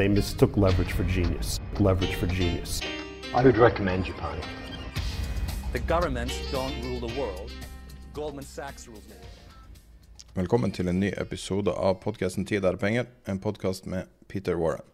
They 0.00 0.08
mistook 0.08 0.56
leverage 0.56 0.92
for 0.92 1.04
genius. 1.04 1.60
Leverage 1.78 2.14
for 2.14 2.26
genius. 2.26 2.80
I 3.34 3.44
would 3.44 3.58
recommend 3.58 4.06
Japan. 4.06 4.40
The 5.72 5.78
governments 5.78 6.34
don't 6.50 6.72
rule 6.82 7.08
the 7.08 7.20
world. 7.20 7.52
Goldman 8.14 8.44
Sachs 8.44 8.88
rules 8.88 9.04
the 9.04 9.14
world. 9.14 9.36
Velkommen 10.34 10.72
til 10.72 10.88
en 10.88 11.00
ny 11.00 11.12
episode 11.16 11.70
av 11.70 12.00
podkasten 12.00 12.46
'Tid 12.46 12.64
er 12.64 12.76
penger', 12.76 13.06
en 13.28 13.38
podkast 13.38 13.86
med 13.86 14.02
Peter 14.28 14.54
Warren. 14.56 14.84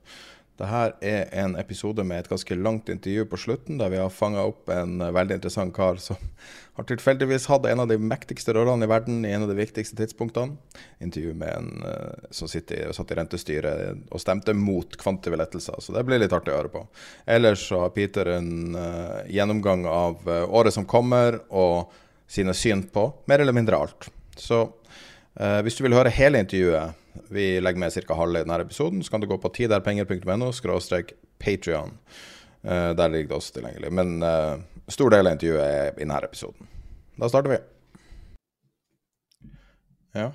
Dette 0.57 1.05
er 1.05 1.27
en 1.37 1.53
episode 1.61 2.01
med 2.09 2.23
et 2.23 2.29
ganske 2.31 2.57
langt 2.57 2.89
intervju 2.89 3.27
på 3.29 3.39
slutten, 3.43 3.77
der 3.77 3.91
vi 3.93 3.99
har 4.01 4.13
fanga 4.13 4.47
opp 4.49 4.71
en 4.73 5.03
eh, 5.05 5.13
veldig 5.13 5.37
interessant 5.37 5.75
kar 5.77 6.01
som 6.01 6.17
har 6.79 6.87
tilfeldigvis 6.89 7.49
hatt 7.51 7.67
en 7.69 7.83
av 7.85 7.91
de 7.91 7.99
mektigste 8.01 8.55
rollene 8.57 8.87
i 8.87 8.89
verden 8.89 9.21
i 9.29 9.35
en 9.37 9.45
av 9.45 9.53
de 9.53 9.59
viktigste 9.59 9.99
tidspunktene. 10.01 10.57
Intervju 11.05 11.35
med 11.37 11.53
en 11.53 11.85
uh, 11.85 12.27
som 12.33 12.49
sitter, 12.49 12.89
satt 12.97 13.13
i 13.13 13.17
rentestyret 13.17 14.11
og 14.13 14.21
stemte 14.21 14.53
mot 14.57 14.97
kvantive 15.01 15.39
lettelser, 15.41 15.81
så 15.81 15.93
det 15.97 16.05
blir 16.09 16.21
litt 16.21 16.35
artig 16.37 16.53
å 16.53 16.59
høre 16.59 16.73
på. 16.73 16.83
Ellers 17.33 17.65
har 17.73 17.93
Peter 17.97 18.29
en 18.35 18.77
uh, 18.77 19.25
gjennomgang 19.33 19.87
av 19.89 20.29
året 20.29 20.77
som 20.77 20.89
kommer, 20.89 21.41
og 21.49 21.93
sine 22.29 22.53
syn 22.57 22.85
på 22.93 23.09
mer 23.29 23.41
eller 23.41 23.57
mindre 23.57 23.81
alt. 23.81 24.09
Så 24.37 24.67
hvis 25.37 25.77
du 25.77 25.85
vil 25.85 25.95
høre 25.95 26.11
hele 26.11 26.41
intervjuet, 26.41 26.97
vi 27.33 27.61
legger 27.61 27.81
med 27.81 27.93
ca. 27.93 28.15
halve 28.15 28.43
denne 28.45 28.61
episoden, 28.63 29.03
så 29.03 29.11
kan 29.11 29.21
du 29.21 29.27
gå 29.27 29.39
på 29.39 29.53
tiderpenger.no 29.59 30.53
skråstrek 30.53 31.13
Patrion. 31.39 31.99
Uh, 32.67 32.91
der 32.99 33.09
ligger 33.09 33.29
det 33.29 33.39
også 33.39 33.59
tilgjengelig. 33.59 33.93
Men 33.93 34.23
uh, 34.23 34.57
stor 34.89 35.13
del 35.15 35.27
av 35.27 35.37
intervjuet 35.37 35.65
er 35.65 35.93
i 35.93 36.05
denne 36.05 36.19
episoden. 36.25 36.73
Da 37.17 37.29
starter 37.31 37.55
vi. 37.55 37.61
Ja, 40.17 40.31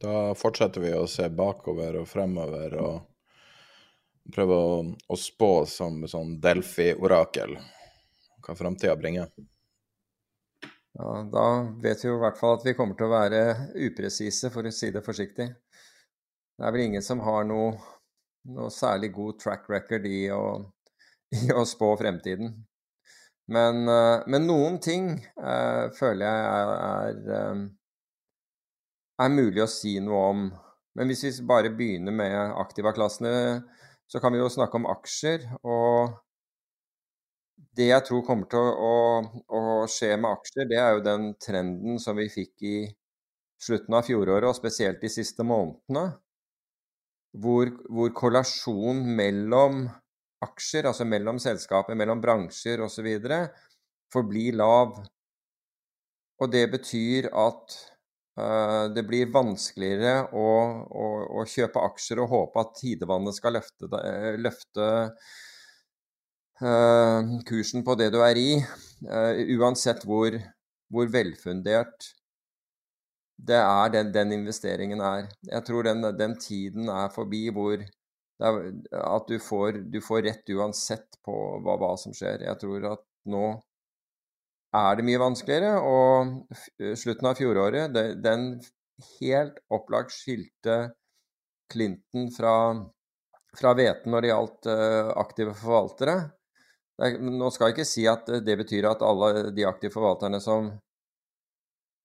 da 0.00 0.16
fortsetter 0.36 0.80
vi 0.80 0.94
å 0.96 1.06
se 1.10 1.28
bakover 1.28 2.00
og 2.00 2.08
fremover 2.08 2.76
og 2.80 4.32
prøve 4.34 4.56
å, 4.56 4.78
å 4.84 5.16
spå 5.20 5.50
som 5.70 6.02
sånn 6.10 6.38
Delfi-orakel 6.42 7.56
hva 8.46 8.54
framtida 8.54 8.96
bringer. 8.96 9.30
Ja, 10.96 11.28
da 11.32 11.46
vet 11.82 12.04
vi 12.04 12.08
jo 12.08 12.16
i 12.16 12.22
hvert 12.22 12.38
fall 12.40 12.56
at 12.56 12.64
vi 12.64 12.74
kommer 12.76 12.96
til 12.96 13.08
å 13.08 13.12
være 13.12 13.40
upresise, 13.84 14.50
for 14.52 14.64
å 14.64 14.72
si 14.72 14.92
det 14.94 15.04
forsiktig. 15.04 15.50
Det 16.56 16.64
er 16.64 16.72
vel 16.72 16.86
ingen 16.86 17.04
som 17.04 17.20
har 17.20 17.44
noe, 17.48 17.74
noe 18.56 18.70
særlig 18.72 19.12
god 19.16 19.38
track 19.42 19.68
record 19.68 20.06
i 20.08 20.26
å, 20.32 20.42
i 21.36 21.52
å 21.52 21.64
spå 21.68 21.92
fremtiden. 22.00 22.54
Men, 23.52 23.84
eh, 23.88 24.24
men, 24.26 24.46
noen 24.48 24.80
ting 24.82 25.10
eh, 25.22 25.84
føler 25.94 26.24
jeg 26.26 26.46
er, 26.50 26.70
er, 26.86 27.18
eh, 27.36 27.60
er, 29.22 29.34
mulig 29.36 29.62
å 29.62 29.70
si 29.70 29.98
noe 30.02 30.22
om. 30.32 30.46
Men 30.98 31.12
hvis 31.12 31.26
vi 31.28 31.46
bare 31.46 31.70
begynner 31.70 32.14
med 32.16 32.56
aktivaklassene, 32.58 33.34
så 34.10 34.22
kan 34.22 34.34
vi 34.34 34.40
jo 34.40 34.50
snakke 34.50 34.80
om 34.80 34.88
aksjer. 34.90 35.46
og 35.62 36.16
det 37.76 37.90
jeg 37.90 38.04
tror 38.06 38.22
kommer 38.24 38.48
til 38.48 38.60
å, 38.60 38.92
å, 39.20 39.58
å, 39.58 39.62
skje 39.90 40.14
med 40.16 40.30
aksjer, 40.30 40.68
det 40.70 40.78
er 40.80 40.94
jo 40.96 41.02
den 41.04 41.26
trenden 41.40 41.98
som 42.00 42.16
vi 42.16 42.28
fikk 42.32 42.64
i 42.64 42.76
slutten 43.60 43.96
av 43.96 44.06
fjoråret, 44.08 44.48
og 44.48 44.56
spesielt 44.56 45.02
de 45.02 45.10
siste 45.12 45.44
månedene, 45.44 46.06
hvor, 47.42 47.70
hvor 47.92 48.12
korrelasjon 48.16 49.02
mellom 49.16 49.84
aksjer, 50.44 50.88
altså 50.90 51.06
mellom 51.08 51.40
selskaper, 51.42 51.96
mellom 51.98 52.22
bransjer 52.22 52.82
osv., 52.84 53.08
forblir 54.12 54.56
lav. 54.58 54.96
Og 56.42 56.52
det 56.52 56.66
betyr 56.72 57.30
at 57.32 57.76
uh, 58.38 58.86
det 58.92 59.06
blir 59.08 59.32
vanskeligere 59.32 60.28
å, 60.36 60.48
å, 60.86 61.06
å, 61.40 61.46
kjøpe 61.48 61.84
aksjer 61.90 62.20
og 62.24 62.32
håpe 62.34 62.62
at 62.62 62.74
tidevannet 62.80 63.38
skal 63.38 63.56
løfte, 63.56 64.02
løfte 64.42 64.90
uh, 66.60 67.32
kursen 67.48 67.86
på 67.86 67.96
det 67.98 68.10
du 68.14 68.20
er 68.24 68.40
i, 68.40 68.50
uh, 69.08 69.32
uansett 69.56 70.04
hvor, 70.08 70.36
hvor 70.92 71.08
velfundert 71.12 72.12
det 73.36 73.58
er 73.60 73.92
den, 73.92 74.12
den, 74.14 74.32
investeringen 74.32 75.02
er. 75.04 75.28
Jeg 75.44 75.64
tror 75.66 75.86
den, 75.86 76.02
den 76.16 76.36
tiden 76.40 76.88
er 76.88 77.12
forbi 77.12 77.46
hvor 77.52 77.76
er, 77.76 78.58
at 79.00 79.28
du 79.28 79.38
får, 79.40 79.82
du 79.92 80.00
får, 80.04 80.22
rett 80.28 80.52
uansett 80.56 81.18
på 81.24 81.36
hva, 81.64 81.76
hva, 81.80 81.94
som 82.00 82.14
skjer. 82.16 82.46
Jeg 82.48 82.60
tror 82.62 82.90
at 82.94 83.04
nå 83.32 83.44
er 84.76 84.96
det 84.98 85.06
mye 85.08 85.20
vanskeligere, 85.20 85.76
og 85.80 86.96
slutten 86.98 87.30
av 87.30 87.38
fjoråret, 87.38 87.92
det, 87.94 88.06
den 88.24 88.48
helt 89.20 89.60
opplagt 89.72 90.12
skilte 90.12 90.76
Clinton 91.72 92.30
fra, 92.32 92.54
fra 93.56 93.72
hveten 93.76 94.12
når 94.12 94.24
det 94.24 94.32
gjaldt 94.32 94.68
uh, 94.70 95.12
aktive 95.22 95.54
forvaltere. 95.56 96.16
Er, 97.02 97.16
nå 97.20 97.50
skal 97.52 97.70
jeg 97.70 97.76
ikke 97.76 97.88
si 97.88 98.06
at 98.08 98.28
det 98.44 98.56
betyr 98.60 98.88
at 98.88 99.04
alle 99.04 99.50
de 99.56 99.66
aktive 99.68 99.92
forvalterne 99.96 100.40
som, 100.44 100.70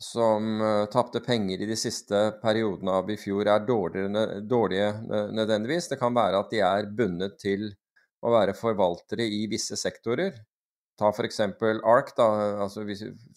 som 0.01 0.61
uh, 0.61 0.85
tapte 0.89 1.19
penger 1.21 1.61
i 1.61 1.69
de 1.69 1.77
siste 1.77 2.21
periodene 2.41 2.97
av 2.97 3.09
i 3.13 3.17
fjor, 3.21 3.45
er 3.45 3.65
dårligere, 3.67 4.39
dårlige 4.41 4.87
nødvendigvis. 5.37 5.91
Det 5.91 5.99
kan 6.01 6.15
være 6.15 6.41
at 6.41 6.53
de 6.53 6.63
er 6.65 6.89
bundet 6.97 7.37
til 7.41 7.69
å 8.21 8.33
være 8.33 8.57
forvaltere 8.57 9.25
i 9.25 9.45
visse 9.51 9.77
sektorer. 9.77 10.33
Ta 10.97 11.09
f.eks. 11.13 11.39
ARK, 11.41 12.11
da, 12.17 12.27
altså, 12.65 12.83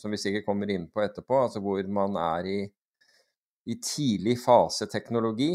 som 0.00 0.12
vi 0.12 0.20
sikkert 0.20 0.48
kommer 0.48 0.72
inn 0.72 0.88
på 0.92 1.04
etterpå, 1.04 1.44
altså 1.46 1.62
hvor 1.64 1.84
man 1.88 2.16
er 2.20 2.48
i, 2.50 2.58
i 3.70 3.78
tidlig 3.80 4.36
fase 4.42 4.88
teknologi. 4.92 5.54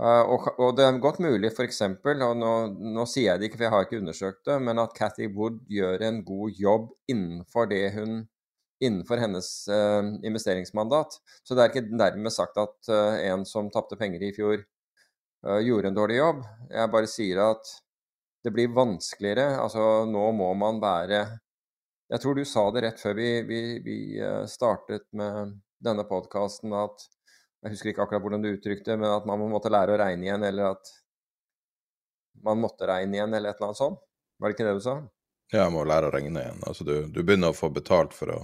Uh, 0.00 0.24
og, 0.24 0.46
og, 0.56 0.70
det 0.76 0.84
er 0.88 1.00
godt 1.04 1.20
mulig 1.20 1.52
f.eks., 1.52 1.82
og 1.84 2.36
nå, 2.40 2.52
nå, 2.96 3.04
sier 3.04 3.34
jeg 3.34 3.40
det 3.40 3.50
ikke, 3.50 3.60
for 3.60 3.68
jeg 3.68 3.74
har 3.74 3.86
ikke 3.86 4.00
undersøkt 4.00 4.46
det, 4.48 4.60
men 4.64 4.80
at 4.80 4.96
Cathy 4.96 5.28
Wood 5.36 5.60
gjør 5.68 6.08
en 6.08 6.22
god 6.24 6.60
jobb 6.64 6.92
innenfor 7.12 7.68
det 7.68 7.84
hun 7.98 8.22
innenfor 8.82 9.20
hennes 9.22 9.48
uh, 9.70 10.02
investeringsmandat. 10.26 11.18
Så 11.46 11.54
det 11.54 11.64
er 11.64 11.72
ikke 11.72 11.98
dermed 12.00 12.34
sagt 12.34 12.58
at 12.60 12.76
uh, 12.90 13.16
en 13.30 13.46
som 13.48 13.70
tapte 13.72 13.98
penger 14.00 14.24
i 14.28 14.34
fjor, 14.36 14.64
gjorde 15.42 15.90
en 15.90 15.96
dårlig 15.96 16.20
jobb. 16.20 16.44
Jeg 16.70 16.90
bare 16.92 17.08
sier 17.10 17.38
at 17.42 17.70
det 18.46 18.52
blir 18.54 18.68
vanskeligere. 18.76 19.56
Altså, 19.58 20.04
nå 20.06 20.28
må 20.38 20.52
man 20.54 20.76
være 20.78 21.24
Jeg 22.12 22.22
tror 22.22 22.38
du 22.38 22.44
sa 22.46 22.62
det 22.70 22.84
rett 22.84 23.00
før 23.02 23.16
vi, 23.18 23.26
vi, 23.48 23.58
vi 23.82 23.96
startet 24.46 25.08
med 25.18 25.56
denne 25.82 26.04
podkasten, 26.06 26.70
at 26.78 27.06
jeg 27.62 27.74
husker 27.74 27.90
ikke 27.90 28.04
akkurat 28.04 28.22
hvordan 28.24 28.42
du 28.44 28.52
uttrykte 28.52 28.96
men 28.98 29.08
at 29.08 29.26
man 29.26 29.42
måtte 29.50 29.70
lære 29.72 29.94
å 29.94 29.98
regne 30.00 30.26
igjen, 30.26 30.46
eller 30.46 30.76
at 30.76 30.94
man 32.46 32.62
måtte 32.62 32.88
regne 32.90 33.18
igjen, 33.18 33.34
eller 33.34 33.52
et 33.52 33.58
eller 33.58 33.70
annet 33.70 33.82
sånt. 33.82 34.00
Var 34.38 34.50
det 34.50 34.56
ikke 34.56 34.66
det 34.66 34.78
du 34.78 34.84
sa? 34.84 34.96
Ja, 35.52 35.66
jeg 35.66 35.72
må 35.74 35.82
lære 35.84 36.08
å 36.08 36.12
regne 36.14 36.40
igjen. 36.40 36.62
Altså, 36.64 36.84
du, 36.88 36.94
du, 37.12 37.20
begynner 37.20 37.52
å 37.52 37.56
få 37.56 37.68
betalt 37.72 38.14
for 38.16 38.32
å, 38.32 38.38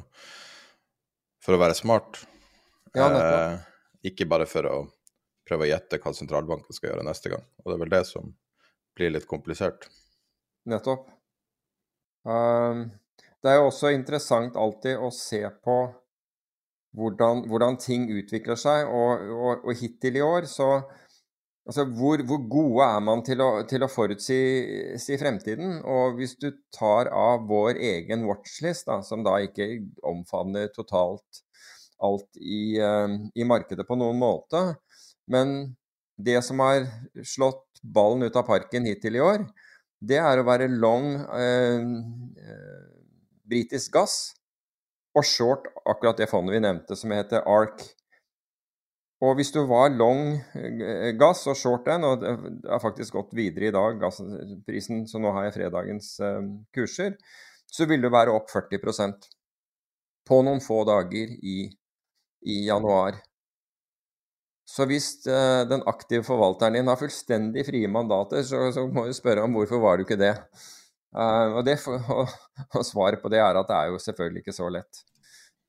for 1.40 1.56
å 1.56 1.60
være 1.62 1.76
smart. 1.78 2.20
Ja, 2.96 3.08
eh, 3.08 3.54
ikke 4.10 4.28
bare 4.28 4.44
for 4.48 4.68
å 4.68 4.76
prøve 5.48 5.64
å 5.64 5.70
gjette 5.70 6.00
hva 6.02 6.12
sentralbanken 6.12 6.76
skal 6.76 6.92
gjøre 6.92 7.06
neste 7.08 7.32
gang. 7.32 7.46
Og 7.62 7.70
det 7.70 7.78
er 7.78 7.82
vel 7.86 7.94
det 7.94 8.02
som 8.10 8.28
blir 8.98 9.14
litt 9.14 9.28
komplisert. 9.30 9.88
Nettopp. 10.68 11.08
Um, 12.28 12.90
det 13.40 13.54
er 13.54 13.60
jo 13.62 13.70
også 13.70 13.94
interessant 13.94 14.58
alltid 14.60 15.00
å 15.00 15.08
se 15.14 15.40
på 15.64 15.78
hvordan, 16.98 17.46
hvordan 17.48 17.78
ting 17.80 18.08
utvikler 18.12 18.58
seg. 18.60 18.84
Og, 18.92 19.24
og, 19.32 19.64
og 19.64 19.80
hittil 19.80 20.20
i 20.20 20.24
år 20.24 20.48
så 20.50 20.74
Altså, 21.68 21.84
hvor, 21.84 22.22
hvor, 22.24 22.40
gode 22.48 22.84
er 22.86 23.00
man 23.04 23.20
til 23.26 23.42
å, 23.44 23.48
til 23.68 23.82
å 23.84 23.90
forutsi 23.92 24.38
si 25.00 25.18
fremtiden? 25.20 25.82
Og 25.84 26.16
hvis 26.16 26.32
du 26.40 26.48
tar 26.72 27.10
av 27.12 27.44
vår 27.50 27.76
egen 27.90 28.24
watchlist, 28.24 28.86
da, 28.88 29.02
som 29.04 29.20
da 29.26 29.36
ikke 29.44 29.66
omfavner 30.08 30.70
totalt 30.72 31.42
alt 32.00 32.38
i, 32.40 32.78
uh, 32.80 33.10
i, 33.34 33.44
markedet 33.44 33.84
på 33.84 33.98
noen 34.00 34.16
måte, 34.16 34.62
men 35.28 35.74
det 36.16 36.38
som 36.46 36.62
har 36.64 36.86
slått 37.26 37.82
ballen 37.82 38.24
ut 38.24 38.38
av 38.38 38.46
parken 38.48 38.88
hittil 38.88 39.18
i 39.18 39.22
år, 39.22 39.44
det 40.00 40.22
er 40.22 40.40
å 40.40 40.46
være 40.48 40.70
long 40.72 41.18
uh, 41.20 41.84
britisk 43.44 43.92
gass 43.98 44.18
og 45.18 45.26
short 45.26 45.68
akkurat 45.84 46.16
det 46.16 46.30
fondet 46.30 46.56
vi 46.56 46.64
nevnte, 46.64 46.96
som 46.96 47.12
heter 47.12 47.44
ARK 47.44 47.82
og 49.18 49.34
hvis 49.34 49.50
du 49.50 49.64
var 49.66 49.90
long 49.90 50.36
eh, 50.54 51.10
gass 51.18 51.42
og 51.50 51.58
short 51.58 51.88
den, 51.88 52.06
og 52.06 52.20
det 52.22 52.34
har 52.70 52.82
faktisk 52.82 53.16
gått 53.16 53.34
videre 53.34 53.70
i 53.70 53.74
dag, 53.74 53.98
gassprisen, 53.98 55.08
så 55.10 55.18
nå 55.18 55.32
har 55.34 55.48
jeg 55.48 55.56
fredagens 55.56 56.12
uh, 56.22 56.44
kurser, 56.74 57.16
så 57.66 57.88
vil 57.90 58.04
du 58.04 58.12
være 58.14 58.34
opp 58.34 58.46
40% 58.52 59.26
på 60.28 60.38
noen 60.46 60.62
få 60.62 60.84
dager 60.86 61.32
i, 61.34 61.64
i 62.46 62.60
januar. 62.68 63.18
Så 64.68 64.86
hvis 64.86 65.10
uh, 65.26 65.66
den 65.66 65.82
aktive 65.90 66.22
forvalteren 66.28 66.78
din 66.78 66.92
har 66.92 67.00
fullstendig 67.00 67.66
frie 67.66 67.90
mandater, 67.90 68.46
så, 68.46 68.68
så, 68.76 68.86
må 68.86 69.08
du 69.08 69.18
spørre 69.18 69.42
om 69.48 69.58
hvorfor 69.58 69.82
var 69.82 69.98
du 69.98 70.06
ikke 70.06 70.20
det? 70.20 70.36
Og, 71.18 71.64
det 71.66 71.80
og, 71.88 72.30
og, 72.68 72.86
svaret 72.86 73.18
på 73.18 73.34
det 73.34 73.42
er 73.42 73.58
at 73.58 73.66
det 73.66 73.82
er 73.82 73.90
jo 73.90 73.98
selvfølgelig 74.04 74.46
ikke 74.46 74.58
så 74.60 74.70
lett. 74.70 75.02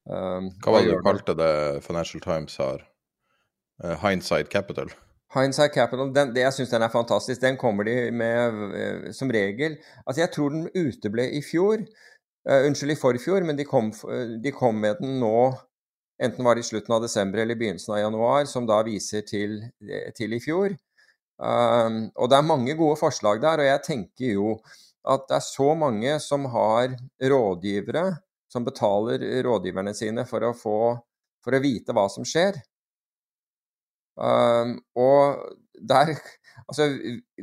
Hva 0.06 0.74
var 0.74 0.86
det 0.86 0.94
du 0.94 1.04
kalte 1.06 1.38
det 1.38 1.54
Financial 1.86 2.22
Times 2.22 2.62
har? 2.62 2.89
Uh, 3.84 3.96
Hindsight 4.02 4.50
Capital. 4.50 4.92
Hindsight 5.34 5.74
Capital, 5.74 6.12
den, 6.14 6.34
det, 6.36 6.44
jeg 6.44 6.56
syns 6.58 6.74
den 6.74 6.84
er 6.84 6.92
fantastisk. 6.92 7.42
Den 7.42 7.58
kommer 7.58 7.88
de 7.88 8.12
med 8.12 8.60
uh, 8.74 9.10
som 9.16 9.32
regel. 9.32 9.78
Altså, 10.06 10.22
jeg 10.24 10.32
tror 10.36 10.54
den 10.56 10.68
uteble 10.76 11.30
i 11.38 11.42
fjor. 11.46 11.86
Uh, 12.50 12.66
unnskyld, 12.66 12.96
i 12.96 13.00
forfjor, 13.00 13.46
men 13.48 13.60
de 13.60 13.68
kom, 13.68 13.92
de 14.44 14.52
kom, 14.56 14.80
med 14.84 15.02
den 15.04 15.20
nå 15.24 15.52
Enten 16.20 16.44
var 16.44 16.58
det 16.58 16.66
i 16.66 16.68
slutten 16.68 16.92
av 16.92 17.00
desember 17.00 17.40
eller 17.40 17.56
i 17.56 17.60
begynnelsen 17.62 17.94
av 17.96 18.02
januar, 18.02 18.42
som 18.52 18.66
da 18.68 18.82
viser 18.84 19.22
til, 19.24 19.54
til 20.18 20.34
i 20.36 20.40
fjor. 20.44 20.74
Um, 21.40 22.10
og 22.20 22.28
det 22.28 22.36
er 22.36 22.44
mange 22.44 22.74
gode 22.76 22.98
forslag 23.00 23.40
der, 23.40 23.62
og 23.64 23.70
jeg 23.70 23.82
tenker 23.86 24.34
jo 24.34 24.50
at 25.08 25.24
det 25.30 25.38
er 25.38 25.46
så 25.46 25.70
mange 25.80 26.18
som 26.20 26.50
har 26.52 26.92
rådgivere, 27.24 28.04
som 28.52 28.68
betaler 28.68 29.24
rådgiverne 29.48 29.94
sine 29.96 30.28
for 30.28 30.44
å 30.44 30.52
få 30.52 30.82
for 31.46 31.56
å 31.56 31.64
vite 31.64 31.96
hva 31.96 32.06
som 32.12 32.28
skjer. 32.28 32.60
Um, 34.20 34.78
og 35.00 35.40
der 35.80 36.16
Altså, 36.70 36.86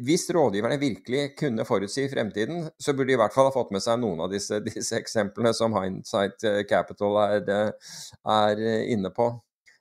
hvis 0.05 0.31
rådgiverne 0.35 0.79
virkelig 0.79 1.37
kunne 1.39 1.65
forutsi 1.65 2.09
fremtiden, 2.09 2.69
så 2.79 2.93
burde 2.93 3.09
de 3.09 3.13
i 3.17 3.19
hvert 3.19 3.35
fall 3.35 3.49
ha 3.49 3.55
fått 3.55 3.73
med 3.75 3.83
seg 3.83 3.99
noen 3.99 4.21
av 4.23 4.31
disse, 4.31 4.61
disse 4.69 4.99
eksemplene 4.99 5.51
som 5.57 5.75
Hindsight 5.75 6.47
eh, 6.47 6.61
Capital 6.69 7.19
er, 7.25 7.51
eh, 7.51 7.97
er, 8.37 8.63
inne 8.93 9.11
på. 9.11 9.31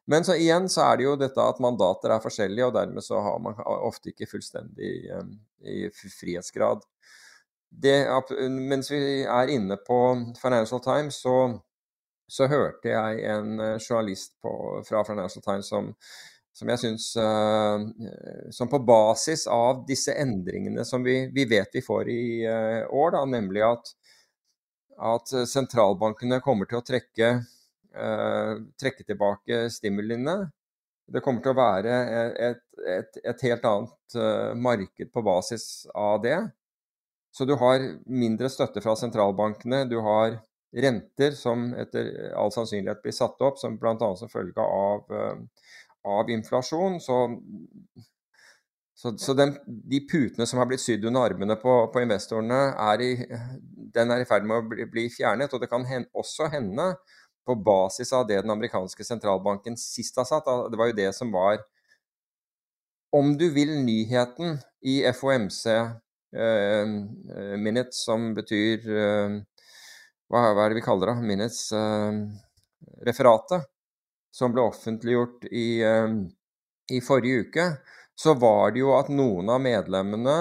Men 0.08 0.26
så 0.26 0.38
igjen 0.38 0.70
så 0.70 0.86
er 0.86 0.98
det 0.98 1.08
jo 1.08 1.14
dette 1.20 1.42
at 1.42 1.62
mandater 1.62 2.14
er 2.14 2.24
forskjellige, 2.24 2.70
og 2.70 2.76
dermed 2.78 3.06
så 3.06 3.22
har 3.26 3.40
man 3.42 3.58
ofte 3.66 4.12
ikke 4.12 4.30
fullstendig 4.30 4.92
um, 5.18 5.32
i 5.66 5.88
frihetsgrad. 5.94 6.84
Det, 7.70 7.96
mens 8.54 8.92
vi 8.94 9.24
er 9.26 9.52
inne 9.52 9.78
på 9.82 10.00
Financial 10.42 10.82
Times, 10.82 11.18
så, 11.26 11.36
så 12.30 12.48
hørte 12.50 12.94
jeg 12.94 13.26
en 13.34 13.60
eh, 13.60 13.78
journalist 13.82 14.38
på, 14.42 14.54
fra 14.88 15.04
Financial 15.06 15.44
Times 15.46 15.74
som 15.74 15.92
som 16.56 16.72
jeg 16.72 16.82
syns 16.82 17.10
uh, 17.20 17.84
Som 18.56 18.72
på 18.72 18.80
basis 18.88 19.46
av 19.52 19.84
disse 19.88 20.16
endringene 20.16 20.86
som 20.88 21.04
vi, 21.04 21.26
vi 21.36 21.48
vet 21.50 21.76
vi 21.76 21.84
får 21.84 22.10
i 22.12 22.26
uh, 22.48 22.88
år, 22.88 23.16
da, 23.18 23.24
nemlig 23.30 23.64
at, 23.68 23.92
at, 25.12 25.36
sentralbankene 25.52 26.40
kommer 26.46 26.70
til 26.70 26.80
å 26.80 26.86
trekke, 26.86 27.32
uh, 28.00 28.54
trekke 28.80 29.04
tilbake 29.04 29.66
stimuliene. 29.74 30.46
Det 31.06 31.22
kommer 31.22 31.44
til 31.44 31.54
å 31.54 31.60
være 31.60 31.98
et, 32.42 32.64
et, 32.90 33.18
et 33.22 33.42
helt 33.46 33.66
annet 33.70 34.16
marked 34.58 35.12
på 35.14 35.22
basis 35.22 35.86
av 35.94 36.24
det. 36.24 36.40
Så 37.30 37.46
du 37.46 37.54
har 37.62 37.84
mindre 38.10 38.50
støtte 38.50 38.82
fra 38.82 38.96
sentralbankene. 38.98 39.84
Du 39.86 40.00
har 40.02 40.40
renter 40.74 41.38
som 41.38 41.68
etter 41.78 42.10
all 42.34 42.50
sannsynlighet 42.56 43.04
blir 43.06 43.14
satt 43.14 43.38
opp, 43.46 43.60
som 43.62 43.78
bl.a. 43.78 44.10
som 44.18 44.32
følge 44.34 44.66
av 44.66 45.14
av 46.06 46.30
inflasjon. 46.30 47.00
Så, 47.04 47.20
så, 48.96 49.16
så 49.18 49.36
den, 49.38 49.56
de 49.66 50.02
putene 50.10 50.48
som 50.48 50.62
har 50.62 50.70
blitt 50.70 50.84
sydd 50.84 51.06
under 51.10 51.28
armene 51.32 51.58
på, 51.60 51.78
på 51.94 52.04
investorene, 52.06 52.62
er 52.94 53.04
i, 53.04 53.12
den 53.96 54.14
er 54.14 54.24
i 54.24 54.30
ferd 54.30 54.48
med 54.48 54.62
å 54.62 54.68
bli, 54.70 54.88
bli 54.92 55.10
fjernet. 55.14 55.54
Og 55.54 55.64
det 55.64 55.72
kan 55.72 55.86
hen, 55.90 56.08
også 56.16 56.50
hende, 56.54 56.94
på 57.46 57.56
basis 57.62 58.10
av 58.14 58.24
det 58.26 58.40
den 58.42 58.50
amerikanske 58.50 59.06
sentralbanken 59.06 59.78
sist 59.78 60.18
har 60.18 60.26
satt, 60.26 60.48
det 60.72 60.80
var 60.80 60.90
jo 60.90 60.98
det 60.98 61.12
som 61.14 61.30
var 61.34 61.60
Om 63.14 63.36
du 63.38 63.46
vil 63.54 63.70
nyheten 63.86 64.58
i 64.82 64.98
FOMC 65.14 65.60
eh, 65.70 66.90
minutes, 67.56 68.02
som 68.04 68.34
betyr 68.36 68.90
eh, 68.90 69.38
hva, 70.28 70.42
er 70.50 70.74
det 70.74 70.80
vi 70.82 70.84
kaller 70.84 71.14
det? 71.14 71.28
Minutes 71.30 71.70
eh, 71.72 72.18
referatet 73.08 73.70
som 74.36 74.52
ble 74.52 74.66
offentliggjort 74.68 75.48
i, 75.48 75.82
eh, 75.84 76.16
i, 76.92 77.02
forrige 77.02 77.48
uke, 77.48 77.68
så 78.16 78.36
var 78.40 78.74
det 78.76 78.84
jo 78.84 78.92
at 78.98 79.12
noen 79.12 79.50
av 79.52 79.62
medlemmene 79.64 80.36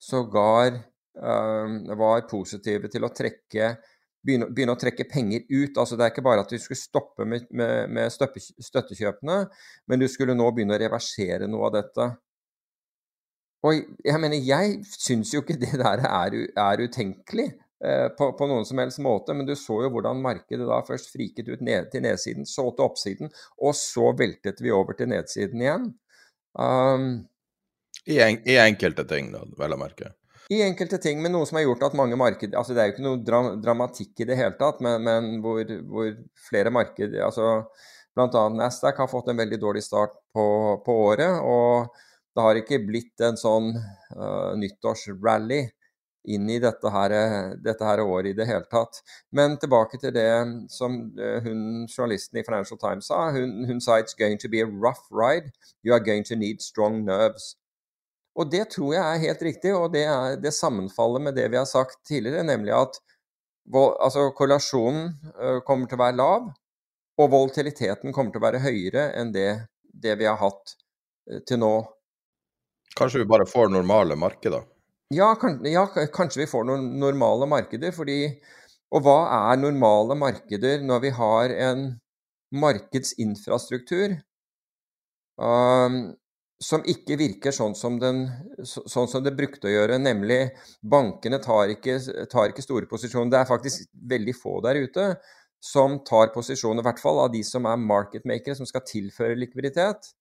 sågar 0.00 0.74
uh, 0.76 1.68
var 1.96 2.26
positive 2.28 2.90
til 2.92 3.06
å 3.06 3.08
trekke 3.16 3.70
begynne, 4.24 4.50
begynne, 4.52 4.74
å 4.76 4.80
trekke 4.80 5.06
penger 5.08 5.46
ut. 5.48 5.78
Altså 5.80 5.96
Det 5.96 6.04
er 6.04 6.12
ikke 6.12 6.26
bare 6.26 6.44
at 6.44 6.52
du 6.52 6.58
skulle 6.60 6.80
stoppe 6.80 7.24
med, 7.28 7.46
med, 7.48 7.88
med 7.88 8.12
støttekjøpene, 8.12 9.38
men 9.88 10.02
du 10.02 10.04
skulle 10.12 10.36
nå 10.36 10.50
begynne 10.52 10.76
å 10.76 10.82
reversere 10.84 11.48
noe 11.48 11.70
av 11.70 11.76
dette. 11.78 12.08
Og 13.64 13.80
jeg 14.04 14.20
mener, 14.20 14.44
jeg 14.44 14.82
syns 14.84 15.32
jo 15.32 15.40
ikke 15.40 15.56
det 15.60 15.72
der 15.80 16.04
er, 16.04 16.36
er 16.52 16.84
utenkelig. 16.84 17.54
Eh, 17.84 18.08
på, 18.08 18.32
på, 18.32 18.46
noen 18.46 18.64
som 18.64 18.78
helst 18.80 18.98
måte, 19.04 19.34
men 19.36 19.46
du 19.46 19.52
så 19.58 19.82
jo 19.84 19.90
hvordan 19.92 20.22
markedet 20.24 20.64
da 20.64 20.78
først 20.86 21.10
friket 21.12 21.50
ut 21.50 21.60
ned 21.64 21.90
til 21.92 22.04
nedsiden, 22.06 22.46
så 22.48 22.70
til 22.70 22.86
oppsiden, 22.86 23.32
og 23.60 23.76
så 23.76 24.12
veltet 24.16 24.62
vi 24.64 24.72
over 24.72 24.96
til 24.96 25.10
nedsiden 25.10 25.64
igjen. 25.64 25.90
Um, 26.56 27.08
I, 28.06 28.20
en, 28.24 28.38
I, 28.46 28.56
enkelte 28.62 29.04
ting, 29.10 29.32
da, 29.34 29.42
vel 29.58 29.76
å 29.76 29.80
merke? 29.80 30.14
I 30.54 30.62
enkelte 30.64 31.00
ting, 31.02 31.20
men 31.20 31.34
noe 31.34 31.48
som 31.48 31.58
har 31.58 31.66
gjort 31.66 31.84
at 31.88 31.96
mange 31.96 32.16
markeder 32.20 32.58
altså 32.60 32.74
Det 32.76 32.82
er 32.82 32.88
jo 32.90 32.92
ikke 32.94 33.04
noe 33.06 33.20
dra, 33.24 33.38
dramatikk 33.64 34.20
i 34.20 34.26
det 34.28 34.36
hele 34.38 34.56
tatt, 34.60 34.80
men, 34.84 35.04
men 35.04 35.30
hvor, 35.44 35.64
hvor, 35.88 36.10
flere 36.48 36.72
markeder 36.72 37.24
altså 37.26 37.62
Bl.a. 38.14 38.42
Nasdaq 38.52 39.00
har 39.00 39.08
fått 39.10 39.32
en 39.32 39.40
veldig 39.40 39.58
dårlig 39.58 39.82
start 39.82 40.12
på, 40.36 40.44
på 40.86 40.98
året, 41.08 41.40
og 41.42 41.96
det 42.36 42.44
har 42.44 42.60
ikke 42.60 42.84
blitt 42.86 43.24
en 43.24 43.40
sånn 43.40 43.72
uh, 43.74 44.52
nyttårsrally 44.60 45.64
inn 46.24 46.48
i 46.50 46.58
dette, 46.62 46.90
her, 46.90 47.14
dette 47.60 47.84
her 47.84 48.00
året 48.00 48.30
i 48.32 48.36
det 48.36 48.46
hele 48.48 48.64
tatt. 48.70 49.02
Men 49.34 49.58
tilbake 49.60 50.00
til 50.00 50.14
det 50.16 50.28
som 50.72 50.96
eh, 51.20 51.42
hun, 51.44 51.84
journalisten 51.88 52.40
i 52.40 52.44
Financial 52.46 52.80
Times 52.80 53.10
sa. 53.10 53.26
Hun, 53.34 53.64
hun 53.68 53.82
sa 53.84 53.98
it's 54.00 54.16
going 54.16 54.40
to 54.40 54.48
be 54.48 54.62
a 54.64 54.68
rough 54.68 55.04
ride. 55.10 55.52
You 55.84 55.94
are 55.94 56.00
going 56.00 56.24
to 56.30 56.36
need 56.36 56.64
strong 56.64 57.04
nerves. 57.04 57.54
Og 58.34 58.50
det 58.50 58.64
tror 58.74 58.96
jeg 58.96 59.04
er 59.04 59.22
helt 59.28 59.42
riktig, 59.46 59.74
og 59.78 59.92
det, 59.94 60.04
er, 60.10 60.38
det 60.42 60.54
sammenfaller 60.56 61.22
med 61.22 61.36
det 61.38 61.46
vi 61.52 61.58
har 61.60 61.68
sagt 61.70 62.00
tidligere, 62.08 62.42
nemlig 62.42 62.72
at 62.74 62.98
altså, 64.02 64.26
korrelasjonen 64.34 65.12
uh, 65.38 65.60
kommer 65.66 65.86
til 65.86 66.00
å 66.00 66.02
være 66.02 66.18
lav, 66.18 66.48
og 67.14 67.30
volatiliteten 67.30 68.10
kommer 68.10 68.34
til 68.34 68.42
å 68.42 68.46
være 68.48 68.64
høyere 68.64 69.12
enn 69.20 69.30
det, 69.36 69.50
det 69.86 70.18
vi 70.18 70.26
har 70.26 70.40
hatt 70.42 70.74
uh, 71.30 71.38
til 71.46 71.62
nå. 71.62 71.74
Kanskje 72.98 73.22
vi 73.22 73.30
bare 73.30 73.46
får 73.46 73.70
normale 73.70 74.18
markeder? 74.18 74.66
Ja, 75.12 75.34
kan, 75.40 75.58
ja, 75.68 75.84
kanskje 76.12 76.44
vi 76.44 76.50
får 76.50 76.64
noen 76.68 76.86
normale 77.00 77.46
markeder. 77.50 77.92
fordi 77.92 78.40
Og 78.94 79.02
hva 79.02 79.18
er 79.52 79.60
normale 79.60 80.14
markeder 80.14 80.82
når 80.82 81.00
vi 81.02 81.10
har 81.10 81.50
en 81.50 81.86
markedsinfrastruktur 82.54 84.14
um, 85.36 86.14
som 86.62 86.84
ikke 86.86 87.16
virker 87.18 87.52
sånn 87.52 87.74
som, 87.74 87.98
den, 87.98 88.28
sånn 88.62 89.08
som, 89.10 89.24
det 89.24 89.34
brukte 89.36 89.66
å 89.66 89.72
gjøre, 89.72 89.98
nemlig 89.98 90.52
bankene 90.80 91.40
tar 91.42 91.72
ikke, 91.74 91.98
tar 92.30 92.52
ikke 92.52 92.62
store 92.62 92.86
posisjoner. 92.86 93.32
Det 93.32 93.40
er 93.40 93.50
faktisk 93.50 93.88
veldig 94.14 94.36
få 94.38 94.60
der 94.64 94.78
ute 94.86 95.08
som 95.64 95.98
tar 96.04 96.30
posisjoner, 96.34 96.82
i 96.82 96.86
hvert 96.86 97.00
fall 97.00 97.18
av 97.24 97.32
de 97.32 97.42
som 97.46 97.66
er 97.66 97.80
marketmakere, 97.80 98.56
som 98.56 98.68
skal 98.68 98.84
tilføre 98.86 99.36
likviditet, 99.40 100.12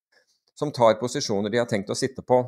som 0.57 0.71
tar 0.73 0.97
posisjoner 1.01 1.51
de 1.51 1.59
har 1.61 1.69
tenkt 1.69 1.91
å 1.91 1.97
sitte 1.99 2.23
på. 2.25 2.41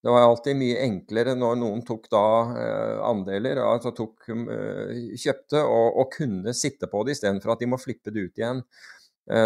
Det 0.00 0.08
var 0.08 0.24
alltid 0.24 0.56
mye 0.56 0.80
enklere 0.80 1.34
når 1.36 1.58
noen 1.60 1.82
tok 1.84 2.06
da 2.12 2.26
eh, 2.56 3.00
andeler, 3.04 3.60
altså 3.60 3.92
tok, 3.96 4.30
eh, 4.32 5.10
kjøpte 5.20 5.60
og, 5.60 5.98
og, 6.00 6.06
kunne 6.14 6.54
sitte 6.56 6.88
på 6.88 7.02
det 7.04 7.18
istedenfor 7.18 7.52
at 7.52 7.60
de 7.60 7.68
må 7.68 7.78
flippe 7.80 8.12
det 8.14 8.28
ut 8.28 8.40
igjen. 8.40 8.64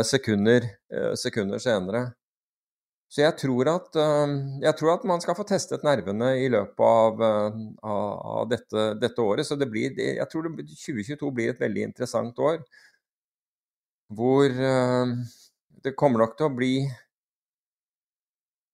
sekunder, 0.06 0.64
sekunder 1.18 1.58
senere. 1.60 2.04
Så 3.10 3.20
jeg 3.20 3.34
tror, 3.36 3.68
at, 3.68 3.98
jeg 4.62 4.76
tror, 4.78 4.92
at, 4.94 5.02
man 5.04 5.20
skal 5.20 5.36
få 5.36 5.44
testet 5.44 5.84
nervene 5.84 6.30
i 6.40 6.46
løpet 6.48 6.80
av, 6.86 7.20
av 7.84 8.48
dette, 8.48 8.86
dette, 9.02 9.20
året. 9.20 9.44
Så 9.44 9.58
blir, 9.60 9.92
jeg 9.98 10.26
tror 10.32 10.48
2022 10.48 11.30
blir 11.36 11.52
et 11.52 11.60
veldig 11.60 11.84
interessant 11.90 12.38
år. 12.38 12.62
Hvor 14.08 14.56
det 15.84 15.94
kommer 16.00 16.24
nok 16.24 16.38
til 16.38 16.48
å 16.48 16.54
bli 16.54 16.72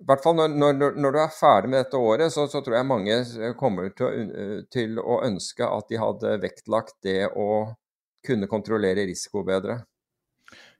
i 0.01 0.07
hvert 0.09 0.23
fall 0.25 0.37
når, 0.39 0.55
når, 0.57 0.95
når, 0.97 1.13
du 1.13 1.19
er 1.21 1.33
ferdig 1.35 1.71
med 1.71 1.83
dette 1.83 1.99
året, 2.01 2.33
så, 2.33 2.47
så 2.49 2.63
tror 2.65 2.79
jeg 2.79 2.89
mange 2.89 3.19
kommer 3.61 3.91
til 3.93 4.07
å, 4.07 4.39
til 4.73 4.97
å, 5.03 5.19
ønske 5.27 5.67
at 5.67 5.91
de 5.93 6.01
hadde 6.01 6.39
vektlagt 6.41 6.97
det 7.05 7.27
å 7.37 7.51
kunne 8.25 8.49
kontrollere 8.49 9.05
risiko 9.11 9.45
bedre. 9.45 9.83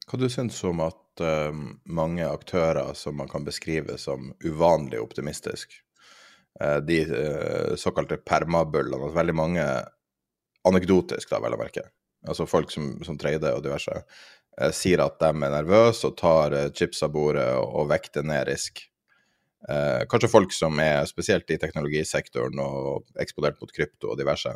Hva 0.09 0.19
du 0.21 0.27
syns 0.33 0.57
om 0.65 0.81
at 0.85 1.23
uh, 1.23 1.53
mange 1.85 2.25
aktører 2.27 2.97
som 2.97 3.19
man 3.21 3.29
kan 3.29 3.45
beskrive 3.45 3.99
som 4.01 4.33
uvanlig 4.41 5.03
optimistisk, 5.03 5.77
uh, 6.63 6.81
de 6.81 7.03
uh, 7.13 7.77
såkalte 7.81 8.23
permabullene, 8.25 9.05
at 9.05 9.17
veldig 9.21 9.37
mange 9.37 9.67
anekdotisk, 10.69 11.29
da, 11.29 11.43
vel 11.45 11.57
å 11.57 11.61
merke, 11.61 11.85
altså 12.27 12.49
folk 12.49 12.73
som, 12.73 12.95
som 13.05 13.21
trader 13.21 13.57
og 13.57 13.65
diverse, 13.69 14.01
sier 14.77 15.01
at 15.01 15.21
de 15.23 15.29
er 15.31 15.53
nervøse 15.55 16.09
og 16.09 16.17
tar 16.19 16.57
chips 16.77 17.05
av 17.07 17.13
bordet 17.15 17.47
og, 17.57 17.69
og 17.81 17.93
vekter 17.93 18.27
ned 18.27 18.49
risk. 18.51 18.83
Eh, 19.69 20.07
kanskje 20.09 20.31
folk 20.33 20.53
som 20.57 20.79
er 20.81 21.05
spesielt 21.09 21.51
i 21.53 21.59
teknologisektoren 21.61 22.63
og 22.65 23.11
eksponert 23.21 23.61
mot 23.61 23.73
krypto 23.75 24.15
og 24.15 24.19
diverse. 24.21 24.55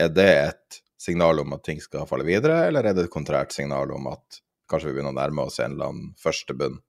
Er 0.00 0.08
det 0.12 0.30
et 0.32 0.80
signal 1.00 1.42
om 1.42 1.52
at 1.56 1.64
ting 1.66 1.82
skal 1.82 2.08
falle 2.08 2.24
videre, 2.24 2.64
eller 2.70 2.86
er 2.86 2.96
det 2.96 3.06
et 3.06 3.12
kontrært 3.12 3.52
signal 3.52 3.92
om 3.92 4.08
at 4.14 4.40
kanskje 4.70 4.90
vi 4.90 4.96
begynner 4.96 5.12
å 5.12 5.18
nærme 5.20 5.44
oss 5.44 5.60
en 5.60 5.76
eller 5.76 5.92
annen 5.92 6.14
første 6.20 6.56
bunn? 6.56 6.80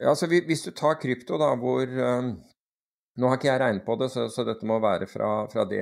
Ja, 0.00 0.10
altså 0.12 0.26
Hvis 0.28 0.66
du 0.66 0.72
tar 0.76 0.98
krypto, 1.00 1.38
da, 1.40 1.54
hvor 1.56 1.86
um, 1.86 2.36
Nå 3.16 3.30
har 3.30 3.38
ikke 3.38 3.48
jeg 3.48 3.60
regnet 3.62 3.84
på 3.86 3.94
det, 3.96 4.10
så, 4.12 4.26
så 4.28 4.42
dette 4.44 4.66
må 4.68 4.76
være 4.82 5.06
fra, 5.08 5.46
fra, 5.48 5.62
det, 5.64 5.78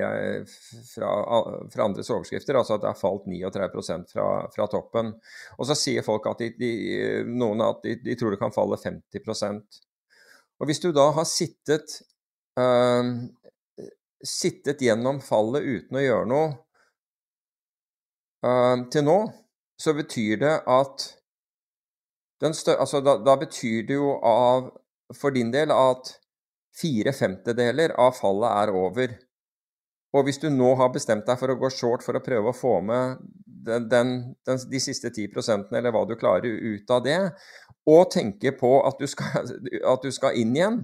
fra, 0.93 1.09
fra, 1.67 1.81
andres 1.83 2.07
overskrifter. 2.07 2.55
Altså 2.55 2.77
at 2.77 2.85
det 2.85 2.87
har 2.93 2.95
falt 2.95 3.25
39% 3.27 4.13
fra, 4.13 4.27
fra 4.53 4.67
toppen. 4.71 5.09
Og 5.57 5.67
så 5.67 5.75
sier 5.75 6.05
folk 6.05 6.29
at 6.31 6.39
de, 6.39 6.53
de, 6.55 6.69
noen 7.27 7.65
at 7.65 7.83
de, 7.83 7.97
de 8.05 8.15
tror 8.15 8.31
det 8.31 8.39
kan 8.39 8.55
falle 8.55 8.79
50 8.79 9.19
og 10.59 10.69
hvis 10.69 10.81
du 10.83 10.91
da 10.95 11.09
har 11.15 11.27
sittet, 11.27 11.99
uh, 12.59 13.03
sittet 14.23 14.83
gjennom 14.83 15.19
fallet 15.23 15.65
uten 15.65 15.99
å 15.99 16.03
gjøre 16.03 16.29
noe 16.31 16.47
uh, 18.45 18.85
til 18.91 19.07
nå, 19.07 19.19
så 19.81 19.95
betyr 19.97 20.39
det 20.43 20.55
at 20.71 21.09
altså 22.45 23.01
da, 23.01 23.17
da, 23.17 23.35
betyr 23.39 23.85
det 23.87 23.97
jo 23.97 24.15
av, 24.23 24.69
for 25.15 25.33
din 25.35 25.51
del 25.51 25.71
at 25.73 26.15
fire 26.75 27.13
femtedeler 27.15 27.95
av 27.99 28.15
fallet 28.17 28.51
er 28.51 28.73
over. 28.75 29.15
Og 30.15 30.27
hvis 30.27 30.39
du 30.39 30.49
nå 30.51 30.75
har 30.79 30.93
bestemt 30.93 31.25
deg 31.27 31.39
for 31.39 31.51
å 31.51 31.57
gå 31.59 31.71
short 31.73 32.03
for 32.03 32.15
å 32.15 32.23
prøve 32.23 32.51
å 32.51 32.55
få 32.55 32.77
med 32.85 33.17
den, 33.65 33.87
den, 33.89 34.11
den, 34.45 34.61
de 34.71 34.79
siste 34.79 35.09
10 35.09 35.73
eller 35.73 35.91
hva 35.91 36.05
du 36.07 36.15
klarer 36.19 36.47
ut 36.51 36.91
av 36.91 37.03
det, 37.03 37.19
og 37.85 38.09
tenker 38.13 38.55
på 38.57 38.77
at 38.87 38.99
du 38.99 39.07
skal, 39.09 39.49
at 39.93 40.05
du 40.05 40.11
skal 40.13 40.37
inn 40.41 40.55
igjen, 40.57 40.83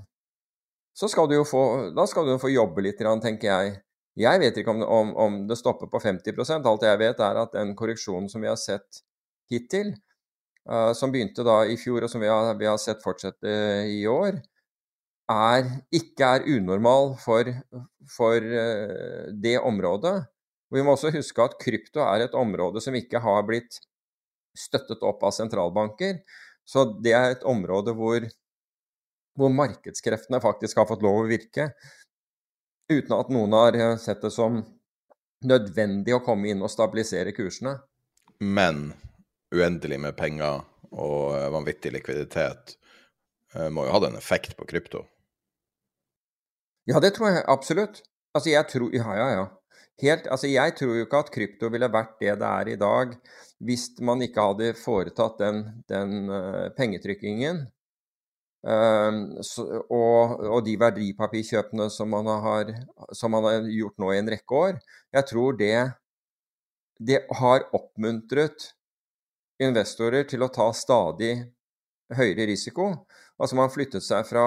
så 0.97 1.07
skal 1.11 1.29
du 1.29 1.37
jo 1.37 1.47
få, 1.47 1.63
da 1.95 2.05
skal 2.09 2.27
du 2.27 2.35
jo 2.35 2.41
få 2.41 2.51
jobbe 2.51 2.83
litt, 2.83 2.99
tenker 2.99 3.47
jeg. 3.47 3.79
Jeg 4.19 4.41
vet 4.41 4.57
ikke 4.59 4.73
om, 4.73 4.81
om, 4.83 5.11
om, 5.15 5.35
det 5.47 5.55
stopper 5.55 5.87
på 5.87 6.01
50% 6.03 6.65
Alt 6.67 6.83
jeg 6.83 6.99
vet, 6.99 7.21
er 7.23 7.37
at 7.39 7.53
den 7.55 7.71
korreksjonen 7.79 8.27
som 8.29 8.43
vi 8.43 8.49
har 8.51 8.59
sett 8.59 8.99
hittil, 9.51 9.93
uh, 10.67 10.91
som 10.97 11.13
begynte 11.13 11.45
da 11.47 11.61
i 11.63 11.77
fjor, 11.79 12.03
og 12.03 12.11
som 12.11 12.23
vi 12.23 12.27
har, 12.27 12.51
vi 12.59 12.67
har 12.67 12.79
sett 12.81 13.03
fortsette 13.03 13.53
i 13.87 14.03
år, 14.11 14.41
er, 15.31 15.69
ikke 15.95 16.27
er 16.27 16.47
unormal 16.57 17.15
for, 17.23 17.47
for 18.11 18.43
uh, 18.43 19.31
det 19.31 19.55
området. 19.63 20.17
Og 20.71 20.79
vi 20.79 20.83
må 20.83 20.95
også 20.95 21.11
huske 21.15 21.43
at 21.43 21.57
krypto 21.59 22.03
er 22.03 22.25
et 22.25 22.35
område 22.35 22.83
som 22.83 22.95
ikke 22.95 23.23
har 23.23 23.47
blitt 23.47 23.79
støttet 24.57 25.03
opp 25.07 25.23
av 25.23 25.35
sentralbanker. 25.35 26.19
Så 26.67 26.85
det 27.03 27.13
er 27.17 27.33
et 27.33 27.47
område 27.47 27.93
hvor, 27.97 28.25
hvor 29.37 29.53
markedskreftene 29.53 30.41
faktisk 30.43 30.81
har 30.81 30.89
fått 30.89 31.03
lov 31.05 31.23
å 31.23 31.29
virke, 31.29 31.71
uten 32.91 33.15
at 33.17 33.31
noen 33.33 33.55
har 33.55 33.77
eh, 33.77 33.95
sett 34.01 34.21
det 34.23 34.33
som 34.35 34.61
nødvendig 35.47 36.13
å 36.15 36.23
komme 36.23 36.51
inn 36.51 36.61
og 36.61 36.71
stabilisere 36.71 37.33
kursene. 37.35 37.77
Men 38.41 38.91
uendelig 39.53 39.99
med 40.01 40.17
penger 40.17 40.63
og 40.91 41.37
eh, 41.37 41.47
vanvittig 41.53 41.93
likviditet 41.95 42.75
eh, 43.55 43.69
må 43.73 43.87
jo 43.87 43.95
ha 43.95 44.03
en 44.07 44.19
effekt 44.19 44.57
på 44.59 44.67
krypto? 44.69 45.05
Ja, 46.89 46.99
det 46.99 47.15
tror 47.15 47.31
jeg 47.31 47.45
absolutt. 47.47 48.01
Altså, 48.35 48.49
jeg 48.53 48.67
tror 48.71 48.93
Ja, 48.95 49.15
ja, 49.17 49.27
ja. 49.35 49.47
Helt, 50.01 50.25
altså 50.33 50.49
jeg 50.49 50.73
tror 50.77 50.95
jo 50.97 51.05
ikke 51.05 51.19
at 51.21 51.29
krypto 51.33 51.69
ville 51.69 51.91
vært 51.93 52.15
det 52.23 52.33
det 52.41 52.47
er 52.47 52.71
i 52.73 52.79
dag 52.79 53.13
hvis 53.61 53.83
man 54.01 54.23
ikke 54.25 54.47
hadde 54.47 54.71
foretatt 54.79 55.37
den, 55.37 55.59
den 55.91 56.31
uh, 56.31 56.71
pengetrykkingen 56.73 57.67
Um, 58.61 59.39
så, 59.41 59.63
og, 59.89 60.35
og, 60.45 60.59
de 60.67 60.75
verdipapirkjøpene 60.77 61.87
som 61.89 62.11
man, 62.13 62.27
har, 62.43 62.69
som 63.17 63.33
man, 63.33 63.47
har, 63.47 63.63
gjort 63.65 63.97
nå 63.97 64.11
i 64.13 64.19
en 64.19 64.29
rekke 64.29 64.59
år. 64.59 64.75
Jeg 65.17 65.27
tror 65.31 65.57
det, 65.57 65.77
det 67.01 67.23
har 67.39 67.65
oppmuntret 67.73 68.67
investorer 69.61 70.27
til 70.29 70.45
å 70.45 70.51
ta 70.53 70.69
stadig 70.77 71.33
høyere 72.13 72.45
risiko. 72.51 72.91
Altså 73.41 73.57
man 73.57 73.73
flyttet 73.73 74.05
seg 74.05 74.29
fra, 74.29 74.45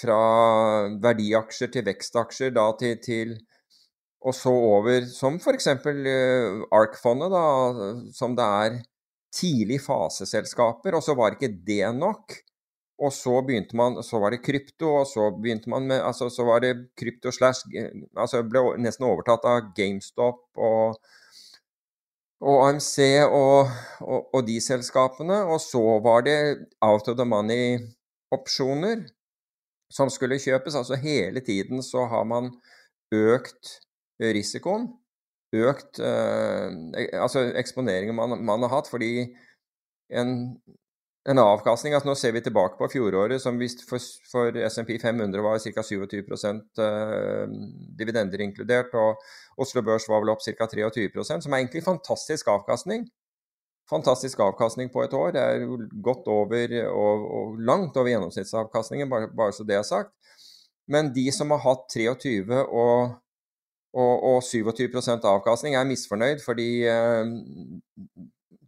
fra 0.00 0.20
verdiaksjer 1.04 1.74
til 1.76 1.84
vekstaksjer 1.90 2.56
da 2.56 2.70
til, 2.80 2.96
til 3.04 3.36
og 4.20 4.36
så 4.36 4.52
over, 4.52 5.06
som 5.08 5.38
f.eks. 5.40 5.66
Uh, 5.86 6.66
ARK-fondet, 6.76 7.32
da, 7.32 7.44
som 8.12 8.36
det 8.36 8.46
er 8.64 8.78
tidlig 9.32 9.80
faseselskaper, 9.84 10.96
og 10.96 11.04
så 11.04 11.16
var 11.16 11.36
ikke 11.36 11.52
det 11.66 11.86
nok. 11.96 12.36
Og 13.00 13.14
så 13.16 13.38
begynte 13.46 13.76
man, 13.80 13.96
så 14.04 14.20
var 14.20 14.34
det 14.34 14.42
krypto, 14.44 14.90
og 15.00 15.06
så 15.08 15.30
begynte 15.32 15.70
man 15.72 15.86
med 15.88 16.02
altså 16.04 16.28
Så 16.28 16.44
var 16.44 16.60
det 16.60 16.74
krypto 17.00 17.30
slash 17.32 17.64
Altså 18.12 18.42
ble 18.44 18.60
nesten 18.76 19.06
overtatt 19.08 19.46
av 19.48 19.70
GameStop 19.72 20.42
og, 20.60 20.98
og 22.44 22.66
AMC 22.66 22.98
og, 23.24 23.72
og, 24.04 24.28
og, 24.34 24.42
de 24.44 24.58
selskapene. 24.60 25.38
Og 25.48 25.62
så 25.64 25.80
var 26.04 26.26
det 26.28 26.36
out 26.84 27.08
of 27.08 27.16
the 27.16 27.24
money-opsjoner 27.24 29.06
som 29.88 30.12
skulle 30.12 30.36
kjøpes. 30.36 30.76
Altså 30.76 31.00
hele 31.00 31.40
tiden 31.40 31.80
så 31.82 32.04
har 32.04 32.28
man 32.28 32.52
økt 33.16 33.80
risikoen, 34.20 34.88
økt 35.56 35.98
eh, 35.98 36.68
altså 37.18 37.48
eksponeringen 37.58 38.14
man, 38.14 38.36
man, 38.44 38.62
har 38.66 38.76
hatt. 38.76 38.90
Fordi 38.90 39.10
en, 40.14 40.34
en 41.28 41.42
avkastning 41.42 41.94
altså 41.94 42.10
Nå 42.10 42.16
ser 42.18 42.34
vi 42.36 42.42
tilbake 42.44 42.78
på 42.78 42.90
fjoråret, 42.92 43.42
som 43.42 43.58
for, 43.88 44.02
for 44.30 44.60
SMP 44.70 44.96
500 45.02 45.42
var 45.44 45.58
ca. 45.58 45.86
27 45.86 46.20
eh, 46.20 47.56
dividender 47.98 48.44
inkludert, 48.46 48.94
og 48.94 49.22
Oslo 49.60 49.82
Børs 49.86 50.08
var 50.08 50.22
vel 50.22 50.34
opp 50.34 50.44
ca. 50.44 50.68
23% 50.70 51.46
som 51.46 51.52
er 51.52 51.64
egentlig 51.64 51.86
fantastisk 51.86 52.52
avkastning. 52.52 53.08
Fantastisk 53.90 54.38
avkastning 54.38 54.92
på 54.94 55.02
et 55.02 55.14
år. 55.18 55.32
Det 55.34 55.42
er 55.42 55.64
godt 56.04 56.28
over 56.30 56.76
og, 56.92 57.24
og 57.26 57.58
langt 57.66 57.96
over 57.98 58.12
gjennomsnittsavkastningen, 58.12 59.10
bare, 59.10 59.32
bare 59.34 59.56
så 59.56 59.66
det 59.66 59.80
er 59.80 59.88
sagt. 59.88 60.14
Men 60.90 61.10
de 61.14 61.26
som 61.34 61.50
har 61.54 61.62
hatt 61.64 61.90
23 61.90 62.62
og 62.66 63.18
og, 63.90 64.22
og 64.22 64.42
27% 64.46 65.26
avkastning 65.26 65.74
er 65.74 65.88
misfornøyd 65.88 66.42
fordi 66.44 66.68
eh, 66.86 67.32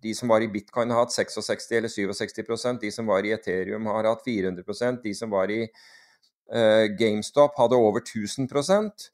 de 0.03 0.15
som 0.19 0.33
var 0.33 0.43
i 0.43 0.51
bitcoin 0.51 0.91
har 0.91 1.05
hatt 1.05 1.15
66 1.15 1.69
eller 1.79 1.93
67% 1.93 2.83
de 2.83 2.91
som 2.91 3.07
var 3.07 3.27
i 3.27 3.35
Ethereum 3.37 3.87
har 3.87 4.09
hatt 4.11 4.25
400% 4.27 5.03
de 5.05 5.15
som 5.15 5.31
var 5.31 5.53
i 5.55 5.63
eh, 5.63 6.87
GameStop 6.99 7.59
hadde 7.59 7.79
over 7.79 8.03
1000% 8.03 9.11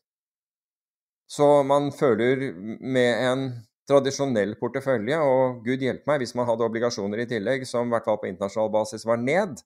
Så 1.28 1.48
man 1.62 1.90
føler 1.92 2.54
med 2.80 3.24
en 3.28 3.42
tradisjonell 3.88 4.54
portefølje, 4.60 5.16
og 5.20 5.60
gud 5.64 5.82
hjelpe 5.84 6.08
meg 6.08 6.22
hvis 6.22 6.34
man 6.36 6.46
hadde 6.48 6.64
obligasjoner 6.64 7.20
i 7.20 7.28
tillegg 7.28 7.66
som 7.68 7.88
i 7.88 7.92
hvert 7.92 8.08
fall 8.08 8.16
på 8.20 8.28
internasjonal 8.30 8.72
basis 8.72 9.04
var 9.08 9.20
ned, 9.20 9.60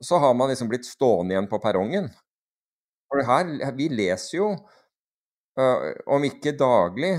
så 0.00 0.20
har 0.20 0.32
man 0.36 0.48
liksom 0.48 0.68
blitt 0.68 0.88
stående 0.88 1.34
igjen 1.34 1.48
på 1.48 1.60
perrongen. 1.60 2.08
For 3.08 3.24
her, 3.28 3.52
vi 3.76 3.88
leser 3.92 4.36
jo 4.38 4.48
Uh, 4.56 4.77
om 5.58 6.24
ikke 6.26 6.52
daglig, 6.58 7.10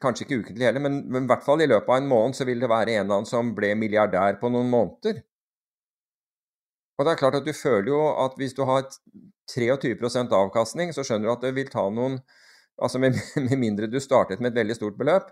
kanskje 0.00 0.24
ikke 0.24 0.38
ukentlig 0.40 0.64
heller, 0.64 0.80
men, 0.80 1.02
men, 1.12 1.26
i 1.26 1.30
hvert 1.30 1.44
fall 1.44 1.60
i 1.60 1.68
løpet 1.68 1.90
av 1.90 1.98
en 2.00 2.08
måned 2.08 2.38
så 2.38 2.46
vil 2.48 2.62
det 2.62 2.70
være 2.72 2.94
en 2.94 3.04
eller 3.04 3.18
annen 3.18 3.28
som 3.28 3.50
ble 3.56 3.74
milliardær 3.76 4.38
på 4.40 4.48
noen 4.52 4.70
måneder. 4.72 5.20
Og 6.96 7.04
det 7.04 7.12
er 7.12 7.20
klart 7.20 7.36
at 7.40 7.48
du 7.48 7.52
føler 7.56 7.90
jo 7.90 8.00
at 8.22 8.38
hvis 8.40 8.56
du 8.56 8.62
har 8.68 8.86
23% 9.52 10.32
avkastning, 10.38 10.92
så 10.94 11.04
skjønner 11.04 11.28
du 11.28 11.34
at 11.34 11.44
det 11.44 11.54
vil 11.58 11.72
ta 11.72 11.88
noen 11.90 12.20
Altså 12.82 12.98
med, 12.98 13.14
med 13.46 13.58
mindre 13.60 13.86
du 13.86 13.98
startet 14.00 14.40
med 14.40 14.54
et 14.54 14.62
veldig 14.62 14.74
stort 14.74 14.96
beløp, 14.98 15.28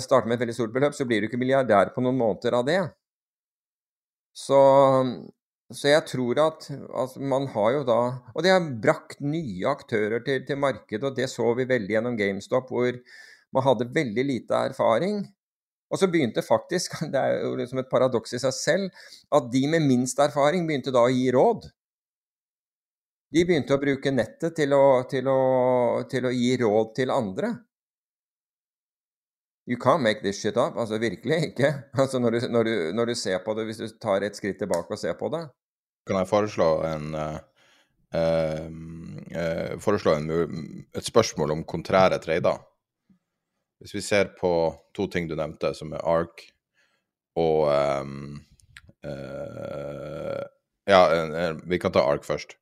starter 0.00 0.30
med 0.30 0.36
et 0.36 0.44
veldig 0.44 0.54
stort 0.54 0.70
beløp, 0.72 0.94
så 0.94 1.04
blir 1.04 1.20
du 1.20 1.26
ikke 1.26 1.40
milliardær 1.40 1.90
på 1.92 2.00
noen 2.00 2.16
måneder 2.16 2.54
av 2.56 2.62
det. 2.64 2.78
Så, 4.32 4.60
så 5.76 5.92
jeg 5.92 6.04
tror 6.08 6.38
at 6.42 6.66
altså 6.70 7.20
man 7.20 7.46
har 7.54 7.70
jo 7.76 7.82
da 7.88 7.98
Og 8.34 8.44
det 8.44 8.52
har 8.52 8.64
brakt 8.82 9.20
nye 9.20 9.68
aktører 9.68 10.24
til, 10.24 10.46
til 10.46 10.58
markedet, 10.58 11.04
og 11.04 11.16
det 11.16 11.28
så 11.30 11.52
vi 11.58 11.68
veldig 11.68 11.96
gjennom 11.96 12.18
GameStop, 12.18 12.72
hvor 12.72 12.98
man 13.52 13.66
hadde 13.66 13.90
veldig 13.94 14.24
lite 14.26 14.64
erfaring. 14.72 15.22
Og 15.92 16.00
så 16.00 16.08
begynte 16.08 16.42
faktisk, 16.42 16.96
det 17.12 17.20
er 17.20 17.42
jo 17.44 17.54
liksom 17.58 17.82
et 17.82 17.90
paradoks 17.90 18.32
i 18.32 18.40
seg 18.42 18.56
selv, 18.56 19.04
at 19.32 19.50
de 19.52 19.66
med 19.68 19.86
minst 19.86 20.20
erfaring 20.24 20.66
begynte 20.68 20.94
da 20.94 21.04
å 21.04 21.12
gi 21.12 21.28
råd. 21.34 21.68
De 23.32 23.44
begynte 23.48 23.76
å 23.76 23.80
bruke 23.80 24.12
nettet 24.12 24.56
til 24.56 24.72
å, 24.76 25.04
til 25.08 25.28
å, 25.28 25.42
til 26.08 26.28
å 26.28 26.32
gi 26.36 26.56
råd 26.60 26.96
til 26.96 27.12
andre. 27.12 27.52
You 29.64 29.78
can't 29.78 30.02
make 30.02 30.22
this 30.22 30.40
shit 30.42 30.56
up. 30.56 30.76
Altså 30.76 30.98
virkelig 30.98 31.52
ikke. 31.52 31.72
Altså 32.02 32.18
når 32.18 32.30
du, 32.30 32.48
når, 32.48 32.64
du, 32.64 32.92
når 32.96 33.12
du, 33.12 33.14
ser 33.14 33.38
på 33.44 33.54
det, 33.54 33.64
hvis 33.68 33.80
du 33.80 33.88
tar 34.02 34.24
et 34.26 34.36
skritt 34.36 34.58
tilbake 34.58 34.90
og 34.90 35.00
ser 35.00 35.14
på 35.18 35.30
det. 35.32 35.46
Kan 36.06 36.18
jeg 36.18 36.30
foreslå 36.30 36.68
en 36.88 37.14
uh, 37.14 37.38
uh, 38.16 39.74
Foreslå 39.82 40.16
en, 40.18 40.30
et 40.96 41.06
spørsmål 41.06 41.54
om 41.54 41.66
kontrære 41.68 42.18
trader? 42.22 42.58
Hvis 43.82 43.94
vi 43.96 44.02
ser 44.04 44.32
på 44.38 44.50
to 44.94 45.08
ting 45.10 45.28
du 45.28 45.34
nevnte, 45.38 45.72
som 45.74 45.92
er 45.94 46.04
ARK 46.06 46.44
og 47.38 47.70
um, 48.02 48.40
uh, 49.06 50.42
Ja, 50.90 51.02
vi 51.62 51.78
kan 51.78 51.94
ta 51.94 52.02
ARK 52.02 52.24
først. 52.26 52.56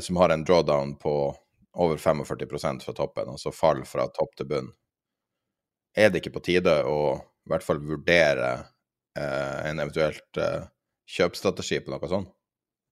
som 0.00 0.16
har 0.16 0.32
en 0.32 0.44
drawdown 0.44 0.94
på 0.96 1.34
over 1.74 1.96
45% 1.96 2.84
fra 2.86 2.92
toppen, 2.92 3.28
altså 3.28 3.50
fall 3.52 3.84
fra 3.84 4.06
topp 4.08 4.32
til 4.36 4.46
bunn 4.48 4.70
er 5.94 6.10
det 6.10 6.22
ikke 6.22 6.34
på 6.38 6.44
tide 6.48 6.74
å 6.88 6.98
i 7.14 7.52
hvert 7.52 7.66
fall 7.66 7.82
vurdere 7.84 8.50
en 9.14 9.82
eventuelt 9.82 10.40
kjøpstrategi 11.16 11.78
på 11.84 11.92
noe 11.92 12.10
sånt? 12.10 12.33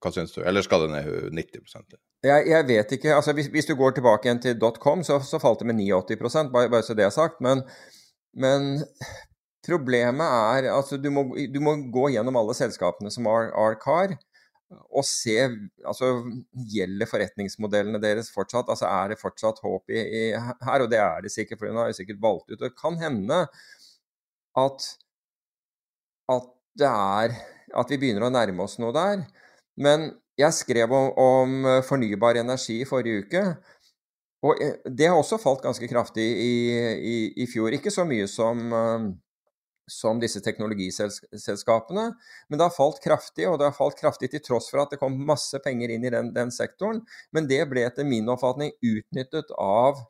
Hva 0.03 0.11
syns 0.15 0.35
du? 0.35 0.41
Eller 0.43 0.65
skal 0.67 0.87
det 0.87 0.95
ned 0.97 1.37
90% 1.39 1.95
jeg, 2.23 2.47
jeg 2.53 2.67
vet 2.69 2.93
ikke. 2.97 3.15
Altså, 3.17 3.35
hvis, 3.35 3.49
hvis, 3.51 3.67
du 3.67 3.75
går 3.79 3.97
tilbake 3.97 4.29
igjen 4.29 4.41
til 4.43 4.59
.com, 4.83 5.03
så, 5.07 5.19
så 5.27 5.41
falt 5.43 5.63
det 5.63 5.69
med 5.71 5.81
89 5.81 6.51
bare, 6.55 6.71
bare 6.71 6.87
så 6.87 6.95
det 6.99 7.07
er 7.07 7.15
sagt. 7.15 7.41
Men, 7.43 7.65
men 8.35 8.85
problemet 9.67 10.27
er 10.27 10.71
altså 10.75 10.99
du 10.99 11.09
du 11.11 11.61
må, 11.63 11.75
gå 11.95 12.09
gjennom 12.15 12.39
alle 12.39 12.55
selskapene 12.55 13.11
som 13.15 13.27
har, 13.31 13.51
har 13.55 13.79
car 13.83 14.15
og 14.73 15.05
se 15.05 15.37
altså, 15.85 16.15
Gjelder 16.73 17.11
forretningsmodellene 17.11 18.01
deres 18.03 18.31
fortsatt? 18.33 18.71
altså 18.73 18.89
Er 18.89 19.13
det 19.13 19.21
fortsatt 19.21 19.61
håp 19.65 19.93
i, 19.93 20.01
i 20.01 20.23
her? 20.33 20.85
Og 20.85 20.91
det 20.91 21.01
er 21.03 21.27
det 21.27 21.35
sikkert, 21.35 21.61
for 21.61 21.69
hun 21.69 21.81
har 21.83 21.91
jo 21.91 21.99
sikkert 21.99 22.23
valgt 22.23 22.51
ut. 22.53 22.61
Det 22.61 22.73
kan 22.79 22.97
hende 23.01 23.43
at, 24.63 24.89
at 26.33 26.51
det 26.79 26.89
er 26.89 27.37
At 27.77 27.93
vi 27.93 27.99
begynner 28.01 28.29
å 28.29 28.33
nærme 28.33 28.65
oss 28.65 28.79
noe 28.81 28.93
der. 28.97 29.27
Men 29.77 30.11
jeg 30.41 30.57
skrev 30.57 30.93
om, 30.97 31.11
om 31.19 31.69
fornybar 31.87 32.41
energi 32.41 32.81
i 32.83 32.89
forrige 32.89 33.27
uke. 33.27 33.45
Og 34.43 34.63
eh, 34.63 34.79
det 34.89 35.11
har 35.11 35.19
også 35.19 35.41
falt 35.41 35.63
ganske 35.65 35.89
kraftig 35.91 36.25
i, 36.25 36.55
i, 36.99 37.19
i 37.45 37.49
fjor. 37.51 37.75
Ikke 37.77 37.93
så 37.95 38.07
mye 38.09 38.27
som 38.31 38.73
som 39.91 40.21
disse 40.21 40.41
teknologiselskapene. 40.41 42.05
Men 42.49 42.59
det 42.59 42.67
har 42.67 42.75
falt 42.75 43.03
kraftig, 43.05 43.47
og 43.49 43.59
det 43.59 43.69
har 43.69 43.77
falt 43.77 43.99
kraftig 43.99 44.31
til 44.33 44.43
tross 44.45 44.71
for 44.71 44.83
at 44.85 44.95
det 44.95 45.01
kom 45.01 45.17
masse 45.27 45.59
penger 45.65 45.93
inn 45.95 46.07
i 46.07 46.13
den, 46.13 46.33
den 46.35 46.53
sektoren. 46.55 47.03
Men 47.35 47.49
det 47.51 47.65
ble 47.71 47.87
etter 47.89 48.09
min 48.09 48.31
oppfatning 48.33 48.75
utnyttet 48.79 49.53
av, 49.59 50.05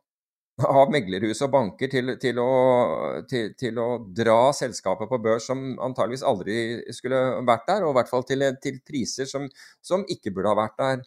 av 0.61 0.91
meglerhus 0.93 1.41
og 1.41 1.51
banker 1.53 1.89
til, 1.89 2.13
til, 2.21 2.39
å, 2.41 3.23
til, 3.29 3.53
til, 3.57 3.79
å, 3.81 3.87
dra 4.13 4.51
selskapet 4.53 5.09
på 5.09 5.19
børs 5.23 5.47
som 5.49 5.63
antageligvis 5.81 6.25
aldri 6.29 6.57
skulle 6.93 7.21
vært 7.47 7.65
der, 7.71 7.85
og 7.85 7.93
i 7.93 7.97
hvert 7.97 8.11
fall 8.11 8.25
til, 8.27 8.45
priser 8.85 9.29
som, 9.29 9.47
som, 9.81 10.05
ikke 10.05 10.33
burde 10.35 10.53
ha 10.53 10.59
vært 10.61 10.77
der. 10.77 11.01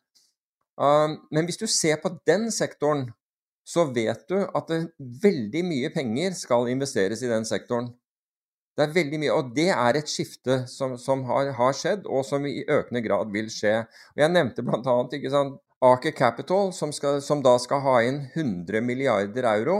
Um, 0.76 1.20
men 1.32 1.46
hvis 1.46 1.60
du 1.60 1.66
ser 1.70 2.00
på 2.02 2.10
den 2.26 2.50
sektoren, 2.52 3.06
så 3.66 3.86
vet 3.90 4.26
du 4.30 4.40
at 4.44 4.68
det, 4.70 4.80
veldig 5.22 5.62
mye 5.66 5.92
penger 5.94 6.34
skal 6.38 6.68
investeres 6.70 7.22
i 7.22 7.30
den 7.30 7.46
sektoren. 7.46 7.92
Det 8.76 8.84
er 8.84 8.92
veldig 8.92 9.18
mye, 9.22 9.32
og 9.32 9.54
det 9.56 9.70
er 9.72 9.96
et 9.96 10.10
skifte 10.10 10.58
som, 10.68 10.98
som 11.00 11.22
har, 11.30 11.48
har, 11.56 11.72
skjedd, 11.74 12.04
og 12.12 12.26
som 12.28 12.44
i 12.46 12.60
økende 12.60 13.00
grad 13.06 13.30
vil 13.32 13.48
skje. 13.50 13.78
Og 14.14 14.20
Jeg 14.20 14.34
nevnte 14.34 14.66
bl.a. 14.66 14.96
Aker 15.86 16.14
Capital, 16.16 16.72
som, 16.72 16.92
skal, 16.92 17.20
som, 17.22 17.42
da 17.44 17.56
skal 17.62 17.82
ha 17.84 18.00
inn 18.06 18.24
100 18.34 18.82
milliarder 18.84 19.46
euro 19.52 19.78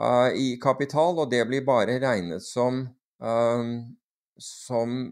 uh, 0.00 0.30
i 0.34 0.56
kapital, 0.62 1.18
og 1.18 1.30
det 1.32 1.42
blir 1.48 1.64
bare 1.66 1.98
regnet 2.02 2.44
som, 2.44 2.84
um, 3.18 3.72
som 4.38 5.02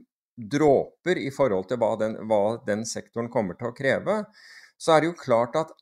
dråper 0.41 1.21
i 1.21 1.31
forhold 1.35 1.69
til 1.69 1.81
hva 1.81 1.95
den, 2.01 2.17
hva 2.29 2.43
den 2.67 2.87
sektoren 2.89 3.31
kommer 3.33 3.59
til 3.59 3.71
å 3.71 3.77
kreve. 3.77 4.23
Så 4.81 4.95
er 4.95 5.03
det 5.03 5.11
jo 5.11 5.21
klart 5.21 5.59
at 5.61 5.75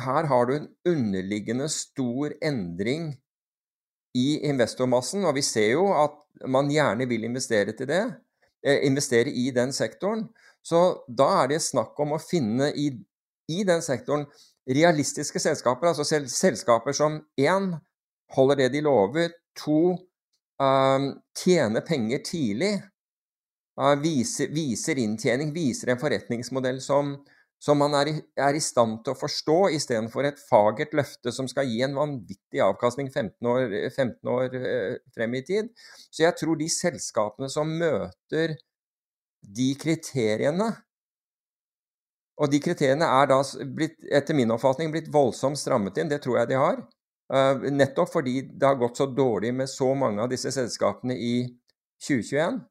her 0.00 0.28
har 0.30 0.46
du 0.48 0.54
en 0.56 0.68
underliggende 0.88 1.68
stor 1.72 2.32
endring 2.40 3.12
i 4.16 4.40
investormassen, 4.48 5.24
og 5.28 5.36
vi 5.36 5.44
ser 5.44 5.74
jo 5.74 5.90
at 5.94 6.16
man 6.50 6.70
gjerne 6.72 7.06
vil 7.10 7.26
investere 7.28 7.74
det, 7.76 8.02
eh, 8.64 8.80
investere 8.86 9.30
i 9.30 9.50
den 9.54 9.72
sektoren. 9.72 10.28
Så 10.62 11.04
da 11.06 11.42
er 11.42 11.52
det 11.52 11.62
snakk 11.62 11.98
om 12.00 12.16
å 12.16 12.22
finne 12.22 12.72
i, 12.74 12.90
i 13.50 13.64
den 13.66 13.82
sektoren. 13.84 14.26
Realistiske 14.70 15.40
selskaper, 15.42 15.90
altså 15.90 16.06
sel 16.06 16.28
selskaper 16.30 16.94
som 16.96 17.18
én 17.40 17.72
holder 18.36 18.62
det 18.62 18.70
de 18.76 18.84
lover, 18.86 19.32
to 19.58 19.96
um, 20.60 21.10
tjener 21.36 21.84
penger 21.86 22.22
tidlig, 22.26 22.76
uh, 23.80 23.96
viser, 24.02 24.52
viser, 24.54 25.00
inntjening, 25.02 25.52
viser 25.54 25.92
en 25.92 26.00
forretningsmodell 26.00 26.80
som, 26.84 27.16
som 27.60 27.80
man 27.82 27.96
er 27.98 28.12
i, 28.12 28.14
er 28.38 28.58
i, 28.58 28.62
stand 28.62 29.00
til 29.04 29.16
å 29.16 29.18
forstå, 29.18 29.58
istedenfor 29.80 30.28
et 30.28 30.42
fagert 30.50 30.94
løfte 30.96 31.34
som 31.34 31.48
skal 31.50 31.68
gi 31.70 31.82
en 31.86 31.98
vanvittig 31.98 32.62
avkastning 32.64 33.10
15 33.10 33.50
år, 33.50 33.76
15 33.90 34.34
år 34.36 34.58
uh, 34.60 34.98
frem 35.16 35.38
i 35.40 35.44
tid. 35.46 35.72
Så 36.10 36.26
jeg 36.26 36.38
tror 36.38 36.60
de 36.60 36.70
selskapene 36.70 37.50
som 37.50 37.72
møter 37.80 38.58
de 39.40 39.72
kriteriene 39.80 40.68
Og 42.40 42.48
de 42.48 42.60
kriteriene 42.64 43.04
er 43.04 43.28
da 43.28 43.40
blitt, 43.76 43.98
etter 44.08 44.36
min 44.36 44.52
oppfatning 44.54 44.92
blitt 44.94 45.10
voldsomt 45.12 45.60
strammet 45.60 45.98
inn, 46.00 46.08
det 46.08 46.22
tror 46.24 46.40
jeg 46.40 46.52
de 46.52 46.60
har. 46.60 46.80
Uh, 47.30 47.68
nettopp 47.70 48.10
fordi 48.10 48.40
det 48.48 48.66
har 48.66 48.78
gått 48.80 48.98
så 48.98 49.06
dårlig 49.06 49.52
med 49.54 49.70
så 49.70 49.92
mange 49.94 50.22
av 50.24 50.32
disse 50.32 50.50
selskapene 50.54 51.14
i 51.14 51.34
2021. 52.02 52.62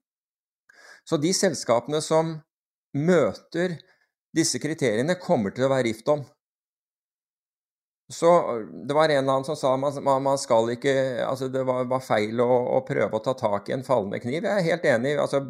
Så 1.07 1.19
de 1.21 1.31
selskapene 1.33 2.01
som 2.03 2.33
møter 2.97 3.77
disse 4.35 4.59
kriteriene 4.61 5.15
kommer 5.21 5.53
til 5.53 5.67
å 5.67 5.71
være 5.71 5.87
rift 5.89 6.09
om. 6.11 6.25
Så 8.11 8.29
Det 8.87 8.93
var 8.93 9.09
en 9.09 9.17
eller 9.17 9.33
annen 9.33 9.45
som 9.45 9.55
sa 9.55 9.77
man, 9.77 10.23
man 10.23 10.37
skal 10.37 10.71
ikke 10.73 10.93
altså 11.27 11.47
Det 11.47 11.61
var, 11.63 11.83
var 11.85 12.01
feil 12.01 12.39
å, 12.41 12.47
å, 12.77 12.79
prøve 12.87 13.13
å 13.13 13.21
ta 13.21 13.35
tak 13.37 13.69
i 13.69 13.75
en 13.75 13.85
fallende 13.85 14.17
kniv. 14.23 14.41
Jeg 14.41 14.49
er 14.49 14.65
helt 14.65 14.87
enig. 14.89 15.11
altså 15.21 15.43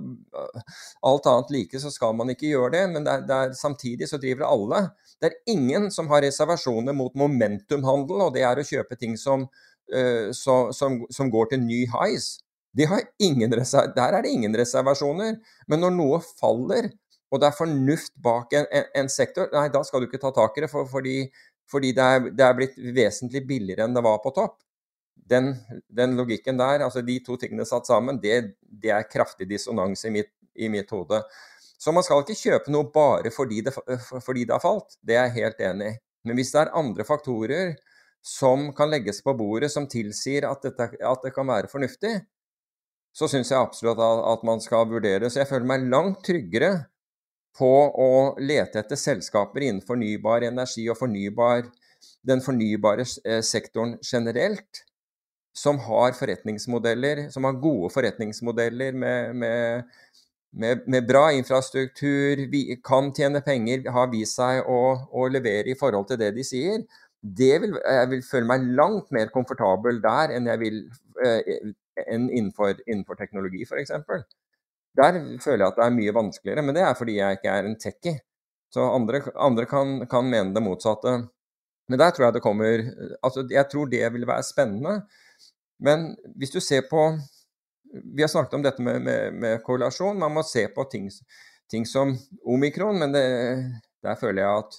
Alt 1.07 1.29
annet 1.31 1.53
like 1.55 1.79
så 1.79 1.91
skal 1.93 2.17
man 2.19 2.33
ikke 2.33 2.51
gjøre 2.51 2.73
det, 2.75 2.83
men 2.91 3.07
det 3.07 3.13
er, 3.13 3.23
det 3.29 3.37
er, 3.37 3.55
samtidig 3.55 4.11
så 4.11 4.19
driver 4.19 4.49
alle. 4.49 4.83
Det 5.21 5.31
er 5.31 5.55
ingen 5.55 5.87
som 5.91 6.11
har 6.11 6.25
reservasjoner 6.27 6.95
mot 6.95 7.15
momentumhandel, 7.15 8.27
og 8.27 8.35
det 8.35 8.43
er 8.43 8.59
å 8.59 8.67
kjøpe 8.67 8.99
ting 8.99 9.15
som, 9.19 9.47
uh, 9.95 10.27
så, 10.35 10.59
som, 10.75 11.01
som 11.15 11.31
går 11.31 11.53
til 11.53 11.63
ny 11.63 11.85
highs. 11.95 12.37
De 12.75 12.85
der 12.85 14.13
er 14.13 14.21
det 14.21 14.31
ingen 14.31 14.55
reservasjoner. 14.55 15.39
Men 15.67 15.81
når 15.83 15.95
noe 15.95 16.19
faller, 16.27 16.91
og 17.29 17.41
det 17.41 17.49
er 17.49 17.57
fornuft 17.57 18.13
bak 18.23 18.53
en, 18.57 18.65
en, 18.73 18.85
en, 19.03 19.09
sektor, 19.09 19.49
nei, 19.53 19.67
da 19.73 19.83
skal 19.85 20.01
du 20.01 20.07
ikke 20.07 20.21
ta 20.21 20.31
tak 20.33 20.57
i 20.57 20.63
det, 20.65 20.69
for, 20.71 20.87
fordi, 20.89 21.27
fordi 21.69 21.93
det, 21.95 22.05
er, 22.05 22.25
det, 22.31 22.45
er, 22.45 22.57
blitt 22.57 22.79
vesentlig 22.95 23.43
billigere 23.47 23.85
enn 23.85 23.95
det 23.95 24.03
var 24.05 24.19
på 24.23 24.33
topp. 24.35 24.57
Den, 25.29 25.51
den 25.85 26.15
logikken 26.17 26.57
der, 26.57 26.81
altså 26.85 27.03
de 27.05 27.19
to 27.25 27.37
tingene 27.37 27.67
satt 27.69 27.89
sammen, 27.89 28.17
det, 28.21 28.55
det 28.61 28.93
er 28.95 29.05
kraftig 29.09 29.45
dissonans 29.49 30.01
i 30.09 30.13
mitt, 30.13 30.31
i 30.57 30.69
mitt, 30.73 30.89
hode. 30.89 31.21
Så 31.79 31.93
man 31.95 32.03
skal 32.03 32.23
ikke 32.23 32.39
kjøpe 32.39 32.73
noe 32.73 32.89
bare 32.93 33.29
fordi 33.31 33.61
det, 33.67 33.75
fordi 34.25 34.47
det 34.47 34.55
har 34.55 34.63
falt, 34.63 34.97
det 35.05 35.15
er 35.15 35.29
jeg 35.29 35.37
helt 35.43 35.61
enig 35.69 35.91
i. 35.93 35.99
Men 36.27 36.39
hvis 36.39 36.51
det 36.51 36.63
er 36.63 36.73
andre 36.75 37.05
faktorer 37.07 37.77
som 38.25 38.71
kan 38.75 38.89
legges 38.91 39.21
på 39.23 39.31
bordet 39.37 39.69
som 39.71 39.87
tilsier 39.87 40.49
at, 40.49 40.65
dette, 40.65 40.89
at 40.97 41.23
det 41.23 41.31
kan 41.35 41.47
være 41.47 41.69
fornuftig, 41.71 42.17
så 43.15 43.29
syns 43.29 43.53
jeg 43.53 43.61
absolutt 43.61 44.01
at, 44.03 44.25
at 44.33 44.43
man 44.47 44.61
skal 44.63 44.89
vurdere. 44.89 45.29
Så 45.29 45.41
jeg 45.41 45.49
føler 45.49 45.69
meg 45.69 45.87
langt 45.91 46.25
tryggere 46.25 46.73
på 47.59 47.71
å 47.91 48.11
lete 48.39 48.79
etter 48.81 48.99
selskaper 48.99 49.65
innen 49.67 49.83
fornybar 49.85 50.45
energi 50.47 50.85
og 50.89 50.97
fornybar, 50.99 51.65
den 52.25 52.43
fornybare 52.43 53.03
eh, 53.25 53.41
sektoren 53.45 53.97
generelt, 54.05 54.85
som 55.55 55.79
har 55.83 56.15
forretningsmodeller, 56.15 57.25
som 57.33 57.47
har 57.47 57.59
gode 57.59 57.91
forretningsmodeller 57.91 58.95
med, 58.95 59.35
med, 59.35 59.83
med, 60.55 60.87
med 60.87 61.07
bra 61.07 61.25
infrastruktur, 61.35 62.45
kan 62.85 63.11
tjene 63.15 63.43
penger, 63.45 63.83
har 63.91 64.11
vist 64.13 64.39
seg 64.39 64.63
å, 64.63 64.79
å, 65.11 65.27
levere 65.27 65.73
i 65.73 65.77
forhold 65.79 66.07
til 66.09 66.21
det 66.21 66.31
de 66.37 66.45
sier. 66.47 66.83
Det 67.19 67.55
vil, 67.59 67.75
jeg 67.75 68.11
vil 68.13 68.23
føle 68.23 68.47
meg 68.47 68.67
langt 68.77 69.09
mer 69.11 69.31
komfortabel 69.33 69.99
der 70.03 70.37
enn 70.37 70.47
jeg 70.47 70.63
vil, 70.63 70.83
eh, 71.25 71.73
enn 72.05 72.29
innenfor, 72.29 72.77
innenfor 72.85 73.19
teknologi, 73.19 73.65
f.eks. 73.67 73.91
Der 74.99 75.19
føler 75.39 75.63
jeg 75.63 75.71
at 75.71 75.77
det 75.79 75.85
er 75.85 75.95
mye 75.95 76.15
vanskeligere, 76.15 76.63
men 76.65 76.75
det 76.75 76.83
er 76.83 76.97
fordi 76.97 77.19
jeg 77.19 77.39
ikke 77.39 77.51
er 77.53 77.67
en 77.67 77.77
techie. 77.79 78.19
Så 78.73 78.83
andre, 78.83 79.21
andre 79.39 79.65
kan, 79.65 80.03
kan, 80.09 80.27
mene 80.29 80.53
det 80.53 80.63
motsatte. 80.63 81.15
Men 81.89 81.99
der 81.99 82.11
tror 82.13 82.27
jeg 82.27 82.35
det 82.35 82.43
kommer 82.45 82.83
altså 83.23 83.47
Jeg 83.49 83.65
tror 83.71 83.89
det 83.89 84.03
vil 84.13 84.27
være 84.27 84.45
spennende. 84.45 85.01
Men 85.79 86.11
hvis 86.37 86.51
du 86.53 86.59
ser 86.59 86.83
på 86.89 87.17
Vi 88.13 88.21
har 88.21 88.29
snakket 88.29 88.53
om 88.53 88.63
dette 88.63 88.83
med, 88.85 88.99
med, 89.01 89.31
med 89.33 89.63
korrelasjon. 89.65 90.19
Man 90.19 90.33
må 90.35 90.43
se 90.45 90.67
på 90.75 90.83
ting, 90.91 91.07
ting 91.71 91.87
som 91.87 92.11
omikron, 92.45 92.99
men 92.99 93.15
det, 93.15 93.23
der 94.05 94.19
føler 94.19 94.43
jeg 94.43 94.57
at 94.57 94.77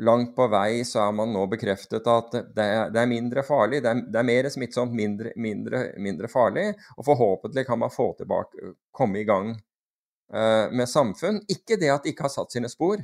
langt 0.00 0.36
på 0.36 0.46
vei 0.52 0.84
så 0.84 1.06
er 1.06 1.14
man 1.16 1.32
nå 1.32 1.46
bekreftet 1.50 2.06
at 2.10 2.34
det 2.56 2.64
er, 2.64 2.90
det 2.92 3.00
er 3.00 3.10
mindre 3.10 3.44
farlig. 3.46 3.80
Det 3.84 3.90
er, 3.90 4.02
det 4.12 4.20
er, 4.20 4.28
mer 4.28 4.48
smittsomt, 4.52 4.94
mindre, 4.96 5.32
mindre, 5.40 5.82
mindre, 6.02 6.30
farlig. 6.32 6.68
Og 6.96 7.06
forhåpentlig 7.06 7.66
kan 7.68 7.80
man 7.80 7.92
få 7.92 8.10
tilbake, 8.18 8.74
komme 8.96 9.22
i 9.22 9.28
gang 9.28 9.54
uh, 9.54 10.66
med 10.72 10.90
samfunn. 10.90 11.40
Ikke 11.52 11.78
det 11.80 11.92
at 11.92 12.04
det 12.04 12.14
ikke 12.14 12.28
har 12.28 12.34
satt 12.34 12.56
sine 12.56 12.70
spor. 12.72 13.00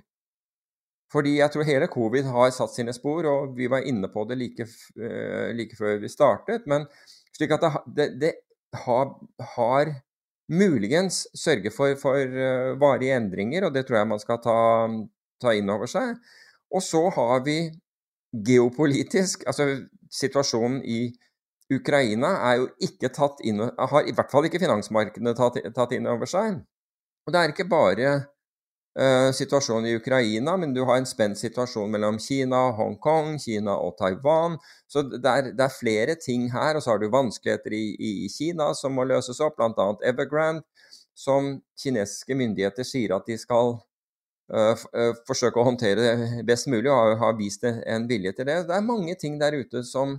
Fordi 1.12 1.36
jeg 1.38 1.52
tror 1.52 1.68
hele 1.68 1.90
covid 1.92 2.28
har 2.32 2.52
satt 2.56 2.72
sine 2.72 2.94
spor, 2.96 3.26
og 3.28 3.56
vi 3.56 3.68
var 3.72 3.84
inne 3.88 4.08
på 4.12 4.24
det 4.28 4.38
like, 4.40 4.68
uh, 5.00 5.50
like 5.56 5.76
før 5.78 6.00
vi 6.02 6.12
startet. 6.12 6.68
Men 6.68 6.88
slik 7.32 7.56
at 7.56 7.68
det, 7.96 8.08
det 8.20 8.34
har, 8.84 9.14
har, 9.56 9.94
muligens 10.52 11.22
sørget 11.38 11.72
for, 11.72 11.94
for 11.96 12.18
uh, 12.18 12.74
varige 12.76 13.14
endringer, 13.16 13.64
og 13.64 13.72
det 13.72 13.86
tror 13.88 14.02
jeg 14.02 14.08
man 14.10 14.20
skal 14.20 14.40
ta, 14.44 14.56
ta 15.40 15.54
inn 15.56 15.70
over 15.72 15.88
seg. 15.88 16.18
Og 16.72 16.82
så 16.82 17.02
har 17.14 17.44
vi 17.44 17.58
geopolitisk 18.32 19.42
Altså 19.46 19.66
situasjonen 20.12 20.80
i 20.88 21.12
Ukraina 21.72 22.30
er 22.48 22.60
jo 22.60 22.68
ikke 22.84 23.10
tatt 23.12 23.40
inn 23.44 23.60
Har 23.60 24.08
i 24.08 24.14
hvert 24.16 24.32
fall 24.32 24.48
ikke 24.48 24.60
finansmarkedene 24.62 25.34
tatt, 25.36 25.58
tatt 25.76 25.92
inn 25.96 26.08
over 26.10 26.28
seg. 26.28 26.60
Og 27.26 27.32
det 27.32 27.40
er 27.40 27.52
ikke 27.52 27.68
bare 27.70 28.12
uh, 28.98 29.30
situasjonen 29.36 29.86
i 29.88 29.94
Ukraina, 29.96 30.56
men 30.58 30.74
du 30.74 30.82
har 30.88 30.98
en 30.98 31.06
spent 31.08 31.38
situasjon 31.38 31.92
mellom 31.94 32.18
Kina, 32.20 32.64
Hongkong, 32.76 33.38
Kina 33.40 33.76
og 33.78 33.94
Taiwan. 34.00 34.58
Så 34.90 35.04
det 35.12 35.22
er, 35.22 35.52
det 35.54 35.64
er 35.64 35.76
flere 35.76 36.16
ting 36.20 36.48
her. 36.52 36.76
Og 36.76 36.82
så 36.82 36.92
har 36.92 37.00
du 37.00 37.08
vanskeligheter 37.12 37.76
i, 37.78 37.84
i, 37.94 38.12
Kina 38.32 38.72
som 38.74 38.98
må 38.98 39.06
løses 39.08 39.40
opp, 39.44 39.56
bl.a. 39.60 39.88
Evergrande, 40.10 40.66
som 41.14 41.54
kinesiske 41.78 42.36
myndigheter 42.36 42.86
sier 42.88 43.14
at 43.16 43.28
de 43.28 43.38
skal 43.38 43.76
forsøke 45.26 45.60
å 45.60 45.64
håndtere 45.64 46.02
det 46.02 46.42
best 46.48 46.68
mulig, 46.68 46.90
og 46.90 47.16
har 47.20 47.38
vist 47.38 47.64
en 47.64 48.08
vilje 48.08 48.34
til 48.36 48.48
det. 48.48 48.58
Det 48.68 48.76
er 48.76 48.84
mange 48.84 49.14
ting 49.20 49.38
der 49.40 49.54
ute 49.56 49.84
som, 49.86 50.18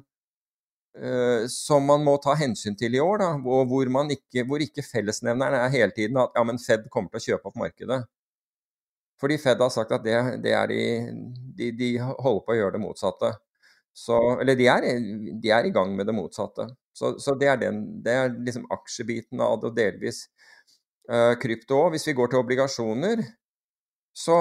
eh, 0.98 1.46
som 1.52 1.86
man 1.86 2.04
må 2.04 2.18
ta 2.24 2.36
hensyn 2.40 2.78
til 2.80 2.96
i 2.96 3.04
år, 3.04 3.20
da, 3.20 3.30
hvor, 3.44 3.88
ikke, 4.16 4.46
hvor 4.48 4.64
ikke 4.64 4.86
fellesnevneren 4.86 5.60
er 5.60 5.70
hele 5.70 5.92
tiden 5.92 6.18
at 6.18 6.34
ja, 6.36 6.44
men 6.44 6.60
Fed 6.60 6.90
kommer 6.90 7.10
til 7.14 7.20
å 7.22 7.26
kjøpe 7.34 7.52
opp 7.52 7.62
markedet. 7.62 8.04
Fordi 9.22 9.38
Fed 9.40 9.62
har 9.62 9.72
sagt 9.72 9.94
at 9.96 10.04
det, 10.04 10.18
det 10.44 10.52
er 10.52 10.68
de, 10.68 10.84
de, 11.56 11.72
de, 11.72 11.90
holder 12.02 12.42
på 12.44 12.54
å 12.54 12.58
gjøre 12.58 12.76
det 12.76 12.84
motsatte. 12.84 13.30
Så, 13.94 14.18
eller 14.42 14.58
de 14.58 14.66
er, 14.68 14.88
de 15.40 15.52
er, 15.54 15.68
i 15.70 15.72
gang 15.72 15.94
med 15.96 16.10
det 16.10 16.16
motsatte. 16.18 16.66
Så, 16.94 17.14
så 17.22 17.36
det, 17.40 17.48
er 17.48 17.62
den, 17.62 17.84
det 18.04 18.16
er 18.18 18.34
liksom 18.34 18.66
aksjebiten 18.74 19.42
av 19.42 19.62
det, 19.62 19.70
og 19.70 19.78
delvis 19.78 20.26
uh, 21.12 21.38
krypto. 21.40 21.86
Hvis 21.94 22.08
vi 22.10 22.16
går 22.18 22.34
til 22.34 22.42
obligasjoner, 22.42 23.22
så 24.14 24.38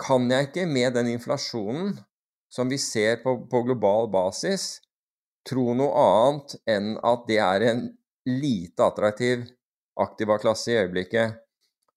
kan 0.00 0.30
jeg 0.30 0.48
ikke 0.48 0.66
med 0.66 0.96
den 0.96 1.12
inflasjonen 1.14 1.94
som 2.52 2.70
vi 2.70 2.78
ser 2.78 3.20
på, 3.22 3.36
på 3.50 3.62
global 3.66 4.08
basis, 4.12 4.80
tro 5.48 5.74
noe 5.76 5.92
annet 6.00 6.56
enn 6.70 6.94
at 7.04 7.26
det 7.28 7.40
er 7.42 7.66
en 7.68 7.84
lite 8.28 8.86
attraktiv 8.86 9.44
aktiva-klasse 10.00 10.72
i 10.72 10.78
øyeblikket. 10.82 11.40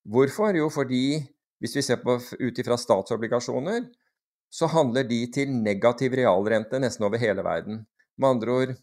Hvorfor? 0.07 0.55
Jo, 0.55 0.69
fordi 0.73 1.21
hvis 1.61 1.75
vi 1.77 1.83
ser 1.85 2.01
på 2.03 2.17
ut 2.17 2.59
ifra 2.59 2.77
statsobligasjoner, 2.77 3.87
så 4.53 4.69
handler 4.71 5.07
de 5.07 5.19
til 5.33 5.51
negativ 5.51 6.15
realrente 6.15 6.79
nesten 6.79 7.05
over 7.07 7.19
hele 7.21 7.43
verden. 7.43 7.81
Med 8.17 8.29
andre 8.29 8.57
ord, 8.61 8.75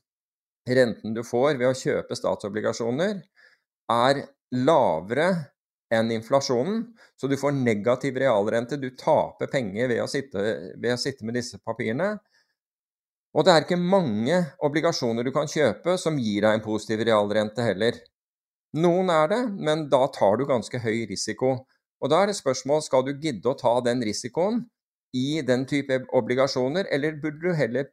renten 0.69 1.15
du 1.17 1.23
får 1.27 1.59
ved 1.61 1.71
å 1.71 1.79
kjøpe 1.79 2.19
statsobligasjoner, 2.19 3.23
er 3.93 4.23
lavere 4.55 5.29
enn 5.95 6.13
inflasjonen. 6.15 6.83
Så 7.17 7.31
du 7.31 7.37
får 7.41 7.57
negativ 7.57 8.19
realrente. 8.21 8.79
Du 8.81 8.91
taper 8.99 9.51
penger 9.53 9.91
ved 9.91 10.03
å 10.03 10.09
sitte, 10.11 10.45
ved 10.77 10.95
å 10.95 11.01
sitte 11.01 11.27
med 11.27 11.39
disse 11.39 11.61
papirene. 11.63 12.17
Og 13.35 13.47
det 13.47 13.55
er 13.55 13.65
ikke 13.65 13.81
mange 13.81 14.37
obligasjoner 14.63 15.27
du 15.27 15.33
kan 15.35 15.51
kjøpe 15.51 15.97
som 15.99 16.19
gir 16.23 16.45
deg 16.45 16.59
en 16.59 16.65
positiv 16.65 17.03
realrente 17.07 17.65
heller. 17.67 17.99
Noen 18.79 19.11
er 19.11 19.31
det, 19.31 19.41
men 19.55 19.89
da 19.91 20.05
tar 20.15 20.39
du 20.39 20.47
ganske 20.47 20.79
høy 20.83 21.07
risiko. 21.11 21.57
Og 22.03 22.11
da 22.11 22.23
er 22.23 22.31
det 22.31 22.39
spørsmål 22.39 22.83
skal 22.87 23.07
du 23.07 23.15
gidde 23.15 23.51
å 23.51 23.59
ta 23.59 23.75
den 23.87 24.03
risikoen 24.07 24.65
i 25.15 25.43
den 25.47 25.63
type 25.71 26.01
obligasjoner, 26.15 26.89
eller 26.91 27.19
burde 27.23 27.43
du 27.43 27.55
heller 27.55 27.91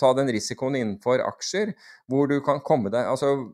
ta 0.00 0.12
den 0.16 0.30
risikoen 0.32 0.76
innenfor 0.78 1.20
aksjer, 1.24 1.74
hvor 2.08 2.30
du 2.30 2.38
kan 2.44 2.62
komme 2.64 2.92
deg 2.92 3.06
Altså 3.12 3.52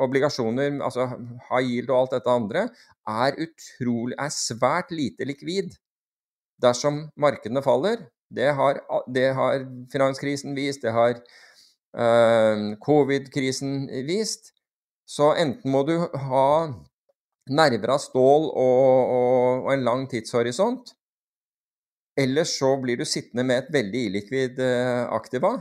obligasjoner, 0.00 0.78
altså 0.84 1.06
high 1.48 1.66
yield 1.66 1.90
og 1.90 1.98
alt 1.98 2.16
dette 2.16 2.34
andre, 2.34 2.64
er, 3.08 3.38
utrolig, 3.46 4.16
er 4.18 4.32
svært 4.34 4.92
lite 4.94 5.26
likvid 5.28 5.74
dersom 6.60 7.06
markedene 7.20 7.62
faller. 7.64 8.04
Det 8.30 8.52
har, 8.54 8.78
det 9.10 9.30
har 9.34 9.64
finanskrisen 9.90 10.54
vist, 10.54 10.84
det 10.84 10.92
har 10.94 11.16
uh, 11.96 12.76
covid-krisen 12.84 13.88
vist. 14.06 14.52
Så 15.08 15.32
enten 15.34 15.72
må 15.74 15.82
du 15.88 15.96
ha 15.98 16.46
nerver 17.50 17.96
av 17.96 18.02
stål 18.04 18.46
og, 18.52 19.00
og, 19.16 19.64
og 19.64 19.72
en 19.72 19.86
lang 19.88 20.06
tidshorisont, 20.10 20.92
eller 22.20 22.46
så 22.46 22.76
blir 22.82 23.00
du 23.00 23.08
sittende 23.08 23.46
med 23.48 23.64
et 23.64 23.72
veldig 23.74 24.04
illikvid 24.10 24.60
uh, 24.62 25.08
aktiva. 25.16 25.56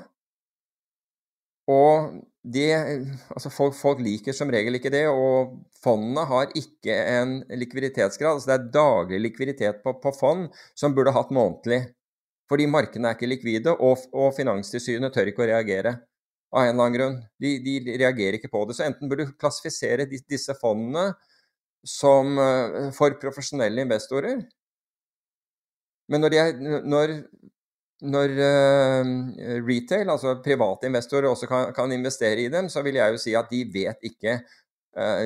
Og 1.69 2.19
det, 2.53 2.71
altså 3.33 3.51
folk, 3.53 3.75
folk, 3.77 4.01
liker 4.03 4.35
som 4.35 4.49
regel 4.53 4.77
ikke 4.79 4.91
det, 4.93 5.05
og 5.11 5.55
fondene 5.83 6.25
har 6.29 6.51
ikke 6.57 6.95
en 7.19 7.39
likviditetsgrad. 7.61 8.37
altså 8.37 8.49
Det 8.49 8.57
er 8.57 8.71
daglig 8.73 9.21
likviditet 9.23 9.81
på, 9.83 9.93
på 10.01 10.13
fond 10.15 10.47
som 10.77 10.95
burde 10.97 11.13
hatt 11.15 11.33
månedlig. 11.35 11.83
Fordi 12.49 12.65
markedene 12.65 13.11
er 13.11 13.17
ikke 13.17 13.29
likvide, 13.29 13.75
og, 13.77 14.05
og 14.17 14.33
Finanstilsynet 14.37 15.13
tør 15.13 15.29
ikke 15.29 15.45
å 15.45 15.49
reagere 15.51 15.99
av 16.49 16.63
en 16.63 16.71
eller 16.71 16.85
annen 16.85 16.97
grunn. 16.97 17.17
De, 17.41 17.51
de, 17.61 17.75
reagerer 18.01 18.39
ikke 18.39 18.51
på 18.51 18.63
det. 18.65 18.77
Så 18.77 18.87
enten 18.87 19.11
burde 19.11 19.27
du 19.29 19.35
klassifisere 19.37 20.07
disse 20.09 20.55
fondene 20.57 21.11
som 21.85 22.39
uh, 22.41 22.89
for 22.95 23.13
profesjonelle 23.21 23.85
investorer. 23.85 24.41
Men 26.09 26.25
når, 26.25 26.35
er, 26.41 26.81
når 26.89 27.19
når 28.01 28.31
uh, 28.39 29.09
retail, 29.67 30.09
altså 30.09 30.37
private 30.43 30.87
investorer, 30.87 31.27
også 31.27 31.49
kan, 31.49 31.73
kan, 31.75 31.91
investere 31.91 32.45
i 32.45 32.49
dem, 32.51 32.69
så 32.71 32.83
vil 32.85 32.95
jeg 32.95 33.11
jo 33.11 33.19
si 33.19 33.35
at 33.35 33.51
de 33.51 33.63
vet 33.73 34.07
ikke 34.07 34.37
uh, 34.39 35.25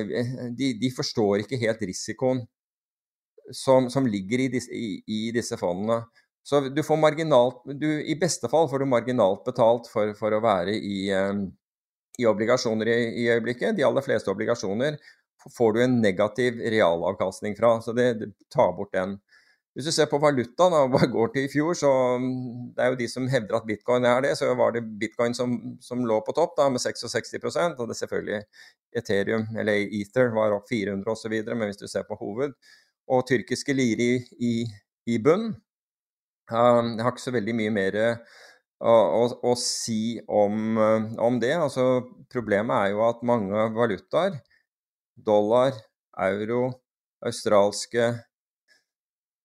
de, 0.58 0.72
de, 0.80 0.90
forstår 0.96 1.44
ikke 1.44 1.60
helt 1.60 1.82
risikoen 1.86 2.42
som, 3.54 3.90
som 3.90 4.06
ligger 4.06 4.46
i 4.46 4.48
disse, 4.56 4.72
i, 4.74 4.98
i 5.06 5.30
disse, 5.34 5.56
fondene. 5.60 6.02
Så 6.44 6.60
du 6.68 6.82
får 6.84 6.98
marginalt 7.00 7.62
du, 7.80 7.86
I 8.04 8.16
beste 8.20 8.50
fall 8.52 8.66
får 8.68 8.82
du 8.82 8.88
marginalt 8.90 9.44
betalt 9.46 9.88
for, 9.92 10.12
for 10.18 10.34
å 10.34 10.42
være 10.44 10.74
i, 10.76 11.06
um, 11.16 11.46
i 12.20 12.26
obligasjoner 12.28 12.90
i, 12.90 12.96
i, 13.22 13.28
øyeblikket. 13.32 13.76
De 13.78 13.86
aller 13.86 14.04
fleste 14.04 14.32
obligasjoner 14.32 14.98
får 15.54 15.72
du 15.76 15.82
en 15.84 16.00
negativ 16.00 16.60
realavkastning 16.60 17.56
fra, 17.56 17.78
så 17.84 17.94
det, 17.96 18.08
det 18.20 18.32
tar 18.52 18.74
bort 18.76 18.92
den. 18.96 19.18
Hvis 19.74 19.88
du 19.88 19.90
ser 19.90 20.06
på 20.06 20.20
valuta, 20.22 20.68
og 20.70 20.92
hva 20.92 21.06
går 21.10 21.32
til 21.34 21.48
i 21.48 21.50
fjor, 21.50 21.74
så 21.74 21.90
mm, 22.22 22.74
det 22.76 22.82
er 22.84 22.92
jo 22.92 22.98
de 23.00 23.08
som 23.10 23.24
hevder 23.30 23.56
at 23.58 23.66
bitcoin 23.66 24.04
er 24.06 24.20
det, 24.22 24.36
så 24.38 24.52
var 24.54 24.70
det 24.76 24.84
bitcoin 25.00 25.34
som, 25.34 25.56
som 25.82 26.04
lå 26.06 26.20
på 26.22 26.34
topp 26.36 26.54
da, 26.60 26.68
med 26.70 26.82
66% 26.82 27.80
og 27.82 27.88
det 27.90 27.96
er 27.96 28.00
selvfølgelig 28.04 28.38
Ethereum, 29.00 29.48
eller 29.58 29.88
Ether, 29.98 30.30
var 30.36 30.54
opp 30.54 30.70
400 30.70 31.10
osv., 31.10 31.34
men 31.50 31.66
hvis 31.66 31.80
du 31.82 31.88
ser 31.90 32.06
på 32.06 32.18
hoved 32.20 32.54
Og 33.10 33.26
tyrkiske 33.26 33.74
lire 33.74 34.06
i, 34.06 34.20
i, 34.38 34.52
i 35.10 35.18
bunn 35.18 35.50
um, 35.50 36.92
Jeg 36.94 37.02
har 37.02 37.10
ikke 37.10 37.24
så 37.24 37.34
veldig 37.34 37.56
mye 37.58 37.72
mer 37.74 37.98
å, 38.78 38.94
å, 38.94 39.24
å 39.50 39.56
si 39.58 40.20
om, 40.28 40.78
om, 41.18 41.40
det. 41.40 41.54
Altså, 41.56 42.04
problemet 42.30 42.74
er 42.76 42.92
jo 42.92 43.02
at 43.06 43.22
mange 43.26 43.66
valutaer, 43.74 44.38
dollar, 45.16 45.74
euro, 46.20 46.66
australske 47.24 48.10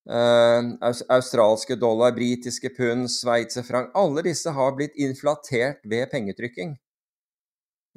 australske 0.10 1.76
dollar, 1.78 2.16
britiske 2.16 2.72
pund, 2.74 3.12
sveitserfranc 3.14 3.92
Alle 3.94 4.24
disse 4.26 4.50
har 4.50 4.72
blitt 4.78 4.96
inflatert 4.98 5.84
ved 5.86 6.10
pengetrykking. 6.10 6.78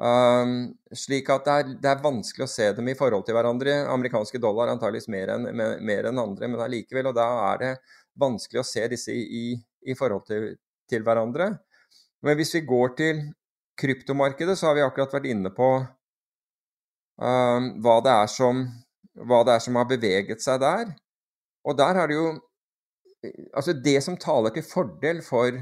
Um, 0.03 0.73
slik 0.97 1.29
at 1.31 1.45
det 1.47 1.53
er, 1.53 1.69
det 1.79 1.91
er, 1.91 2.01
vanskelig 2.03 2.47
å 2.47 2.51
se 2.51 2.71
dem 2.75 2.89
i 2.91 2.97
forhold 2.99 3.27
til 3.27 3.37
hverandre. 3.37 3.85
Amerikanske 3.93 4.41
dollar 4.43 4.73
antakeligvis 4.73 5.11
mer 5.13 5.35
enn 5.35 5.47
en 5.53 6.23
andre, 6.23 6.49
men 6.49 6.61
allikevel. 6.65 7.11
Og 7.13 7.17
da 7.17 7.29
er 7.53 7.61
det 7.61 7.73
vanskelig 8.19 8.63
å 8.63 8.67
se 8.67 8.87
disse 8.91 9.15
i, 9.15 9.23
i, 9.23 9.45
i 9.93 9.97
forhold 9.99 10.27
til, 10.29 10.49
til, 10.91 11.05
hverandre. 11.07 11.53
Men 12.23 12.39
hvis 12.39 12.55
vi 12.57 12.65
går 12.67 12.97
til 12.99 13.23
kryptomarkedet 13.79 14.57
så 14.59 14.71
har 14.71 14.79
vi 14.79 14.85
akkurat 14.85 15.15
vært 15.17 15.31
inne 15.31 15.53
på 15.55 15.69
um, 17.21 17.71
hva, 17.83 17.97
det 18.05 18.19
som, 18.33 18.67
hva, 19.23 19.43
det 19.47 19.57
er 19.57 19.65
som, 19.65 19.79
har 19.81 19.89
beveget 19.91 20.45
seg 20.45 20.61
der. 20.63 20.93
Og 21.65 21.79
der 21.79 21.95
har 22.01 22.11
det 22.11 22.19
jo 22.21 22.33
Altså, 23.55 23.71
det 23.73 24.01
som 24.03 24.17
taler 24.19 24.51
til 24.51 24.65
fordel 24.67 25.21
for 25.23 25.55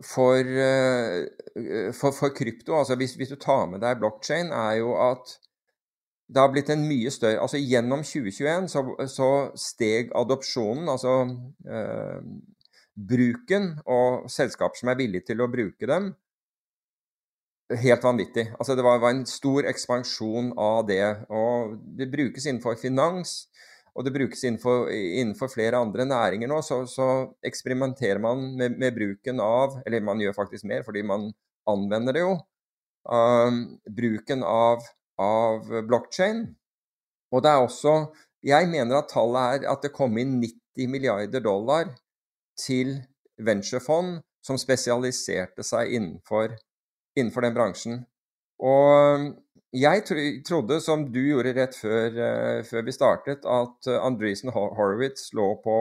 for, 0.00 0.40
uh, 0.40 1.92
for, 1.92 2.10
for 2.16 2.32
krypto, 2.32 2.78
altså 2.78 2.96
hvis, 2.96 3.14
hvis, 3.14 3.28
du 3.28 3.36
tar 3.36 3.66
med 3.68 3.82
deg 3.84 3.98
blokkjede, 4.00 4.48
er 4.48 4.78
jo 4.78 4.94
at 4.96 5.34
det 6.30 6.40
har 6.40 6.52
blitt 6.52 6.70
en 6.70 6.86
mye 6.88 7.10
større 7.10 7.42
Altså 7.42 7.58
gjennom 7.58 8.04
2021 8.06 8.68
så, 8.70 8.84
så 9.10 9.30
steg 9.58 10.12
adopsjonen, 10.16 10.88
altså 10.88 11.14
eh, 11.66 12.20
bruken, 12.94 13.72
og 13.86 14.30
selskaper 14.30 14.78
som 14.78 14.92
er 14.92 15.00
villige 15.00 15.30
til 15.30 15.42
å 15.42 15.48
bruke 15.50 15.88
dem, 15.90 16.12
helt 17.82 18.04
vanvittig. 18.04 18.46
Altså 18.58 18.76
det 18.78 18.84
var, 18.86 19.00
var, 19.02 19.14
en 19.14 19.26
stor 19.26 19.66
ekspansjon 19.70 20.52
av 20.58 20.86
det. 20.88 21.04
Og 21.34 21.76
det 21.98 22.10
brukes 22.12 22.46
innenfor 22.46 22.78
finans, 22.80 23.44
og 23.94 24.06
det 24.06 24.12
brukes 24.14 24.44
innenfor, 24.46 24.88
innenfor 24.92 25.50
flere 25.52 25.80
andre 25.80 26.06
næringer 26.08 26.50
nå. 26.50 26.60
Så, 26.62 26.82
så 26.90 27.08
eksperimenterer 27.46 28.20
man 28.22 28.44
med, 28.58 28.78
med, 28.78 28.94
bruken 28.96 29.42
av 29.42 29.80
Eller 29.86 30.04
man 30.04 30.20
gjør 30.22 30.36
faktisk 30.36 30.68
mer, 30.70 30.84
fordi 30.86 31.02
man 31.06 31.30
anvender 31.70 32.16
det 32.16 32.24
jo. 32.24 32.36
Um, 33.10 33.60
bruken 33.88 34.44
av, 34.46 34.84
av 35.20 35.68
blokkjede. 35.88 36.48
Og 37.30 37.42
det 37.44 37.50
er 37.50 37.62
også 37.64 37.94
Jeg 38.46 38.68
mener 38.70 39.00
at 39.00 39.10
tallet 39.12 39.60
er 39.60 39.70
at 39.72 39.82
det 39.84 39.92
kom 39.92 40.16
inn 40.18 40.38
90 40.40 40.88
milliarder 40.88 41.42
dollar 41.44 41.90
til 42.56 42.96
venturefond 43.40 44.20
som 44.44 44.56
spesialiserte 44.60 45.64
seg 45.66 45.92
innenfor 45.96 46.54
innenfor 47.18 47.44
den 47.44 47.56
bransjen. 47.56 47.98
Og 48.60 49.30
jeg 49.70 50.02
trodde, 50.46 50.80
som 50.82 51.04
du 51.12 51.20
gjorde 51.22 51.54
rett 51.54 51.76
før, 51.78 52.16
uh, 52.16 52.62
før 52.66 52.86
vi 52.86 52.94
startet, 52.94 53.44
at 53.46 53.90
uh, 53.90 53.98
Andreessen 54.02 54.50
Horowitz 54.50 55.30
lå 55.36 55.52
på, 55.62 55.76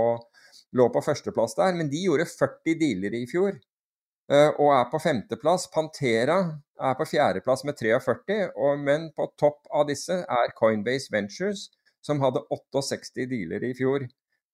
lå 0.77 0.85
på, 0.93 1.01
førsteplass 1.01 1.57
der. 1.57 1.73
Men 1.77 1.89
de 1.89 2.03
gjorde 2.03 2.27
40 2.29 2.77
dealer 2.77 3.17
i 3.17 3.25
fjor 3.29 3.55
uh, 3.55 4.51
og 4.51 4.75
er 4.75 4.85
på 4.91 5.01
femteplass. 5.01 5.65
Pantera 5.73 6.39
er 6.79 6.99
på 6.99 7.07
fjerdeplass 7.09 7.65
med 7.65 7.79
43, 7.81 8.37
og, 8.53 8.77
men 8.85 9.09
på 9.17 9.31
topp 9.41 9.65
av 9.73 9.89
disse 9.89 10.21
er 10.21 10.53
Coinbase 10.59 11.09
Ventures, 11.13 11.69
som 12.05 12.21
hadde 12.21 12.45
68 12.53 13.25
dealer 13.27 13.65
i 13.65 13.75
fjor. 13.75 14.07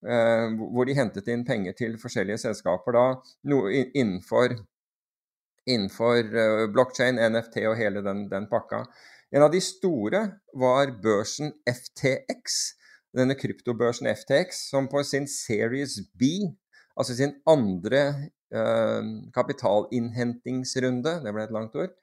hvor 0.05 0.85
de 0.85 0.93
hentet 0.93 1.27
inn 1.33 1.41
penger 1.47 1.73
til 1.73 1.95
forskjellige 1.97 2.37
selskaper 2.37 2.93
da, 2.93 3.05
no, 3.49 3.63
innenfor 3.71 4.53
innenfor 5.65 6.19
uh, 6.35 6.65
blokkjede, 6.73 7.29
NFT 7.31 7.63
og 7.69 7.77
hele 7.79 8.03
den, 8.05 8.25
den, 8.29 8.47
pakka. 8.51 8.83
En 9.33 9.43
av 9.45 9.51
de 9.51 9.61
store 9.63 10.21
var 10.53 10.91
børsen 11.03 11.53
FTX, 11.69 12.59
denne 13.15 13.37
kryptobørsen 13.39 14.09
FTX, 14.11 14.67
som 14.69 14.89
på 14.91 15.01
sin 15.07 15.25
Series 15.31 15.97
B, 16.19 16.51
altså 16.95 17.15
sin 17.17 17.33
andre 17.49 18.03
eh, 18.53 19.09
kapitalinnhentingsrunde, 19.35 21.17
det 21.23 21.33
ble 21.33 21.47
et 21.47 21.55
langt 21.55 21.75
ord, 21.79 21.95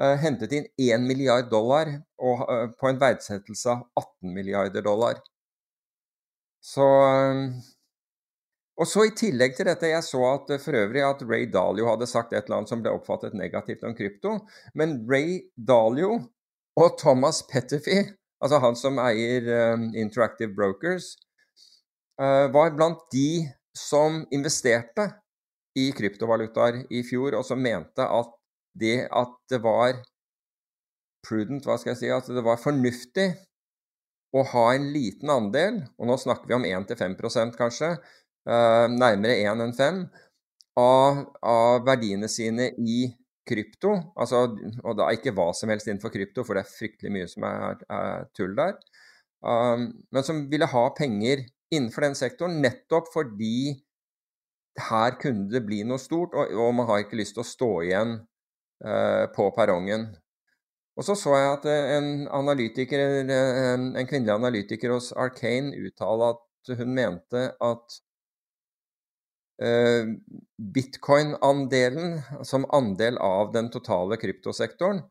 eh, 0.00 0.16
hentet 0.22 0.54
inn 0.56 0.70
1 0.78 1.08
milliard 1.08 1.50
dollar 1.50 1.90
og, 2.22 2.46
på 2.78 2.92
en 2.92 3.02
verdsettelse 3.02 3.74
av 3.74 3.84
18 3.98 4.32
milliarder 4.36 4.86
dollar. 4.86 5.20
Så 6.60 6.86
og 8.80 8.88
så 8.88 9.04
I 9.04 9.10
tillegg 9.12 9.58
til 9.58 9.68
dette, 9.68 9.90
jeg 9.90 10.04
så 10.06 10.20
at 10.30 10.54
for 10.62 10.76
øvrig 10.78 11.02
at 11.04 11.20
Ray 11.28 11.44
Dalio 11.52 11.84
hadde 11.90 12.06
sagt 12.08 12.32
et 12.32 12.46
eller 12.46 12.62
annet 12.62 12.70
som 12.72 12.80
ble 12.80 12.94
oppfattet 12.96 13.34
negativt 13.36 13.82
om 13.84 13.92
krypto. 13.96 14.38
Men 14.72 15.02
Ray 15.10 15.42
Dalio 15.52 16.14
og 16.80 16.98
Thomas 17.00 17.42
Petterfee, 17.48 18.08
altså 18.40 18.60
han 18.62 18.76
som 18.78 19.00
eier 19.02 19.48
um, 19.74 19.90
Interactive 19.96 20.54
Brokers, 20.56 21.12
uh, 22.20 22.48
var 22.52 22.72
blant 22.76 23.02
de 23.12 23.44
som 23.76 24.22
investerte 24.34 25.10
i 25.78 25.90
kryptovalutaer 25.96 26.84
i 26.90 27.04
fjor, 27.06 27.36
og 27.38 27.44
som 27.46 27.60
mente 27.62 28.04
at 28.04 28.32
det 28.80 29.04
at 29.06 29.36
det 29.50 29.60
var 29.62 30.00
prudent, 31.26 31.66
hva 31.66 31.76
skal 31.78 31.92
jeg 31.92 32.00
si, 32.00 32.10
at 32.14 32.28
det 32.32 32.42
var 32.44 32.60
fornuftig 32.62 33.28
å 34.36 34.44
ha 34.52 34.66
en 34.76 34.88
liten 34.94 35.30
andel, 35.32 35.82
og 35.98 36.10
nå 36.10 36.16
snakker 36.22 36.48
vi 36.48 36.56
om 36.56 36.66
1-5 36.66 37.56
kanskje, 37.58 37.94
uh, 38.48 38.86
nærmere 38.88 39.40
1 39.42 39.64
enn 39.66 39.76
5, 39.76 40.04
av, 40.80 41.24
av, 41.42 41.82
verdiene 41.84 42.30
sine 42.30 42.70
i 42.78 43.02
krypto. 43.48 43.92
Altså, 44.20 44.44
og 44.84 44.96
da 44.98 45.10
ikke 45.14 45.34
hva 45.36 45.50
som 45.56 45.72
helst 45.72 45.88
innenfor 45.88 46.12
krypto, 46.14 46.44
for 46.46 46.56
det 46.56 46.64
er 46.64 46.72
fryktelig 46.72 47.12
mye 47.14 47.28
som 47.30 47.46
er, 47.48 47.84
er 47.90 48.26
tull 48.36 48.56
der. 48.58 48.76
Um, 49.40 49.86
men 50.12 50.26
som 50.26 50.44
ville 50.50 50.68
ha 50.68 50.82
penger 50.96 51.46
innenfor 51.72 52.04
den 52.04 52.18
sektoren 52.18 52.58
nettopp 52.60 53.06
fordi 53.08 53.78
her 54.90 55.14
kunne 55.20 55.48
det 55.52 55.62
bli 55.64 55.80
noe 55.88 56.00
stort, 56.00 56.34
og, 56.36 56.52
og 56.52 56.74
man 56.76 56.88
har 56.90 57.04
ikke 57.04 57.18
lyst 57.20 57.36
til 57.38 57.44
å 57.44 57.48
stå 57.48 57.70
igjen 57.86 58.18
uh, 58.84 59.24
på 59.34 59.48
perrongen. 59.56 60.10
Og 60.98 61.06
så 61.06 61.16
så 61.16 61.32
jeg 61.38 61.50
at 61.54 61.66
en, 61.96 62.10
analytiker, 62.36 63.00
en, 63.22 63.90
en 63.96 64.08
kvinnelig 64.08 64.34
analytiker 64.34 64.92
hos 64.92 65.14
Arcane 65.16 65.72
uttalte 65.78 66.34
at 66.34 66.72
hun 66.76 66.92
mente 66.92 67.46
at 67.56 68.00
Eh, 68.00 68.09
bitcoin-andelen 69.60 72.22
som 72.48 72.64
andel 72.72 73.18
av 73.20 73.50
den 73.52 73.68
totale 73.70 74.16
kryptosektoren, 74.16 75.02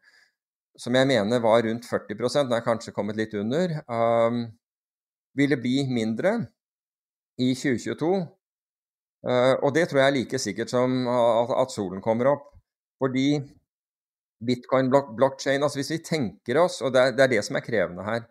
som 0.80 0.96
jeg 0.96 1.10
mener 1.10 1.42
var 1.44 1.62
rundt 1.66 1.86
40 1.86 2.48
den 2.48 2.56
er 2.56 2.66
kanskje 2.66 2.94
kommet 2.96 3.20
litt 3.20 3.36
under, 3.38 3.76
um, 3.86 4.48
ville 5.38 5.60
bli 5.60 5.84
mindre 5.92 6.48
i 7.38 7.52
2022. 7.54 8.10
Uh, 9.20 9.30
eh, 9.30 9.56
og 9.60 9.76
det 9.76 9.90
tror 9.90 10.02
jeg 10.02 10.10
er 10.10 10.18
like 10.18 10.40
sikkert 10.40 10.72
som 10.72 11.04
at, 11.12 11.54
at 11.66 11.76
solen 11.76 12.02
kommer 12.02 12.32
opp. 12.34 12.48
Fordi 13.00 13.42
bitcoin, 14.44 14.90
blockchain 14.90 15.64
altså 15.64 15.80
Hvis 15.80 15.92
vi 15.92 16.04
tenker 16.04 16.64
oss, 16.64 16.82
og 16.82 16.96
det 16.96 17.02
er, 17.02 17.16
det 17.16 17.26
er 17.26 17.34
det 17.36 17.44
som 17.48 17.60
er 17.60 17.64
krevende 17.64 18.06
her 18.08 18.24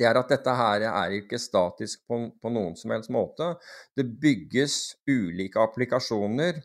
det 0.00 0.08
er 0.08 0.16
at 0.16 0.32
dette 0.32 0.56
her 0.56 0.86
er 0.88 1.14
ikke 1.18 1.38
statisk 1.40 2.06
på, 2.08 2.22
på 2.40 2.52
noen 2.52 2.72
som 2.78 2.94
helst 2.94 3.12
måte. 3.12 3.52
Det 3.96 4.06
bygges 4.22 4.76
ulike 5.10 5.60
applikasjoner 5.60 6.62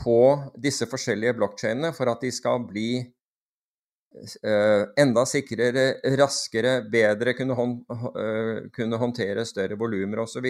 på 0.00 0.20
disse 0.56 0.88
forskjellige 0.88 1.36
blokkjedene 1.36 1.92
for 1.92 2.08
at 2.08 2.24
de 2.24 2.30
skal 2.32 2.64
bli 2.64 3.02
uh, 3.04 4.88
enda 5.04 5.26
sikrere, 5.28 5.86
raskere, 6.16 6.78
bedre, 6.88 7.36
kunne, 7.36 7.58
hånd, 7.58 7.76
uh, 7.92 8.64
kunne 8.72 9.00
håndtere 9.04 9.44
større 9.48 9.76
volumer 9.80 10.24
osv. 10.24 10.48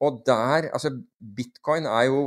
Og 0.00 0.22
der 0.26 0.70
Altså, 0.72 0.94
bitcoin 1.20 1.84
er 1.84 2.08
jo 2.08 2.26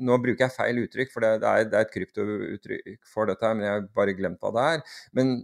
nå 0.00 0.16
bruker 0.24 0.46
jeg 0.46 0.56
feil 0.56 0.78
uttrykk, 0.86 1.10
for 1.12 1.24
det, 1.24 1.44
er, 1.44 1.66
det 1.68 1.76
er 1.76 1.84
et 1.84 1.92
kryptouttrykk 1.92 3.10
for 3.12 3.28
dette, 3.28 3.50
men 3.52 3.66
jeg 3.66 3.74
har 3.74 3.90
bare 3.92 4.14
glemt 4.16 4.40
hva 4.40 4.52
det 4.56 4.62
er. 4.76 4.86
Men 5.18 5.34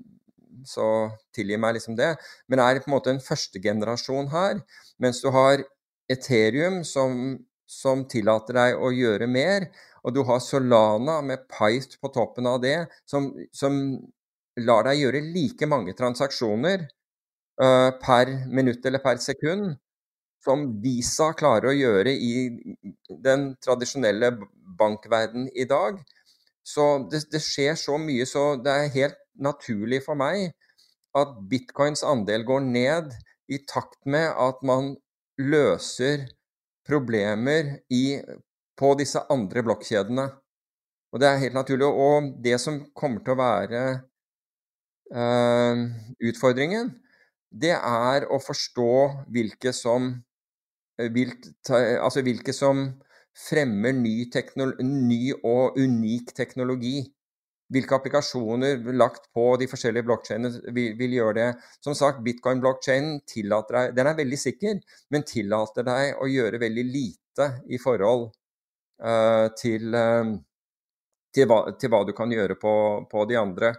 så 0.66 1.08
tilgi 1.34 1.58
meg 1.60 1.76
liksom 1.76 1.96
det. 1.98 2.14
Men 2.48 2.62
er 2.64 2.80
på 2.82 2.90
en 2.90 2.96
måte 2.96 3.12
en 3.14 3.22
førstegenerasjon 3.22 4.30
her. 4.32 4.62
Mens 4.98 5.22
du 5.22 5.30
har 5.34 5.62
Ethereum 6.10 6.80
som, 6.88 7.36
som, 7.68 8.06
tillater 8.08 8.56
deg 8.56 8.78
å 8.80 8.92
gjøre 8.94 9.28
mer. 9.30 9.68
Og 10.06 10.14
du 10.16 10.22
har 10.24 10.40
Solana 10.40 11.18
med 11.22 11.44
Pite 11.52 11.98
på 12.00 12.10
toppen 12.14 12.46
av 12.48 12.62
det, 12.62 12.86
som, 13.06 13.32
som 13.52 13.98
lar 14.58 14.86
deg 14.88 15.02
gjøre 15.02 15.26
like 15.34 15.66
mange 15.68 15.92
transaksjoner 15.98 16.86
uh, 17.62 17.90
per 18.00 18.32
minutt 18.48 18.86
eller 18.86 19.02
per 19.04 19.20
sekund 19.22 19.76
som 20.44 20.68
Visa 20.82 21.32
klarer 21.36 21.72
å 21.72 21.76
gjøre 21.76 22.12
i 22.14 22.32
den 23.24 23.50
tradisjonelle 23.64 24.32
bankverden 24.78 25.48
i 25.52 25.66
dag. 25.68 25.98
Så 26.66 26.84
det, 27.10 27.24
det, 27.32 27.40
skjer 27.42 27.78
så 27.80 27.96
mye, 28.00 28.26
så 28.28 28.52
det 28.60 28.74
er 28.74 28.94
helt 28.94 29.18
naturlig 29.42 30.02
for 30.06 30.18
meg 30.18 30.50
at 31.18 31.36
bitcoins 31.50 32.04
andel 32.06 32.44
går 32.46 32.66
ned 32.66 33.14
i 33.48 33.60
takt 33.68 34.00
med 34.06 34.28
at 34.36 34.60
man 34.66 34.92
løser 35.40 36.26
problemer 36.88 37.78
i, 37.92 38.18
på 38.78 38.92
disse 38.98 39.20
andre 39.32 39.64
blokkjedene. 39.64 40.28
Og 41.12 41.20
det 41.20 41.28
er 41.28 41.42
helt 41.42 41.56
naturlig. 41.56 41.88
Og 41.88 42.32
det 42.44 42.58
som 42.60 42.80
kommer 42.96 43.24
til 43.24 43.34
å 43.34 43.40
være 43.40 43.82
eh, 45.12 45.84
utfordringen, 46.30 46.92
det 47.48 47.74
er 47.76 48.28
å 48.28 48.40
forstå 48.42 48.94
hvilke 49.32 49.72
som, 49.72 50.10
hvilke, 51.00 51.54
altså 52.02 52.24
hvilke 52.26 52.52
som 52.52 52.90
fremmer 53.38 53.94
ny, 53.96 54.26
ny 54.82 55.22
og 55.38 55.78
unik 55.78 56.34
teknologi 56.36 57.06
hvilke 57.72 57.96
applikasjoner 57.98 58.80
lagt 58.96 59.28
på 59.36 59.44
de 59.60 59.68
forskjellige 59.68 60.06
blokkjedene 60.08 60.72
vil, 60.72 60.94
vil, 60.98 61.16
gjøre 61.18 61.36
det. 61.38 61.48
Som 61.84 61.96
sagt, 61.98 62.22
bitcoin-blokkjeden 62.24 63.18
tillater 63.28 63.78
deg 63.78 63.96
Den 63.98 64.10
er 64.10 64.18
veldig 64.18 64.40
sikker, 64.40 64.78
men 65.12 65.26
tillater 65.28 65.86
deg 65.88 66.22
å 66.22 66.28
gjøre 66.30 66.62
veldig 66.62 66.86
lite 66.88 67.50
i 67.68 67.80
forhold 67.80 68.30
uh, 69.04 69.48
til, 69.58 69.92
uh, 69.92 70.32
til 71.34 71.50
hva, 71.50 71.60
til 71.76 71.92
hva, 71.92 72.02
du 72.08 72.14
kan 72.16 72.32
gjøre 72.32 72.56
på, 72.60 72.74
på, 73.10 73.28
de 73.28 73.38
andre. 73.40 73.74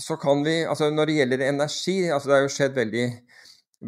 Så 0.00 0.16
kan 0.16 0.40
vi, 0.44 0.62
altså 0.64 0.88
Når 0.90 1.06
det 1.06 1.18
gjelder 1.20 1.46
energi, 1.50 1.98
altså 2.10 2.30
det 2.30 2.36
har 2.38 2.46
jo 2.46 2.54
skjedd 2.56 2.80
veldig, 2.80 3.06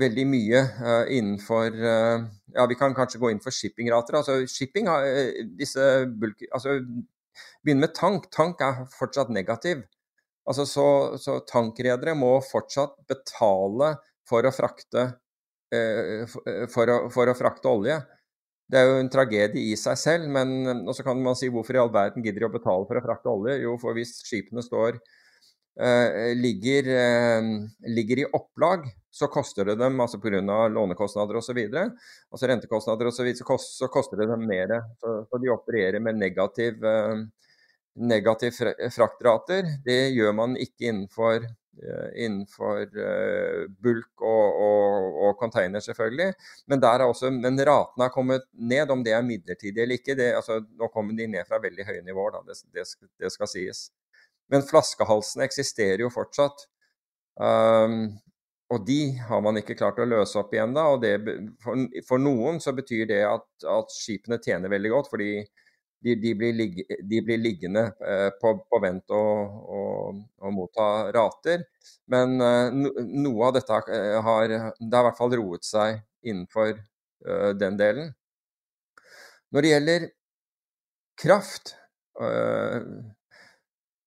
veldig 0.04 0.28
mye 0.28 0.62
uh, 0.84 1.04
innenfor 1.08 1.80
uh, 1.80 2.28
Ja, 2.54 2.68
vi 2.68 2.76
kan 2.76 2.94
kanskje 2.94 3.22
gå 3.24 3.32
inn 3.32 3.40
for 3.42 3.56
shippingrater. 3.56 4.20
altså 4.20 4.44
Shipping 4.44 4.92
uh, 4.92 5.32
disse 5.56 6.04
bulk... 6.12 6.44
Altså 6.52 6.76
begynne 7.64 7.86
med 7.86 7.94
tank. 7.96 8.30
Tank 8.34 8.62
er 8.64 8.84
fortsatt 8.94 9.32
negativ. 9.34 9.84
Altså 10.48 10.66
Så, 10.68 10.86
så 11.20 11.38
tankredere 11.48 12.16
må 12.18 12.36
fortsatt 12.44 12.98
betale 13.08 13.94
for 14.28 14.44
å 14.44 14.52
frakte, 14.52 15.06
for 16.72 16.92
å, 16.92 16.98
for 17.12 17.30
å 17.32 17.36
frakte 17.36 17.70
olje. 17.70 17.96
Det 18.70 18.80
er 18.80 18.88
jo 18.88 19.00
en 19.02 19.10
tragedie 19.12 19.72
i 19.72 19.76
seg 19.76 19.98
selv, 20.00 20.28
men 20.32 20.86
så 20.96 21.04
kan 21.04 21.20
man 21.20 21.36
si 21.36 21.50
hvorfor 21.52 21.76
i 21.76 21.80
all 21.82 21.92
verden 21.92 22.24
gidder 22.24 22.46
de 22.46 22.48
å 22.48 22.54
betale 22.54 22.88
for 22.88 22.96
å 22.96 23.04
frakte 23.04 23.32
olje? 23.32 23.58
Jo, 23.60 23.74
for 23.80 23.96
hvis 23.96 24.16
skipene 24.24 24.64
står 24.64 24.96
eh, 25.80 26.32
ligger, 26.38 26.88
eh, 26.88 27.50
ligger, 27.92 28.22
i 28.22 28.30
opplag, 28.32 28.88
så 29.14 29.28
koster 29.30 29.68
det 29.70 29.78
dem, 29.78 30.00
altså 30.02 30.18
pga. 30.18 30.40
lånekostnader 30.74 31.38
osv., 31.38 31.60
altså 31.70 32.50
rentekostnader 32.50 33.10
osv., 33.10 33.20
så, 33.20 33.26
videre, 33.26 33.46
så, 33.46 33.58
så 33.58 33.88
koster 33.88 34.22
det 34.22 34.30
dem 34.32 34.46
mer. 34.50 34.74
Så 35.00 35.38
de 35.38 35.52
opererer 35.54 36.02
med 36.02 36.18
negativ, 36.18 36.82
eh, 36.84 37.20
negativ 37.94 38.58
fraktrater. 38.90 39.76
Det 39.86 40.00
gjør 40.16 40.34
man 40.34 40.58
ikke 40.58 40.90
innenfor 40.90 41.46
Eh, 41.82 42.24
innenfor 42.24 42.82
eh, 42.82 43.64
bulk 43.82 44.22
og, 44.22 44.58
og, 44.62 45.16
og, 45.26 45.38
container, 45.40 45.82
selvfølgelig. 45.82 46.34
Men, 46.70 46.80
der 46.80 47.02
er 47.02 47.10
også, 47.10 47.32
men 47.34 47.58
ratene 47.58 48.06
har 48.06 48.12
kommet 48.14 48.46
ned, 48.52 48.92
om 48.94 49.02
det 49.02 49.14
er 49.16 49.26
midlertidig 49.26 49.82
eller 49.82 49.98
ikke. 49.98 50.14
Det, 50.18 50.28
altså, 50.38 50.60
nå 50.78 50.88
kommer 50.94 51.18
de 51.18 51.26
ned 51.32 51.48
fra 51.48 51.58
veldig 51.62 51.86
høye 51.88 52.04
nivåer, 52.06 52.36
da, 52.36 52.44
det, 52.46 52.60
det, 52.76 52.86
det, 53.18 53.32
skal 53.34 53.50
sies. 53.50 53.88
Men 54.52 54.62
flaskehalsene 54.66 55.48
eksisterer 55.48 56.04
jo 56.04 56.12
fortsatt. 56.14 56.68
Um, 57.34 58.14
og 58.74 58.86
de 58.86 59.14
har 59.28 59.42
man 59.44 59.58
ikke 59.60 59.76
klart 59.78 60.00
å 60.02 60.06
løse 60.08 60.38
opp 60.40 60.54
igjen 60.54 60.74
da. 60.74 60.88
Og 60.94 61.02
det, 61.04 61.14
for, 61.62 61.84
for, 62.08 62.22
noen 62.22 62.58
så 62.62 62.74
betyr 62.74 63.06
det 63.10 63.20
at, 63.28 63.46
at 63.70 63.92
skipene 63.94 64.40
tjener 64.42 64.72
veldig 64.72 64.90
godt, 64.94 65.10
fordi 65.12 65.28
de, 66.04 66.16
de, 66.20 66.32
blir, 66.36 66.52
ligge, 66.56 66.84
de 67.00 67.20
blir, 67.24 67.40
liggende 67.40 67.86
eh, 68.04 68.30
på, 68.40 68.52
på, 68.68 68.80
vent 68.82 69.14
og, 69.16 69.60
og, 69.76 70.18
og, 70.42 70.50
motta 70.56 70.88
rater. 71.16 71.64
Men 72.12 72.34
eh, 72.44 72.74
noe 73.24 73.46
av 73.48 73.54
dette 73.56 73.78
eh, 73.94 74.18
har 74.26 74.50
Det 74.50 74.90
har 74.90 75.06
i 75.06 75.06
hvert 75.08 75.20
fall 75.20 75.38
roet 75.40 75.64
seg 75.64 76.02
innenfor 76.24 76.76
den 77.56 77.76
delen. 77.80 78.10
Når 79.54 79.64
det 79.64 79.68
gjelder 79.70 80.02
kraft 81.22 81.70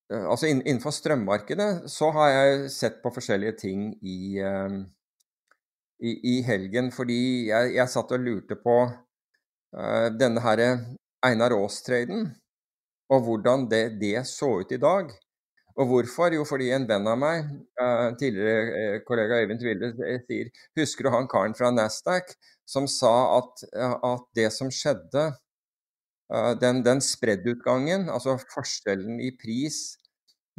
Altså 0.07 0.47
innenfor 0.47 0.93
strømmarkedet 0.95 1.89
så 1.91 2.07
har 2.15 2.29
jeg 2.31 2.69
sett 2.71 3.01
på 3.03 3.11
forskjellige 3.11 3.57
ting 3.59 3.89
i, 3.99 4.39
i, 5.99 6.13
i 6.31 6.35
helgen. 6.47 6.93
Fordi 6.95 7.19
jeg, 7.49 7.73
jeg, 7.75 7.91
satt 7.91 8.13
og 8.15 8.23
lurte 8.23 8.55
på 8.61 8.77
denne 10.15 10.39
her 10.45 10.63
Einar 11.27 11.51
Aas-traden, 11.57 12.29
og 13.11 13.23
hvordan 13.25 13.67
det, 13.71 13.97
det, 13.99 14.21
så 14.31 14.53
ut 14.61 14.71
i 14.71 14.79
dag. 14.79 15.11
Og 15.77 15.85
hvorfor? 15.85 16.33
Jo, 16.33 16.43
fordi 16.47 16.71
en 16.73 16.87
venn 16.89 17.07
av 17.09 17.19
meg, 17.21 17.49
uh, 17.77 18.09
tidligere 18.17 18.61
uh, 18.97 19.01
kollega 19.05 19.37
Øyvind 19.43 19.61
Tville, 19.61 19.91
eh, 20.07 20.23
sier 20.25 20.49
Husker 20.79 21.05
du 21.05 21.11
han 21.13 21.29
karen 21.29 21.53
fra 21.57 21.69
Nasdaq 21.69 22.33
som 22.67 22.87
sa 22.89 23.13
at, 23.37 23.61
uh, 23.77 23.97
at 24.13 24.25
det 24.39 24.49
som 24.55 24.71
skjedde 24.73 25.29
Den, 26.59 26.81
den 26.83 26.99
spreddutgangen, 26.99 28.09
altså 28.11 28.33
forskjellen 28.51 29.21
i 29.23 29.29
pris 29.39 29.95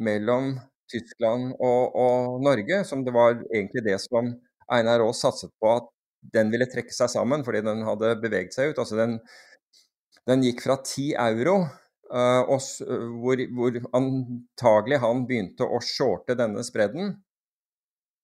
mellom 0.01 0.55
Tyskland 0.89 1.51
og, 1.59 1.93
og, 1.93 2.39
Norge, 2.41 2.79
som 2.89 3.03
det 3.05 3.13
var 3.13 3.37
egentlig 3.51 3.83
det 3.85 3.99
som 4.01 4.31
Einar 4.73 5.05
Aas 5.05 5.21
satset 5.21 5.53
på 5.61 5.75
at 5.75 5.91
den 6.33 6.49
ville 6.55 6.71
trekke 6.73 6.95
seg 6.97 7.13
sammen 7.13 7.45
fordi 7.45 7.61
den 7.67 7.85
hadde 7.85 8.15
beveget 8.23 8.57
seg 8.57 8.73
ut. 8.73 8.81
altså 8.81 8.97
den 8.97 9.19
den 10.29 10.45
gikk 10.45 10.61
fra 10.67 10.77
10 10.85 11.15
euro, 11.23 11.55
uh, 12.13 12.43
og, 12.53 12.61
hvor, 13.23 13.41
hvor, 13.57 13.79
antagelig 13.97 15.01
han 15.05 15.25
begynte 15.29 15.65
å 15.65 15.81
shorte 15.85 16.37
denne 16.39 16.65
spredden. 16.67 17.15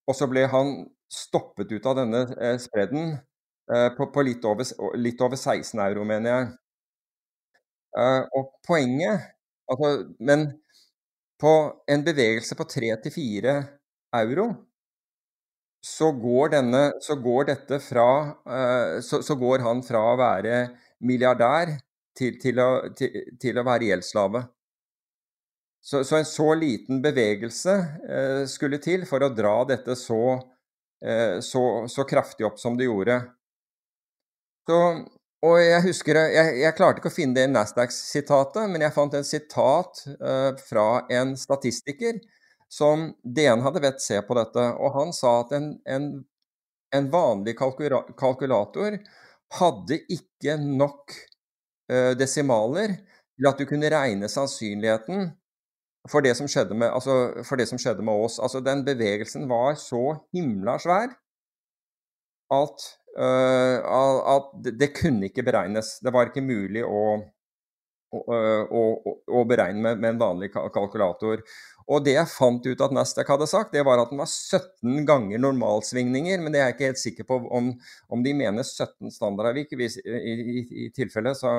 Og 0.05 0.19
så 0.19 0.29
ble 0.29 0.45
han 0.53 0.75
stoppet 1.13 1.73
ut 1.73 1.89
av 1.89 1.97
denne 2.03 2.27
uh, 2.35 2.59
spredden 2.61 3.17
uh, 3.73 3.89
på, 3.97 4.11
på 4.13 4.27
litt, 4.27 4.45
over, 4.45 4.69
litt, 5.01 5.25
over, 5.25 5.41
16 5.41 5.81
euro, 5.87 6.05
mener 6.09 6.31
jeg. 6.31 6.53
Og 7.95 8.49
poenget 8.67 9.23
altså, 9.71 9.91
Men 10.19 10.49
på 11.39 11.53
en 11.87 12.03
bevegelse 12.07 12.57
på 12.59 12.67
3-4 12.67 13.55
euro 14.19 14.49
så 15.85 16.09
går, 16.17 16.55
denne, 16.57 16.83
så 17.05 17.15
går 17.21 17.51
dette 17.53 17.79
fra 17.85 18.07
så, 19.05 19.21
så 19.23 19.35
går 19.37 19.63
han 19.67 19.83
fra 19.85 20.01
å 20.15 20.17
være 20.17 20.55
milliardær 21.05 21.75
til, 22.17 22.39
til, 22.41 22.61
å, 22.63 22.71
til, 22.97 23.17
til 23.41 23.59
å, 23.59 23.65
være 23.67 23.91
gjeldsslave. 23.91 24.45
Så, 25.85 26.01
så, 26.07 26.17
en 26.17 26.29
så 26.29 26.49
liten 26.57 27.03
bevegelse 27.05 27.75
eh, 28.09 28.43
skulle 28.49 28.81
til 28.83 29.05
for 29.09 29.25
å 29.25 29.33
dra 29.35 29.57
dette 29.69 29.97
så, 30.01 30.23
eh, 31.05 31.41
så, 31.45 31.65
så 31.91 32.07
kraftig 32.09 32.47
opp 32.49 32.61
som 32.61 32.79
det 32.79 32.89
gjorde. 32.89 33.19
Så, 34.65 34.79
og 35.45 35.59
jeg 35.61 35.83
husker, 35.85 36.19
jeg, 36.33 36.55
jeg, 36.63 36.77
klarte 36.79 37.03
ikke 37.03 37.11
å 37.13 37.15
finne 37.15 37.37
det 37.37 37.51
Nasdaq-sitatet, 37.53 38.71
men 38.71 38.85
jeg 38.85 38.95
fant 38.95 39.17
en 39.17 39.27
sitat 39.27 40.05
uh, 40.21 40.53
fra 40.69 41.05
en 41.13 41.35
statistiker 41.39 42.21
som 42.73 43.11
DN 43.23 43.63
hadde 43.65 43.83
bedt 43.85 44.03
se 44.03 44.19
på 44.25 44.37
dette. 44.39 44.65
Og 44.81 44.97
han 44.97 45.13
sa 45.17 45.37
at 45.43 45.55
en, 45.59 45.69
en, 45.85 46.09
en 46.97 47.11
vanlig 47.13 47.55
kalkulator 47.59 48.99
hadde 49.59 50.01
ikke 50.17 50.57
nok 50.65 51.15
uh, 51.93 52.13
desimaler 52.19 52.97
til 53.35 53.51
at 53.51 53.61
du 53.61 53.67
kunne 53.69 53.91
regne 53.93 54.31
sannsynligheten 54.31 55.33
for 56.11 56.21
det 56.21 56.37
med, 56.75 56.89
altså, 56.91 57.45
for 57.45 57.57
det 57.57 57.69
som 57.69 57.79
skjedde 57.81 58.05
med 58.05 58.27
oss. 58.27 58.39
Altså, 58.39 58.61
den 58.61 58.85
bevegelsen 58.85 59.49
var 59.49 59.75
så 59.81 60.19
himla 60.33 60.77
svær 60.79 61.15
at, 62.53 62.85
at 63.15 64.51
det 64.75 64.91
kunne 64.97 65.29
ikke 65.29 65.45
beregnes. 65.47 65.99
Det 66.03 66.13
var 66.15 66.31
ikke 66.31 66.43
mulig 66.43 66.83
å, 66.83 67.03
å, 68.15 68.39
å, 68.65 68.83
å 69.39 69.45
beregne 69.49 69.81
med, 69.83 70.01
med, 70.01 70.15
en 70.15 70.23
vanlig 70.23 70.51
kalkulator. 70.55 71.45
Og 71.85 72.05
det 72.05 72.15
jeg 72.17 72.33
fant 72.33 72.65
ut 72.65 72.83
at 72.87 72.95
Nasdaq 72.97 73.29
hadde 73.35 73.49
sagt, 73.51 73.75
det 73.75 73.85
var 73.85 74.01
at 74.01 74.13
den 74.13 74.23
var 74.23 74.31
17 74.31 75.05
ganger 75.09 75.43
normalsvingninger. 75.43 76.41
Men 76.41 76.55
det 76.55 76.63
er 76.63 76.71
jeg 76.71 76.77
ikke 76.77 76.91
helt 76.91 77.03
sikker 77.03 77.29
på 77.29 77.41
om, 77.59 77.73
om 78.09 78.25
de 78.25 78.35
mener 78.37 78.65
17 78.65 79.13
standardavvik. 79.13 79.75
I, 79.77 79.91
i, 80.09 80.65
i 80.87 80.91
tilfelle 80.97 81.35
så, 81.37 81.53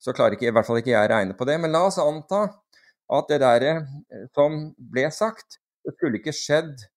så, 0.00 0.14
klarer 0.16 0.38
ikke, 0.38 0.48
i 0.48 0.56
hvert 0.56 0.68
fall 0.68 0.80
ikke 0.80 0.94
jeg 0.94 1.12
regne 1.12 1.36
på 1.36 1.48
det. 1.48 1.58
Men 1.60 1.74
la 1.76 1.84
oss 1.90 2.00
anta 2.02 2.46
at 3.16 3.30
det 3.30 3.42
der 3.44 3.68
eh, 3.70 3.82
som 4.34 4.70
ble 4.76 5.06
sagt, 5.14 5.60
det 5.86 5.94
skulle 5.94 6.18
ikke 6.18 6.34
skjedd 6.34 6.72
eh, 6.74 6.90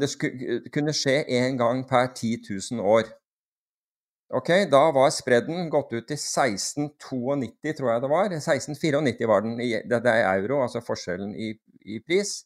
Det 0.00 0.08
skulle, 0.08 0.62
kunne 0.72 0.94
skje 0.96 1.22
én 1.28 1.58
gang 1.60 1.82
per 1.88 2.06
10 2.14 2.38
000 2.72 2.80
år. 2.80 3.10
Ok, 4.28 4.48
Da 4.70 4.90
var 4.92 5.08
spredden 5.08 5.70
gått 5.72 5.92
ut 5.92 6.04
til 6.08 6.18
1692, 6.18 7.72
tror 7.76 7.90
jeg 7.92 8.02
det 8.02 8.10
var. 8.12 8.26
1694 8.28 9.28
var 9.28 9.40
den, 9.40 9.56
det 9.56 10.00
er 10.04 10.26
euro, 10.34 10.58
altså 10.62 10.82
forskjellen 10.84 11.32
i, 11.32 11.54
i, 11.80 11.96
pris. 12.04 12.42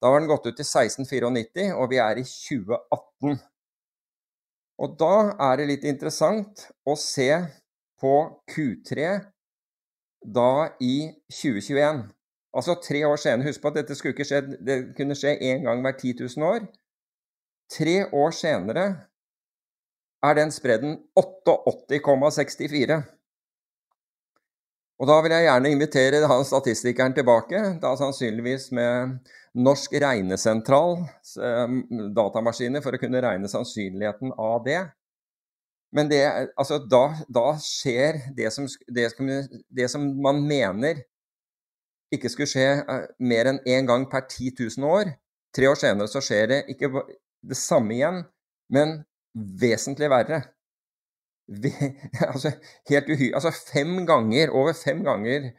Da 0.00 0.10
var 0.12 0.20
den 0.20 0.28
gått 0.28 0.44
ut 0.44 0.58
til 0.58 0.68
1694, 0.68 1.72
og 1.72 1.88
vi 1.88 2.00
er 2.04 2.20
i 2.20 2.24
2018. 2.24 3.40
Og 4.76 4.98
da 5.00 5.14
er 5.46 5.56
det 5.56 5.70
litt 5.70 5.86
interessant 5.88 6.66
å 6.84 6.98
se 7.00 7.30
på 7.96 8.12
Q3 8.52 9.08
da 10.20 10.50
i 10.84 10.96
2021. 11.32 12.04
Altså 12.56 12.76
tre 12.80 13.02
år 13.06 13.18
senere. 13.20 13.50
Husk 13.50 13.62
på 13.62 13.72
at 13.72 13.82
dette 13.82 13.96
skulle 13.96 14.14
ikke 14.16 14.26
skje, 14.28 14.40
det 14.64 14.78
kunne 14.96 15.16
skje 15.18 15.36
én 15.44 15.66
gang 15.66 15.82
hver 15.84 15.98
10 15.98 16.14
000 16.24 16.46
år. 16.46 16.64
Tre 17.72 17.96
år 18.14 18.32
senere 18.32 18.86
er 20.24 20.38
den 20.38 20.54
spredden 20.54 20.96
88,64. 21.18 23.02
Og 24.96 25.08
da 25.10 25.16
vil 25.20 25.34
jeg 25.34 25.44
gjerne 25.44 25.70
invitere 25.74 26.28
han 26.30 26.44
statistikeren 26.48 27.14
tilbake, 27.16 27.58
da 27.82 27.90
sannsynligvis 28.00 28.70
med 28.76 29.18
Norsk 29.56 29.92
regnesentral 30.00 31.02
eh, 31.02 31.74
datamaskiner, 32.16 32.84
for 32.84 32.96
å 32.96 33.00
kunne 33.00 33.20
regne 33.24 33.50
sannsynligheten 33.52 34.32
av 34.40 34.62
det. 34.64 34.80
Men 35.96 36.08
det, 36.08 36.22
altså, 36.56 36.80
da, 36.90 37.04
da, 37.28 37.44
skjer 37.60 38.22
det 38.36 38.50
som, 38.52 38.66
det, 38.88 39.10
det 39.68 39.90
som, 39.92 40.08
man 40.24 40.40
mener 40.48 41.04
ikke 42.14 42.30
skulle 42.32 42.50
skje 42.50 42.66
eh, 42.82 43.06
mer 43.18 43.50
enn 43.50 43.62
én 43.66 43.88
gang 43.88 44.06
per 44.10 44.26
10 44.28 44.52
000 44.78 44.88
år. 44.88 45.12
Tre 45.56 45.70
år 45.70 45.78
senere 45.80 46.10
så 46.10 46.22
skjer 46.24 46.50
det 46.52 46.60
ikke 46.72 46.90
det 47.46 47.58
samme 47.58 47.96
igjen, 47.96 48.22
men 48.72 48.98
vesentlig 49.34 50.10
verre. 50.12 50.42
altså, 52.32 52.50
helt 52.90 53.10
uhy 53.12 53.30
altså 53.30 53.52
fem 53.54 54.00
ganger, 54.06 54.50
over 54.50 54.74
fem 54.74 55.04
ganger 55.06 55.52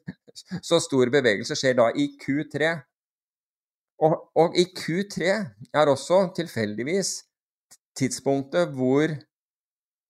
så 0.68 0.78
stor 0.80 1.10
bevegelse 1.12 1.56
skjer 1.58 1.76
da 1.80 1.90
i 1.92 2.08
Q3. 2.20 2.72
Og, 4.04 4.16
og 4.40 4.56
i 4.58 4.64
Q3 4.74 5.28
er 5.76 5.92
også 5.92 6.24
tilfeldigvis 6.36 7.18
tidspunktet 7.98 8.72
hvor 8.74 9.12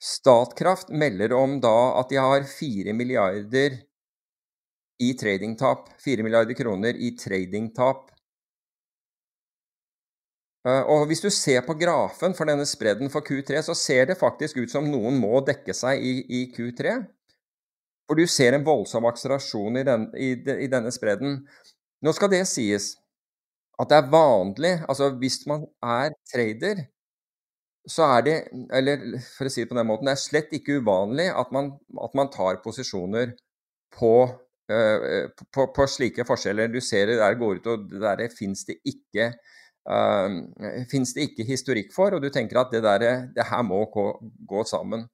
Statkraft 0.05 0.91
melder 0.93 1.33
om 1.37 1.59
da 1.65 1.77
at 2.01 2.11
de 2.13 2.19
har 2.21 2.45
4 2.45 2.93
milliarder 2.97 3.79
i 5.03 5.15
tradingtap. 5.19 5.89
4 6.05 6.27
milliarder 6.27 6.55
kroner 6.59 6.95
i 6.95 7.15
tradingtap 7.19 8.15
Eh, 10.65 10.85
og 10.89 11.07
Hvis 11.07 11.21
du 11.21 11.31
ser 11.31 11.61
på 11.67 11.77
grafen 11.77 12.35
for 12.37 12.49
denne 12.49 12.65
spredden 12.67 13.11
for 13.13 13.25
Q3, 13.25 13.61
så 13.63 13.77
ser 13.77 14.09
det 14.09 14.21
faktisk 14.21 14.63
ut 14.63 14.73
som 14.73 14.89
noen 14.89 15.19
må 15.21 15.43
dekke 15.45 15.77
seg 15.77 16.01
i, 16.01 16.15
i 16.25 16.41
Q3. 16.55 16.97
For 18.09 18.17
du 18.17 18.27
ser 18.29 18.57
en 18.57 18.65
voldsom 18.65 19.05
akselerasjon 19.09 19.81
i, 19.81 19.85
den, 19.85 20.09
i, 20.17 20.33
i, 20.65 20.69
denne 20.73 20.93
spredden. 20.93 21.43
Nå 22.05 22.13
skal 22.17 22.33
det 22.33 22.45
sies 22.49 22.95
at 23.81 23.91
det 23.91 23.99
er 23.99 24.11
vanlig, 24.13 24.75
altså 24.89 25.11
hvis 25.19 25.41
man 25.51 25.65
er 25.83 26.13
trader, 26.31 26.85
så 27.91 28.07
er 28.17 28.21
det 28.25 28.35
Eller 28.73 29.03
for 29.35 29.45
å 29.45 29.51
si 29.53 29.61
det 29.61 29.69
på 29.69 29.77
den 29.77 29.89
måten, 29.89 30.09
det 30.09 30.15
er 30.15 30.21
slett 30.23 30.53
ikke 30.57 30.79
uvanlig 30.81 31.27
at 31.29 31.51
man, 31.53 31.75
at 32.01 32.15
man 32.17 32.31
tar 32.33 32.63
posisjoner 32.65 33.35
på, 33.93 34.13
uh, 34.73 35.27
på, 35.53 35.67
på, 35.77 35.87
slike 35.91 36.27
forskjeller. 36.29 36.71
Du 36.73 36.81
ser 36.85 37.11
det 37.11 37.19
der 37.21 37.37
går 37.41 37.61
ut, 37.61 37.69
og 37.73 37.93
der 38.01 38.25
fins 38.33 38.65
det 38.69 38.79
ikke 38.89 39.33
uh, 39.91 40.39
eh, 40.61 40.85
fins 40.91 41.15
det 41.17 41.29
ikke 41.31 41.49
historikk 41.49 41.93
for, 41.95 42.17
og 42.17 42.25
du 42.25 42.31
tenker 42.33 42.61
at 42.61 42.73
det, 42.73 42.85
der, 42.87 43.29
det 43.35 43.49
her 43.51 43.63
må 43.67 43.85
gå, 43.93 44.09
gå, 44.49 44.65
sammen. 44.69 45.07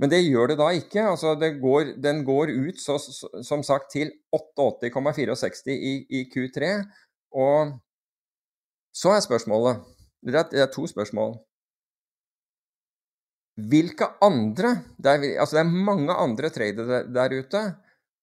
Men 0.00 0.12
det 0.12 0.22
gjør 0.24 0.52
det 0.52 0.58
da 0.60 0.70
ikke. 0.72 1.02
altså 1.12 1.34
går, 1.36 1.94
Den 2.00 2.24
går 2.24 2.54
ut 2.54 2.80
så, 2.80 2.96
som 3.44 3.62
sagt 3.62 3.90
til 3.92 4.12
88,64 4.32 5.74
i, 5.74 5.94
i, 6.08 6.24
Q3. 6.32 6.70
Og 7.36 7.74
så 8.96 9.12
er 9.14 9.20
spørsmålet 9.20 9.84
Det 10.24 10.34
er, 10.34 10.48
det 10.52 10.72
to 10.72 10.86
spørsmål. 10.86 11.36
Hvilke 13.68 14.08
andre 14.24 14.70
det 14.96 15.12
er, 15.12 15.40
altså 15.40 15.56
det 15.58 15.62
er 15.66 15.84
mange 15.88 16.12
andre 16.12 16.48
tradere 16.48 17.02
der 17.12 17.36
ute. 17.36 17.62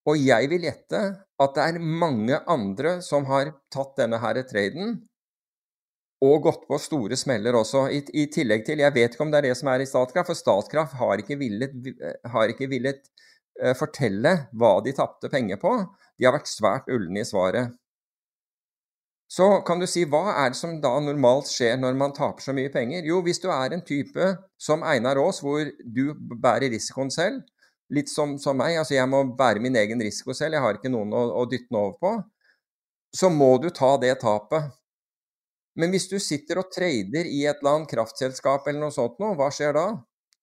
Og 0.08 0.20
jeg 0.24 0.48
vil 0.52 0.64
gjette 0.70 1.02
at 1.44 1.56
det 1.58 1.64
er 1.68 1.84
mange 1.84 2.40
andre 2.50 2.98
som 3.06 3.28
har 3.30 3.52
tatt 3.74 3.98
denne 4.00 4.20
her 4.24 4.40
traden 4.48 4.96
og 6.26 6.48
gått 6.48 6.64
på 6.66 6.80
store 6.82 7.18
smeller 7.20 7.54
også, 7.60 7.84
i, 7.94 8.00
i, 8.18 8.26
tillegg 8.34 8.64
til 8.66 8.82
Jeg 8.82 8.94
vet 8.96 9.14
ikke 9.14 9.26
om 9.28 9.34
det 9.34 9.42
er 9.42 9.50
det 9.52 9.58
som 9.60 9.70
er 9.70 9.84
i 9.84 9.90
Statkraft, 9.90 10.32
for 10.32 10.40
Statkraft 10.40 10.96
har 10.98 11.22
ikke 11.22 11.38
villet, 11.38 11.76
har 12.34 12.54
ikke 12.54 12.70
villet 12.72 13.04
uh, 13.62 13.76
fortelle 13.78 14.34
hva 14.58 14.80
de 14.86 14.96
tapte 14.98 15.30
penger 15.30 15.62
på. 15.62 15.76
De 16.18 16.26
har 16.26 16.34
vært 16.34 16.50
svært 16.50 16.90
ulne 16.90 17.22
i 17.22 17.28
svaret. 17.28 17.76
Så 19.30 19.46
kan 19.68 19.78
du 19.78 19.86
si 19.92 20.06
hva 20.08 20.32
er 20.40 20.54
det 20.54 20.58
som 20.58 20.78
da 20.82 20.94
normalt 21.04 21.50
skjer 21.52 21.76
når 21.78 21.98
man 22.00 22.16
taper 22.16 22.42
så 22.42 22.56
mye 22.56 22.72
penger? 22.74 23.06
Jo, 23.06 23.20
hvis 23.22 23.44
du 23.44 23.50
er 23.52 23.76
en 23.76 23.84
type 23.86 24.32
som 24.58 24.86
Einar 24.88 25.20
Aas, 25.22 25.44
hvor 25.44 25.68
du 25.84 26.16
bærer 26.16 26.72
risikoen 26.72 27.12
selv, 27.14 27.44
litt 27.94 28.12
som, 28.12 28.36
som, 28.42 28.58
meg, 28.60 28.78
altså 28.82 28.98
jeg 28.98 29.10
må 29.10 29.24
bære 29.38 29.64
min 29.64 29.78
egen 29.80 30.02
risiko 30.04 30.36
selv, 30.36 30.58
jeg 30.58 30.66
har 30.66 30.80
ikke 30.80 30.92
noen 30.92 31.14
å, 31.16 31.24
å 31.42 31.46
dytte 31.50 31.70
den 31.72 31.80
over 31.80 31.96
på, 32.02 32.12
så 33.16 33.30
må 33.34 33.54
du 33.64 33.70
ta 33.74 33.94
det 34.02 34.18
tapet. 34.22 34.74
Men 35.78 35.94
hvis 35.94 36.10
du 36.10 36.18
sitter 36.22 36.60
og 36.60 36.72
trader 36.74 37.30
i 37.30 37.46
et 37.46 37.62
eller 37.62 37.78
annet 37.78 37.92
kraftselskap 37.94 38.68
eller 38.68 38.88
noe 38.88 38.96
sånt 38.96 39.20
noe, 39.22 39.38
hva 39.38 39.52
skjer 39.54 39.78
da? 39.78 39.88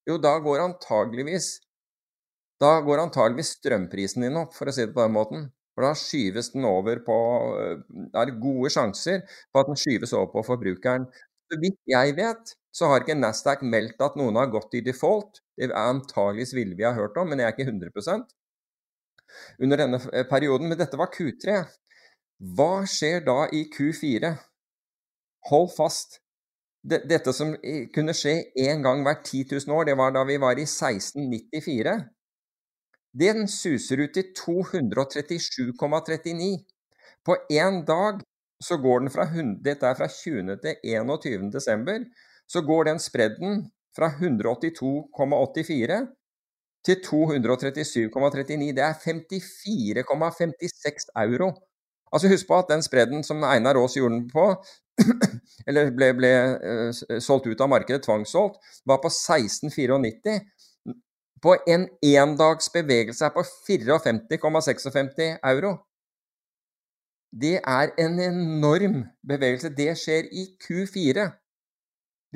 Jo, 0.07 0.17
da 0.21 0.37
går 0.39 0.63
antageligvis 0.63 1.57
da 2.61 2.77
går 2.85 3.01
antageligvis 3.03 3.55
strømprisen 3.57 4.23
din 4.23 4.39
opp, 4.39 4.53
for 4.55 4.69
å 4.69 4.73
si 4.75 4.85
det 4.85 4.95
på 4.95 5.03
den 5.03 5.15
måten. 5.15 5.47
For 5.75 5.83
da 5.83 5.91
skyves 5.99 6.53
den 6.53 6.63
over 6.69 7.01
på 7.03 7.15
Det 7.91 8.21
er 8.21 8.37
gode 8.39 8.69
sjanser 8.71 9.25
for 9.51 9.63
at 9.63 9.71
den 9.71 9.79
skyves 9.79 10.13
over 10.15 10.29
på 10.37 10.45
forbrukeren. 10.47 11.09
Så 11.51 11.59
vidt 11.61 11.79
jeg 11.91 12.15
vet, 12.15 12.53
så 12.75 12.89
har 12.91 13.03
ikke 13.03 13.15
Nasdaq 13.15 13.61
meldt 13.63 14.01
at 14.03 14.17
noen 14.19 14.35
har 14.39 14.49
gått 14.51 14.73
i 14.75 14.83
default. 14.83 15.39
Det 15.55 15.69
er 15.69 15.77
antageligvis 15.79 16.51
ville 16.57 16.75
vi 16.75 16.83
ha 16.83 16.91
hørt 16.97 17.15
om, 17.21 17.29
men 17.31 17.39
jeg 17.39 17.47
er 17.47 17.55
ikke 17.55 17.71
100% 17.71 18.25
under 19.63 19.79
denne 19.79 19.99
perioden. 20.29 20.69
Men 20.69 20.77
dette 20.79 20.97
var 20.99 21.07
Q3. 21.13 21.63
Hva 22.57 22.85
skjer 22.89 23.19
da 23.25 23.47
i 23.55 23.65
Q4? 23.71 24.33
Hold 25.51 25.69
fast. 25.75 26.19
Dette 26.85 27.33
som 27.33 27.55
kunne 27.95 28.13
skje 28.13 28.43
én 28.61 28.83
gang 28.85 29.03
hvert 29.07 29.23
10 29.25 29.55
000 29.55 29.73
år, 29.73 29.83
det 29.87 29.97
var 29.97 30.11
da 30.13 30.23
vi 30.27 30.37
var 30.41 30.55
i 30.59 30.67
1694. 30.67 31.95
Den 33.15 33.47
suser 33.49 33.97
ut 34.03 34.13
til 34.13 34.25
237,39. 34.37 36.65
På 37.25 37.35
én 37.49 37.85
dag 37.87 38.21
så 38.61 38.77
går 38.77 38.99
den 38.99 39.11
fra 39.11 39.25
Dette 39.63 39.87
er 39.87 39.95
fra 39.97 40.07
20. 40.11 40.57
til 40.61 40.75
21. 40.83 41.51
desember. 41.51 42.05
Så 42.47 42.61
går 42.61 42.83
den 42.89 42.99
spredden 42.99 43.71
fra 43.95 44.09
182,84 44.09 46.07
til 46.85 46.95
237,39. 47.05 48.73
Det 48.77 48.83
er 48.83 48.93
54,56 48.93 51.05
euro. 51.25 51.47
Altså 52.13 52.27
Husk 52.29 52.47
på 52.47 52.57
at 52.57 52.65
den 52.69 52.83
spredden 52.83 53.23
som 53.23 53.43
Einar 53.43 53.75
Aas 53.81 53.93
gjorde 53.97 54.15
den 54.15 54.29
på, 54.29 54.63
eller 55.67 55.91
ble, 55.91 56.13
ble 56.15 56.57
uh, 56.61 56.93
solgt 57.19 57.47
ut 57.47 57.61
av 57.61 57.69
markedet, 57.69 58.03
tvangssolgt, 58.05 58.55
var 58.85 58.97
på 59.03 59.07
1694. 59.11 60.39
På 61.41 61.55
en 61.67 61.89
endags 62.01 62.69
bevegelse 62.73 63.25
er 63.25 63.29
på 63.35 63.43
54,56 63.43 65.39
euro. 65.51 65.77
Det 67.41 67.59
er 67.59 67.91
en 67.99 68.19
enorm 68.23 69.03
bevegelse. 69.27 69.69
Det 69.75 69.97
skjer 69.99 70.23
i 70.31 70.45
Q4. 70.63 71.27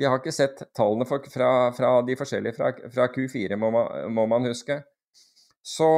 Vi 0.00 0.08
har 0.08 0.16
ikke 0.16 0.32
sett 0.32 0.62
tallene 0.76 1.04
fra, 1.04 1.50
fra, 1.76 1.90
de 2.06 2.16
forskjellige 2.16 2.56
fra, 2.56 2.70
fra 2.88 3.08
Q4, 3.12 3.58
må 3.60 3.68
man, 3.74 4.14
må 4.16 4.24
man, 4.30 4.46
huske. 4.48 4.78
Så 5.60 5.88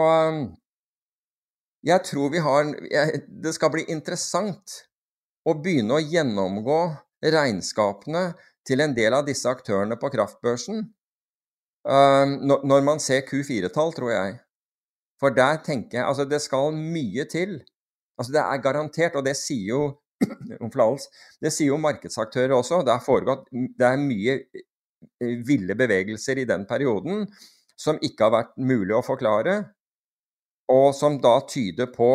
jeg 1.87 2.03
tror 2.09 2.33
vi 2.33 2.41
har 2.43 2.73
jeg, 2.91 3.21
Det 3.45 3.53
skal 3.55 3.71
bli 3.71 3.85
interessant 3.95 4.81
å 5.47 5.55
begynne 5.55 6.01
å 6.01 6.03
gjennomgå 6.03 6.81
regnskapene 7.23 8.33
til 8.67 8.83
en 8.83 8.95
del 8.95 9.15
av 9.15 9.27
disse 9.27 9.47
aktørene 9.51 9.99
på 9.99 10.11
kraftbørsen 10.11 10.83
uh, 11.87 12.27
når 12.43 12.85
man 12.87 13.03
ser 13.03 13.23
Q4-tall, 13.27 13.95
tror 13.95 14.13
jeg. 14.15 14.39
For 15.23 15.35
der 15.35 15.63
tenker 15.63 16.01
jeg 16.01 16.07
Altså, 16.09 16.27
det 16.27 16.43
skal 16.43 16.75
mye 16.75 17.27
til. 17.31 17.61
Altså, 18.19 18.35
det 18.35 18.43
er 18.43 18.63
garantert, 18.67 19.19
og 19.19 19.27
det 19.27 19.37
sier 19.39 19.69
jo 19.71 19.83
det 21.43 21.53
sier 21.53 21.73
jo 21.73 21.81
markedsaktører 21.81 22.55
også. 22.57 22.83
Det, 22.87 22.99
foregått, 23.07 23.49
det 23.51 23.89
er 23.89 24.01
mye 24.01 24.39
eh, 24.39 25.37
ville 25.47 25.77
bevegelser 25.79 26.43
i 26.43 26.49
den 26.49 26.67
perioden 26.69 27.27
som 27.79 27.99
ikke 28.03 28.29
har 28.29 28.35
vært 28.37 28.57
mulig 28.63 28.95
å 28.95 29.05
forklare, 29.05 29.57
og 30.71 30.93
som 30.95 31.17
da 31.23 31.39
tyder 31.49 31.89
på 31.91 32.15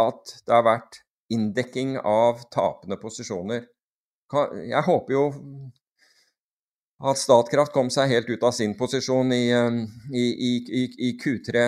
at 0.00 0.36
det 0.46 0.54
har 0.54 0.64
vært 0.64 1.02
inndekking 1.34 1.96
av 2.00 2.44
tapende 2.52 2.96
posisjoner. 3.00 3.66
Jeg 4.64 4.82
håper 4.86 5.14
jo 5.14 5.24
at 7.04 7.20
Statkraft 7.20 7.74
kom 7.74 7.90
seg 7.92 8.10
helt 8.10 8.30
ut 8.30 8.46
av 8.46 8.54
sin 8.56 8.74
posisjon 8.78 9.32
i, 9.34 9.44
um, 9.52 9.82
i, 10.14 10.24
i, 10.24 10.84
i 11.08 11.10
Q3 11.20 11.66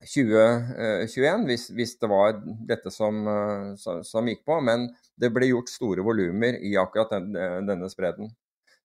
2021, 0.00 1.46
hvis, 1.48 1.66
hvis, 1.76 1.96
det 2.00 2.08
var 2.08 2.38
dette 2.68 2.92
som, 2.94 3.20
uh, 3.28 4.00
som, 4.06 4.28
gikk 4.28 4.44
på. 4.48 4.60
Men 4.64 4.88
det 5.20 5.32
ble 5.34 5.50
gjort 5.50 5.72
store 5.72 6.04
volumer 6.06 6.56
i 6.64 6.76
akkurat 6.80 7.12
den, 7.16 7.34
denne 7.68 7.90
spredden. 7.92 8.32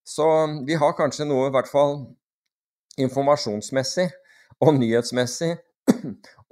Så 0.06 0.26
vi 0.68 0.78
har 0.78 0.98
kanskje 0.98 1.26
noe, 1.26 1.50
i 1.50 1.54
hvert 1.56 1.72
fall 1.72 2.04
informasjonsmessig 3.02 4.10
og 4.64 4.76
nyhetsmessig, 4.78 5.56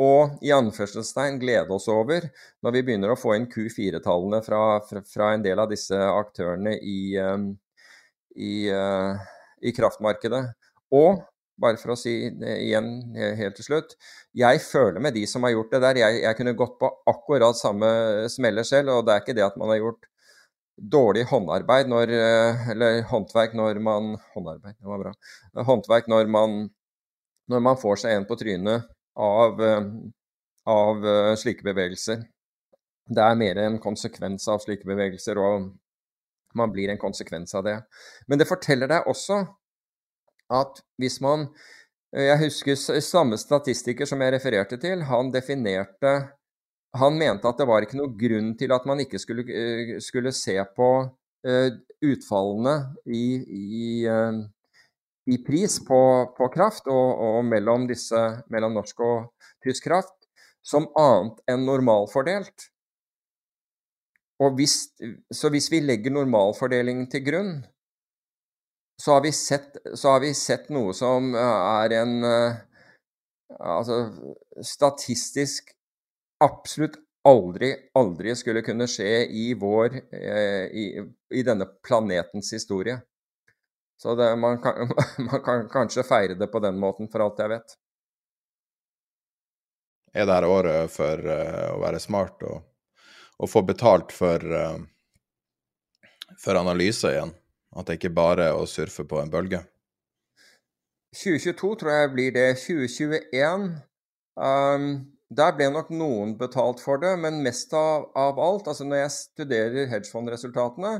og 0.07 0.39
i 0.45 0.51
anførselstegn 0.53 1.39
glede 1.41 1.73
oss 1.73 1.87
over 1.91 2.25
når 2.63 2.75
vi 2.75 2.83
begynner 2.85 3.13
å 3.13 3.17
få 3.17 3.35
inn 3.37 3.47
Q4-tallene 3.49 4.41
fra, 4.45 4.61
fra, 4.85 5.03
fra, 5.05 5.31
en 5.33 5.45
del 5.45 5.61
av 5.61 5.71
disse 5.71 5.97
aktørene 5.97 6.75
i, 6.77 6.97
i, 8.35 8.55
i, 8.69 9.73
kraftmarkedet. 9.73 10.43
Og 10.93 11.23
bare 11.61 11.77
for 11.77 11.93
å 11.93 11.97
si 11.99 12.15
det 12.39 12.55
igjen 12.63 12.87
helt 13.37 13.53
til 13.59 13.67
slutt 13.67 13.91
Jeg 14.33 14.61
føler 14.65 15.03
med 15.03 15.13
de 15.13 15.21
som 15.29 15.43
har 15.45 15.53
gjort 15.53 15.75
det 15.75 15.81
der. 15.83 15.99
Jeg, 16.01 16.23
jeg 16.23 16.37
kunne 16.39 16.55
gått 16.57 16.79
på 16.81 16.89
akkurat 17.09 17.59
samme 17.59 17.89
smeller 18.33 18.65
selv, 18.65 18.89
og 18.95 19.05
det 19.05 19.13
er 19.13 19.21
ikke 19.21 19.37
det 19.37 19.45
at 19.45 19.59
man 19.61 19.69
har 19.69 19.81
gjort 19.83 20.07
dårlig 20.77 21.25
håndarbeid 21.29 21.89
når 21.91 22.13
uh, 22.13 22.69
Eller 22.73 23.03
håndverk 23.09 23.53
når 23.57 23.79
man 23.83 24.15
Håndarbeid, 24.33 24.79
det 24.79 24.89
var 24.89 25.03
bra. 25.03 25.13
Håndverk 25.69 26.09
når 26.09 26.31
man, 26.31 26.57
når 27.49 27.63
man 27.69 27.79
får 27.79 28.03
seg 28.03 28.17
en 28.17 28.27
på 28.27 28.37
trynet 28.39 28.89
av, 29.13 29.59
eh, 29.61 29.89
av 30.65 31.03
eh, 31.05 31.35
slike 31.37 31.61
bevegelser. 31.67 32.23
Det 33.13 33.21
er 33.21 33.37
mer 33.37 33.59
en 33.61 33.75
konsekvens 33.83 34.47
av 34.49 34.63
slike 34.63 34.87
bevegelser, 34.89 35.37
og 35.37 35.67
man 36.57 36.71
blir 36.73 36.89
en 36.89 37.01
konsekvens 37.01 37.53
av 37.53 37.67
det. 37.67 37.75
Men 38.25 38.41
det 38.41 38.49
forteller 38.49 38.89
deg 38.89 39.09
også 39.11 39.43
at 40.51 40.83
hvis 40.99 41.21
man 41.21 41.47
Jeg 42.13 42.37
husker 42.43 42.75
samme 43.01 43.39
statistiker 43.41 44.05
som 44.05 44.21
jeg 44.21 44.35
refererte 44.35 44.77
til, 44.77 45.01
han 45.01 45.31
definerte 45.33 46.11
Han 46.93 47.17
mente 47.17 47.49
at 47.49 47.57
det 47.57 47.65
var 47.65 47.81
ikke 47.81 47.97
noe 47.97 48.13
grunn 48.13 48.51
til 48.57 48.71
at 48.75 48.85
man 48.85 48.99
ikke 49.01 49.17
skulle, 49.17 49.45
skulle 49.97 50.31
se 50.31 50.59
på 50.77 50.89
utfallene 52.05 52.75
i, 53.09 53.25
i, 53.49 53.87
i 55.25 55.37
pris 55.43 55.79
på, 55.87 56.01
på 56.37 56.49
kraft 56.53 56.87
og, 56.91 57.07
og, 57.17 57.39
mellom, 57.49 57.87
disse, 57.89 58.21
mellom 58.53 58.77
norsk 58.77 59.01
og 59.03 59.49
tysk 59.65 59.89
kraft 59.89 60.15
som 60.63 60.87
annet 60.99 61.41
enn 61.51 61.65
normalfordelt. 61.67 62.69
Og 64.43 64.55
hvis, 64.57 64.77
så 65.31 65.51
hvis 65.53 65.69
vi 65.71 65.83
legger 65.83 66.13
normalfordelingen 66.15 67.09
til 67.11 67.23
grunn, 67.25 67.53
så 69.03 69.17
har, 69.17 69.31
sett, 69.35 69.77
så 69.99 70.13
har 70.15 70.21
vi 70.23 70.31
sett, 70.37 70.69
noe 70.71 70.93
som 70.95 71.33
er 71.35 71.97
en 72.01 72.13
Altså 73.53 73.97
statistisk 74.65 75.67
absolutt 76.41 76.95
aldri, 77.27 77.69
aldri 77.93 78.33
skulle 78.35 78.63
kunne 78.65 78.87
skje 78.89 79.27
i 79.29 79.51
vår 79.59 79.99
i, 79.99 80.85
i 81.35 81.43
denne 81.45 81.67
planetens 81.85 82.49
historie. 82.55 82.97
Så 84.03 84.15
det, 84.15 84.35
man, 84.35 84.61
kan, 84.61 84.89
man, 85.17 85.43
kan, 85.43 85.69
kanskje 85.69 86.03
feire 86.03 86.33
det 86.33 86.47
på 86.47 86.59
den 86.59 86.79
måten, 86.79 87.07
for 87.11 87.23
alt 87.23 87.39
jeg 87.39 87.53
vet. 87.53 87.77
Er 90.13 90.27
dette 90.29 90.49
året 90.49 90.91
for 90.93 91.23
å 91.23 91.77
være 91.81 92.01
smart 92.03 92.43
og, 92.45 92.65
og 93.39 93.49
få 93.49 93.63
betalt 93.65 94.11
for, 94.13 94.43
uh, 94.43 94.75
for 96.43 96.59
analyser 96.59 97.15
igjen? 97.15 97.33
At 97.73 97.87
det 97.87 97.97
ikke 97.97 98.13
bare 98.13 98.51
er 98.51 98.57
å 98.57 98.67
surfe 98.69 99.05
på 99.09 99.19
en 99.21 99.31
bølge? 99.33 99.63
2022 101.13 101.73
tror 101.81 101.91
jeg 101.93 102.13
blir 102.13 102.31
det. 102.35 102.47
2021 102.61 103.67
um, 104.37 104.87
Der 105.33 105.57
ble 105.57 105.69
nok 105.73 105.89
noen 105.93 106.35
betalt 106.37 106.81
for 106.81 107.01
det, 107.01 107.13
men 107.21 107.41
mest 107.45 107.73
av, 107.77 108.09
av 108.17 108.41
alt 108.41 108.69
altså 108.69 108.85
Når 108.85 109.03
jeg 109.03 109.17
studerer 109.17 109.91
hedgefondresultatene, 109.93 110.95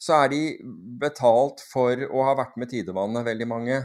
så 0.00 0.24
er 0.24 0.32
de 0.32 0.40
betalt 1.00 1.62
for 1.70 2.00
å 2.10 2.24
ha 2.28 2.34
vært 2.36 2.58
med 2.60 2.72
tidevannet, 2.72 3.24
veldig 3.24 3.48
mange. 3.48 3.78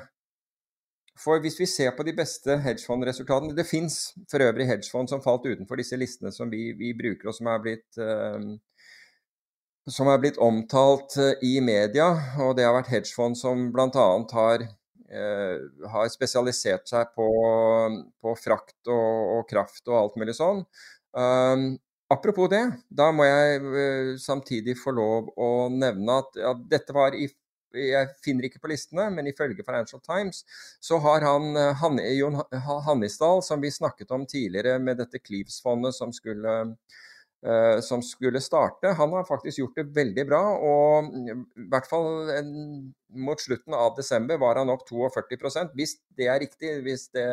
For 1.19 1.39
hvis 1.43 1.59
vi 1.59 1.67
ser 1.67 1.91
på 1.95 2.03
de 2.07 2.13
beste 2.15 2.55
hedgefondresultatene 2.63 3.55
Det 3.55 3.67
fins 3.67 4.13
for 4.31 4.43
øvrig 4.43 4.69
hedgefond 4.69 5.11
som 5.11 5.23
falt 5.23 5.47
utenfor 5.47 5.79
disse 5.79 5.99
listene 5.99 6.31
som 6.31 6.51
vi, 6.51 6.71
vi 6.79 6.93
bruker, 6.95 7.31
og 7.31 7.35
som 7.35 7.51
er 7.51 7.63
blitt 7.63 7.99
uh, 7.99 8.39
som 9.91 10.09
er 10.11 10.21
blitt 10.21 10.39
omtalt 10.41 11.17
uh, 11.19 11.33
i 11.45 11.57
media. 11.63 12.11
Og 12.45 12.55
det 12.57 12.67
har 12.67 12.77
vært 12.77 12.91
hedgefond 12.93 13.37
som 13.39 13.67
bl.a. 13.73 14.07
Har, 14.33 14.63
uh, 14.65 15.89
har 15.93 16.13
spesialisert 16.13 16.89
seg 16.91 17.11
på, 17.17 17.27
på 18.21 18.37
frakt 18.39 18.79
og, 18.87 19.35
og, 19.39 19.43
kraft 19.49 19.85
og 19.89 19.99
alt 20.03 20.17
mulig 20.21 20.37
sånn. 20.37 20.63
Um, 21.17 21.71
apropos 22.13 22.49
det, 22.51 22.63
da 22.89 23.09
må 23.13 23.25
jeg 23.25 24.17
samtidig 24.21 24.77
få 24.77 24.93
lov 24.97 25.29
å 25.37 25.51
nevne 25.73 26.21
at 26.23 26.41
ja, 26.41 26.55
dette 26.69 26.95
var 26.95 27.17
i 27.17 27.29
jeg 27.75 28.09
finner 28.23 28.47
ikke 28.47 28.61
på 28.63 28.71
listene, 28.71 29.09
men 29.13 29.27
ifølge 29.29 29.65
Financial 29.65 30.01
Times 30.01 30.43
så 30.81 30.97
har 31.03 31.21
han, 31.25 31.55
eh, 31.57 31.73
han 31.81 31.99
Jon 32.17 32.41
Hannisdal, 32.85 33.43
som 33.43 33.61
vi 33.61 33.71
snakket 33.71 34.11
om 34.11 34.25
tidligere 34.25 34.79
med 34.79 34.97
dette 34.97 35.19
Cleaves-fondet 35.19 35.95
som 35.95 36.13
skulle 36.13 36.75
som 37.85 38.01
skulle 38.03 38.41
starte, 38.43 38.89
han 38.99 39.13
har 39.15 39.23
faktisk 39.23 39.61
gjort 39.61 39.77
det 39.79 39.85
veldig 39.95 40.25
bra. 40.27 40.41
Og 40.59 41.13
i 41.15 41.35
hvert 41.71 41.87
fall 41.87 42.31
en, 42.33 42.49
mot 43.15 43.39
slutten 43.39 43.77
av 43.77 43.93
desember 43.95 44.41
var 44.41 44.59
han 44.59 44.71
opp 44.73 44.83
42% 44.89 45.71
hvis 45.79 45.95
det 46.19 46.27
er 46.27 46.41
riktig. 46.43 46.73
Hvis 46.83 47.05
det, 47.15 47.23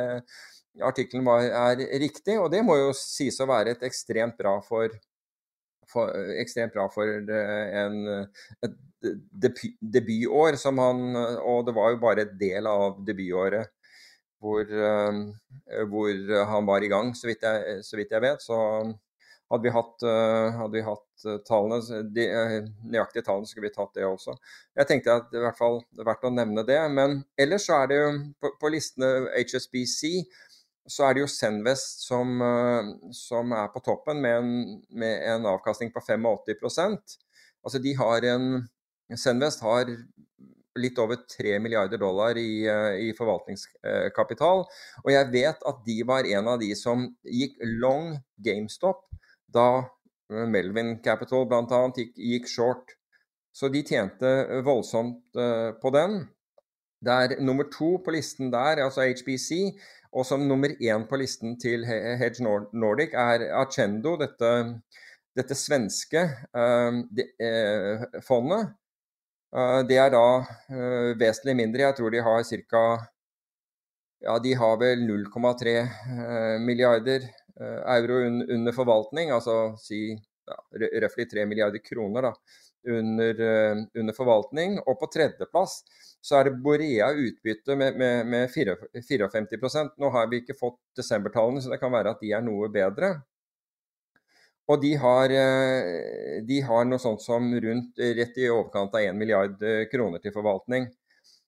artikkelen 0.84 1.28
er 1.28 1.80
riktig. 2.00 2.38
Og 2.40 2.50
det 2.52 2.62
må 2.64 2.76
jo 2.78 2.90
sies 2.96 3.38
å 3.40 3.48
være 3.48 3.76
et 3.76 3.84
ekstremt 3.86 4.36
bra 4.38 4.57
for, 4.64 4.92
for 5.90 6.12
ekstremt 6.40 6.74
bra 6.76 6.88
for 6.92 7.09
eh, 7.09 7.78
en, 7.82 8.28
et 8.66 8.76
debutår 9.80 10.57
som 10.59 10.80
han 10.82 11.14
Og 11.14 11.66
det 11.66 11.74
var 11.76 11.92
jo 11.92 11.98
bare 12.02 12.24
en 12.24 12.38
del 12.40 12.66
av 12.66 12.96
debutåret 13.07 13.72
hvor, 14.42 14.62
eh, 14.68 15.82
hvor 15.88 16.32
han 16.50 16.66
var 16.68 16.84
i 16.84 16.90
gang, 16.92 17.14
så 17.16 17.28
vidt 17.30 17.44
jeg, 17.46 17.78
så 17.86 17.96
vidt 17.98 18.12
jeg 18.12 18.22
vet. 18.22 18.42
Så 18.44 18.57
hadde 19.53 19.62
vi 19.62 19.72
hatt, 19.74 20.03
eh, 20.03 20.57
hadde 20.59 20.74
vi 20.74 20.84
hatt 20.86 21.26
tallene, 21.47 22.01
de 22.14 22.26
nøyaktige 22.84 23.24
tallene, 23.26 23.49
skulle 23.49 23.68
vi 23.68 23.74
tatt 23.74 23.94
det 23.97 24.05
også. 24.07 24.34
Jeg 24.76 24.90
tenkte 24.90 25.14
at 25.20 25.30
det 25.30 25.40
i 25.40 25.44
hvert 25.44 25.59
fall 25.59 25.80
er 25.99 26.09
verdt 26.09 26.26
å 26.26 26.32
nevne 26.34 26.66
det. 26.66 26.80
Men 26.92 27.20
ellers 27.38 27.68
så 27.68 27.80
er 27.82 27.92
det 27.92 28.01
jo 28.01 28.11
på, 28.42 28.53
på 28.61 28.72
listene 28.74 29.30
HSBC 29.38 30.26
så 30.86 31.09
er 31.09 31.16
det 31.16 31.24
jo 31.24 31.30
Senvest 31.30 32.05
som, 32.07 32.36
som 33.11 33.55
er 33.59 33.72
på 33.74 33.80
toppen 33.82 34.20
med 34.22 34.36
en, 34.38 34.51
med 34.94 35.24
en 35.32 35.49
avkastning 35.51 35.90
på 35.90 35.99
85% 36.05 37.16
Altså 37.66 37.80
de 37.82 37.97
har 37.99 38.22
en 38.30 38.44
Senvest 39.18 39.64
har 39.66 39.90
litt 40.76 40.99
over 41.01 41.20
3 41.30 41.57
milliarder 41.62 42.01
dollar 42.01 42.36
i, 42.38 42.66
eh, 42.68 42.99
i, 43.07 43.12
forvaltningskapital. 43.16 44.64
Og 45.05 45.12
jeg 45.12 45.30
vet 45.32 45.62
at 45.70 45.78
de 45.86 45.97
var 46.09 46.28
en 46.28 46.51
av 46.53 46.61
de 46.61 46.72
som 46.78 47.07
gikk 47.24 47.57
long 47.80 48.16
GameStop 48.42 49.07
da 49.53 49.68
eh, 50.32 50.47
Melvin 50.51 50.97
Capital 51.05 51.47
bl.a. 51.49 51.82
Gikk, 51.97 52.14
gikk 52.16 52.49
short. 52.51 52.97
Så 53.57 53.70
de 53.72 53.80
tjente 53.88 54.28
voldsomt 54.66 55.38
uh, 55.40 55.72
på 55.80 55.88
den. 55.94 56.18
Det 57.01 57.12
er 57.12 57.38
nummer 57.40 57.64
to 57.72 57.94
på 58.05 58.12
listen 58.12 58.51
der, 58.53 58.82
altså 58.84 59.07
HBC. 59.07 59.72
Og 60.12 60.26
som 60.28 60.44
nummer 60.44 60.74
én 60.76 61.07
på 61.09 61.16
listen 61.16 61.55
til 61.61 61.86
Hedge 61.88 62.44
Nordic 62.44 63.16
er 63.16 63.47
Acendo, 63.57 64.18
dette, 64.20 64.51
dette 65.36 65.57
svenske 65.57 66.26
uh, 66.53 67.01
de, 67.09 67.30
uh, 67.40 68.20
fondet. 68.28 68.76
Eh, 69.57 69.82
det 69.88 69.99
er 70.01 70.12
da 70.12 70.24
eh, 70.68 71.12
vesentlig 71.18 71.57
mindre. 71.61 71.86
Jeg 71.86 71.99
tror 71.99 72.12
de 72.12 72.24
har 72.24 72.42
ca. 72.44 72.84
Ja, 74.26 74.38
de 74.42 74.55
har 74.57 74.78
vel 74.80 75.05
0,3 75.07 75.74
eh, 75.76 76.57
milliarder 76.61 77.26
euro 77.57 78.20
under 78.26 78.74
forvaltning, 78.76 79.30
altså 79.32 79.76
si 79.80 80.11
ja, 80.12 80.57
røftlig 81.02 81.28
3 81.30 81.46
milliarder 81.48 81.80
kroner 81.80 82.28
da, 82.28 82.32
under, 82.92 83.40
under, 83.96 84.16
forvaltning. 84.16 84.76
Og 84.84 84.98
på 85.00 85.09
tredjeplass 85.14 85.78
så 86.20 86.40
er 86.40 86.50
det 86.50 86.59
Borea 86.62 87.09
utbytte 87.14 87.78
med, 87.80 87.96
med, 87.96 88.28
med 88.28 88.52
54% 88.52 89.96
Nå 90.02 90.12
har 90.12 90.28
vi 90.30 90.42
ikke 90.42 90.59
fått 90.59 90.78
desembertallene, 91.00 91.64
så 91.64 91.72
det 91.72 91.80
kan 91.80 91.94
være 91.94 92.12
at 92.12 92.22
de 92.22 92.34
er 92.36 92.44
noe 92.44 92.68
bedre. 92.72 93.14
Og 94.66 94.82
de 94.82 94.92
har, 94.98 95.30
eh, 95.30 96.42
de 96.42 96.61
har, 96.66 96.86
noe 96.88 96.98
sånt 96.98 97.22
som 97.22 97.46
rundt 97.62 98.00
rett 98.18 98.38
i 98.42 98.48
overkant 98.50 98.94
av 98.98 99.04
1 99.12 99.18
milliard 99.18 99.62
eh, 99.62 99.84
kroner 99.90 100.22
til 100.22 100.34
forvaltning. 100.34 100.88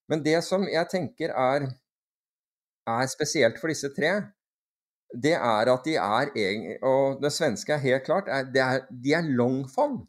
Men 0.09 0.23
det 0.23 0.39
som 0.47 0.67
jeg 0.71 0.87
tenker 0.91 1.35
er, 1.35 1.67
er 2.89 3.11
spesielt 3.11 3.59
for 3.59 3.73
disse 3.73 3.91
tre, 3.97 4.13
det 5.15 5.35
er 5.35 5.71
at 5.73 5.85
de 5.87 5.95
er 5.97 6.83
Og 6.85 7.23
det 7.23 7.33
svenske 7.33 7.73
er 7.73 7.85
helt 7.85 8.05
klart 8.05 8.29
er, 8.29 8.51
er, 8.55 8.85
De 8.91 9.13
er 9.13 9.23
longfond 9.23 10.03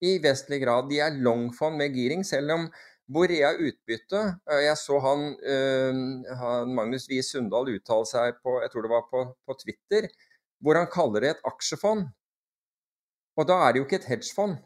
i 0.00 0.16
vestlig 0.22 0.62
grad. 0.62 0.88
De 0.88 0.98
er 0.98 1.18
longfond 1.20 1.76
med 1.76 1.92
giring, 1.92 2.24
selv 2.24 2.50
om 2.52 2.70
Borea 3.10 3.52
utbytte 3.58 4.22
eh, 4.50 4.62
Jeg 4.64 4.78
så 4.78 4.98
han, 5.02 5.36
han 6.40 6.74
Magnus 6.74 7.08
Wie 7.10 7.22
Sundal 7.26 7.68
uttale 7.74 8.06
seg 8.08 8.40
på 8.40 8.60
jeg 8.62 8.72
tror 8.72 8.86
det 8.86 8.94
var 8.94 9.06
på, 9.10 9.24
på 9.46 9.56
Twitter, 9.60 10.08
hvor 10.62 10.78
han 10.78 10.88
kaller 10.92 11.20
det 11.20 11.34
et 11.34 11.46
aksjefond. 11.50 12.08
Og 13.36 13.48
da 13.48 13.60
er 13.64 13.72
det 13.72 13.80
jo 13.80 13.88
ikke 13.88 14.00
et 14.02 14.10
hedgefond. 14.10 14.58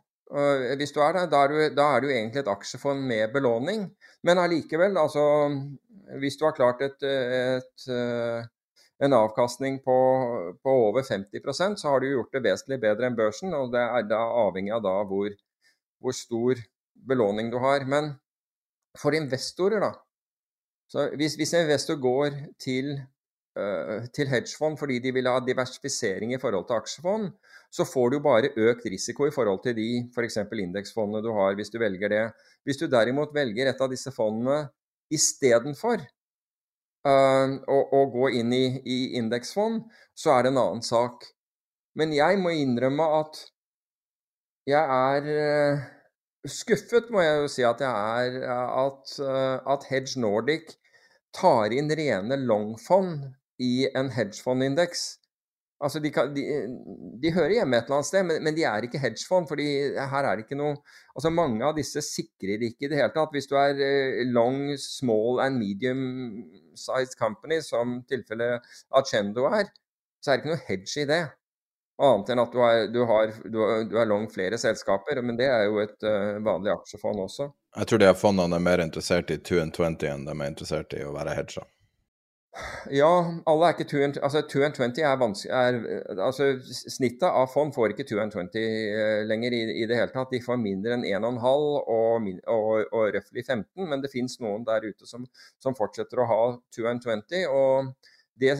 Hvis 0.79 0.95
du 0.95 0.99
er 1.05 1.13
der, 1.15 1.27
da 1.31 1.45
er, 1.45 1.53
du, 1.53 1.77
da 1.77 1.85
er 1.95 2.01
det 2.01 2.09
jo 2.09 2.15
egentlig 2.15 2.41
et 2.41 2.51
aksjefond 2.51 3.05
med 3.07 3.33
belåning. 3.35 3.85
Men 4.25 4.41
allikevel, 4.43 4.97
altså 4.99 5.25
Hvis 6.21 6.37
du 6.37 6.45
har 6.45 6.57
klart 6.57 6.83
et, 6.83 7.03
et, 7.03 7.85
en 9.03 9.17
avkastning 9.17 9.81
på, 9.83 9.97
på, 10.63 10.75
over 10.89 11.03
50% 11.03 11.81
så 11.81 11.91
har 11.91 12.01
du 12.01 12.13
gjort 12.13 12.37
det 12.37 12.45
vesentlig 12.45 12.79
bedre 12.85 13.09
enn 13.09 13.19
børsen. 13.19 13.55
Og 13.57 13.73
det 13.75 13.83
er 13.83 14.07
da 14.11 14.21
avhengig 14.45 14.75
av 14.77 14.85
da 14.85 14.95
hvor, 15.09 15.35
hvor 15.99 16.15
stor 16.15 16.63
belåning 16.95 17.51
du 17.51 17.59
har. 17.63 17.87
Men 17.91 18.15
for 18.99 19.17
investorer, 19.17 19.83
da 19.83 19.95
så 20.95 21.09
hvis, 21.17 21.35
hvis 21.41 21.55
en 21.57 21.65
investor 21.65 21.97
går 21.99 22.35
til 22.61 22.93
Eh, 23.55 24.07
til 24.11 24.27
hedgefond 24.27 24.75
fordi 24.81 24.97
de 24.99 25.13
vil 25.15 25.29
ha 25.31 25.39
diversifisering 25.39 26.33
i 26.35 26.39
forhold 26.43 26.65
til 26.67 26.75
aksjefond, 26.75 27.29
så 27.71 27.85
får 27.87 28.09
du 28.11 28.17
bare 28.23 28.51
økt 28.59 28.89
risiko 28.91 29.29
i 29.29 29.35
forhold 29.35 29.61
til 29.63 29.77
de 29.77 29.91
f.eks. 30.11 30.41
indeksfondene 30.65 31.23
du 31.23 31.31
har, 31.37 31.55
hvis 31.55 31.71
du 31.71 31.79
velger 31.79 32.11
det. 32.11 32.25
Hvis 32.67 32.83
du 32.83 32.89
derimot 32.91 33.31
velger 33.35 33.71
et 33.71 33.81
av 33.81 33.93
disse 33.93 34.11
fondene 34.11 34.73
istedenfor 35.07 36.03
å, 37.05 37.79
å 37.93 38.05
gå 38.13 38.31
inn 38.41 38.53
i, 38.57 38.65
i 38.85 38.99
indeksfond, 39.19 39.85
så 40.17 40.37
er 40.37 40.45
det 40.45 40.55
en 40.55 40.61
annen 40.63 40.85
sak. 40.85 41.27
Men 41.99 42.15
jeg 42.17 42.39
må 42.43 42.55
innrømme 42.57 43.07
at 43.21 43.43
jeg 44.67 44.81
er 44.81 45.29
uh, 45.29 45.83
skuffet, 46.49 47.11
må 47.13 47.23
jeg 47.23 47.43
jo 47.43 47.51
si 47.53 47.67
at 47.69 47.83
jeg 47.85 47.93
er, 47.93 48.41
at, 48.49 49.15
at 49.75 49.87
Hedge 49.91 50.21
Nordic 50.21 50.75
tar 51.35 51.75
inn 51.75 51.91
rene 51.93 52.39
longfond 52.41 53.35
i 53.63 53.87
en 53.95 54.11
hedgefondindeks. 54.15 55.05
Altså 55.85 56.01
de, 56.01 56.11
kan, 56.15 56.31
de, 56.33 56.43
de, 57.21 57.33
hører 57.35 57.59
hjemme 57.59 57.77
et 57.77 57.85
eller 57.85 57.99
annet 57.99 58.09
sted, 58.09 58.25
men, 58.25 58.41
men, 58.47 58.57
de 58.57 58.65
er 58.65 58.87
ikke 58.87 59.01
hedgefond. 59.03 59.49
fordi 59.51 59.67
her 59.99 60.25
er 60.25 60.37
det 60.39 60.47
ikke 60.47 60.57
noe 60.57 60.79
altså 61.13 61.31
Mange 61.35 61.61
av 61.67 61.77
disse 61.77 62.01
sikrer 62.05 62.63
ikke 62.65 62.87
i 62.87 62.91
det 62.93 63.01
hele 63.03 63.13
tatt. 63.13 63.35
Hvis 63.35 63.51
du 63.51 63.57
er 63.61 63.79
eh, 63.85 64.25
long, 64.33 64.73
small 64.81 65.43
and 65.45 65.61
medium 65.61 66.01
sized 66.79 67.19
company, 67.21 67.61
som 67.61 68.01
tilfellet 68.09 68.65
Acendo 68.97 69.45
er, 69.51 69.69
så 70.25 70.33
er 70.33 70.39
det 70.39 70.43
ikke 70.43 70.55
noe 70.55 70.69
hedge 70.71 71.03
i 71.05 71.09
det. 71.11 71.23
Annet 72.03 72.33
enn 72.33 72.43
at 72.43 72.55
du 72.55 72.63
er, 72.67 72.89
du, 72.91 73.03
har, 73.07 73.37
du, 73.45 73.61
du 73.87 73.99
er, 74.01 74.09
long 74.11 74.25
flere 74.33 74.59
selskaper. 74.59 75.21
Men 75.23 75.39
det 75.39 75.51
er 75.53 75.69
jo 75.69 75.79
et 75.85 76.09
uh, 76.09 76.41
vanlig 76.43 76.73
aksjefond 76.75 77.23
også. 77.29 77.53
Jeg 77.77 77.91
tror 77.91 78.03
de 78.03 78.11
fondene 78.19 78.59
er 78.59 78.67
mer 78.73 78.83
interessert 78.83 79.31
i 79.35 79.39
2 79.39 79.61
and 79.63 79.77
20 79.77 80.11
enn 80.11 80.27
de 80.27 80.35
er 80.35 80.51
interessert 80.51 80.97
i 80.97 81.05
å 81.07 81.15
være 81.15 81.37
hedger. 81.39 81.69
Ja, 82.95 83.09
alle 83.51 83.67
er 83.67 83.75
ikke 83.75 83.87
2 83.91 84.01
and, 84.07 84.19
altså 84.23 84.45
2 84.47 84.61
and 84.63 84.77
20 84.77 85.03
er 85.03 85.17
vanskelig 85.19 86.19
altså 86.23 86.47
Snittet 86.63 87.27
av 87.27 87.49
fond 87.51 87.73
får 87.75 87.95
ikke 87.95 88.07
2 88.07 88.19
and 88.23 88.35
20 88.35 88.59
eh, 88.61 89.23
lenger 89.27 89.57
i, 89.57 89.63
i, 89.83 89.87
det 89.91 89.97
hele 89.99 90.13
tatt. 90.13 90.31
De 90.31 90.43
får 90.43 90.61
mindre 90.63 90.95
enn 90.95 91.07
1,5 91.09 91.43
og, 91.43 92.29
og, 92.55 92.69
og 92.95 93.09
røftlig 93.17 93.43
15, 93.43 93.89
men 93.91 94.05
det 94.05 94.13
finnes 94.13 94.39
noen 94.45 94.67
der 94.69 94.87
ute 94.87 95.09
som, 95.09 95.27
som 95.59 95.75
fortsetter 95.75 96.23
å 96.23 96.29
ha 96.31 96.43
2 96.77 96.87
and 96.93 97.03
20. 97.03 97.49
og 97.51 98.11
det, 98.39 98.55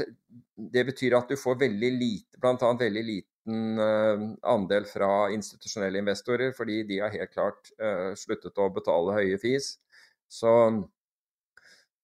det, 0.57 0.85
betyr 0.91 1.17
at 1.19 1.31
du 1.31 1.39
får 1.39 1.61
veldig 1.63 1.91
lite, 1.95 2.39
bl.a. 2.43 2.73
veldig 2.81 3.05
liten 3.07 3.79
uh, 3.79 4.25
andel 4.51 4.87
fra 4.87 5.29
institusjonelle 5.35 5.99
investorer, 6.03 6.55
fordi 6.55 6.83
de 6.89 7.01
har 7.03 7.15
helt 7.15 7.35
klart 7.35 7.71
uh, 7.83 8.11
sluttet 8.19 8.59
å 8.59 8.71
betale 8.75 9.19
høye 9.19 9.39
fees. 9.43 9.77
Så 10.31 10.55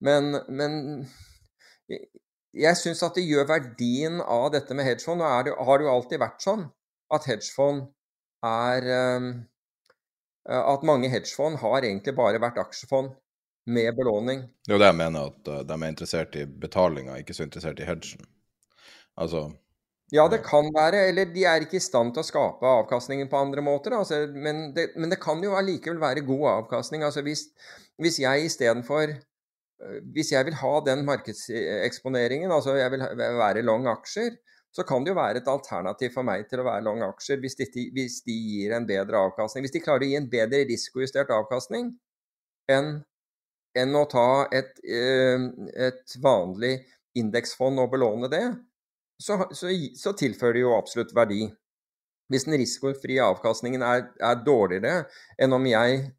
Men, 0.01 0.33
men 0.49 1.05
jeg 2.51 2.79
syns 2.79 3.01
at 3.05 3.15
det 3.15 3.23
gjør 3.23 3.47
verdien 3.49 4.19
av 4.21 4.49
dette 4.55 4.75
med 4.75 4.87
hedgefond. 4.87 5.21
Nå 5.21 5.29
det, 5.47 5.55
har 5.55 5.79
det 5.79 5.87
jo 5.87 5.93
alltid 5.93 6.21
vært 6.21 6.43
sånn 6.43 6.67
at 7.11 7.27
hedgefond 7.27 7.87
er 8.47 8.91
um, 9.15 9.31
At 10.51 10.81
mange 10.87 11.09
hedgefond 11.11 11.59
har 11.61 11.85
egentlig 11.85 12.15
bare 12.17 12.41
vært 12.41 12.57
aksjefond 12.57 13.11
med 13.69 13.93
belåning. 13.93 14.47
Det 14.65 14.73
er 14.73 14.79
jo 14.79 14.81
det 14.81 14.87
jeg 14.89 14.97
mener, 14.97 15.27
at 15.29 15.49
uh, 15.51 15.59
de 15.69 15.75
er 15.75 15.91
interessert 15.91 16.37
i 16.39 16.47
betalinga, 16.63 17.19
ikke 17.21 17.35
så 17.37 17.45
interessert 17.45 17.79
i 17.79 17.85
hedgen. 17.85 18.25
Altså 19.21 19.51
ja, 20.11 20.25
det 20.27 20.41
kan 20.43 20.67
være. 20.75 21.05
Eller 21.07 21.29
de 21.31 21.45
er 21.47 21.63
ikke 21.63 21.77
i 21.79 21.83
stand 21.83 22.11
til 22.11 22.19
å 22.19 22.27
skape 22.27 22.67
avkastningen 22.67 23.29
på 23.31 23.37
andre 23.39 23.61
måter. 23.63 23.93
Altså, 23.95 24.25
men, 24.33 24.73
det, 24.75 24.89
men, 24.97 25.07
det, 25.13 25.21
kan 25.23 25.39
jo 25.45 25.53
allikevel 25.55 26.01
være 26.01 26.25
god 26.27 26.47
avkastning. 26.55 27.05
Altså 27.07 27.23
hvis, 27.23 27.45
hvis 28.01 28.17
jeg 28.19 28.49
istedenfor 28.49 29.13
Eh, 29.13 29.30
hvis 30.13 30.31
jeg 30.33 30.45
vil 30.47 30.57
ha 30.59 30.71
den 30.85 31.03
markedseksponeringen, 31.07 32.51
altså 32.53 32.75
jeg 32.77 32.91
vil 32.93 33.05
være 33.39 33.63
long 33.65 33.87
aksjer, 33.89 34.35
så 34.71 34.85
kan 34.87 35.03
det 35.03 35.11
jo 35.11 35.17
være 35.17 35.41
et 35.41 35.49
alternativ 35.51 36.13
for 36.13 36.27
meg 36.27 36.45
til 36.47 36.61
å 36.61 36.67
være 36.67 36.85
long 36.85 37.01
aksjer 37.03 37.41
hvis 37.43 37.57
de, 37.59 37.67
hvis 37.95 38.21
de 38.27 38.35
gir 38.35 38.75
en 38.75 38.87
bedre 38.87 39.19
avkastning. 39.27 39.65
Hvis 39.65 39.75
de 39.75 39.83
klarer 39.83 40.05
å 40.05 40.11
gi 40.11 40.19
en 40.19 40.29
bedre 40.31 40.63
risikojustert 40.69 41.33
avkastning 41.35 41.89
enn, 42.71 42.93
enn 43.75 43.97
å 43.99 44.05
ta 44.11 44.45
et, 44.55 44.79
eh, 44.85 45.43
et 45.89 46.15
vanlig 46.23 46.77
indeksfond 47.19 47.83
og 47.83 47.91
belåne 47.91 48.31
det, 48.31 48.45
så, 49.21 49.41
så, 49.51 49.73
så 49.97 50.15
tilfører 50.17 50.57
det 50.57 50.63
jo 50.63 50.77
absolutt 50.77 51.11
verdi. 51.15 51.43
Hvis 52.31 52.47
den 52.47 52.55
risikofrie 52.61 53.23
avkastningen 53.27 53.83
er, 53.83 54.05
er 54.23 54.43
dårligere 54.45 55.03
enn 55.41 55.51
om 55.57 55.67
jeg 55.67 56.13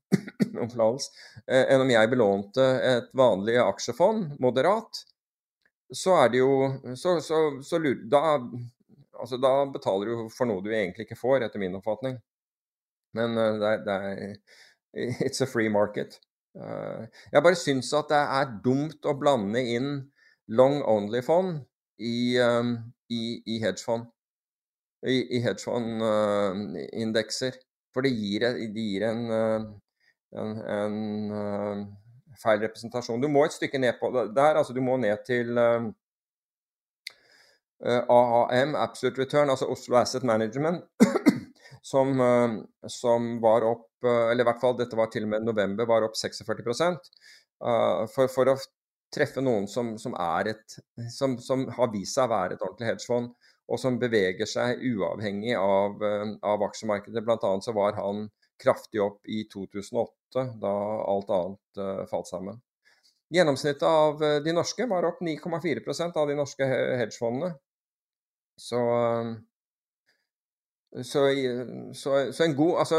Eh, 0.63 1.65
enn 1.73 1.85
om 1.85 1.91
jeg 1.91 2.11
belånte 2.13 2.67
et 2.87 3.11
vanlig 3.19 3.59
aksjefond, 3.63 4.37
moderat, 4.43 5.03
så 5.93 6.17
er 6.23 6.29
det 6.33 6.41
jo 6.41 6.53
så, 6.97 7.19
så, 7.21 7.39
så 7.63 7.79
da, 8.09 8.39
altså, 9.21 9.37
da 9.37 9.53
betaler 9.73 10.07
du 10.09 10.29
for 10.33 10.47
noe 10.49 10.65
du 10.65 10.71
egentlig 10.73 11.05
ikke 11.07 11.21
får, 11.21 11.43
etter 11.47 11.61
min 11.63 11.77
oppfatning. 11.79 12.17
Men 13.17 13.31
uh, 13.37 13.61
det, 13.61 13.85
det, 13.87 13.93
er 13.93 14.37
It's 15.27 15.41
a 15.45 15.47
free 15.49 15.71
market. 15.73 16.21
Uh, 16.57 17.03
jeg 17.33 17.43
bare 17.45 17.57
syns 17.57 17.93
at 17.97 18.09
det 18.13 18.23
er 18.39 18.47
dumt 18.65 19.07
å 19.09 19.15
blande 19.17 19.61
inn 19.75 20.11
long 20.53 20.83
only-fond 20.89 21.51
i, 22.03 22.39
um, 22.41 22.77
i, 23.13 23.43
i 23.47 23.59
hedgefond. 23.63 24.05
I, 25.03 25.37
i 25.37 25.39
hedgefondindekser. 25.45 27.53
Uh, 27.57 27.61
for 27.93 28.01
det 28.07 28.13
gir, 28.17 28.41
det 28.73 28.81
gir 28.81 29.03
en 29.05 29.21
en, 30.39 30.53
en 30.77 30.97
uh, 31.33 31.83
feil 32.43 32.63
representasjon. 32.65 33.21
Du 33.21 33.29
må 33.31 33.45
et 33.47 33.55
stykke 33.55 33.81
ned 33.81 33.99
på 34.01 34.11
der. 34.13 34.57
altså 34.57 34.75
Du 34.77 34.81
må 34.85 34.97
ned 35.01 35.25
til 35.27 35.59
uh, 35.59 35.89
eh, 37.85 38.03
AAM, 38.09 38.77
Absolute 38.79 39.25
Return, 39.25 39.51
altså 39.51 39.69
Oslo 39.71 39.99
Asset 40.01 40.25
Management, 40.25 40.85
som, 41.93 42.15
som, 42.87 43.33
var 43.43 43.67
opp 43.67 43.89
Eller 44.05 44.43
i 44.43 44.47
hvert 44.47 44.61
fall 44.63 44.77
dette 44.79 44.99
var 44.99 45.11
til 45.11 45.27
og 45.27 45.35
med 45.35 45.45
november, 45.47 45.87
var 45.87 46.03
opp 46.07 46.17
46% 46.19 47.11
for, 48.11 48.27
for 48.31 48.51
å 48.51 48.57
treffe 49.15 49.43
noen 49.45 49.69
som, 49.71 49.93
som, 49.99 50.17
et, 50.51 50.77
som, 51.15 51.37
som, 51.39 51.63
har 51.77 51.91
vist 51.93 52.17
seg 52.17 52.27
å 52.27 52.33
være 52.33 52.57
et 52.57 52.65
ordentlig 52.65 52.89
hedgefond, 52.89 53.29
og 53.71 53.79
som 53.79 53.99
beveger 54.03 54.49
seg 54.51 54.83
uavhengig 54.83 55.55
av, 55.55 56.03
av 56.43 56.65
aksjemarkedet. 56.67 57.23
Blant 57.23 57.47
annet 57.47 57.69
så 57.69 57.75
var 57.77 57.95
han 58.01 58.25
kraftig 58.63 59.03
opp 59.03 59.27
i 59.27 59.45
2008, 59.53 60.22
da 60.35 60.75
alt 61.13 61.31
annet 61.31 61.81
uh, 61.81 62.05
falt 62.11 62.29
sammen. 62.31 62.61
Gjennomsnittet 63.33 63.85
av 63.89 64.23
uh, 64.23 64.39
de 64.45 64.55
norske 64.57 64.87
var 64.89 65.07
opp 65.09 65.23
9,4% 65.25 66.19
av 66.21 66.29
de 66.29 66.37
norske 66.39 66.69
hedgefondene. 66.69 67.55
Så, 68.61 68.81
uh, 68.81 69.35
så, 71.03 71.23
så, 71.97 72.33
så, 72.33 72.45
en 72.45 72.57
god 72.57 72.83
Altså, 72.83 72.99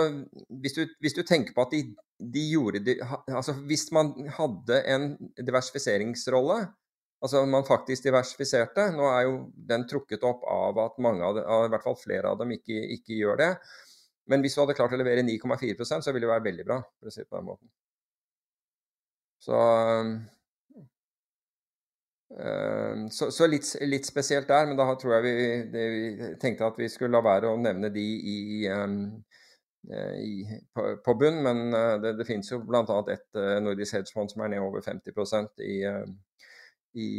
hvis 0.50 0.74
du, 0.74 0.88
hvis 1.00 1.14
du 1.14 1.22
tenker 1.22 1.54
på 1.54 1.62
at 1.62 1.76
de, 1.76 1.84
de 2.18 2.46
gjorde 2.50 2.82
de, 2.82 2.96
Altså, 3.30 3.54
hvis 3.70 3.92
man 3.94 4.16
hadde 4.34 4.80
en 4.90 5.12
diversifiseringsrolle, 5.38 6.58
altså 7.22 7.44
man 7.46 7.68
faktisk 7.68 8.08
diversifiserte 8.08 8.90
Nå 8.98 9.06
er 9.12 9.28
jo 9.28 9.36
den 9.70 9.86
trukket 9.90 10.26
opp 10.26 10.42
av 10.50 10.82
at 10.88 10.98
mange 11.06 11.22
av, 11.28 11.38
de, 11.38 11.46
i 11.46 11.74
hvert 11.76 11.86
fall 11.86 12.00
flere 12.02 12.34
av 12.34 12.42
dem 12.42 12.56
ikke, 12.58 12.82
ikke 12.98 13.20
gjør 13.20 13.40
det. 13.44 13.52
Men 14.32 14.44
hvis 14.44 14.56
du 14.56 14.62
hadde 14.62 14.76
klart 14.78 14.94
å 14.96 15.00
levere 15.00 15.26
9,4% 15.26 16.06
så 16.06 16.14
ville 16.14 16.28
det 16.28 16.32
være 16.32 16.48
veldig 16.48 16.66
bra, 16.68 16.80
for 17.00 17.10
å 17.10 17.14
si 17.14 17.24
det 17.24 17.30
på 17.30 17.40
den 17.40 17.50
måten. 17.50 17.72
Så, 19.44 19.58
øh, 22.40 23.02
så, 23.12 23.28
så 23.36 23.48
litt, 23.52 23.68
litt, 23.84 24.08
spesielt 24.08 24.48
der, 24.48 24.70
men 24.70 24.80
da 24.80 24.88
tror 25.00 25.18
jeg 25.18 25.26
vi, 25.26 25.34
det, 25.74 25.88
vi, 25.92 26.30
tenkte 26.40 26.70
at 26.72 26.80
vi 26.80 26.88
skulle 26.92 27.18
la 27.18 27.24
være 27.26 27.52
å 27.52 27.60
nevne 27.60 27.92
de 27.92 28.06
i, 28.32 28.38
um, 28.72 29.02
i, 29.92 30.46
på, 30.72 30.88
på, 31.04 31.18
bunn. 31.20 31.42
Men 31.44 31.66
uh, 31.76 31.98
det, 32.00 32.16
det 32.22 32.30
finnes 32.30 32.54
jo 32.54 32.62
bl.a. 32.64 33.02
et 33.12 33.44
nordisk 33.66 34.00
hedgefond 34.00 34.32
som 34.32 34.46
er 34.46 34.56
ned 34.56 34.64
over 34.64 34.86
50% 34.86 35.68
i, 35.68 35.82
i 37.04 37.10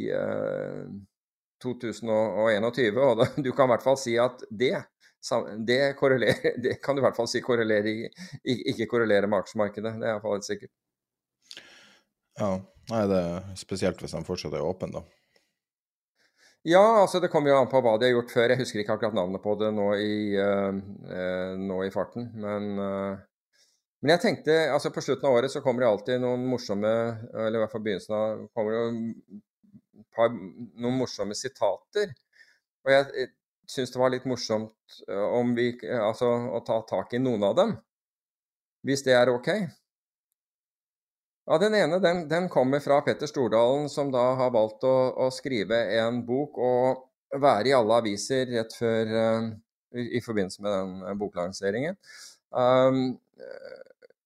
2021. 1.61 3.05
Og 3.05 3.21
da, 3.21 3.29
du 3.37 3.53
kan 3.53 3.69
i 3.69 3.75
hvert 3.75 3.85
fall 3.85 4.01
si 4.01 4.17
at 4.17 4.49
det 4.49 4.79
det, 5.67 5.81
det, 6.63 6.75
kan 6.83 6.97
du 6.97 7.03
i 7.03 7.05
hvert 7.07 7.17
fall 7.17 7.29
si 7.31 7.43
korrelerer, 7.45 8.09
ikke 8.45 8.89
korrelerer 8.91 9.31
med 9.31 9.45
aksjemarkedet. 9.45 9.97
Det 10.01 10.09
er 10.09 10.15
iallfall 10.17 10.39
helt 10.39 10.49
sikkert. 10.49 10.73
Ja, 12.39 12.55
nei, 12.91 13.03
det 13.11 13.21
er 13.21 13.53
spesielt 13.59 14.01
hvis 14.03 14.17
de 14.17 14.25
fortsatt 14.27 14.57
er 14.59 14.67
åpne, 14.67 14.91
da. 14.99 15.05
Ja, 16.65 16.81
altså 17.03 17.21
det 17.21 17.29
kommer 17.29 17.53
jo 17.53 17.59
an 17.61 17.69
på 17.69 17.81
hva 17.85 17.99
de 18.01 18.09
har 18.09 18.15
gjort 18.15 18.33
før. 18.33 18.49
Jeg 18.55 18.63
husker 18.63 18.81
ikke 18.81 18.95
akkurat 18.97 19.17
navnet 19.17 19.43
på 19.45 19.53
det 19.61 19.69
nå 19.77 19.91
i, 20.01 20.15
uh, 20.41 21.53
nå 21.61 21.83
i 21.85 21.91
farten. 21.93 22.31
Men, 22.41 22.71
uh, 22.81 23.19
men, 24.01 24.13
jeg 24.15 24.23
tenkte 24.23 24.57
altså 24.73 24.89
på 24.93 25.05
slutten 25.05 25.29
av 25.29 25.37
året 25.37 25.53
så 25.53 25.61
kommer 25.65 25.85
det 25.85 25.91
alltid 25.91 26.23
noen 26.23 26.47
morsomme 26.49 26.89
Eller 27.33 27.59
i 27.59 27.61
hvert 27.63 27.73
fall 27.73 27.85
begynnelsen 27.85 28.17
av 28.17 28.47
kommer 28.57 28.79
det 28.79 29.43
par, 30.17 30.33
noen 30.33 30.99
morsomme 31.03 31.37
sitater. 31.37 32.17
Og 32.85 32.93
jeg, 32.93 33.29
syns 33.71 33.93
det 33.93 34.01
var 34.01 34.13
litt 34.13 34.27
morsomt 34.29 35.01
om 35.09 35.55
vi, 35.57 35.71
altså, 35.97 36.29
å 36.55 36.61
ta 36.67 36.81
tak 36.89 37.15
i 37.17 37.23
noen 37.23 37.45
av 37.47 37.57
dem. 37.59 37.75
Hvis 38.85 39.05
det 39.07 39.15
er 39.17 39.33
OK? 39.33 39.49
Ja, 41.45 41.59
Den 41.61 41.75
ene 41.77 41.99
den, 42.01 42.23
den 42.29 42.49
kommer 42.49 42.81
fra 42.81 43.01
Petter 43.05 43.29
Stordalen, 43.29 43.89
som 43.93 44.13
da 44.13 44.31
har 44.39 44.53
valgt 44.53 44.85
å, 44.89 44.95
å, 45.27 45.29
skrive 45.33 45.77
en 45.99 46.23
bok 46.25 46.57
og 46.57 47.41
være 47.41 47.69
i 47.69 47.75
alle 47.77 47.99
aviser 48.01 48.49
rett 48.49 48.73
før 48.77 49.13
uh, 49.13 49.51
i, 49.93 50.07
i, 50.19 50.23
forbindelse 50.25 50.65
med 50.65 50.73
den 50.73 51.21
boklanseringen. 51.21 51.99
Um, 52.49 53.19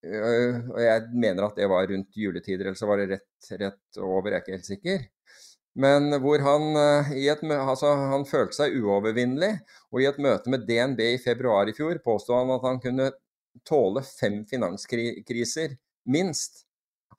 og 0.08 0.78
jeg 0.78 1.08
mener 1.10 1.48
at 1.48 1.58
det 1.58 1.66
var 1.70 1.88
rundt 1.90 2.14
juletider, 2.14 2.68
eller 2.68 2.78
så 2.78 2.86
var 2.86 3.02
det 3.02 3.08
rett, 3.16 3.50
rett 3.64 3.98
over, 3.98 4.30
jeg 4.30 4.36
er 4.36 4.44
ikke 4.44 4.54
helt 4.54 4.68
sikker. 4.68 5.06
Men 5.78 6.10
hvor 6.22 6.42
han, 6.42 6.70
eh, 6.76 7.10
et, 7.30 7.42
altså, 7.54 7.92
han 8.12 8.24
følte 8.26 8.56
seg 8.56 8.78
uovervinnelig, 8.80 9.58
og 9.92 10.02
i 10.02 10.08
et 10.10 10.20
møte 10.22 10.50
med 10.50 10.64
DNB 10.68 11.02
i 11.14 11.20
februar 11.22 11.68
i 11.68 11.76
fjor 11.76 12.00
påsto 12.04 12.34
han 12.34 12.50
at 12.56 12.64
han 12.66 12.80
kunne 12.82 13.10
tåle 13.68 14.02
fem 14.06 14.40
finanskriser, 14.48 15.76
minst. 16.08 16.64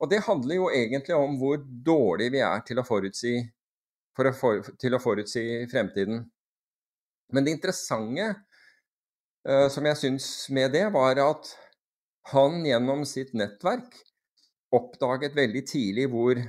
Og 0.00 0.10
det 0.10 0.24
handler 0.26 0.56
jo 0.56 0.68
egentlig 0.72 1.16
om 1.16 1.36
hvor 1.40 1.60
dårlig 1.60 2.30
vi 2.34 2.42
er 2.44 2.62
til 2.66 2.80
å 2.80 2.86
forutsi, 2.86 3.34
for 4.16 4.30
å 4.30 4.34
for, 4.36 4.70
til 4.80 4.96
å 4.96 5.00
forutsi 5.02 5.44
fremtiden. 5.70 6.24
Men 7.30 7.46
det 7.46 7.54
interessante 7.54 8.30
uh, 9.46 9.68
som 9.70 9.86
jeg 9.86 10.00
syns 10.00 10.30
med 10.52 10.72
det, 10.74 10.86
var 10.94 11.20
at 11.22 11.52
han 12.32 12.64
gjennom 12.66 13.04
sitt 13.08 13.32
nettverk 13.36 14.00
oppdaget 14.74 15.36
veldig 15.36 15.62
tidlig 15.66 16.08
hvor, 16.12 16.40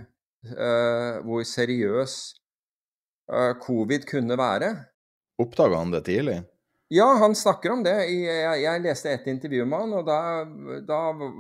hvor 0.42 1.44
seriøs 1.46 2.16
uh, 3.32 3.54
covid 3.62 4.08
kunne 4.10 4.38
være. 4.40 4.72
Oppdaga 5.42 5.82
han 5.82 5.94
det 5.94 6.06
tidlig? 6.08 6.40
Ja, 6.94 7.06
han 7.22 7.36
snakker 7.36 7.72
om 7.72 7.84
det. 7.86 7.94
Jeg, 8.12 8.56
jeg 8.66 8.82
leste 8.84 9.14
et 9.14 9.28
intervju 9.32 9.64
med 9.64 9.80
han, 9.80 9.94
og 9.96 10.10
da, 10.10 10.18
da, 10.84 10.98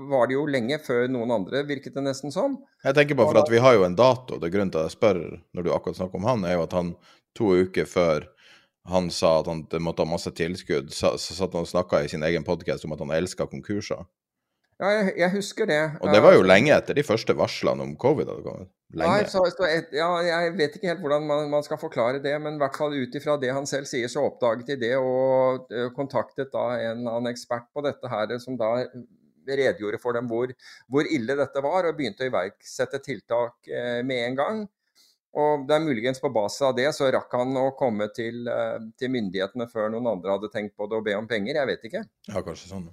var 0.08 0.30
det 0.30 0.38
jo 0.38 0.46
lenge 0.48 0.78
før 0.80 1.10
noen 1.12 1.34
andre, 1.36 1.66
virket 1.68 1.98
det 1.98 2.06
nesten 2.06 2.32
som. 2.32 2.56
Jeg 2.86 2.96
tenker 2.96 3.20
bare 3.20 3.34
for 3.34 3.42
at 3.42 3.52
vi 3.52 3.60
har 3.60 3.76
jo 3.76 3.84
en 3.84 3.98
dato. 4.00 4.38
Det 4.40 4.48
er 4.48 4.54
grunnen 4.54 4.72
til 4.72 4.80
at 4.80 4.88
jeg 4.88 4.96
spør 4.96 5.20
når 5.52 5.66
du 5.68 5.74
akkurat 5.76 6.00
snakker 6.00 6.22
om 6.22 6.30
han, 6.30 6.46
er 6.48 6.56
jo 6.56 6.64
at 6.64 6.78
han 6.78 6.94
to 7.36 7.52
uker 7.66 7.90
før 7.90 8.30
han 8.88 9.12
sa 9.14 9.34
at 9.42 9.50
han 9.52 9.66
måtte 9.84 10.06
ha 10.06 10.10
masse 10.10 10.32
tilskudd, 10.40 10.88
så, 10.96 11.18
så 11.20 11.36
satt 11.36 11.60
han 11.60 11.68
og 11.68 11.70
snakka 11.70 12.00
i 12.02 12.10
sin 12.10 12.24
egen 12.26 12.48
podkast 12.48 12.88
om 12.88 12.96
at 12.96 13.04
han 13.04 13.12
elska 13.20 13.50
konkurser. 13.52 14.08
Ja, 14.82 14.90
jeg, 14.98 15.12
jeg, 15.20 15.30
husker 15.36 15.68
det. 15.70 15.82
Og 16.02 16.10
det 16.10 16.20
var 16.26 16.34
jo 16.34 16.42
lenge 16.42 16.72
etter 16.74 16.98
de 16.98 17.04
første 17.06 17.36
varslene 17.38 17.86
om 17.86 17.92
covid 18.02 18.32
hadde 18.32 18.42
kommet. 18.42 18.70
Lenge. 18.98 19.12
Nei, 19.14 19.28
så, 19.30 19.44
så 19.54 19.68
et, 19.70 19.92
ja, 19.94 20.08
jeg 20.26 20.56
vet 20.58 20.74
ikke 20.76 20.90
helt 20.90 21.04
hvordan 21.04 21.28
man, 21.30 21.46
man 21.54 21.64
skal 21.64 21.78
forklare 21.80 22.20
det, 22.24 22.34
men 22.42 22.58
i 22.58 22.62
hvert 22.64 22.80
fall 22.80 22.96
ut 22.98 23.14
ifra 23.16 23.38
det 23.40 23.54
han 23.54 23.70
selv 23.70 23.86
sier, 23.88 24.10
så 24.12 24.26
oppdaget 24.26 24.74
de 24.74 24.80
det 24.82 24.96
og 24.98 25.70
uh, 25.70 25.88
kontaktet 25.96 26.50
da 26.52 26.66
en 26.90 27.06
annen 27.06 27.30
ekspert 27.30 27.70
på 27.72 27.84
dette 27.86 28.10
her, 28.10 28.34
som 28.42 28.58
da 28.60 28.74
redegjorde 29.48 30.00
for 30.02 30.18
dem 30.18 30.28
hvor, 30.30 30.52
hvor 30.92 31.08
ille 31.08 31.38
dette 31.38 31.64
var, 31.64 31.86
og 31.86 31.98
begynte 32.00 32.26
å 32.26 32.32
iverksette 32.32 33.00
tiltak 33.06 33.70
uh, 33.70 34.02
med 34.02 34.26
en 34.32 34.40
gang. 34.42 34.64
Og 35.38 35.68
det 35.70 35.78
er 35.78 35.86
muligens 35.86 36.20
på 36.20 36.34
basis 36.34 36.66
av 36.68 36.74
det 36.76 36.90
så 36.98 37.08
rakk 37.14 37.38
han 37.38 37.54
å 37.62 37.70
komme 37.78 38.10
til, 38.18 38.50
uh, 38.50 38.82
til 38.98 39.14
myndighetene 39.14 39.70
før 39.70 39.94
noen 39.94 40.10
andre 40.18 40.40
hadde 40.40 40.50
tenkt 40.52 40.74
på 40.74 40.90
det 40.90 40.98
å 40.98 41.06
be 41.06 41.16
om 41.22 41.30
penger, 41.30 41.62
jeg 41.62 41.70
vet 41.70 41.88
ikke. 41.92 42.04
Ja, 42.34 42.42
kanskje 42.42 42.74
sånn. 42.74 42.90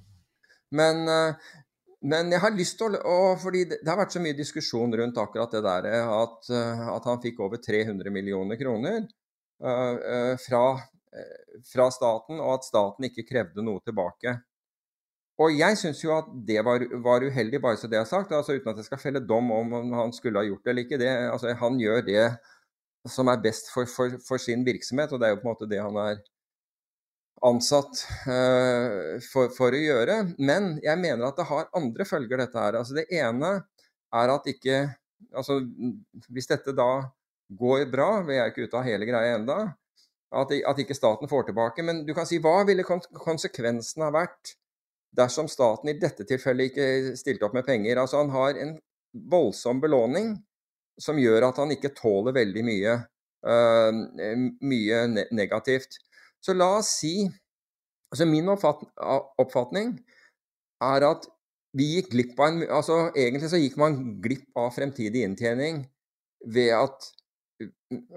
Men 0.68 1.08
men 2.06 2.30
jeg 2.30 2.42
har 2.44 2.54
lyst 2.54 2.76
til 2.78 2.94
å, 2.94 3.34
fordi 3.42 3.64
det, 3.72 3.80
har 3.88 3.98
vært 3.98 4.14
så 4.14 4.22
mye 4.22 4.36
diskusjon 4.38 4.92
rundt 5.00 5.16
akkurat 5.18 5.54
det 5.56 5.64
der 5.64 5.88
at, 6.04 6.50
eh, 6.54 6.82
at 6.94 7.08
han 7.10 7.22
fikk 7.22 7.40
over 7.42 7.58
300 7.58 8.12
millioner 8.14 8.58
kroner 8.60 9.00
uh, 9.64 10.36
fra, 10.38 10.62
fra, 11.66 11.88
staten, 11.90 12.38
og 12.38 12.52
at 12.54 12.68
staten 12.68 13.08
ikke 13.08 13.26
krevde 13.26 13.64
noe 13.66 13.82
tilbake. 13.82 14.36
Og 15.42 15.54
jeg 15.54 15.78
syns 15.78 16.00
jo 16.02 16.14
at 16.16 16.30
det 16.46 16.62
var, 16.66 16.82
var, 17.02 17.26
uheldig, 17.26 17.60
bare 17.62 17.78
så 17.78 17.90
det 17.90 17.98
er 17.98 18.06
sagt, 18.10 18.32
altså 18.34 18.56
uten 18.58 18.72
at 18.72 18.78
jeg 18.78 18.88
skal 18.88 19.02
felle 19.02 19.22
dom 19.22 19.50
om 19.54 19.92
han 19.94 20.14
skulle 20.14 20.38
ha 20.38 20.46
gjort 20.46 20.64
det 20.64 20.72
eller 20.72 20.86
ikke. 20.86 20.98
Det, 21.02 21.10
altså, 21.32 21.52
han 21.60 21.78
gjør 21.82 22.02
det 22.06 22.24
som 23.10 23.30
er 23.30 23.42
best 23.42 23.70
for, 23.74 23.86
for, 23.90 24.18
for 24.26 24.42
sin 24.42 24.64
virksomhet, 24.66 25.12
og 25.14 25.20
det 25.20 25.28
er 25.28 25.36
jo 25.36 25.42
på 25.42 25.46
en 25.46 25.52
måte 25.52 25.70
det 25.70 25.78
han 25.82 25.98
er 26.02 26.18
ansatt 27.46 28.00
uh, 28.26 29.18
for, 29.30 29.52
for, 29.54 29.74
å 29.74 29.82
gjøre. 29.82 30.18
Men 30.38 30.76
jeg 30.84 31.00
mener 31.00 31.28
at 31.28 31.38
det 31.38 31.48
har 31.50 31.68
andre 31.78 32.06
følger, 32.08 32.40
dette 32.40 32.58
her. 32.58 32.78
Altså, 32.80 32.96
det 32.98 33.08
ene 33.14 33.60
er 34.14 34.34
at 34.38 34.50
ikke 34.50 34.86
Altså, 35.34 35.56
hvis 36.30 36.46
dette 36.46 36.70
da 36.78 37.02
går 37.58 37.88
bra, 37.90 38.20
vi 38.22 38.36
er 38.38 38.52
ikke 38.52 38.68
ute 38.68 38.78
av 38.78 38.84
hele 38.86 39.06
greia 39.08 39.34
enda, 39.34 39.56
at, 40.30 40.52
at, 40.54 40.78
ikke 40.78 40.94
staten 40.94 41.26
får 41.28 41.48
tilbake. 41.48 41.82
Men 41.82 42.04
du 42.06 42.12
kan 42.14 42.28
si 42.28 42.38
hva 42.38 42.60
ville 42.68 42.86
konsekvensen 42.86 44.04
ha 44.06 44.12
vært 44.14 44.54
dersom 45.18 45.48
staten 45.50 45.90
i 45.90 45.96
dette 45.98 46.22
tilfellet 46.28 46.70
ikke 46.70 47.18
stilte 47.18 47.48
opp 47.48 47.56
med 47.58 47.66
penger? 47.66 47.98
Altså, 47.98 48.22
han 48.22 48.30
har 48.30 48.62
en 48.62 48.76
voldsom 49.32 49.82
belåning 49.82 50.36
som 51.02 51.18
gjør 51.18 51.48
at 51.48 51.58
han 51.62 51.74
ikke 51.74 51.94
tåler 51.98 52.38
veldig 52.38 52.64
mye, 52.66 52.94
uh, 53.48 53.90
mye 54.62 55.02
negativt. 55.34 55.98
Så 56.44 56.54
la 56.56 56.70
oss 56.78 56.94
si 57.00 57.14
altså 58.12 58.26
Min 58.28 58.48
oppfatning 58.48 59.96
er 60.84 61.06
at 61.08 61.26
vi 61.76 61.90
gikk 61.96 62.12
glipp 62.14 62.38
av 62.40 62.48
en 62.48 62.62
altså 62.78 62.98
Egentlig 63.12 63.50
så 63.52 63.60
gikk 63.60 63.76
man 63.80 63.98
glipp 64.24 64.48
av 64.56 64.70
fremtidig 64.76 65.26
inntjening 65.26 65.82
ved 66.54 66.72
at 66.78 67.10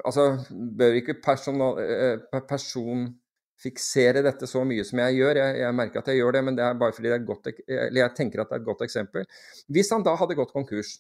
Altså, 0.05 0.35
bør 0.77 0.97
ikke 0.99 1.15
personal, 1.23 1.79
eh, 1.81 2.41
personfiksere 2.45 4.21
dette 4.25 4.45
så 4.45 4.61
mye 4.67 4.83
som 4.85 4.99
jeg 5.01 5.15
gjør. 5.17 5.39
Jeg, 5.39 5.55
jeg, 5.63 5.75
merker 5.79 6.01
at 6.01 6.11
jeg 6.11 6.19
gjør 6.19 6.35
det, 6.35 6.43
men 6.45 6.57
det 6.59 6.65
er 6.65 6.77
bare 6.77 6.93
fordi 6.93 7.09
det 7.09 7.15
er 7.15 7.25
godt, 7.25 7.49
jeg 7.71 8.11
tenker 8.17 8.43
at 8.43 8.51
det 8.51 8.57
er 8.57 8.61
et 8.61 8.67
godt 8.67 8.83
eksempel. 8.85 9.25
Hvis 9.71 9.89
han 9.95 10.05
da 10.05 10.13
hadde 10.19 10.37
gått 10.37 10.53
konkurs, 10.53 10.91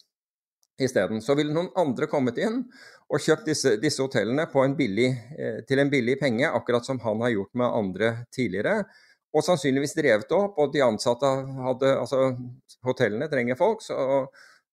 isteden. 0.85 1.21
Så 1.21 1.35
ville 1.37 1.53
noen 1.53 1.71
andre 1.79 2.07
kommet 2.11 2.39
inn 2.41 2.63
og 3.11 3.21
kjøpt 3.21 3.47
disse, 3.49 3.75
disse 3.81 4.01
hotellene 4.03 4.47
en 4.47 4.75
billig, 4.77 5.09
eh, 5.37 5.63
til 5.67 5.79
en 5.79 5.89
billig 5.91 6.17
penge, 6.19 6.47
akkurat 6.47 6.85
som 6.85 6.99
han 6.99 7.21
har 7.21 7.33
gjort 7.33 7.53
med 7.53 7.67
andre 7.67 8.11
tidligere. 8.31 8.83
Og 9.31 9.43
sannsynligvis 9.43 9.95
drevet 9.95 10.31
opp, 10.35 10.57
og 10.59 10.73
de 10.73 10.83
ansatte 10.83 11.27
hadde 11.65 11.91
Altså, 11.97 12.35
hotellene 12.83 13.29
trenger 13.31 13.55
folk, 13.55 13.81
så, 13.81 14.27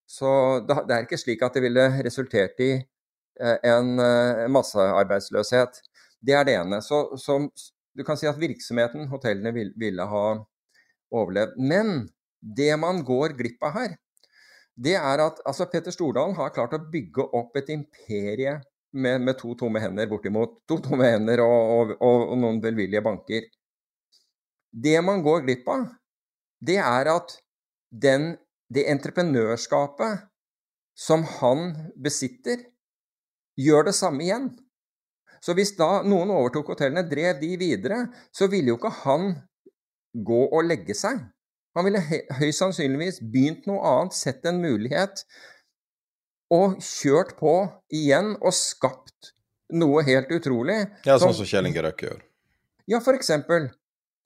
så 0.07 0.59
det, 0.67 0.81
det 0.87 0.95
er 0.95 1.07
ikke 1.07 1.19
slik 1.19 1.43
at 1.43 1.55
det 1.55 1.63
ville 1.63 1.85
resultert 2.03 2.59
i 2.63 2.73
eh, 2.75 3.57
en 3.63 3.99
eh, 3.99 4.47
massearbeidsløshet. 4.51 5.81
Det 6.19 6.35
er 6.35 6.47
det 6.47 6.57
ene. 6.59 6.81
Så, 6.83 7.05
så, 7.17 7.39
du 7.95 8.03
kan 8.03 8.19
si 8.19 8.27
at 8.27 8.39
virksomheten, 8.39 9.07
hotellene, 9.11 9.53
ville, 9.55 9.75
ville 9.79 10.07
ha 10.07 10.25
overlevd. 11.11 11.55
Men 11.59 12.07
det 12.39 12.71
man 12.79 13.03
går 13.03 13.35
glipp 13.39 13.63
av 13.63 13.75
her, 13.75 13.95
det 14.79 14.95
er 14.95 15.23
at 15.25 15.41
altså, 15.45 15.67
Petter 15.71 15.91
Stordalen 15.91 16.37
har 16.37 16.53
klart 16.55 16.75
å 16.77 16.81
bygge 16.91 17.25
opp 17.35 17.57
et 17.59 17.71
imperie 17.73 18.55
med, 18.95 19.21
med 19.25 19.37
to 19.39 19.53
tomme 19.59 19.81
hender, 19.83 20.07
bortimot. 20.09 20.61
To 20.69 20.79
tomme 20.83 21.09
hender 21.09 21.43
og, 21.43 21.73
og, 21.73 21.91
og, 21.99 22.23
og 22.31 22.39
noen 22.39 22.61
velvillige 22.63 23.03
banker. 23.05 23.49
Det 24.69 24.97
man 25.03 25.23
går 25.25 25.43
glipp 25.45 25.67
av, 25.73 25.85
det 26.63 26.77
er 26.83 27.09
at 27.11 27.35
den, 27.89 28.31
det 28.69 28.85
entreprenørskapet 28.91 30.25
som 30.99 31.23
han 31.39 31.71
besitter, 31.99 32.61
gjør 33.59 33.89
det 33.89 33.95
samme 33.97 34.23
igjen. 34.23 34.49
Så 35.43 35.55
hvis 35.55 35.73
da 35.77 36.01
noen 36.07 36.31
overtok 36.35 36.73
hotellene, 36.73 37.05
drev 37.07 37.39
de 37.39 37.53
videre, 37.59 38.05
så 38.35 38.47
ville 38.51 38.73
jo 38.73 38.79
ikke 38.79 38.91
han 39.03 39.31
gå 40.13 40.41
og 40.47 40.67
legge 40.67 40.95
seg. 40.97 41.21
Han 41.77 41.85
ville 41.85 42.01
høyst 42.39 42.63
sannsynligvis 42.63 43.19
begynt 43.33 43.67
noe 43.69 43.81
annet, 43.85 44.17
sett 44.17 44.45
en 44.49 44.61
mulighet, 44.63 45.23
og 46.53 46.79
kjørt 46.81 47.35
på 47.37 47.53
igjen 47.93 48.33
og 48.39 48.55
skapt 48.57 49.33
noe 49.77 50.01
helt 50.07 50.31
utrolig. 50.33 50.79
Ja, 51.05 51.19
sånn 51.21 51.35
som, 51.37 51.45
Kjell 51.45 51.69
Inge 51.69 51.83
Røkke 51.85 52.07
gjør. 52.09 52.23
Ja, 52.89 53.01
for 53.05 53.17
eksempel. 53.17 53.69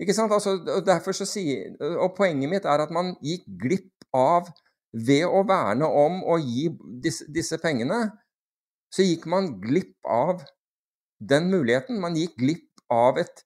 Ikke 0.02 0.16
sant? 0.16 0.32
Altså, 0.32 0.56
derfor 0.88 1.16
så 1.16 1.28
sier, 1.28 1.76
og 1.98 2.16
poenget 2.18 2.52
mitt 2.52 2.68
er 2.70 2.86
at 2.86 2.94
man 2.96 3.14
gikk 3.24 3.44
glipp 3.66 4.08
av 4.16 4.52
Ved 4.94 5.26
å 5.26 5.40
verne 5.50 5.88
om 5.90 6.20
å 6.30 6.36
gi 6.38 6.68
disse, 7.02 7.26
disse 7.34 7.58
pengene, 7.58 8.12
så 8.94 9.02
gikk 9.02 9.24
man 9.26 9.56
glipp 9.58 10.06
av 10.06 10.44
den 11.18 11.48
muligheten. 11.50 11.98
Man 11.98 12.14
gikk 12.20 12.36
glipp 12.38 12.84
av 12.94 13.18
et 13.18 13.42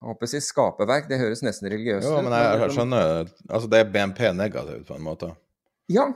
jeg 0.00 0.08
håper 0.08 0.28
å 0.28 0.30
si 0.32 0.40
skaperverk, 0.40 1.08
det 1.10 1.18
høres 1.20 1.42
nesten 1.44 1.68
religiøst 1.68 2.06
ut. 2.06 2.14
Jo, 2.14 2.20
men 2.24 2.32
jeg, 2.32 2.60
jeg, 2.62 2.72
skjønner 2.78 3.08
Altså, 3.28 3.68
det 3.68 3.80
er 3.82 3.90
BNP 3.92 4.20
negativt, 4.32 4.86
på 4.88 4.96
en 4.96 5.04
måte. 5.04 5.34
Ja. 5.92 6.06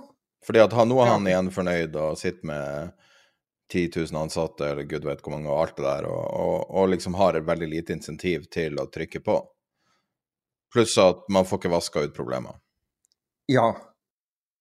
Fordi 0.44 0.62
at 0.64 0.76
nå 0.88 1.00
er 1.04 1.10
han 1.12 1.28
igjen 1.28 1.50
fornøyd 1.52 1.98
og 2.00 2.16
sitter 2.20 2.48
med 2.48 2.94
10 3.72 3.90
000 3.96 4.22
ansatte, 4.22 4.70
eller 4.70 4.88
gud 4.88 5.04
vet 5.04 5.20
hvor 5.20 5.34
mange, 5.36 5.50
og 5.52 5.60
alt 5.60 5.76
det 5.76 5.84
der, 5.84 6.08
og, 6.08 6.24
og, 6.24 6.56
og 6.70 6.88
liksom 6.94 7.16
har 7.20 7.36
et 7.36 7.44
veldig 7.44 7.68
lite 7.74 7.96
insentiv 7.96 8.48
til 8.52 8.80
å 8.80 8.88
trykke 8.92 9.20
på. 9.24 9.38
Pluss 10.72 10.96
at 11.00 11.28
man 11.32 11.44
får 11.48 11.60
ikke 11.60 11.74
vaska 11.76 12.04
ut 12.06 12.16
problemer. 12.16 12.56
Ja. 13.52 13.68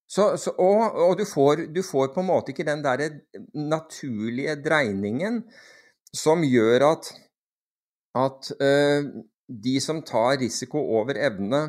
Så, 0.08 0.34
så, 0.38 0.52
og, 0.60 0.84
og 1.00 1.16
du, 1.18 1.24
får, 1.26 1.68
du, 1.74 1.80
får, 1.84 2.12
på 2.14 2.22
en 2.22 2.28
måte 2.28 2.52
ikke 2.52 2.68
den 2.68 2.84
derre 2.84 3.08
naturlige 3.56 4.60
dreiningen 4.62 5.46
som 6.14 6.44
gjør 6.46 6.92
at 6.92 7.14
at 8.18 8.52
eh, 8.62 9.10
de 9.48 9.80
som 9.82 10.02
tar 10.06 10.38
risiko 10.42 10.82
over 10.98 11.18
evne, 11.18 11.64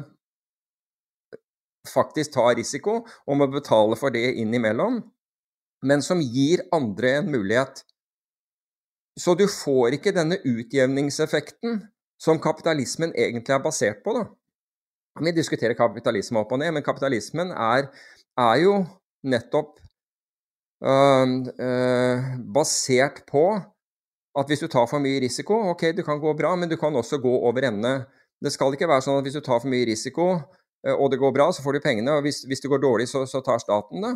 faktisk 1.88 2.36
tar 2.36 2.54
risiko 2.56 3.00
og 3.04 3.36
må 3.38 3.48
betale 3.52 3.96
for 4.00 4.14
det 4.14 4.34
innimellom, 4.40 5.02
men 5.84 6.04
som 6.04 6.22
gir 6.22 6.64
andre 6.72 7.18
en 7.18 7.32
mulighet. 7.32 7.82
Så 9.20 9.36
du 9.38 9.44
får 9.50 9.98
ikke 9.98 10.14
denne 10.16 10.40
utjevningseffekten 10.42 11.82
som 12.20 12.40
kapitalismen 12.42 13.12
egentlig 13.12 13.54
er 13.54 13.62
basert 13.62 14.00
på. 14.04 14.16
da. 14.16 14.24
Vi 15.22 15.32
diskuterer 15.36 15.76
kapitalisme 15.78 16.40
opp 16.40 16.52
og 16.52 16.58
ned, 16.58 16.72
men 16.74 16.82
kapitalismen 16.82 17.52
er, 17.52 17.90
er 18.38 18.56
jo 18.62 18.78
nettopp 19.22 19.76
øh, 20.82 21.36
øh, 21.68 22.24
basert 22.54 23.22
på 23.28 23.44
at 24.38 24.50
hvis 24.50 24.64
du 24.64 24.68
tar 24.70 24.88
for 24.90 25.02
mye 25.02 25.20
risiko, 25.22 25.56
ok, 25.72 25.90
du 25.96 26.02
kan 26.06 26.20
gå 26.22 26.34
bra, 26.38 26.54
men 26.58 26.70
du 26.70 26.76
kan 26.80 26.94
også 26.96 27.20
gå 27.22 27.32
over 27.48 27.68
ende. 27.70 27.94
Det 28.42 28.52
skal 28.52 28.74
ikke 28.74 28.90
være 28.90 29.04
sånn 29.06 29.20
at 29.20 29.26
hvis 29.26 29.38
du 29.38 29.44
tar 29.44 29.60
for 29.62 29.70
mye 29.70 29.86
risiko, 29.88 30.28
og 30.92 31.10
det 31.12 31.20
går 31.20 31.32
bra, 31.32 31.48
så 31.52 31.62
får 31.64 31.76
du 31.78 31.84
pengene. 31.84 32.18
Og 32.18 32.26
hvis, 32.26 32.42
hvis 32.48 32.60
det 32.60 32.70
går 32.72 32.82
dårlig, 32.82 33.08
så, 33.08 33.24
så 33.30 33.40
tar 33.44 33.62
staten 33.62 34.04
det. 34.04 34.14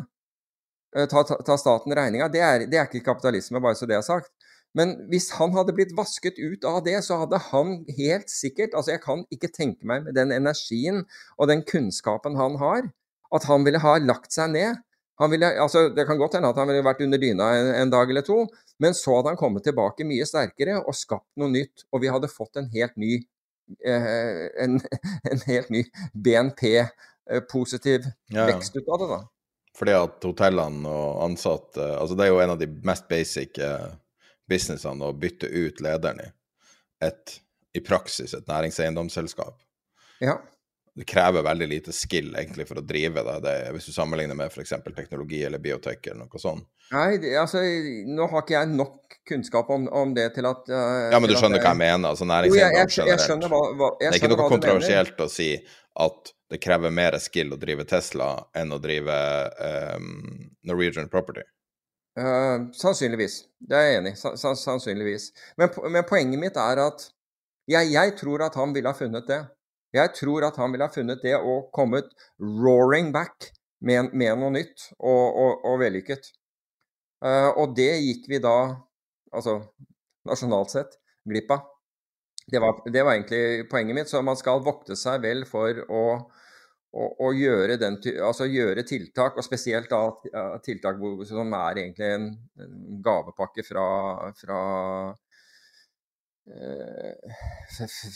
Ta, 1.09 1.23
ta, 1.23 1.39
ta 1.45 1.57
staten 1.61 1.95
regninga. 1.97 2.29
Det, 2.33 2.43
det, 2.69 2.81
er 2.81 2.89
ikke 2.89 3.07
kapitalisme, 3.07 3.61
bare 3.63 3.79
så 3.79 3.89
det 3.89 3.97
er 3.97 4.05
sagt. 4.05 4.33
Men 4.77 4.95
hvis 5.09 5.31
han 5.39 5.55
hadde 5.57 5.73
blitt 5.77 5.95
vasket 5.97 6.37
ut 6.37 6.67
av 6.69 6.83
det, 6.85 6.99
så 7.07 7.23
hadde 7.23 7.41
han 7.49 7.79
helt 7.97 8.29
sikkert 8.29 8.75
Altså, 8.77 8.93
jeg 8.93 9.01
kan 9.01 9.23
ikke 9.33 9.49
tenke 9.55 9.89
meg 9.89 10.05
med 10.05 10.19
den 10.19 10.35
energien 10.35 11.07
og 11.39 11.49
den 11.49 11.65
kunnskapen 11.65 12.37
han 12.37 12.59
har, 12.61 12.91
at 13.35 13.49
han 13.49 13.65
ville 13.65 13.81
ha 13.81 13.97
lagt 14.03 14.35
seg 14.37 14.53
ned. 14.53 14.83
Ville, 15.27 15.49
altså, 15.59 15.89
det 15.91 16.05
kan 16.07 16.19
godt 16.19 16.37
hende 16.39 16.51
at 16.53 16.59
han 16.61 16.69
ville 16.71 16.85
vært 16.87 17.01
under 17.03 17.19
dyna 17.19 17.49
en, 17.59 17.73
en, 17.75 17.91
dag 17.91 18.11
eller 18.11 18.23
to, 18.23 18.45
men 18.79 18.95
så 18.95 19.17
hadde 19.17 19.33
han 19.33 19.41
kommet 19.41 19.65
tilbake 19.67 20.07
mye 20.07 20.27
sterkere 20.29 20.77
og 20.79 20.95
skapt 20.95 21.33
noe 21.41 21.51
nytt. 21.51 21.89
Og 21.91 22.05
vi 22.05 22.13
hadde 22.13 22.31
fått 22.31 22.61
en 22.61 22.69
helt 22.71 22.95
ny, 23.01 23.17
eh, 23.83 24.45
en, 24.63 24.79
en, 25.33 25.43
helt 25.49 25.73
ny 25.75 25.83
BNP-positiv 26.15 28.07
eh, 28.07 28.15
ja, 28.31 28.45
ja. 28.45 28.47
vekst 28.53 28.79
ut 28.79 28.87
av 28.87 29.03
det. 29.03 29.11
da. 29.17 29.21
Fordi 29.79 29.95
at 29.95 30.27
hotellene 30.27 30.91
og 30.91 31.23
ansatte 31.23 31.85
altså 32.01 32.17
Det 32.19 32.25
er 32.25 32.33
jo 32.33 32.41
en 32.43 32.55
av 32.55 32.59
de 32.59 32.67
mest 32.87 33.07
basic 33.11 33.59
eh, 33.63 33.91
businessene 34.49 35.11
å 35.11 35.17
bytte 35.19 35.51
ut 35.51 35.83
lederen 35.85 36.23
i. 36.25 36.29
Et, 37.05 37.35
I 37.75 37.83
praksis 37.85 38.33
et 38.35 38.47
næringseiendomsselskap. 38.49 39.59
Ja. 40.23 40.39
Det 40.99 41.07
krever 41.07 41.45
veldig 41.47 41.67
lite 41.71 41.93
skill 41.95 42.33
egentlig 42.35 42.65
for 42.67 42.81
å 42.81 42.83
drive 42.83 43.23
det, 43.23 43.35
det 43.45 43.55
hvis 43.75 43.87
du 43.87 43.93
sammenligner 43.95 44.35
med 44.35 44.51
f.eks. 44.51 44.73
teknologi 44.97 45.45
eller 45.47 45.63
biotek 45.63 46.09
eller 46.11 46.25
noe 46.25 46.41
sånt. 46.43 46.67
Nei, 46.91 47.21
det, 47.23 47.37
altså, 47.39 47.61
nå 48.09 48.27
har 48.33 48.43
ikke 48.43 48.57
jeg 48.57 48.71
nok 48.73 49.19
kunnskap 49.29 49.71
om, 49.71 49.85
om 49.95 50.15
det 50.17 50.31
til 50.35 50.49
at 50.49 50.65
uh, 50.73 51.11
Ja, 51.13 51.21
men 51.21 51.31
du 51.31 51.37
skjønner 51.37 51.63
hva 51.63 51.71
jeg 51.71 51.81
mener? 51.85 52.09
altså 52.11 52.27
næringseiendom 52.27 52.91
generelt. 52.97 53.47
Hva, 53.53 53.61
hva, 53.79 53.91
det 54.01 54.09
er 54.09 54.19
ikke 54.19 54.33
noe 54.33 54.49
kontroversielt 54.51 55.23
å 55.23 55.29
si 55.31 55.53
at 55.99 56.33
det 56.51 56.61
krever 56.65 56.91
mer 56.95 57.19
skill 57.21 57.53
å 57.55 57.61
drive 57.61 57.85
Tesla 57.87 58.33
enn 58.57 58.73
å 58.73 58.81
drive 58.83 59.15
um, 59.99 60.11
Norwegian 60.67 61.11
Property. 61.13 61.45
Uh, 62.19 62.71
sannsynligvis. 62.75 63.43
Det 63.61 63.77
er 63.77 63.87
jeg 63.87 64.01
enig 64.01 64.15
i. 64.17 64.19
sannsynligvis. 64.65 65.29
Men, 65.61 65.71
men, 65.93 66.03
poenget 66.09 66.41
mitt 66.41 66.59
er 66.59 66.83
at 66.89 67.07
jeg, 67.69 67.93
jeg, 67.93 68.15
tror 68.19 68.47
at 68.49 68.57
han 68.59 68.73
ville 68.75 68.91
ha 68.91 68.97
funnet 68.97 69.29
det. 69.29 69.43
Jeg 69.95 70.13
tror 70.17 70.45
at 70.49 70.59
han 70.61 70.73
ville 70.73 70.85
ha 70.85 70.93
funnet 70.93 71.23
det 71.25 71.37
og 71.39 71.71
kommet 71.75 72.11
roaring 72.39 73.13
back 73.15 73.51
med, 73.81 74.13
med 74.13 74.37
noe 74.41 74.53
nytt 74.53 74.91
og, 74.99 75.25
og, 75.29 75.65
og 75.71 75.79
vellykket. 75.81 76.33
Uh, 77.25 77.51
og 77.57 77.75
det 77.79 77.91
gikk 78.05 78.29
vi 78.31 78.43
da, 78.43 78.57
altså 79.33 79.59
nasjonalt 80.29 80.75
sett, 80.75 80.99
glipp 81.29 81.51
av. 81.57 81.65
Det 82.49 82.61
var, 82.63 82.83
det 82.89 83.05
var 83.05 83.17
egentlig 83.17 83.69
poenget 83.69 83.97
mitt. 83.97 84.11
Så 84.11 84.21
man 84.25 84.39
skal 84.41 84.63
vokte 84.65 84.97
seg 84.97 85.25
vel 85.25 85.45
for 85.49 85.83
å 85.89 86.05
å, 86.97 87.31
gjøre, 87.37 87.77
den, 87.81 87.99
altså 88.25 88.47
gjøre, 88.49 88.83
tiltak, 88.89 89.37
og 89.37 89.45
spesielt 89.45 89.91
da 89.93 90.59
tiltak 90.65 91.01
som 91.29 91.53
er 91.53 91.83
egentlig 91.85 92.09
en, 92.15 92.29
gavepakke 93.05 93.65
fra, 93.67 93.85
fra, 94.39 94.61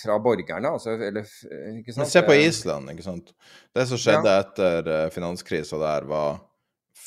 fra 0.03 0.17
borgerne, 0.23 0.71
altså, 0.73 0.95
eller? 0.97 1.27
Men 1.97 2.09
se 2.09 2.23
på 2.27 2.35
Island, 2.35 2.91
ikke 2.95 3.05
sant. 3.05 3.35
Det 3.75 3.87
som 3.91 4.01
skjedde 4.01 4.33
ja. 4.33 4.45
etter 4.45 4.89
uh, 4.89 5.11
finanskrisa 5.15 5.81
der, 5.83 6.09
var 6.09 6.41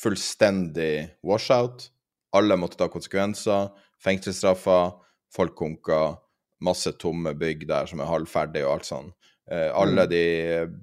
fullstendig 0.02 1.08
washout. 1.26 1.88
Alle 2.36 2.58
måtte 2.60 2.78
ta 2.80 2.88
konsekvenser. 2.92 3.70
Fengselsstraffer, 4.04 4.94
folk 5.34 5.56
konka, 5.58 6.16
masse 6.64 6.92
tomme 7.00 7.34
bygg 7.36 7.66
der 7.68 7.88
som 7.90 8.00
er 8.00 8.10
halvferdige 8.10 8.66
og 8.66 8.78
alt 8.78 8.88
sånn. 8.88 9.12
Eh, 9.50 9.70
alle 9.70 10.06
mm. 10.06 10.10
de 10.10 10.24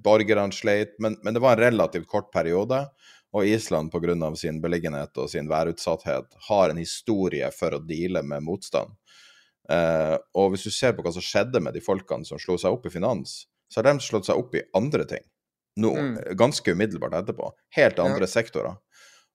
borgerne 0.04 0.54
sleit, 0.56 0.94
men, 0.98 1.18
men, 1.22 1.36
det 1.36 1.42
var 1.44 1.56
en 1.56 1.66
relativt 1.66 2.08
kort 2.08 2.30
periode. 2.32 2.84
Og 3.34 3.46
Island, 3.50 3.90
pga. 3.90 4.34
sin 4.38 4.60
beliggenhet 4.62 5.18
og 5.18 5.30
sin 5.30 5.48
værutsatthet, 5.50 6.36
har 6.48 6.70
en 6.70 6.78
historie 6.78 7.50
for 7.50 7.74
å 7.74 7.82
deale 7.82 8.22
med 8.22 8.44
motstand. 8.46 8.94
Eh, 9.70 10.16
og 10.36 10.52
hvis 10.52 10.66
du 10.66 10.72
ser 10.74 10.94
på 10.96 11.04
hva 11.04 11.12
som 11.14 11.24
skjedde 11.24 11.62
med 11.64 11.76
de 11.76 11.82
folkene 11.84 12.26
som 12.28 12.40
slo 12.40 12.58
seg 12.60 12.74
opp 12.74 12.86
i 12.88 12.92
finans, 12.92 13.44
så 13.72 13.80
har 13.80 13.88
de 13.88 14.04
slått 14.04 14.28
seg 14.28 14.40
opp 14.40 14.54
i 14.56 14.64
andre 14.76 15.06
ting. 15.08 15.24
Nå, 15.80 15.90
mm. 15.96 16.16
Ganske 16.38 16.72
umiddelbart 16.72 17.16
etterpå. 17.18 17.50
Helt 17.74 17.98
andre 17.98 18.28
ja. 18.28 18.30
sektorer. 18.30 18.76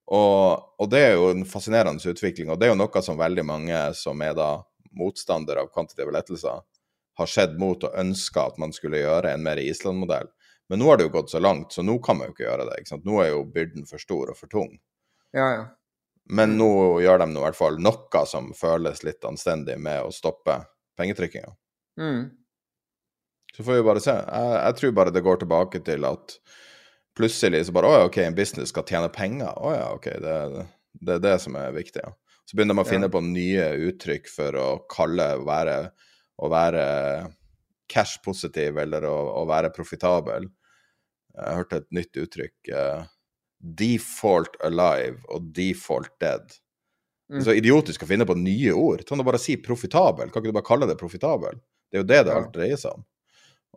Og, 0.09 0.73
og, 0.79 0.87
det 0.89 1.01
er 1.05 1.15
jo 1.17 1.29
en 1.33 1.45
fascinerende 1.45 2.01
utvikling, 2.13 2.49
og 2.49 2.57
det 2.57 2.69
er 2.69 2.73
jo 2.73 2.79
noe 2.79 3.01
som 3.05 3.19
veldig 3.19 3.45
mange 3.45 3.81
som 3.97 4.21
er 4.25 4.33
da 4.37 4.55
motstandere 4.97 5.61
av 5.61 5.69
kvantitative 5.73 6.15
lettelser, 6.15 6.63
har 7.19 7.29
skjedd 7.29 7.59
mot 7.61 7.83
og 7.85 7.97
ønska 7.99 8.47
at 8.49 8.57
man 8.61 8.71
skulle 8.73 9.03
gjøre 9.03 9.35
en 9.35 9.43
mer 9.45 9.59
Island-modell. 9.61 10.31
Men 10.69 10.81
nå 10.81 10.87
har 10.89 10.97
det 10.97 11.09
jo 11.09 11.13
gått 11.17 11.33
så 11.33 11.41
langt, 11.41 11.73
så 11.73 11.83
nå 11.85 11.97
kan 12.05 12.17
man 12.17 12.29
jo 12.29 12.35
ikke 12.35 12.45
gjøre 12.47 12.69
det. 12.69 12.79
Nå 13.05 13.19
er 13.21 13.31
jo 13.33 13.43
byrden 13.53 13.85
for 13.89 14.01
stor 14.01 14.31
og 14.31 14.39
for 14.39 14.49
tung. 14.49 14.71
Ja, 15.35 15.49
ja. 15.53 15.63
Men 16.29 16.57
nå 16.59 16.71
gjør 17.01 17.23
de 17.23 17.29
nå 17.31 17.41
i 17.41 17.45
hvert 17.47 17.57
fall 17.57 17.79
noe 17.81 18.23
som 18.29 18.51
føles 18.57 19.01
litt 19.05 19.25
anstendig 19.25 19.79
med 19.81 20.05
å 20.05 20.13
stoppe 20.13 20.59
pengetrykkinga. 20.99 21.53
Mm. 21.99 22.27
Så 23.55 23.65
får 23.65 23.79
vi 23.79 23.85
bare 23.87 24.03
se. 24.03 24.13
Jeg, 24.13 24.51
jeg, 24.59 24.75
tror 24.79 24.97
bare 24.99 25.13
det 25.15 25.25
går 25.25 25.41
tilbake 25.41 25.81
til 25.85 26.05
at 26.07 26.35
plutselig 27.17 27.65
så 27.67 27.73
bare 27.75 27.89
Å 27.89 27.95
ja, 27.97 28.03
OK, 28.07 28.19
en 28.23 28.37
business 28.37 28.71
skal 28.73 28.85
tjene 28.87 29.09
penger. 29.13 29.51
Å 29.57 29.73
ja, 29.73 29.87
OK, 29.95 30.09
det, 30.21 30.35
det 31.01 31.17
er 31.17 31.25
det 31.25 31.35
som 31.43 31.57
er 31.59 31.73
viktig. 31.75 32.05
Ja. 32.05 32.13
Så 32.45 32.57
begynner 32.57 32.77
man 32.77 32.85
å 32.85 32.89
finne 32.89 33.09
ja. 33.09 33.13
på 33.13 33.21
nye 33.25 33.65
uttrykk 33.89 34.29
for 34.31 34.55
å 34.57 34.69
kalle 34.89 35.31
være 35.45 35.79
å 36.39 36.49
være 36.51 36.83
cash-positiv 37.89 38.77
eller 38.79 39.05
å, 39.09 39.17
å 39.41 39.45
være 39.49 39.73
profitabel. 39.75 40.47
Jeg 41.35 41.57
hørte 41.59 41.81
et 41.81 41.89
nytt 41.95 42.19
uttrykk. 42.23 42.55
Uh, 42.71 43.03
default 43.59 44.55
alive 44.63 45.19
og 45.27 45.51
default 45.55 46.11
dead. 46.21 46.55
Mm. 47.29 47.43
Så 47.45 47.53
idiotisk 47.53 48.03
å 48.03 48.09
finne 48.09 48.25
på 48.25 48.37
nye 48.39 48.73
ord. 48.73 49.03
Kan 49.07 49.19
du 49.19 49.25
bare 49.27 49.41
si 49.41 49.57
profitabel? 49.61 50.31
Kan 50.31 50.41
ikke 50.41 50.53
du 50.53 50.57
bare 50.57 50.69
kalle 50.69 50.89
det 50.89 50.97
profitabel? 50.99 51.59
Det 51.89 51.99
er 51.99 52.03
jo 52.03 52.09
det 52.09 52.23
det 52.25 52.35
alt 52.35 52.53
dreier 52.55 52.79
seg 52.79 52.95
om. 52.95 53.05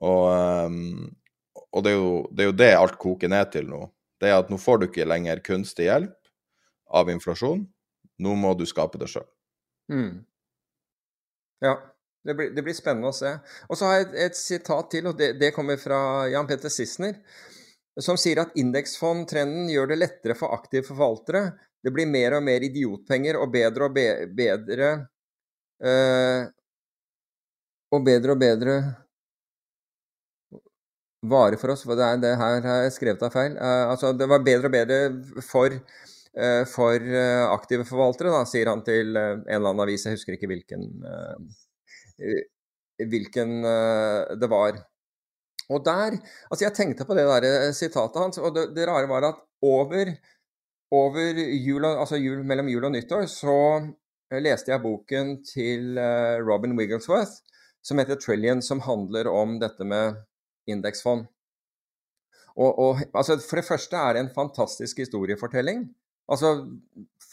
Og, 0.03 0.25
um, 0.67 1.61
og 1.71 1.85
det, 1.85 1.93
er 1.93 1.99
jo, 1.99 2.15
det, 2.31 2.45
er 2.45 2.51
jo, 2.51 2.57
det 2.63 2.73
alt 2.79 2.99
koker 3.03 3.33
ned 3.33 3.53
til 3.53 3.69
nå. 3.69 3.85
Det 4.23 4.31
er 4.31 4.39
at 4.39 4.51
nå 4.53 4.59
får 4.61 4.81
du 4.81 4.89
ikke 4.89 5.09
lenger 5.09 5.43
kunstig 5.45 5.89
hjelp 5.89 6.17
av 6.95 7.11
inflasjon. 7.13 7.65
Nå 8.23 8.35
må 8.39 8.55
du 8.57 8.65
skape 8.69 9.01
det 9.01 9.11
sjøl. 9.13 9.27
Mm. 9.93 10.23
Ja. 11.65 11.77
Det 12.23 12.37
blir, 12.39 12.53
det 12.55 12.63
blir, 12.63 12.75
spennende 12.77 13.11
å 13.11 13.17
se. 13.17 13.33
Og 13.67 13.79
så 13.79 13.89
har 13.89 13.97
jeg 13.97 14.05
et, 14.05 14.13
et 14.29 14.37
sitat 14.39 14.93
til, 14.95 15.09
og 15.11 15.17
det, 15.19 15.33
det, 15.41 15.51
kommer 15.57 15.79
fra 15.81 16.29
Jan 16.31 16.47
Petter 16.47 16.71
Sissener, 16.71 17.17
som 18.01 18.17
sier 18.17 18.41
at 18.41 18.55
indeksfondtrenden 18.57 19.69
gjør 19.73 19.93
det 19.93 19.99
lettere 20.01 20.37
for 20.39 20.55
aktive 20.57 20.87
forvaltere. 20.87 21.51
Det 21.83 21.93
blir 21.93 22.09
mer 22.09 22.39
og 22.39 22.45
mer 22.47 22.65
idiotpenger 22.65 23.37
og 23.41 23.53
bedre 23.53 23.89
og 23.89 23.97
be, 23.97 24.07
bedre 24.39 24.91
øh, 25.85 26.51
Og 27.93 28.05
bedre 28.07 28.33
og 28.33 28.39
bedre 28.41 28.77
vare 31.23 31.59
for 31.61 31.75
oss. 31.75 31.83
For 31.85 31.99
det, 31.99 32.07
er, 32.07 32.23
det 32.23 32.37
her 32.41 32.63
har 32.65 32.79
jeg 32.87 32.95
skrevet 32.97 33.23
av 33.27 33.35
feil. 33.35 33.59
Uh, 33.59 33.91
altså, 33.93 34.15
det 34.17 34.29
var 34.31 34.47
bedre 34.47 34.71
og 34.71 34.75
bedre 34.75 35.43
for 35.45 35.77
uh, 35.77 36.63
for 36.71 37.11
aktive 37.53 37.85
forvaltere, 37.85 38.33
da, 38.33 38.47
sier 38.49 38.71
han 38.73 38.81
til 38.87 39.13
en 39.13 39.43
eller 39.45 39.69
annen 39.69 39.85
avis, 39.85 40.07
jeg 40.09 40.17
husker 40.17 40.39
ikke 40.39 40.49
hvilken. 40.49 40.89
Hvilken 43.13 43.53
det 44.41 44.49
var. 44.49 44.81
Og 45.71 45.85
der 45.85 46.19
Altså, 46.51 46.65
jeg 46.65 46.75
tenkte 46.75 47.07
på 47.07 47.15
det 47.15 47.27
der 47.29 47.47
eh, 47.49 47.73
sitatet 47.75 48.23
hans, 48.23 48.39
og 48.39 48.55
det, 48.55 48.71
det 48.77 48.89
rare 48.89 49.09
var 49.09 49.29
at 49.29 49.41
over, 49.63 50.15
over 50.91 51.43
jul, 51.67 51.85
altså 51.87 52.17
jul, 52.17 52.43
mellom 52.45 52.69
jul 52.69 52.85
og 52.85 52.93
nyttår 52.93 53.27
så 53.31 53.57
leste 54.33 54.73
jeg 54.73 54.83
boken 54.83 55.37
til 55.45 55.99
Robin 56.41 56.79
Wigglesworth 56.79 57.43
som 57.83 57.99
heter 57.99 58.17
'Trillion', 58.17 58.61
som 58.61 58.81
handler 58.81 59.29
om 59.29 59.59
dette 59.61 59.85
med 59.85 60.15
indeksfond. 60.67 61.27
Og, 62.57 62.79
og, 62.79 63.01
altså 63.15 63.39
For 63.49 63.57
det 63.57 63.65
første 63.65 63.97
er 63.97 64.13
det 64.13 64.21
en 64.21 64.35
fantastisk 64.35 64.99
historiefortelling. 64.99 65.89
Altså 66.29 66.79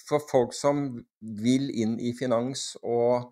For 0.10 0.22
folk 0.32 0.54
som 0.54 1.06
vil 1.22 1.70
inn 1.70 2.00
i 2.00 2.16
finans 2.20 2.78
og 2.84 3.30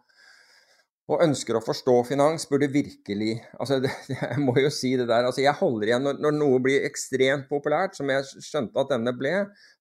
og 1.07 1.23
ønsker 1.23 1.55
å 1.55 1.63
forstå 1.63 1.93
finans, 2.09 2.45
burde 2.49 2.67
virkelig 2.71 3.37
altså 3.55 3.79
Jeg 4.11 4.41
må 4.43 4.57
jo 4.59 4.71
si 4.73 4.91
det 4.99 5.07
der. 5.07 5.27
altså 5.29 5.41
Jeg 5.43 5.55
holder 5.59 5.91
igjen 5.91 6.03
når, 6.03 6.19
når, 6.23 6.35
noe 6.35 6.59
blir 6.63 6.87
ekstremt 6.87 7.47
populært, 7.51 7.95
som 7.95 8.11
jeg 8.11 8.27
skjønte 8.43 8.81
at 8.81 8.91
denne 8.91 9.13
ble, 9.15 9.33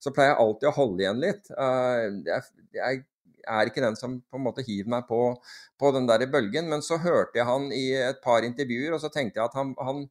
så 0.02 0.12
pleier 0.14 0.32
jeg 0.32 0.40
alltid 0.44 0.70
å 0.70 0.76
holde 0.76 1.02
igjen 1.02 1.22
litt. 1.24 1.50
Uh, 1.50 2.22
jeg, 2.30 2.46
jeg, 2.78 3.04
er 3.46 3.68
ikke 3.70 3.82
den 3.82 3.94
som 3.98 4.16
på 4.26 4.38
en 4.38 4.42
måte 4.42 4.64
hiver 4.66 4.90
meg 4.90 5.04
på, 5.06 5.20
på, 5.78 5.90
den 5.94 6.06
der 6.08 6.24
bølgen. 6.30 6.70
Men 6.70 6.82
så 6.82 6.98
hørte 7.02 7.38
jeg 7.38 7.46
han 7.46 7.68
i 7.74 7.88
et 7.98 8.22
par 8.22 8.46
intervjuer, 8.46 8.94
og 8.94 9.02
så 9.02 9.10
tenkte 9.10 9.40
jeg 9.40 9.50
at 9.50 9.58
han, 9.58 9.74
han, 9.82 10.04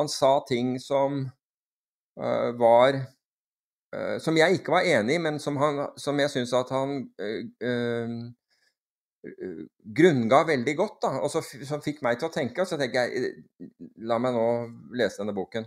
han 0.00 0.12
sa 0.12 0.38
ting 0.48 0.76
som 0.80 1.22
uh, 2.20 2.50
var 2.60 3.00
uh, 3.00 4.16
Som 4.20 4.36
jeg 4.40 4.60
ikke 4.60 4.76
var 4.76 4.88
enig 4.88 5.16
i, 5.16 5.24
men 5.30 5.40
som, 5.40 5.56
han, 5.60 5.86
som 5.96 6.20
jeg 6.20 6.32
syns 6.32 6.52
at 6.56 6.72
han 6.76 7.00
grunnga 9.98 10.44
veldig 10.46 10.74
godt, 10.78 10.98
da, 11.02 11.10
og 11.22 11.32
så, 11.32 11.42
som 11.42 11.82
fikk 11.84 12.02
meg 12.06 12.20
til 12.20 12.28
å 12.28 12.34
tenke. 12.34 12.62
Og 12.62 12.70
så 12.70 12.78
tenker 12.80 13.08
jeg 13.08 13.32
la 14.08 14.18
meg 14.22 14.36
nå 14.36 14.46
lese 14.98 15.22
denne 15.22 15.36
boken. 15.36 15.66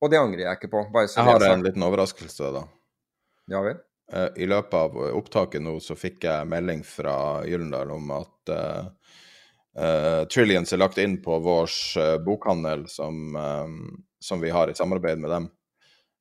Og 0.00 0.12
det 0.12 0.20
angrer 0.20 0.46
jeg 0.46 0.60
ikke 0.60 0.72
på. 0.72 0.84
Jeg 0.96 1.24
har 1.28 1.46
en 1.50 1.64
liten 1.64 1.84
overraskelse, 1.84 2.52
da. 2.56 2.64
Ja 3.52 3.60
vel? 3.64 3.80
Eh, 4.12 4.28
I 4.42 4.46
løpet 4.48 4.74
av 4.74 4.96
opptaket 5.12 5.62
nå 5.62 5.76
så 5.82 5.96
fikk 5.98 6.24
jeg 6.26 6.48
melding 6.50 6.82
fra 6.86 7.14
Gyllendal 7.46 7.92
om 7.94 8.10
at 8.16 8.52
uh, 8.54 8.88
uh, 9.78 10.22
Trillions 10.30 10.72
er 10.74 10.82
lagt 10.82 10.98
inn 11.02 11.20
på 11.22 11.38
vår 11.44 11.70
eh, 12.00 12.16
bokhandel 12.24 12.86
som, 12.90 13.36
um, 13.36 13.84
som 14.22 14.42
vi 14.42 14.50
har 14.54 14.70
i 14.70 14.76
samarbeid 14.78 15.20
med 15.22 15.30
dem. 15.30 15.50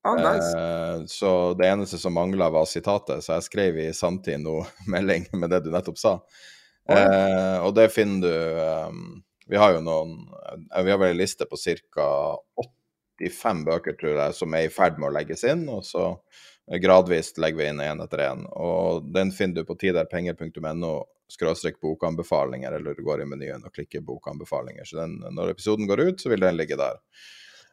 Ah, 0.01 0.15
nice. 0.15 0.57
Eh, 0.57 1.05
så 1.05 1.53
det 1.53 1.67
eneste 1.67 1.97
som 1.97 2.13
mangla, 2.13 2.49
var 2.49 2.65
sitatet, 2.65 3.23
så 3.23 3.35
jeg 3.35 3.47
skrev 3.49 3.79
i 3.79 3.89
sanntid 3.93 4.39
noe 4.43 4.65
melding 4.93 5.27
med 5.33 5.51
det 5.51 5.63
du 5.65 5.71
nettopp 5.73 5.99
sa. 5.99 6.15
Å, 6.89 6.95
ja. 6.95 6.99
Eh, 6.99 7.57
og 7.67 7.73
det 7.77 7.89
finner 7.93 8.23
du 8.23 8.61
um, 8.89 9.01
Vi 9.45 9.59
har 9.61 9.75
jo 9.75 9.81
noen 9.85 10.15
eh, 10.25 10.79
Vi 10.87 10.89
har 10.89 10.97
vel 10.97 11.11
en 11.11 11.19
liste 11.19 11.45
på 11.45 11.59
ca. 11.59 12.07
85 13.19 13.65
bøker, 13.67 13.97
tror 13.99 14.15
jeg, 14.15 14.37
som 14.37 14.55
er 14.57 14.65
i 14.65 14.73
ferd 14.73 14.97
med 14.97 15.11
å 15.11 15.13
legges 15.13 15.43
inn. 15.43 15.67
Og 15.69 15.83
så 15.85 16.13
gradvis 16.81 17.33
legger 17.41 17.59
vi 17.59 17.67
inn 17.69 17.83
én 17.83 18.01
etter 18.01 18.23
én. 18.29 18.45
Og 18.55 19.05
den 19.13 19.33
finner 19.35 19.61
du 19.61 19.67
på 19.67 19.77
tiderpenger.no 19.81 20.93
skråstrek 21.29 21.77
bokanbefalinger, 21.83 22.73
eller 22.73 22.95
du 22.97 23.03
går 23.05 23.21
i 23.21 23.27
menyen 23.29 23.65
og 23.67 23.75
klikker 23.75 24.01
bokanbefalinger. 24.05 24.87
Så 24.87 24.97
den, 24.97 25.19
når 25.35 25.51
episoden 25.53 25.89
går 25.89 26.07
ut, 26.07 26.23
så 26.23 26.31
vil 26.31 26.41
den 26.41 26.57
ligge 26.57 26.79
der. 26.79 26.97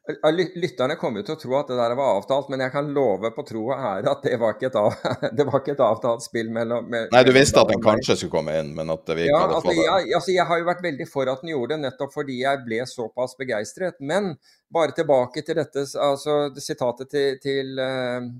Lytterne 0.06 0.94
kommer 1.00 1.18
jo 1.18 1.26
til 1.26 1.34
å 1.34 1.40
tro 1.40 1.54
at 1.58 1.70
det 1.72 1.76
der 1.80 1.94
var 1.98 2.20
avtalt, 2.20 2.46
men 2.52 2.60
jeg 2.62 2.70
kan 2.70 2.92
love 2.94 3.32
på 3.34 3.42
tro 3.48 3.62
og 3.72 3.74
ære 3.74 4.12
at 4.12 4.22
det 4.22 4.36
var 4.38 4.54
ikke 4.54 4.68
et, 4.68 4.76
av, 4.78 4.94
det 5.38 5.46
var 5.48 5.58
ikke 5.58 5.74
et 5.74 5.82
avtalt 5.82 6.22
spill 6.22 6.52
mellom 6.54 6.86
med, 6.92 7.08
Nei, 7.10 7.22
du 7.26 7.32
visste 7.34 7.58
at 7.58 7.72
den 7.72 7.82
kanskje 7.82 8.14
skulle 8.20 8.34
komme 8.36 8.54
inn, 8.60 8.70
men 8.76 8.92
at 8.94 9.02
vi 9.10 9.24
ikke 9.24 9.32
Ja, 9.32 9.40
hadde 9.42 9.56
altså 9.58 9.72
fått 9.72 9.80
det? 9.80 9.88
jeg, 9.88 10.12
altså 10.20 10.36
jeg 10.36 10.46
har 10.52 10.62
jo 10.62 10.68
vært 10.68 10.84
veldig 10.86 11.08
for 11.10 11.32
at 11.32 11.42
den 11.42 11.52
gjorde 11.56 11.74
det, 11.74 11.80
nettopp 11.88 12.14
fordi 12.14 12.38
jeg 12.44 12.62
ble 12.68 12.80
såpass 12.92 13.34
begeistret. 13.40 13.98
Men 14.12 14.30
bare 14.78 14.94
tilbake 14.94 15.42
til 15.46 15.58
dette, 15.58 15.84
altså 16.06 16.38
det 16.54 16.62
sitatet 16.62 17.10
til, 17.10 17.42
til, 17.42 17.74
eh, 17.82 18.30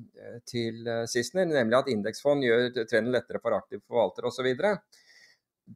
til 0.47 0.87
eh, 0.87 1.03
Sissener, 1.11 1.51
nemlig 1.51 1.81
at 1.81 1.93
indeksfond 1.97 2.47
gjør 2.47 2.71
trenden 2.85 3.11
lettere 3.17 3.43
for 3.43 3.59
aktiv 3.59 3.83
forvalter 3.83 4.31
osv. 4.31 4.53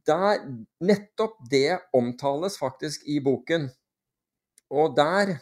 Der 0.07 0.43
Nettopp 0.87 1.39
det 1.51 1.81
omtales 1.99 2.55
faktisk 2.63 3.03
i 3.11 3.19
boken. 3.19 3.67
Og 4.71 4.95
der 4.95 5.35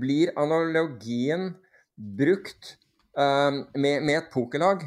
blir 0.00 0.32
analogien 0.38 1.52
brukt 1.96 2.76
eh, 3.18 3.58
med, 3.74 4.02
med 4.02 4.14
et 4.16 4.30
pokerlag. 4.32 4.84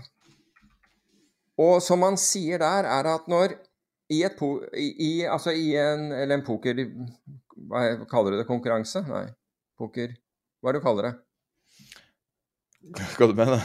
Og 1.61 1.81
som 1.83 2.01
man 2.01 2.17
sier 2.19 2.61
der, 2.61 2.87
er 2.89 3.09
at 3.11 3.27
når 3.31 3.57
i, 4.11 4.21
et 4.27 4.35
po 4.37 4.57
i, 4.75 5.23
altså 5.23 5.53
i 5.55 5.73
en, 5.79 6.09
eller 6.11 6.35
en 6.35 6.43
poker 6.43 6.75
Hva 7.71 7.83
kaller 8.11 8.33
du 8.33 8.41
det? 8.41 8.47
Konkurranse? 8.49 9.03
Nei. 9.07 9.27
Poker 9.79 10.15
Hva 10.59 10.71
er 10.71 10.75
det 10.75 10.81
du 10.81 10.87
kaller 10.87 11.07
det? 11.07 11.13
Hva 13.15 13.29
du 13.29 13.37
mener 13.37 13.61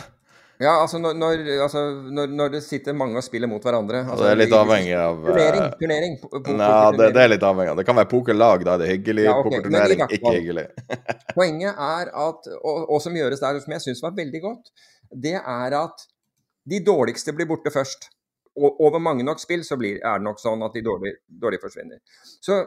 Ja, 0.58 0.72
altså 0.80 0.98
når, 0.98 1.16
når, 1.20 1.40
altså 1.66 1.80
når, 2.16 2.30
når 2.32 2.52
det 2.54 2.62
sitter 2.64 2.94
mange 2.96 3.18
og 3.20 3.24
spiller 3.24 3.50
mot 3.50 3.62
hverandre. 3.62 4.00
Altså, 4.06 4.24
det 4.24 4.30
er 4.30 4.38
litt 4.40 4.54
avhengig 4.56 4.94
av 4.96 5.18
eh, 5.20 5.28
Turnering. 5.28 5.66
turnering 5.80 6.16
Nei, 6.56 6.70
det, 6.96 7.08
det 7.12 7.22
er 7.22 7.32
litt 7.34 7.44
avhengig 7.44 7.74
av. 7.74 7.80
Det 7.80 7.86
kan 7.88 7.98
være 8.00 8.10
pokerlag, 8.10 8.64
da 8.64 8.76
er 8.76 8.82
det 8.84 8.90
hyggelig. 8.94 9.26
Ja, 9.28 9.36
okay. 9.36 9.58
Pokerturnering, 9.58 10.02
hvert 10.02 10.16
ikke 10.16 10.34
hyggelig. 10.38 10.66
Poenget 11.38 11.84
er 11.90 12.12
at, 12.24 12.50
og, 12.56 12.88
og 12.88 13.04
som 13.04 13.20
gjøres 13.20 13.44
der, 13.44 13.60
som 13.64 13.76
jeg 13.76 13.84
syns 13.84 14.02
var 14.06 14.16
veldig 14.16 14.42
godt, 14.46 14.72
det 15.12 15.36
er 15.36 15.78
at 15.82 16.08
de 16.66 16.82
dårligste 16.88 17.36
blir 17.36 17.50
borte 17.52 17.72
først. 17.74 18.08
Og 18.56 18.80
over 18.80 19.02
mange 19.02 19.24
nok 19.28 19.40
spill 19.42 19.64
så 19.68 19.76
blir, 19.76 20.00
er 20.00 20.20
det 20.20 20.24
nok 20.24 20.40
sånn 20.40 20.64
at 20.64 20.76
de 20.76 20.84
dårlige, 20.86 21.20
dårlige 21.28 21.66
forsvinner. 21.68 22.00
Så, 22.40 22.62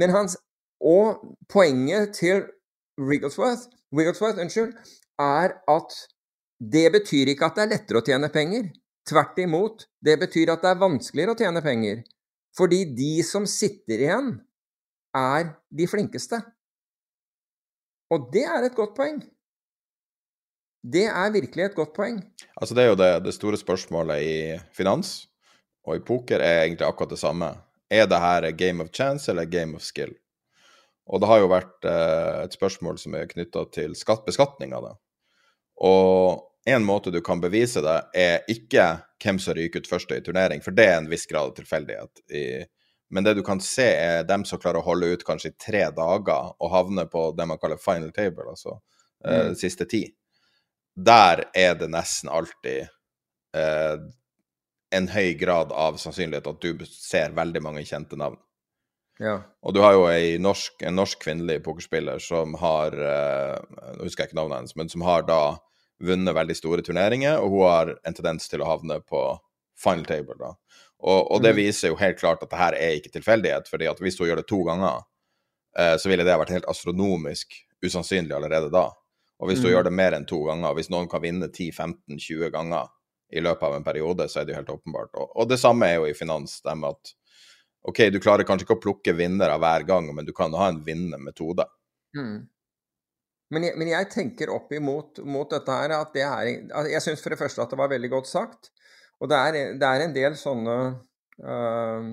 men 0.00 0.16
hans, 0.16 0.40
og 0.80 1.20
poenget 1.52 2.16
til 2.16 2.46
Wigglesworth, 2.96 3.68
Rigglesworth 3.92 4.40
unnskyld, 4.40 4.72
er 5.20 5.58
at 5.68 5.98
det 6.58 6.88
betyr 6.94 7.32
ikke 7.32 7.48
at 7.48 7.58
det 7.58 7.64
er 7.64 7.72
lettere 7.76 8.00
å 8.02 8.06
tjene 8.06 8.30
penger. 8.34 8.68
Tvert 9.08 9.38
imot, 9.40 9.86
det 10.04 10.18
betyr 10.20 10.52
at 10.52 10.64
det 10.64 10.72
er 10.72 10.82
vanskeligere 10.82 11.34
å 11.34 11.38
tjene 11.38 11.62
penger. 11.64 12.02
Fordi 12.58 12.82
de 12.98 13.14
som 13.24 13.46
sitter 13.48 14.02
igjen, 14.02 14.32
er 15.16 15.54
de 15.70 15.86
flinkeste. 15.88 16.40
Og 18.12 18.28
det 18.32 18.44
er 18.48 18.66
et 18.66 18.76
godt 18.76 18.96
poeng. 18.96 19.20
Det 20.82 21.06
er 21.10 21.32
virkelig 21.34 21.64
et 21.68 21.76
godt 21.76 21.94
poeng. 21.96 22.20
Altså, 22.56 22.74
det 22.74 22.84
er 22.84 22.92
jo 22.92 22.98
det, 22.98 23.10
det 23.26 23.34
store 23.36 23.58
spørsmålet 23.60 24.22
i 24.24 24.36
finans 24.76 25.28
og 25.88 25.96
i 25.96 26.04
poker 26.04 26.42
er 26.44 26.66
egentlig 26.66 26.86
akkurat 26.86 27.12
det 27.14 27.20
samme. 27.20 27.50
Er 27.90 28.08
det 28.08 28.20
her 28.20 28.50
game 28.52 28.84
of 28.84 28.92
chance 28.92 29.30
eller 29.30 29.48
game 29.48 29.76
of 29.76 29.84
skill? 29.84 30.12
Og 31.08 31.22
det 31.22 31.28
har 31.30 31.40
jo 31.40 31.48
vært 31.48 31.86
eh, 31.88 32.42
et 32.44 32.56
spørsmål 32.56 32.98
som 33.00 33.14
er 33.16 33.30
knytta 33.30 33.64
til 33.72 33.94
skatt, 33.96 34.28
av 34.28 34.84
det. 34.84 34.94
Og 35.84 36.44
en 36.68 36.84
måte 36.84 37.12
du 37.14 37.20
kan 37.24 37.40
bevise 37.40 37.82
det, 37.84 37.98
er 38.18 38.48
ikke 38.50 38.88
hvem 39.22 39.38
som 39.42 39.56
ryker 39.56 39.82
ut 39.82 39.88
først 39.90 40.12
i 40.14 40.20
turnering, 40.24 40.62
for 40.64 40.74
det 40.76 40.86
er 40.86 40.98
en 40.98 41.08
viss 41.10 41.26
grad 41.30 41.50
av 41.52 41.56
tilfeldighet. 41.56 42.22
I, 42.34 42.44
men 43.14 43.24
det 43.24 43.38
du 43.38 43.42
kan 43.46 43.60
se, 43.64 43.86
er 43.88 44.26
dem 44.28 44.44
som 44.44 44.60
klarer 44.60 44.82
å 44.82 44.88
holde 44.90 45.14
ut 45.14 45.24
kanskje 45.26 45.54
i 45.54 45.58
tre 45.58 45.86
dager 45.96 46.52
og 46.58 46.72
havne 46.74 47.06
på 47.08 47.30
det 47.38 47.46
man 47.48 47.60
kaller 47.60 47.80
final 47.80 48.12
table, 48.12 48.50
altså 48.52 48.76
eh, 49.24 49.48
Mm. 49.48 49.54
siste 49.58 49.86
ti. 49.88 50.04
Der 50.94 51.44
er 51.54 51.74
det 51.78 51.88
nesten 51.90 52.30
alltid 52.30 52.88
eh, 53.54 53.96
en 54.90 55.08
høy 55.08 55.32
grad 55.38 55.72
av 55.72 55.96
sannsynlighet 56.00 56.46
at 56.46 56.60
du 56.62 56.84
ser 56.90 57.34
veldig 57.36 57.62
mange 57.62 57.86
kjente 57.86 58.18
navn. 58.18 58.38
Ja. 59.18 59.40
Og 59.66 59.74
du 59.74 59.80
har 59.82 59.96
jo 59.96 60.04
norsk, 60.38 60.82
en 60.86 60.94
norsk 60.94 61.18
kvinnelig 61.24 61.62
pokerspiller 61.64 62.20
som 62.22 62.54
har 62.60 62.94
eh, 62.94 63.56
Nå 63.96 64.04
husker 64.06 64.24
jeg 64.24 64.30
ikke 64.30 64.38
navnet 64.38 64.60
hennes, 64.60 64.76
men 64.78 64.92
som 64.92 65.02
har 65.02 65.26
da 65.26 65.40
vunnet 66.00 66.34
veldig 66.34 66.56
store 66.56 66.82
turneringer, 66.86 67.38
og 67.42 67.50
hun 67.50 67.62
har 67.66 67.94
en 68.06 68.14
tendens 68.14 68.48
til 68.48 68.60
å 68.62 68.68
havne 68.68 69.00
på 69.02 69.22
final 69.78 70.04
table. 70.04 70.34
da. 70.38 70.52
Og, 71.00 71.30
og 71.32 71.42
det 71.42 71.52
Mhm. 71.54 71.56
viser 71.56 71.88
jo 71.88 71.96
helt 71.96 72.18
klart 72.18 72.42
at 72.42 72.50
det 72.50 72.58
her 72.58 72.74
er 72.74 72.96
ikke 72.98 73.12
tilfeldighet, 73.14 73.68
fordi 73.70 73.86
at 73.90 73.98
hvis 74.02 74.18
hun 74.18 74.26
gjør 74.28 74.36
det 74.42 74.46
to 74.48 74.62
ganger, 74.64 75.02
eh, 75.78 75.96
så 75.96 76.08
ville 76.08 76.24
det 76.24 76.38
vært 76.38 76.50
helt 76.50 76.66
astronomisk 76.68 77.54
usannsynlig 77.84 78.34
allerede 78.34 78.70
da. 78.72 78.88
Og 79.40 79.48
hvis 79.48 79.62
hun 79.62 79.70
Mhm. 79.70 79.74
gjør 79.76 79.84
det 79.84 79.92
mer 79.92 80.12
enn 80.12 80.26
to 80.26 80.42
ganger, 80.44 80.74
hvis 80.74 80.90
noen 80.90 81.08
kan 81.08 81.22
vinne 81.22 81.48
10-15-20 81.48 82.50
ganger 82.50 82.88
i 83.32 83.40
løpet 83.40 83.62
av 83.62 83.74
en 83.76 83.84
periode, 83.84 84.26
så 84.28 84.40
er 84.40 84.44
det 84.44 84.54
jo 84.56 84.62
helt 84.62 84.80
åpenbart. 84.80 85.10
Og, 85.14 85.30
og 85.36 85.48
det 85.48 85.58
samme 85.60 85.82
er 85.86 85.96
jo 85.96 86.06
i 86.06 86.14
finans, 86.14 86.60
det 86.62 86.76
med 86.76 86.90
at 86.90 87.14
OK, 87.84 88.10
du 88.10 88.18
klarer 88.18 88.42
kanskje 88.44 88.66
ikke 88.66 88.76
å 88.78 88.82
plukke 88.82 89.14
vinnere 89.16 89.56
hver 89.58 89.86
gang, 89.86 90.12
men 90.14 90.24
du 90.26 90.32
kan 90.32 90.52
ha 90.52 90.68
en 90.68 90.82
vinnende 90.84 91.18
metode. 91.22 91.64
Mm. 92.16 92.48
Men, 93.54 93.64
jeg, 93.64 93.78
men 93.80 93.88
jeg 93.88 94.08
tenker 94.12 94.50
opp 94.52 94.72
imot 94.76 95.22
mot 95.24 95.48
dette 95.50 95.72
her 95.80 95.94
at 95.96 96.10
det 96.12 96.24
er 96.26 96.88
Jeg 96.92 97.00
syns 97.04 97.22
for 97.24 97.32
det 97.32 97.38
første 97.40 97.62
at 97.64 97.70
det 97.72 97.78
var 97.80 97.88
veldig 97.92 98.10
godt 98.12 98.28
sagt. 98.28 98.68
Og 99.20 99.30
det 99.30 99.38
er, 99.38 99.56
det 99.80 99.88
er 99.88 100.04
en 100.04 100.12
del 100.14 100.36
sånne 100.38 100.74
øh, 101.42 102.10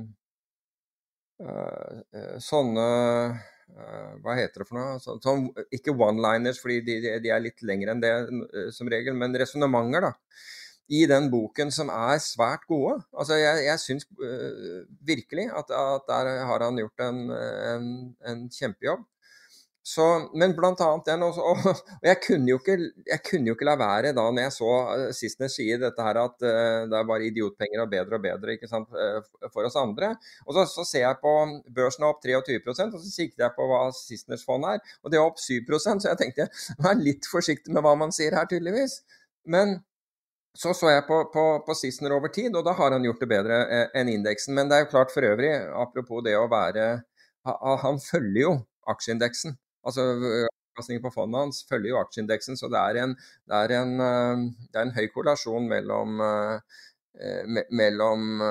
øh, 1.44 2.40
Sånne 2.42 2.86
øh, 3.76 4.14
Hva 4.24 4.38
heter 4.40 4.64
det 4.64 4.70
for 4.70 4.80
noe? 4.80 5.00
Så, 5.04 5.18
sånn, 5.24 5.50
ikke 5.76 5.94
one-liners, 5.96 6.62
fordi 6.64 6.80
de, 6.88 7.00
de- 7.24 7.34
er 7.36 7.44
litt 7.44 7.62
lengre 7.68 7.94
enn 7.96 8.04
det 8.04 8.14
som 8.76 8.90
regel, 8.92 9.18
men 9.20 9.36
resonnementer, 9.38 10.08
da. 10.08 10.14
I 10.96 11.02
den 11.10 11.32
boken 11.34 11.72
som 11.74 11.90
er 11.90 12.20
svært 12.22 12.64
gode. 12.70 13.00
Altså, 13.18 13.40
jeg, 13.42 13.64
jeg 13.66 13.82
syns 13.82 14.06
virkelig 15.10 15.48
at, 15.50 15.72
at 15.74 16.06
der 16.12 16.30
har 16.46 16.62
han 16.68 16.78
gjort 16.78 17.06
en, 17.08 17.24
en, 17.34 17.88
en 18.30 18.44
kjempejobb. 18.54 19.02
Så, 19.86 20.04
men 20.34 20.56
blant 20.58 20.80
annet 20.82 21.06
den 21.06 21.24
også, 21.28 21.44
og, 21.52 21.82
jeg, 22.02 22.18
kunne 22.24 22.50
jo 22.50 22.58
ikke, 22.58 22.78
jeg 23.06 23.22
kunne 23.28 23.52
jo 23.52 23.54
ikke 23.54 23.68
la 23.68 23.76
være 23.78 24.16
da 24.18 24.24
når 24.34 24.48
jeg 24.48 24.54
så 24.56 24.70
uh, 24.82 25.04
Sissener 25.14 25.52
sier 25.54 25.82
dette 25.82 26.06
her 26.08 26.18
at 26.24 26.38
uh, 26.42 26.86
det 26.90 26.98
er 26.98 27.06
bare 27.06 27.28
idiotpenger 27.28 27.84
og 27.84 27.92
bedre 27.92 28.18
og 28.18 28.24
bedre 28.24 28.56
ikke 28.56 28.70
sant, 28.72 28.90
eh, 28.98 29.20
for 29.54 29.68
oss 29.68 29.78
andre. 29.78 30.16
Og 30.48 30.56
så, 30.58 30.64
så 30.72 30.86
ser 30.90 31.04
jeg 31.04 31.20
på 31.22 31.34
børsen 31.76 32.06
er 32.06 32.10
opp 32.10 32.24
23 32.26 32.58
og 32.72 32.80
så 32.80 33.02
sikter 33.06 33.46
jeg 33.46 33.54
på 33.54 33.68
hva 33.70 33.84
Sisseners 33.94 34.46
fond 34.48 34.66
er, 34.66 34.82
og 35.04 35.14
det 35.14 35.20
er 35.20 35.26
opp 35.26 35.38
7% 35.38 36.02
så 36.02 36.10
jeg 36.16 36.22
tenkte 36.24 36.48
vær 36.86 36.98
litt 36.98 37.30
forsiktig 37.30 37.76
med 37.76 37.86
hva 37.86 37.94
man 38.00 38.16
sier 38.16 38.34
her, 38.34 38.50
tydeligvis. 38.50 39.04
Men 39.46 39.78
så 40.58 40.74
så 40.74 40.90
jeg 40.96 41.04
på, 41.06 41.20
på, 41.34 41.44
på 41.68 41.76
Sissener 41.78 42.16
over 42.16 42.34
tid, 42.34 42.56
og 42.58 42.66
da 42.66 42.74
har 42.74 42.96
han 42.96 43.06
gjort 43.06 43.22
det 43.22 43.30
bedre 43.30 43.62
eh, 43.70 43.86
enn 44.02 44.10
indeksen. 44.16 44.58
Men 44.58 44.72
det 44.72 44.80
er 44.80 44.88
jo 44.88 44.94
klart 44.96 45.14
for 45.14 45.30
øvrig, 45.30 45.52
apropos 45.78 46.26
det 46.26 46.34
å 46.40 46.48
være 46.50 46.88
Han 47.46 48.00
følger 48.02 48.42
jo 48.42 48.54
aksjeindeksen. 48.90 49.60
Altså 49.86 50.06
Avkastningen 50.76 51.04
på 51.06 51.14
fondet 51.14 51.40
hans 51.40 51.62
følger 51.70 51.94
jo 51.94 52.00
aksjeindeksen, 52.02 52.58
så 52.60 52.68
det 52.68 52.82
er 52.82 52.98
en, 53.04 53.14
det 53.48 53.60
er 53.62 53.74
en, 53.78 53.94
det 54.68 54.80
er 54.80 54.84
en 54.84 54.96
høy 54.98 55.06
korrelasjon 55.14 55.70
mellom, 55.72 56.20
eh, 56.26 57.46
me, 57.48 57.64
mellom 57.72 58.42
ø, 58.44 58.50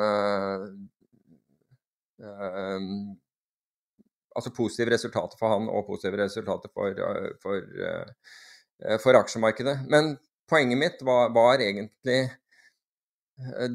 Altså 4.35 4.51
positive 4.51 4.91
resultater 4.91 5.39
for 5.39 5.53
han 5.53 5.69
og 5.69 5.85
positive 5.87 6.19
resultater 6.19 6.71
for, 6.75 6.97
for, 7.43 7.69
for 9.03 9.19
aksjemarkedet. 9.21 9.77
Men 9.93 10.17
poenget 10.51 10.81
mitt 10.81 11.05
var, 11.07 11.29
var 11.37 11.63
egentlig 11.63 12.33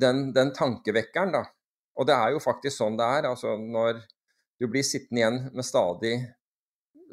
den, 0.02 0.26
den 0.36 0.52
tankevekkeren, 0.58 1.32
da. 1.38 1.46
Og 2.00 2.08
det 2.10 2.16
er 2.16 2.34
jo 2.34 2.42
faktisk 2.44 2.76
sånn 2.80 2.98
det 3.00 3.08
er. 3.20 3.30
altså 3.30 3.56
Når 3.60 4.02
du 4.60 4.68
blir 4.68 4.84
sittende 4.84 5.22
igjen 5.22 5.40
med 5.54 5.68
stadig 5.68 6.14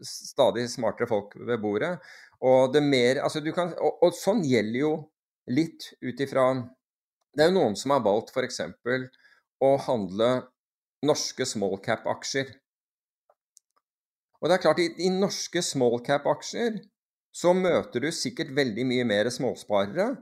stadig 0.04 0.66
smartere 0.70 1.08
folk 1.10 1.36
ved 1.38 1.60
bordet. 1.62 1.92
Og, 2.40 2.72
det 2.74 2.82
mer, 2.84 3.22
altså 3.24 3.40
du 3.40 3.52
kan, 3.56 3.72
og, 3.80 4.02
og 4.04 4.16
sånn 4.16 4.42
gjelder 4.46 4.80
jo 4.80 4.92
litt 5.46 5.92
ut 6.02 6.20
ifra 6.20 6.50
Det 7.36 7.44
er 7.44 7.50
jo 7.50 7.58
noen 7.58 7.76
som 7.78 7.94
har 7.94 8.04
valgt 8.04 8.32
f.eks. 8.34 8.60
å 9.62 9.70
handle 9.86 10.30
norske 11.06 11.46
small 11.48 11.78
cap-aksjer. 11.84 12.50
Og 14.40 14.48
det 14.48 14.56
er 14.56 14.62
klart, 14.64 14.80
i, 14.80 14.88
i 15.06 15.12
norske 15.12 15.62
small 15.64 16.00
cap-aksjer 16.04 16.80
så 17.36 17.52
møter 17.56 18.06
du 18.06 18.08
sikkert 18.14 18.54
veldig 18.56 18.86
mye 18.88 19.04
mer 19.08 19.28
småsparere, 19.32 20.14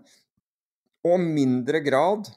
og 1.05 1.21
mindre 1.23 1.79
grad 1.85 2.31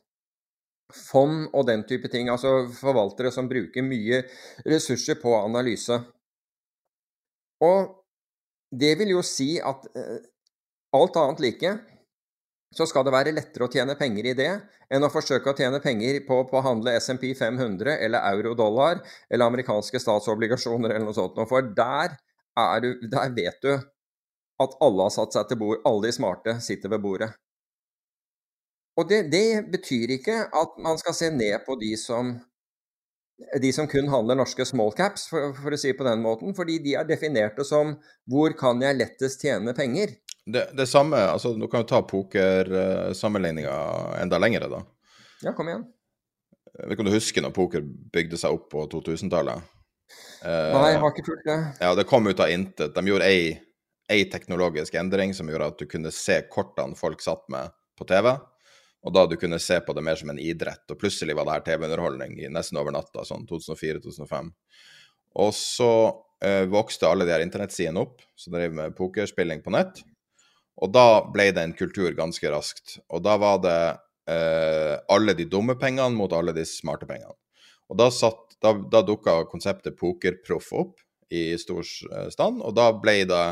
fond 0.93 1.47
og 1.53 1.65
den 1.67 1.83
type 1.87 2.09
ting. 2.11 2.29
Altså 2.31 2.67
forvaltere 2.75 3.31
som 3.33 3.49
bruker 3.49 3.85
mye 3.85 4.23
ressurser 4.67 5.19
på 5.21 5.33
analyse. 5.39 5.99
Og 7.63 7.93
det 8.71 8.93
vil 8.99 9.15
jo 9.15 9.23
si 9.25 9.55
at 9.63 9.85
eh, 9.97 10.17
alt 10.97 11.19
annet 11.19 11.43
like, 11.43 11.73
så 12.75 12.85
skal 12.89 13.05
det 13.07 13.13
være 13.15 13.33
lettere 13.35 13.67
å 13.67 13.71
tjene 13.71 13.95
penger 13.97 14.27
i 14.27 14.35
det 14.37 14.51
enn 14.93 15.03
å 15.03 15.11
forsøke 15.11 15.51
å 15.51 15.55
tjene 15.57 15.79
penger 15.83 16.19
på, 16.27 16.41
å 16.43 16.63
handle 16.63 16.95
SMP 16.99 17.31
500 17.35 17.95
eller 17.95 18.27
euro-dollar 18.33 19.01
eller 19.29 19.47
amerikanske 19.47 20.01
statsobligasjoner 20.03 20.91
eller 20.93 21.07
noe 21.07 21.15
sånt. 21.15 21.39
For 21.49 21.71
der, 21.75 22.17
du, 22.83 22.89
der 23.07 23.33
vet 23.35 23.59
du 23.63 23.73
at 24.57 24.77
alle 24.83 25.07
har 25.07 25.13
satt 25.13 25.35
seg 25.35 25.49
til 25.49 25.61
bord, 25.61 25.81
alle 25.87 26.07
de 26.07 26.15
smarte 26.15 26.57
sitter 26.65 26.91
ved 26.91 27.03
bordet. 27.03 27.31
Og 28.97 29.05
det, 29.09 29.27
det, 29.29 29.67
betyr 29.69 30.15
ikke 30.17 30.37
at 30.57 30.77
man 30.81 30.97
skal 30.97 31.13
se 31.13 31.29
ned 31.29 31.61
på 31.67 31.75
de 31.77 31.91
som, 32.01 32.33
de 33.61 33.73
som 33.73 33.87
kun 33.87 34.07
handler 34.09 34.37
norske 34.39 34.65
small 34.65 34.91
caps, 34.97 35.27
for, 35.29 35.51
for, 35.57 35.73
å 35.73 35.79
si 35.79 35.91
det 35.91 35.97
på 35.99 36.07
den 36.07 36.23
måten. 36.23 36.55
Fordi 36.57 36.79
de 36.83 36.95
er 36.97 37.05
definerte 37.09 37.65
som 37.67 37.97
'hvor 38.29 38.55
kan 38.57 38.81
jeg 38.81 38.97
lettest 38.97 39.41
tjene 39.41 39.73
penger'? 39.77 40.17
Det, 40.47 40.69
det 40.77 40.87
samme, 40.87 41.17
altså 41.17 41.53
Du 41.59 41.67
kan 41.67 41.83
jo 41.83 41.87
ta 41.87 42.01
pokersammenligninga 42.01 43.77
enda 44.21 44.39
lengre, 44.39 44.69
da. 44.71 44.81
Ja, 45.43 45.53
kom 45.53 45.67
igjen. 45.67 45.85
Jeg 46.77 46.85
vet 46.85 46.93
ikke 46.93 47.03
om 47.03 47.09
du 47.09 47.17
husker 47.17 47.41
når 47.41 47.53
poker 47.53 47.81
bygde 48.13 48.37
seg 48.37 48.53
opp 48.53 48.69
på 48.71 48.85
2000-tallet? 48.87 49.61
Nei, 50.45 50.91
jeg 50.93 50.99
har 51.01 51.11
ikke 51.11 51.25
fulgt 51.25 51.47
det. 51.49 51.57
Ja, 51.81 51.95
Det 51.95 52.05
kom 52.07 52.27
ut 52.27 52.39
av 52.39 52.51
intet. 52.53 52.93
De 52.95 53.09
gjorde 53.09 53.25
ei, 53.25 53.57
ei 54.09 54.23
teknologisk 54.31 54.95
endring 54.95 55.33
som 55.33 55.49
gjorde 55.49 55.71
at 55.73 55.79
du 55.81 55.85
kunne 55.89 56.13
se 56.13 56.41
kortene 56.49 56.95
folk 56.95 57.21
satt 57.21 57.43
med 57.49 57.73
på 57.97 58.05
TV. 58.07 58.37
Og 59.05 59.13
da 59.13 59.25
du 59.29 59.37
kunne 59.39 59.59
se 59.61 59.77
på 59.83 59.93
det 59.93 60.03
mer 60.03 60.17
som 60.19 60.31
en 60.33 60.41
idrett. 60.41 60.83
Og 60.91 60.99
plutselig 60.99 61.35
var 61.37 61.47
det 61.47 61.57
her 61.57 61.65
TV-underholdning 61.67 62.39
nesten 62.53 62.79
over 62.81 62.95
natta, 62.95 63.23
sånn 63.27 63.45
2004-2005. 63.49 64.49
Og 65.37 65.53
så 65.55 65.91
eh, 66.43 66.65
vokste 66.71 67.09
alle 67.09 67.27
de 67.27 67.35
her 67.35 67.45
internettsidene 67.45 68.01
opp 68.03 68.23
som 68.35 68.55
drev 68.57 68.73
med 68.75 68.95
pokerspilling 68.97 69.61
på 69.65 69.73
nett. 69.75 70.01
Og 70.81 70.91
da 70.93 71.23
ble 71.33 71.49
det 71.53 71.63
en 71.63 71.77
kultur 71.77 72.11
ganske 72.17 72.51
raskt. 72.53 72.97
Og 73.13 73.23
da 73.25 73.37
var 73.41 73.61
det 73.63 73.79
eh, 74.29 74.95
alle 75.13 75.37
de 75.37 75.47
dumme 75.49 75.77
pengene 75.79 76.13
mot 76.17 76.33
alle 76.33 76.53
de 76.57 76.65
smarte 76.67 77.09
pengene. 77.09 77.35
Og 77.87 77.99
da, 77.99 78.09
satt, 78.11 78.57
da, 78.61 78.73
da 78.75 79.01
dukka 79.05 79.43
konseptet 79.51 79.97
pokerproff 79.99 80.73
opp 80.75 81.03
i 81.33 81.51
stor 81.59 81.83
eh, 81.83 82.29
stand, 82.33 82.61
og 82.63 82.75
da 82.75 82.91
ble 82.95 83.21
det 83.29 83.43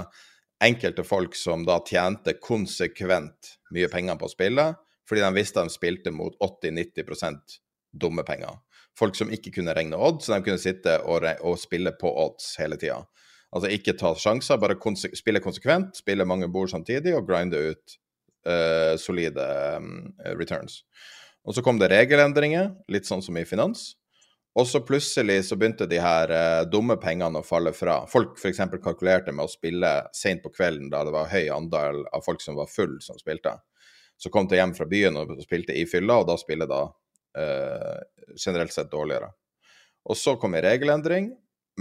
enkelte 0.63 1.03
folk 1.03 1.35
som 1.35 1.65
da 1.67 1.81
tjente 1.85 2.37
konsekvent 2.43 3.55
mye 3.75 3.89
penger 3.91 4.19
på 4.19 4.29
spillet, 4.31 4.79
fordi 5.09 5.23
de 5.23 5.33
visste 5.35 5.63
de 5.63 5.73
spilte 5.73 6.13
mot 6.13 6.35
80-90% 6.41 7.59
dumme 7.95 8.25
penger. 8.27 8.57
Folk 8.99 9.15
som 9.15 9.31
ikke 9.33 9.53
kunne 9.57 9.75
regne 9.75 9.99
odds, 9.99 10.27
så 10.27 10.35
de 10.35 10.45
kunne 10.45 10.61
sitte 10.61 10.97
og, 11.03 11.27
og 11.43 11.59
spille 11.59 11.93
på 11.99 12.11
odds 12.25 12.55
hele 12.59 12.79
tida. 12.79 13.01
Altså 13.55 13.71
ikke 13.71 13.95
ta 13.99 14.11
sjanser, 14.19 14.59
bare 14.59 14.77
konse 14.79 15.11
spille 15.15 15.39
konsekvent, 15.43 15.95
spille 16.01 16.27
mange 16.27 16.49
bord 16.51 16.71
samtidig 16.71 17.13
og 17.15 17.27
grinde 17.27 17.61
ut 17.71 17.99
uh, 18.49 18.95
solide 18.99 19.45
um, 19.77 20.09
returns. 20.39 20.81
Og 21.45 21.55
så 21.55 21.63
kom 21.63 21.79
det 21.79 21.91
regelendringer, 21.93 22.73
litt 22.91 23.07
sånn 23.07 23.23
som 23.23 23.37
i 23.37 23.45
finans. 23.47 23.93
Og 24.55 24.67
så 24.67 24.79
plutselig 24.87 25.41
så 25.49 25.57
begynte 25.59 25.87
de 25.87 25.99
her 25.99 26.31
uh, 26.31 26.63
dumme 26.67 26.97
pengene 26.99 27.39
å 27.41 27.47
falle 27.47 27.71
fra. 27.75 28.01
Folk 28.11 28.39
f.eks. 28.39 28.63
kalkulerte 28.83 29.35
med 29.35 29.45
å 29.45 29.51
spille 29.51 29.93
seint 30.15 30.43
på 30.43 30.51
kvelden 30.55 30.89
da 30.91 31.03
det 31.05 31.15
var 31.15 31.31
høy 31.31 31.49
andel 31.53 32.03
av 32.15 32.23
folk 32.25 32.43
som 32.43 32.59
var 32.59 32.71
full 32.71 32.97
som 33.03 33.19
spilte. 33.19 33.57
Så 34.17 34.31
kom 34.31 34.47
jeg 34.49 34.61
hjem 34.61 34.75
fra 34.77 34.87
byen 34.89 35.17
og 35.19 35.33
spilte 35.43 35.75
i 35.75 35.85
fylla, 35.89 36.21
og 36.21 36.29
da 36.29 36.37
spiller 36.39 36.69
da 36.69 36.83
eh, 37.37 38.03
generelt 38.39 38.73
sett 38.73 38.91
dårligere. 38.91 39.31
Og 40.05 40.17
så 40.17 40.35
kom 40.39 40.55
en 40.55 40.63
regelendring, 40.65 41.31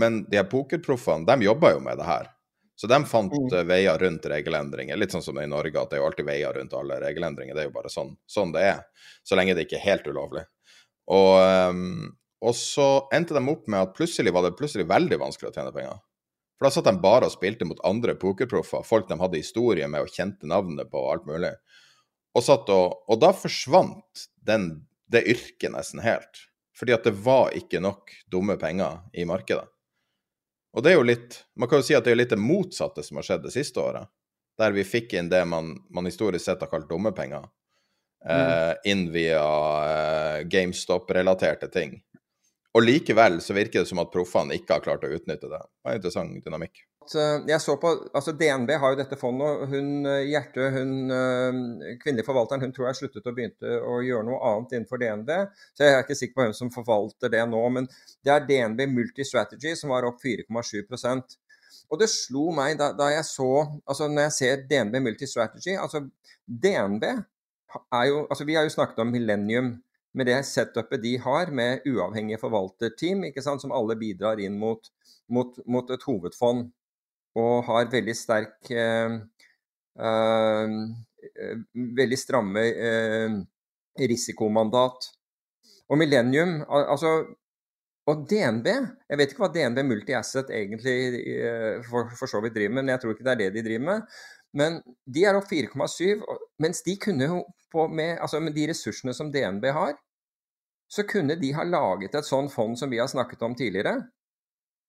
men 0.01 0.25
de 0.31 0.41
her 0.41 0.49
pokerproffene 0.51 1.29
de 1.29 1.47
jobba 1.47 1.75
jo 1.75 1.83
med 1.85 2.01
det 2.01 2.09
her. 2.09 2.31
Så 2.77 2.89
de 2.91 2.99
fant 3.07 3.33
mm. 3.33 3.53
uh, 3.53 3.63
veier 3.69 3.99
rundt 3.99 4.27
regelendringer. 4.27 4.99
Litt 4.99 5.15
sånn 5.15 5.23
som 5.23 5.39
i 5.39 5.47
Norge, 5.47 5.79
at 5.79 5.93
det 5.93 5.99
er 5.99 6.03
jo 6.03 6.09
alltid 6.09 6.27
veier 6.27 6.57
rundt 6.59 6.75
alle 6.75 6.99
regelendringer. 7.05 7.55
Det 7.55 7.63
er 7.63 7.69
jo 7.69 7.77
bare 7.77 7.93
sånn, 7.93 8.17
sånn 8.27 8.55
det 8.55 8.65
er. 8.73 8.81
Så 9.23 9.39
lenge 9.39 9.55
det 9.55 9.69
ikke 9.69 9.79
er 9.79 9.87
helt 9.93 10.09
ulovlig. 10.11 10.43
Og, 11.15 11.37
um, 11.71 12.11
og, 12.43 12.57
så 12.59 12.89
endte 13.15 13.37
de 13.37 13.45
opp 13.53 13.69
med 13.71 13.79
at 13.79 13.95
plutselig 13.95 14.33
var 14.35 14.47
det 14.47 14.57
plutselig 14.59 14.89
veldig 14.91 15.21
vanskelig 15.23 15.53
å 15.53 15.55
tjene 15.55 15.75
penger. 15.77 16.03
For 16.59 16.67
da 16.67 16.73
satt 16.75 16.89
de 16.89 17.03
bare 17.03 17.29
og 17.29 17.35
spilte 17.35 17.69
mot 17.69 17.83
andre 17.87 18.17
pokerproffer, 18.19 18.83
folk 18.87 19.07
de 19.11 19.19
hadde 19.21 19.41
historie 19.43 19.87
med 19.91 20.07
og 20.07 20.15
kjente 20.15 20.49
navnet 20.51 20.91
på 20.91 21.03
og 21.03 21.13
alt 21.13 21.31
mulig. 21.31 21.53
Og, 22.35 22.49
og, 22.51 23.05
og 23.09 23.21
da 23.23 23.31
forsvant 23.37 24.27
den, 24.43 24.85
det 25.11 25.25
yrket 25.31 25.73
nesten 25.75 26.03
helt. 26.05 26.43
Fordi 26.75 26.97
at 26.97 27.07
det 27.07 27.15
var 27.23 27.55
ikke 27.55 27.81
nok 27.83 28.11
dumme 28.31 28.57
penger 28.59 29.05
i 29.15 29.27
markedet. 29.29 29.67
Og 30.75 30.83
det 30.83 30.91
er 30.91 30.99
jo 30.99 31.07
litt 31.07 31.37
Man 31.55 31.71
kan 31.71 31.79
jo 31.79 31.87
si 31.87 31.95
at 31.95 32.03
det 32.03 32.11
er 32.11 32.19
litt 32.19 32.33
det 32.35 32.41
motsatte 32.41 33.05
som 33.07 33.21
har 33.21 33.27
skjedd 33.27 33.45
det 33.47 33.55
siste 33.55 33.79
året. 33.79 34.11
Der 34.59 34.75
vi 34.75 34.87
fikk 34.87 35.15
inn 35.19 35.31
det 35.31 35.45
man, 35.47 35.77
man 35.91 36.07
historisk 36.07 36.45
sett 36.47 36.63
har 36.63 36.71
kalt 36.71 36.91
dumme 36.91 37.15
penger. 37.15 37.47
Mm. 38.25 38.35
Eh, 38.35 38.91
inn 38.91 39.07
via 39.13 39.45
eh, 39.91 40.43
GameStop-relaterte 40.51 41.69
ting. 41.71 41.99
Og 42.75 42.83
likevel 42.83 43.39
så 43.43 43.55
virker 43.55 43.83
det 43.83 43.91
som 43.91 44.01
at 44.03 44.11
proffene 44.15 44.57
ikke 44.59 44.79
har 44.79 44.85
klart 44.85 45.05
å 45.07 45.11
utnytte 45.15 45.51
det. 45.51 45.61
Det 45.61 45.87
var 45.87 45.95
en 45.95 46.01
interessant 46.01 46.47
dynamikk. 46.47 46.81
Eh, 47.13 47.45
jeg 47.49 47.61
så 47.61 47.75
på, 47.81 47.91
altså 48.17 48.33
DNB 48.33 48.71
har 48.81 48.93
jo 48.93 48.99
dette 48.99 49.19
fondet. 49.21 49.61
og 49.61 49.69
hun, 49.69 50.07
eh, 50.07 50.25
Hjerte, 50.31 50.71
hun 50.73 51.11
eh, 51.11 51.97
kvinnelige 52.01 52.27
forvalteren, 52.27 52.63
hun 52.65 52.73
tror 52.73 52.89
jeg 52.89 53.01
sluttet 53.01 53.29
å 53.29 53.35
begynte 53.37 53.79
å 53.85 54.01
gjøre 54.05 54.25
noe 54.29 54.41
annet 54.51 54.73
innenfor 54.73 55.03
DNB. 55.03 55.31
Så 55.77 55.85
jeg 55.85 55.95
er 55.95 56.05
ikke 56.05 56.19
sikker 56.19 56.35
på 56.35 56.45
hvem 56.47 56.57
som 56.57 56.73
forvalter 56.75 57.33
det 57.33 57.45
nå. 57.51 57.63
Men 57.77 57.89
det 58.25 58.33
er 58.33 58.47
DNB 58.49 58.87
Multistrategy 58.95 59.75
som 59.77 59.93
var 59.93 60.07
opp 60.09 60.23
4,7% 60.23 61.37
Og 61.93 62.01
det 62.01 62.09
slo 62.09 62.49
meg 62.57 62.79
da, 62.81 62.93
da, 62.97 63.11
jeg 63.13 63.25
så 63.29 63.49
altså 63.85 64.09
Når 64.09 64.29
jeg 64.29 64.35
ser 64.39 64.63
DNB 64.71 65.03
Multistrategy 65.05 65.75
altså 65.77 66.01
DNB 66.47 67.05
er 67.05 68.07
jo 68.09 68.23
altså 68.31 68.47
Vi 68.49 68.57
har 68.57 68.65
jo 68.65 68.73
snakket 68.73 69.03
om 69.05 69.13
Millennium 69.13 69.75
med 70.15 70.31
det 70.31 70.39
setupet 70.47 71.03
de 71.03 71.17
har 71.19 71.51
med 71.51 71.83
uavhengige 71.91 72.39
forvalterteam, 72.39 73.25
ikke 73.27 73.43
sant, 73.43 73.61
som 73.61 73.73
alle 73.75 73.97
bidrar 73.99 74.39
inn 74.39 74.55
mot, 74.61 74.87
mot, 75.27 75.59
mot 75.67 75.91
et 75.91 76.07
hovedfond 76.07 76.69
og 77.41 77.65
har 77.69 77.91
veldig 77.93 78.15
sterk 78.17 78.71
eh, 78.71 79.19
eh, 79.99 80.77
Veldig 81.75 82.19
stramme 82.21 82.61
eh, 82.61 83.37
risikomandat. 83.97 85.07
Og 85.89 85.99
Millennium 85.99 86.59
altså, 86.69 87.15
og 88.11 88.25
DNB 88.29 88.69
Jeg 88.69 89.19
vet 89.19 89.33
ikke 89.33 89.45
hva 89.47 89.51
DNB 89.55 89.81
Multi-Asset 89.89 90.53
egentlig 90.53 90.97
eh, 91.39 91.81
for, 91.89 92.13
for, 92.19 92.31
så 92.31 92.43
vidt 92.45 92.57
driver 92.57 92.77
med, 92.77 92.85
men 92.85 92.95
jeg 92.95 93.03
tror 93.03 93.15
ikke 93.15 93.27
det 93.27 93.35
er 93.35 93.43
det 93.43 93.51
de 93.57 93.67
driver 93.67 93.87
med. 93.89 94.17
Men 94.55 94.81
de 95.11 95.25
er 95.27 95.39
opp 95.39 95.49
4,7, 95.51 96.21
mens 96.63 96.85
de 96.87 96.95
kunne 97.03 97.31
jo 97.31 97.41
på 97.73 97.89
med, 97.91 98.19
altså 98.23 98.39
med 98.45 98.55
de 98.55 98.69
ressursene 98.71 99.15
som 99.17 99.33
DNB 99.35 99.67
har, 99.75 99.97
så 100.95 101.03
kunne 101.09 101.35
de 101.41 101.51
ha 101.57 101.65
laget 101.67 102.15
et 102.15 102.29
sånn 102.29 102.51
fond 102.53 102.77
som 102.79 102.93
vi 102.93 103.01
har 103.01 103.09
snakket 103.11 103.43
om 103.43 103.57
tidligere, 103.59 103.97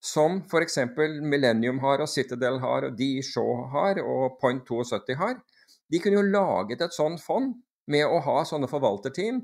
som 0.06 0.40
f.eks. 0.46 0.78
Millennium 1.26 1.80
har, 1.82 2.04
og 2.04 2.10
Citadel 2.12 2.60
har, 2.62 2.88
og 2.88 2.98
D. 3.00 3.10
Shaw 3.26 3.66
har, 3.74 4.02
og 4.04 4.38
Point 4.42 4.66
72 4.68 5.18
har. 5.20 5.40
De 5.92 6.02
kunne 6.02 6.20
jo 6.20 6.34
laget 6.34 6.82
et 6.82 6.96
sånt 6.96 7.22
fond 7.22 7.56
med 7.92 8.06
å 8.06 8.22
ha 8.26 8.40
sånne 8.46 8.70
forvalterteam. 8.70 9.42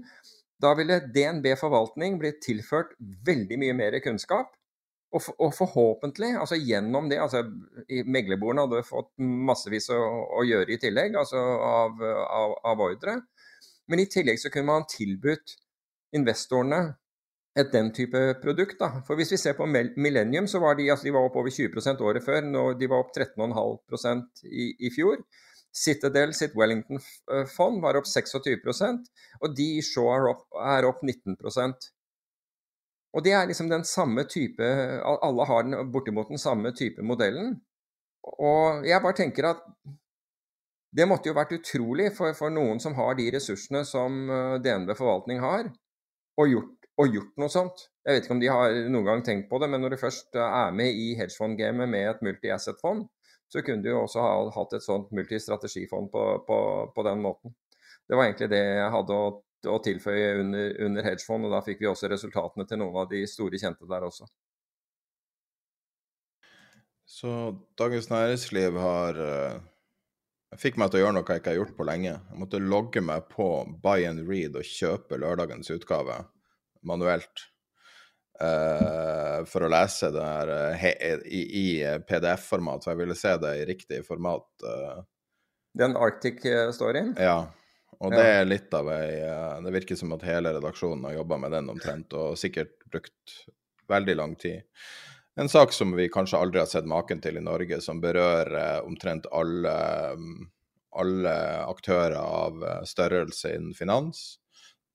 Da 0.62 0.74
ville 0.78 1.02
DNB 1.14 1.54
forvaltning 1.58 2.20
blitt 2.22 2.42
tilført 2.46 2.94
veldig 3.00 3.58
mye 3.62 3.78
mer 3.78 3.98
kunnskap. 4.04 4.54
Og, 5.12 5.26
og 5.44 5.50
forhåpentlig, 5.52 6.30
altså 6.40 6.56
gjennom 6.56 7.10
det 7.12 7.18
altså 7.20 7.42
Meglerbordene 8.08 8.64
hadde 8.64 8.86
fått 8.88 9.10
massevis 9.20 9.90
å, 9.92 9.98
å, 10.40 10.44
gjøre 10.48 10.72
i 10.72 10.80
tillegg, 10.80 11.18
altså 11.20 11.42
av, 11.68 12.00
av, 12.00 12.54
av 12.72 12.84
ordre. 12.86 13.18
Men 13.92 14.00
i 14.00 14.08
tillegg 14.08 14.40
så 14.40 14.54
kunne 14.54 14.70
man 14.70 14.88
tilbudt 14.88 15.58
investorene 16.16 16.94
et 17.60 17.72
den 17.74 17.92
type 17.96 18.20
produkt. 18.44 18.78
Da. 18.80 19.02
For 19.08 19.20
Hvis 19.20 19.34
vi 19.34 19.40
ser 19.42 19.58
på 19.58 19.68
Millennium, 19.68 20.48
så 20.48 20.62
var 20.64 20.78
de, 20.80 20.90
altså 20.92 21.08
de 21.08 21.16
var 21.16 21.28
opp 21.28 21.36
over 21.40 21.52
20% 21.52 22.04
året 22.08 22.24
før. 22.26 22.44
Nå, 22.48 22.66
de 22.80 22.90
var 22.92 23.04
opp 23.04 23.12
13,5% 23.16 24.46
i, 24.48 24.72
i 24.88 24.92
fjor. 24.94 25.24
Citadel 25.72 26.34
sitt 26.36 26.56
Wellington-fond 26.60 27.80
var 27.84 27.96
opp 27.96 28.08
26% 28.10 29.06
og 29.40 29.54
de 29.56 29.68
Shaw 29.86 30.10
er 30.12 30.26
opp, 30.34 30.42
er 30.60 30.84
opp 30.84 31.00
19% 31.08 31.86
Og 33.16 33.24
det 33.24 33.32
er 33.38 33.48
liksom 33.48 33.70
den 33.72 33.86
samme 33.88 34.26
type 34.28 34.68
Alle 34.68 35.46
har 35.48 35.64
den, 35.64 35.78
bortimot 35.94 36.28
den 36.28 36.42
samme 36.44 36.74
type 36.76 37.04
modellen. 37.08 37.56
Og 38.44 38.84
jeg 38.88 39.00
bare 39.04 39.18
tenker 39.18 39.48
at 39.54 39.64
det 40.92 41.08
måtte 41.08 41.32
jo 41.32 41.38
vært 41.38 41.56
utrolig 41.56 42.10
for, 42.18 42.36
for 42.36 42.52
noen 42.52 42.82
som 42.84 42.98
har 42.98 43.16
de 43.16 43.30
ressursene 43.32 43.86
som 43.88 44.26
eh, 44.28 44.58
DNB 44.60 44.92
forvaltning 45.00 45.40
har, 45.40 45.70
og 46.36 46.52
gjort, 46.52 46.81
og 47.02 47.16
gjort, 47.16 47.32
noe 47.42 47.52
sånt. 47.52 47.88
Jeg 48.06 48.18
vet 48.18 48.26
ikke 48.26 48.36
om 48.36 48.42
de 48.42 48.50
har 48.52 48.76
noen 48.94 49.08
gang 49.08 49.24
tenkt 49.26 49.50
på 49.50 49.60
det, 49.62 49.70
men 49.72 49.82
når 49.84 49.96
du 49.96 50.02
først 50.02 50.38
eh, 50.38 50.58
er 50.62 50.76
med 50.76 50.98
i 50.98 51.14
hedgefond-gamet 51.20 51.90
med 51.90 52.10
et 52.10 52.24
multi-asset-fond, 52.26 53.08
så 53.52 53.64
kunne 53.66 53.84
du 53.84 53.90
jo 53.92 54.04
også 54.06 54.24
ha 54.24 54.36
hatt 54.56 54.76
et 54.78 54.86
sånt 54.86 55.10
multistrategifond 55.16 56.12
på, 56.14 56.26
på, 56.48 56.60
på 56.96 57.06
den 57.08 57.24
måten. 57.24 57.56
Det 58.08 58.18
var 58.18 58.28
egentlig 58.28 58.52
det 58.54 58.62
jeg 58.62 58.94
hadde 58.94 59.18
å, 59.18 59.34
å 59.72 59.82
tilføye 59.84 60.30
under, 60.44 60.78
under 60.88 61.10
hedgefond, 61.10 61.48
og 61.48 61.56
da 61.56 61.64
fikk 61.66 61.84
vi 61.84 61.90
også 61.92 62.12
resultatene 62.12 62.68
til 62.70 62.82
noen 62.82 63.04
av 63.04 63.12
de 63.12 63.26
store 63.30 63.60
kjente 63.62 63.90
der 63.90 64.08
også. 64.08 64.30
Så 67.12 67.32
Dagens 67.80 68.08
Næringsliv 68.08 68.78
har 68.80 69.18
uh, 69.20 69.58
fikk 70.60 70.78
meg 70.80 70.92
til 70.92 71.02
å 71.02 71.04
gjøre 71.04 71.16
noe 71.18 71.28
jeg 71.28 71.42
ikke 71.42 71.52
har 71.52 71.60
gjort 71.60 71.76
på 71.76 71.88
lenge. 71.90 72.14
Jeg 72.14 72.40
måtte 72.40 72.62
logge 72.64 73.04
meg 73.04 73.28
på 73.34 73.48
Buy 73.84 74.08
and 74.08 74.24
Read 74.30 74.56
og 74.56 74.68
kjøpe 74.68 75.20
lørdagens 75.20 75.74
utgave 75.76 76.22
manuelt. 76.88 77.48
Uh, 78.42 79.44
for 79.46 79.68
å 79.68 79.70
lese 79.70 80.10
det 80.16 80.22
her 80.26 80.50
uh, 80.50 80.86
i, 81.30 81.42
i 81.62 81.66
PDF-format, 82.08 82.82
for 82.82 82.96
jeg 82.96 83.02
ville 83.04 83.18
se 83.18 83.36
det 83.38 83.52
i 83.60 83.66
riktig 83.70 84.00
format. 84.08 84.48
Den 85.78 85.94
Arctic-storyen? 85.94 87.14
Ja. 87.22 87.44
Og 88.02 88.16
det 88.16 88.24
er 88.26 88.48
litt 88.48 88.74
av 88.74 88.88
ei 88.90 89.20
Det 89.62 89.74
virker 89.76 90.00
som 90.00 90.16
at 90.16 90.24
hele 90.26 90.56
redaksjonen 90.56 91.06
har 91.06 91.20
jobba 91.20 91.38
med 91.44 91.54
den 91.54 91.70
omtrent, 91.70 92.16
og 92.18 92.40
sikkert 92.40 92.74
brukt 92.90 93.36
veldig 93.92 94.16
lang 94.18 94.36
tid. 94.42 94.64
En 95.36 95.50
sak 95.50 95.74
som 95.74 95.96
vi 95.96 96.10
kanskje 96.10 96.38
aldri 96.38 96.60
har 96.60 96.68
sett 96.68 96.88
maken 96.88 97.22
til 97.24 97.38
i 97.40 97.44
Norge, 97.44 97.80
som 97.82 98.02
berører 98.04 98.58
eh, 98.60 98.80
omtrent 98.88 99.30
alle, 99.32 99.76
mm, 100.20 100.50
alle 101.00 101.36
aktører 101.64 102.18
av 102.20 102.64
eh, 102.64 102.82
størrelse 102.88 103.54
innen 103.56 103.74
finans. 103.78 104.41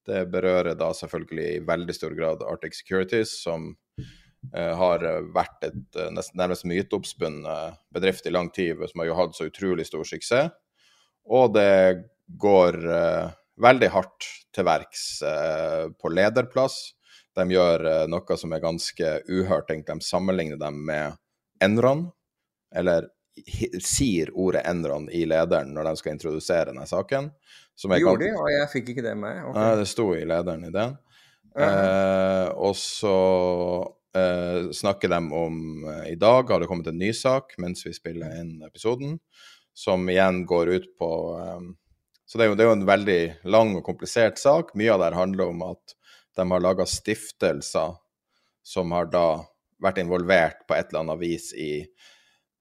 Det 0.06 0.26
berører 0.30 0.76
da 0.78 0.92
selvfølgelig 0.94 1.46
i 1.54 1.64
veldig 1.66 1.94
stor 1.96 2.14
grad 2.18 2.44
Arctic 2.46 2.78
Securities, 2.78 3.32
som 3.42 3.72
eh, 3.98 4.72
har 4.78 5.04
vært 5.34 5.66
et 5.66 6.00
nesten, 6.14 6.38
nærmest 6.38 6.66
myteoppspunnet 6.68 7.80
bedrift 7.94 8.26
i 8.26 8.34
lang 8.34 8.52
tid, 8.54 8.82
som 8.90 9.02
har 9.02 9.10
jo 9.10 9.18
hatt 9.18 9.38
så 9.38 9.48
utrolig 9.50 9.88
stor 9.88 10.06
suksess. 10.06 10.54
Og 11.26 11.56
det 11.56 12.06
går 12.38 12.78
eh, 12.86 13.34
veldig 13.62 13.90
hardt 13.90 14.30
til 14.54 14.68
verks 14.68 15.08
eh, 15.26 15.88
på 15.98 16.12
lederplass 16.14 16.84
de 17.36 17.52
gjør 17.52 17.82
noe 18.08 18.36
som 18.40 18.54
er 18.56 18.62
ganske 18.64 19.08
uhørt. 19.28 19.68
De 19.68 19.96
sammenligner 20.00 20.56
dem 20.56 20.78
med 20.88 21.18
Enron, 21.60 22.06
eller 22.74 23.10
sier 23.84 24.30
ordet 24.32 24.64
Enron 24.68 25.10
i 25.12 25.26
lederen 25.28 25.74
når 25.76 25.90
de 25.90 26.00
skal 26.00 26.14
introdusere 26.16 26.70
denne 26.70 26.86
saken. 26.88 27.30
Gjorde 27.76 28.24
de, 28.24 28.30
og 28.32 28.48
jeg 28.48 28.68
fikk 28.72 28.94
ikke 28.94 29.04
det 29.04 29.14
med? 29.20 29.42
Okay. 29.50 29.60
Nei, 29.60 29.72
det 29.80 29.88
sto 29.90 30.06
i 30.16 30.24
lederen 30.24 30.64
i 30.64 30.72
den. 30.72 30.96
Uh 31.56 31.62
-huh. 31.62 31.66
eh, 31.66 32.48
og 32.56 32.76
så 32.76 33.18
eh, 34.16 34.70
snakker 34.72 35.08
de 35.08 35.16
om 35.32 35.84
I 36.06 36.14
dag 36.14 36.50
har 36.50 36.60
det 36.60 36.66
kommet 36.66 36.86
en 36.86 36.98
ny 36.98 37.12
sak 37.12 37.54
mens 37.58 37.86
vi 37.86 37.92
spiller 37.92 38.40
inn 38.40 38.62
episoden, 38.62 39.18
som 39.74 40.08
igjen 40.08 40.46
går 40.46 40.68
ut 40.68 40.98
på 40.98 41.36
um, 41.36 41.76
Så 42.26 42.38
det 42.38 42.44
er, 42.44 42.48
jo, 42.48 42.54
det 42.54 42.64
er, 42.64 42.68
jo, 42.68 42.72
en 42.72 42.86
veldig 42.86 43.34
lang 43.44 43.76
og 43.76 43.84
komplisert 43.84 44.38
sak. 44.38 44.74
Mye 44.74 44.92
av 44.92 45.00
det 45.00 45.14
handler 45.14 45.46
om 45.46 45.62
at 45.62 45.94
de 46.36 46.50
har 46.50 46.60
laga 46.60 46.86
stiftelser 46.86 47.94
som 48.62 48.90
har 48.92 49.06
da 49.06 49.44
vært 49.82 50.00
involvert 50.02 50.64
på 50.66 50.74
et 50.74 50.88
eller 50.90 51.04
annet 51.04 51.20
vis 51.20 51.52
i, 51.54 51.86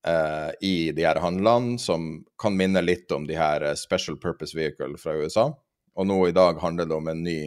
uh, 0.08 0.52
i 0.62 0.92
de 0.96 1.06
her 1.06 1.20
handlene, 1.22 1.80
som 1.82 2.24
kan 2.42 2.58
minne 2.58 2.82
litt 2.84 3.12
om 3.12 3.28
de 3.28 3.38
her 3.38 3.64
eh, 3.66 3.78
Special 3.80 4.18
Purpose 4.22 4.58
Vehicle 4.58 4.98
fra 5.02 5.16
USA. 5.18 5.50
Og 5.96 6.08
nå 6.08 6.20
i 6.28 6.36
dag 6.36 6.60
handler 6.62 6.90
det 6.90 6.96
om 6.98 7.08
en 7.12 7.24
ny 7.24 7.40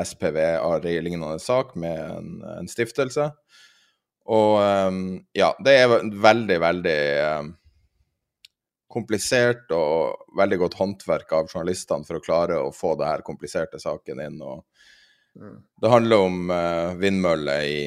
SPVA-lignende 0.00 1.38
sak 1.38 1.74
med 1.78 2.00
en, 2.00 2.30
en, 2.58 2.70
stiftelse. 2.70 3.28
Og 4.24 4.54
um, 4.58 5.02
ja, 5.36 5.52
det 5.62 5.74
er 5.78 5.92
veldig, 6.24 6.56
veldig 6.62 7.00
um, 7.44 7.50
komplisert 8.90 9.68
og 9.76 10.24
veldig 10.38 10.58
godt 10.64 10.78
håndverk 10.80 11.36
av 11.36 11.52
journalistene 11.52 12.08
for 12.08 12.18
å 12.18 12.24
klare 12.24 12.58
å 12.64 12.72
få 12.74 12.94
det 12.98 13.10
her 13.10 13.26
kompliserte 13.26 13.78
saken 13.82 14.24
inn. 14.24 14.40
og 14.42 14.64
Mm. 15.36 15.62
Det 15.80 15.88
handler 15.88 16.16
om 16.16 16.50
uh, 16.50 16.94
vindmøller 16.94 17.62
i, 17.66 17.78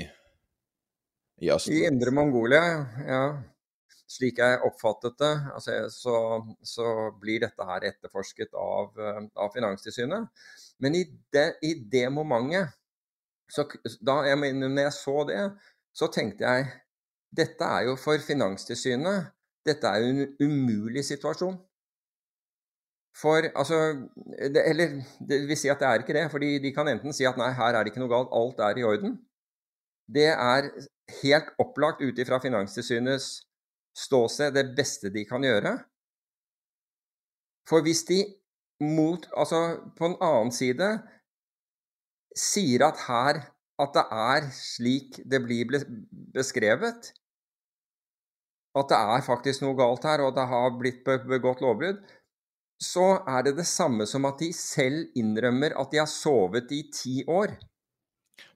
i 1.42 1.52
Østen. 1.52 1.74
I 1.74 1.86
Indre 1.88 2.12
Mongolia, 2.12 2.64
ja. 3.08 3.22
Slik 4.08 4.40
jeg 4.40 4.62
oppfattet 4.64 5.18
det, 5.20 5.34
altså, 5.52 5.78
så, 5.92 6.18
så, 6.64 6.88
blir 7.20 7.42
dette 7.44 7.66
her 7.68 7.84
etterforsket 7.90 8.54
av, 8.56 8.94
uh, 8.96 9.20
av 9.36 9.52
Finanstilsynet. 9.52 10.30
Men 10.80 10.96
i 10.96 11.04
det, 11.36 11.48
i 11.68 11.74
det 11.92 12.06
momentet, 12.16 12.72
så, 13.52 13.66
da 14.00 14.22
jeg, 14.28 14.54
når 14.56 14.80
jeg 14.86 14.94
så 14.96 15.18
det, 15.28 15.42
så 15.96 16.08
tenkte 16.14 16.48
jeg 16.48 16.70
dette 17.38 17.68
er 17.68 17.90
jo 17.90 17.98
for 18.00 18.24
Finanstilsynet 18.24 19.34
dette 19.68 19.90
er 19.90 20.04
jo 20.04 20.12
en 20.14 20.36
umulig 20.48 21.04
situasjon. 21.06 21.58
For 23.18 23.50
altså 23.56 23.78
det, 24.54 24.62
Eller 24.70 25.00
det 25.30 25.42
vil 25.50 25.58
si 25.58 25.72
at 25.74 25.82
det 25.82 25.88
er 25.88 26.04
ikke 26.04 26.16
det. 26.16 26.28
For 26.32 26.44
de 26.44 26.74
kan 26.76 26.88
enten 26.88 27.16
si 27.16 27.26
at 27.28 27.40
nei, 27.40 27.50
her 27.58 27.74
er 27.74 27.84
det 27.84 27.92
ikke 27.92 28.04
noe 28.04 28.14
galt, 28.14 28.32
alt 28.32 28.62
er 28.64 28.80
i 28.80 28.86
orden. 28.88 29.18
Det 30.08 30.30
er 30.32 30.70
helt 31.24 31.50
opplagt 31.60 32.04
ut 32.04 32.20
ifra 32.20 32.40
Finanstilsynets 32.44 33.47
ståsted 33.98 34.54
det 34.56 34.70
beste 34.78 35.12
de 35.14 35.26
kan 35.28 35.44
gjøre. 35.46 35.74
For 37.68 37.84
hvis 37.86 38.06
de 38.08 38.22
mot 38.78 39.24
Altså 39.34 39.60
på 39.98 40.06
en 40.06 40.20
annen 40.22 40.52
side 40.54 40.88
sier 42.38 42.84
at 42.86 43.00
her 43.08 43.40
at 43.82 43.94
det 43.94 44.04
er 44.14 44.50
slik 44.54 45.18
det 45.26 45.40
blir 45.44 45.66
beskrevet, 46.34 47.10
at 48.78 48.92
det 48.92 48.98
er 48.98 49.26
faktisk 49.26 49.64
noe 49.64 49.78
galt 49.78 50.06
her, 50.06 50.24
og 50.26 50.36
det 50.38 50.46
har 50.50 50.74
blitt 50.78 51.04
begått 51.06 51.62
lovbrudd, 51.66 52.02
så 52.82 53.08
er 53.26 53.46
det 53.46 53.56
det 53.58 53.68
samme 53.70 54.06
som 54.10 54.26
at 54.30 54.42
de 54.42 54.52
selv 54.54 55.14
innrømmer 55.18 55.78
at 55.82 55.94
de 55.94 56.02
har 56.02 56.10
sovet 56.10 56.74
i 56.74 56.84
ti 56.94 57.16
år. 57.26 57.56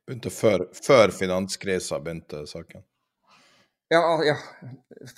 Begynte 0.05 0.33
før, 0.33 0.67
før 0.73 1.13
finanskrisa 1.13 2.01
begynte 2.01 2.43
saken. 2.49 2.85
Ja, 3.91 3.99
ja, 4.23 4.37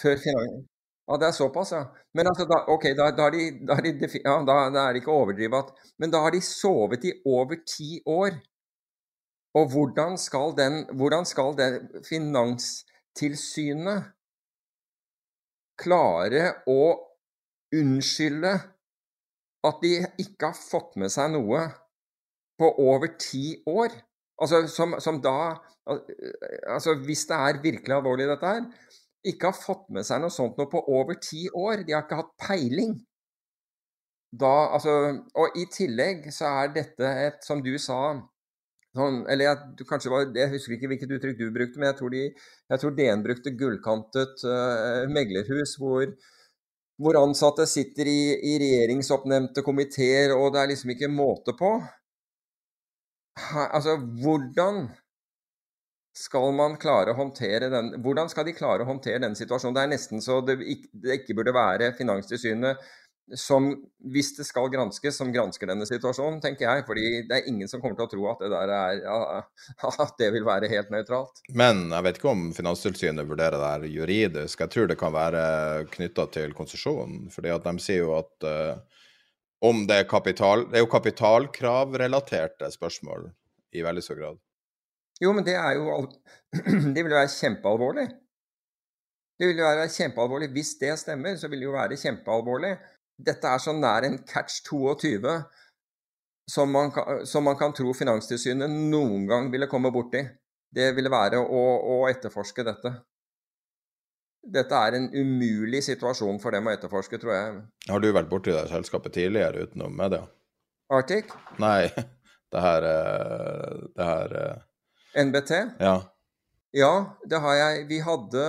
før 0.01 0.17
finalen. 0.17 0.63
Ja, 1.07 1.17
det 1.19 1.27
er 1.27 1.35
såpass, 1.35 1.73
ja. 1.75 1.83
Men 2.15 2.29
altså, 2.31 2.45
da, 2.49 2.61
ok, 2.73 2.87
da, 2.97 3.09
da, 3.11 3.27
er 3.27 3.35
de, 3.35 3.43
da, 3.67 3.75
er 3.77 3.85
de, 3.85 3.91
ja, 4.23 4.37
da, 4.47 4.55
er 4.71 4.95
det 4.95 5.03
ikke 5.03 5.13
å 5.13 5.19
overdrive 5.25 5.59
at 5.59 5.73
Men 5.99 6.13
da 6.13 6.23
har 6.23 6.33
de 6.33 6.41
sovet 6.47 7.05
i 7.05 7.11
over 7.27 7.59
ti 7.67 7.99
år. 8.07 8.39
Og 9.59 9.67
hvordan 9.69 10.15
skal 10.17 10.55
den 10.57 10.79
Hvordan 10.97 11.27
skal 11.29 11.53
det 11.59 11.67
Finanstilsynet 12.07 14.13
klare 15.83 16.47
å 16.69 16.81
unnskylde 17.73 18.53
at 19.67 19.83
de 19.83 19.93
ikke 20.21 20.51
har 20.51 20.57
fått 20.57 20.97
med 20.99 21.11
seg 21.13 21.31
noe 21.33 21.63
på 22.59 22.69
over 22.83 23.15
ti 23.19 23.55
år. 23.69 23.93
Altså, 24.41 24.65
som, 24.67 24.97
som 25.03 25.21
da 25.21 25.53
Altså, 25.83 26.93
hvis 27.05 27.25
det 27.27 27.35
er 27.35 27.57
virkelig 27.61 27.95
alvorlig, 27.95 28.27
dette 28.29 28.47
her 28.47 28.61
Ikke 29.27 29.49
har 29.51 29.57
fått 29.57 29.89
med 29.91 30.07
seg 30.07 30.21
noe 30.23 30.31
sånt 30.31 30.55
noe 30.57 30.69
på 30.71 30.79
over 30.95 31.17
ti 31.19 31.45
år. 31.51 31.83
De 31.83 31.91
har 31.95 32.05
ikke 32.05 32.21
hatt 32.21 32.31
peiling. 32.39 32.93
Da, 34.33 34.51
altså, 34.77 34.93
og 35.37 35.57
i 35.59 35.65
tillegg 35.71 36.29
så 36.33 36.53
er 36.63 36.71
dette 36.77 37.09
et, 37.27 37.43
som 37.45 37.61
du 37.63 37.73
sa 37.77 37.99
sånn, 38.95 39.19
Eller 39.29 39.49
jeg, 39.49 39.85
kanskje 39.89 40.13
var, 40.13 40.25
jeg 40.35 40.53
husker 40.55 40.75
ikke 40.77 40.89
hvilket 40.93 41.13
uttrykk 41.17 41.37
du 41.39 41.51
brukte, 41.53 41.81
men 41.81 41.91
jeg 41.91 41.99
tror, 41.99 42.15
de, 42.15 42.23
jeg 42.73 42.81
tror 42.81 42.95
DN 42.97 43.25
brukte 43.27 43.53
gullkantet 43.59 44.43
uh, 44.47 45.03
meglerhus, 45.11 45.75
hvor 45.81 46.07
hvor 47.01 47.17
ansatte 47.19 47.65
sitter 47.69 48.07
i, 48.09 48.21
i 48.37 48.53
regjeringsoppnevnte 48.61 49.63
komiteer, 49.65 50.33
og 50.35 50.53
det 50.53 50.61
er 50.61 50.71
liksom 50.71 50.93
ikke 50.93 51.09
måte 51.11 51.55
på. 51.57 51.71
Altså, 53.35 53.97
hvordan 54.21 54.87
skal 56.13 56.51
man 56.53 56.75
klare 56.77 57.13
å 57.13 57.17
håndtere 57.17 57.71
den 57.73 57.95
Hvordan 58.05 58.29
skal 58.29 58.45
de 58.45 58.53
klare 58.53 58.85
å 58.85 58.89
håndtere 58.89 59.23
den 59.23 59.33
situasjonen? 59.37 59.73
Det 59.73 59.85
er 59.85 59.93
nesten 59.95 60.21
så 60.21 60.41
det 60.45 60.59
ikke, 60.61 60.91
det 60.93 61.15
ikke 61.21 61.37
burde 61.39 61.55
være 61.55 61.93
Finanstilsynet 61.97 62.83
som, 63.39 63.69
hvis 64.13 64.33
det 64.37 64.43
skal 64.45 64.67
granskes, 64.71 65.15
som 65.17 65.31
gransker 65.33 65.69
denne 65.69 65.85
situasjonen, 65.87 66.41
tenker 66.43 66.67
jeg. 66.67 66.83
fordi 66.87 67.05
det 67.29 67.37
er 67.37 67.49
ingen 67.49 67.69
som 67.71 67.81
kommer 67.81 67.95
til 67.95 68.05
å 68.05 68.11
tro 68.11 68.25
at 68.33 68.43
det 68.43 68.49
der 68.51 68.73
er, 68.75 69.45
at 70.05 70.17
det 70.19 70.29
vil 70.35 70.47
være 70.47 70.69
helt 70.71 70.91
nøytralt. 70.93 71.43
Men 71.55 71.85
jeg 71.87 72.07
vet 72.07 72.19
ikke 72.19 72.33
om 72.33 72.45
Finanstilsynet 72.55 73.29
vurderer 73.29 73.57
det 73.57 73.71
her 73.71 73.87
juridisk. 73.95 74.65
Jeg 74.65 74.73
tror 74.75 74.91
det 74.91 74.99
kan 74.99 75.15
være 75.15 75.45
knytta 75.93 76.27
til 76.35 76.57
konsesjonen. 76.57 77.29
fordi 77.33 77.53
at 77.53 77.63
de 77.69 77.73
sier 77.83 78.03
jo 78.03 78.17
at 78.19 78.47
uh, 78.47 78.92
om 79.63 79.85
det 79.87 80.01
er 80.01 80.09
kapital 80.09 80.65
Det 80.69 80.79
er 80.79 80.83
jo 80.83 80.91
kapitalkravrelaterte 80.91 82.69
spørsmål 82.73 83.29
i 83.73 83.83
veldig 83.85 84.03
stor 84.05 84.19
grad. 84.19 84.41
Jo, 85.21 85.31
men 85.33 85.45
det 85.45 85.55
er 85.55 85.77
jo 85.79 86.03
Det 86.93 86.99
vil 86.99 87.13
jo 87.13 87.19
være 87.19 87.31
kjempealvorlig. 87.33 88.07
Det 89.39 89.49
vil 89.49 89.61
jo 89.61 89.65
være 89.65 89.89
kjempealvorlig. 89.89 90.49
Hvis 90.53 90.75
det 90.81 90.93
stemmer, 91.01 91.37
så 91.39 91.49
vil 91.49 91.63
det 91.63 91.69
jo 91.69 91.75
være 91.75 91.97
kjempealvorlig. 91.97 92.75
Dette 93.17 93.49
er 93.49 93.61
så 93.61 93.73
nær 93.73 94.05
en 94.05 94.19
catch 94.27 94.61
22 94.67 95.41
som 96.51 96.71
man, 96.71 96.91
kan, 96.91 97.25
som 97.25 97.45
man 97.47 97.57
kan 97.57 97.73
tro 97.73 97.93
Finanstilsynet 97.95 98.69
noen 98.69 99.27
gang 99.29 99.49
ville 99.51 99.69
komme 99.71 99.91
borti. 99.95 100.25
Det 100.73 100.91
ville 100.97 101.11
være 101.13 101.39
å, 101.39 101.63
å 101.93 101.97
etterforske 102.09 102.65
dette. 102.67 102.93
Dette 104.43 104.75
er 104.75 104.97
en 104.97 105.05
umulig 105.15 105.79
situasjon 105.85 106.39
for 106.43 106.51
dem 106.55 106.67
å 106.67 106.73
etterforske, 106.73 107.19
tror 107.21 107.33
jeg. 107.33 107.59
Har 107.89 108.03
du 108.03 108.09
vært 108.11 108.31
borti 108.31 108.51
det 108.51 108.65
selskapet 108.71 109.15
tidligere 109.15 109.67
utenom 109.67 109.95
media? 109.95 110.25
Arctic? 110.91 111.31
Nei, 111.63 111.87
det 112.53 112.63
her, 112.65 112.87
eh, 112.89 113.85
det 113.95 114.09
her 114.09 114.35
eh, 114.41 114.65
NBT? 115.23 115.53
Ja. 115.79 115.95
Ja, 116.73 116.93
det 117.29 117.39
har 117.39 117.55
jeg. 117.59 117.85
Vi 117.91 117.99
hadde 118.01 118.45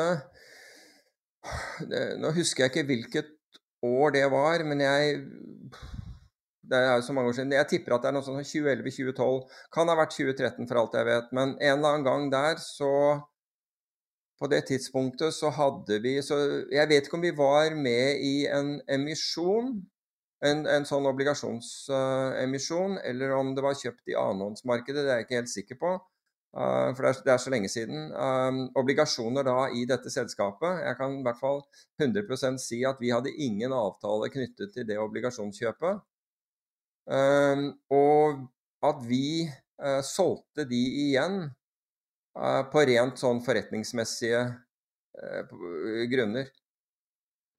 Nå 2.22 2.30
husker 2.32 2.64
jeg 2.64 2.72
ikke 2.72 2.86
hvilket 2.88 3.32
år 3.84 4.14
det 4.14 4.24
var, 4.32 4.62
men 4.64 4.80
jeg 4.80 5.18
det 6.64 6.78
er 6.80 6.94
jo 6.96 7.04
så 7.04 7.12
mange 7.12 7.28
år 7.28 7.36
siden. 7.36 7.52
Jeg 7.52 7.68
tipper 7.68 7.94
at 7.94 8.04
det 8.04 8.08
er 8.08 8.14
noe 8.16 8.24
sånn 8.24 8.40
2011-2012. 8.40 9.40
Kan 9.74 9.90
ha 9.92 9.96
vært 9.98 10.14
2013 10.16 10.68
for 10.70 10.80
alt 10.80 10.96
jeg 10.96 11.08
vet. 11.10 11.26
Men 11.36 11.52
en 11.58 11.74
eller 11.74 11.90
annen 11.90 12.06
gang 12.06 12.30
der 12.32 12.62
så 12.62 12.92
På 14.40 14.48
det 14.50 14.64
tidspunktet 14.68 15.34
så 15.36 15.50
hadde 15.54 16.00
vi 16.02 16.16
så 16.22 16.36
Jeg 16.72 16.88
vet 16.90 17.06
ikke 17.06 17.18
om 17.20 17.26
vi 17.26 17.34
var 17.36 17.74
med 17.78 18.22
i 18.22 18.46
en 18.50 18.80
emisjon. 18.90 19.76
En, 20.44 20.66
en 20.68 20.84
sånn 20.84 21.06
obligasjonsemisjon, 21.08 22.98
uh, 22.98 23.04
eller 23.08 23.30
om 23.32 23.54
det 23.56 23.62
var 23.64 23.78
kjøpt 23.78 24.10
i 24.12 24.16
annenhåndsmarkedet. 24.18 25.04
Det 25.06 25.12
er 25.12 25.22
jeg 25.22 25.24
ikke 25.24 25.38
helt 25.38 25.52
sikker 25.52 25.78
på. 25.80 25.92
Uh, 26.54 26.90
for 26.92 27.06
det 27.06 27.12
er, 27.12 27.20
det 27.24 27.32
er, 27.32 27.38
så 27.40 27.52
lenge 27.54 27.70
siden. 27.72 28.10
Um, 28.12 28.58
obligasjoner 28.76 29.46
da 29.46 29.70
i 29.72 29.86
dette 29.88 30.12
selskapet 30.12 30.82
Jeg 30.84 30.98
kan 30.98 31.16
i 31.16 31.24
hvert 31.24 31.40
fall 31.40 31.62
100% 32.02 32.60
si 32.60 32.82
at 32.84 33.00
vi 33.00 33.14
hadde 33.14 33.32
ingen 33.32 33.72
avtale 33.72 34.28
knyttet 34.34 34.74
til 34.74 34.84
det 34.90 35.00
obligasjonskjøpet. 35.00 36.02
Og 37.94 38.44
at 38.84 39.04
vi 39.08 39.44
eh, 39.44 40.00
solgte 40.04 40.66
de 40.68 40.80
igjen 41.08 41.40
eh, 41.44 41.52
på 42.72 42.84
rent 42.88 43.20
sånn 43.20 43.42
forretningsmessige 43.44 44.40
eh, 44.42 45.52
grunner. 46.10 46.48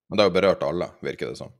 Men 0.09 0.17
det 0.17 0.25
har 0.25 0.29
jo 0.29 0.35
berørt 0.35 0.65
alle, 0.67 0.89
virker 1.05 1.31
det 1.31 1.39
som? 1.39 1.53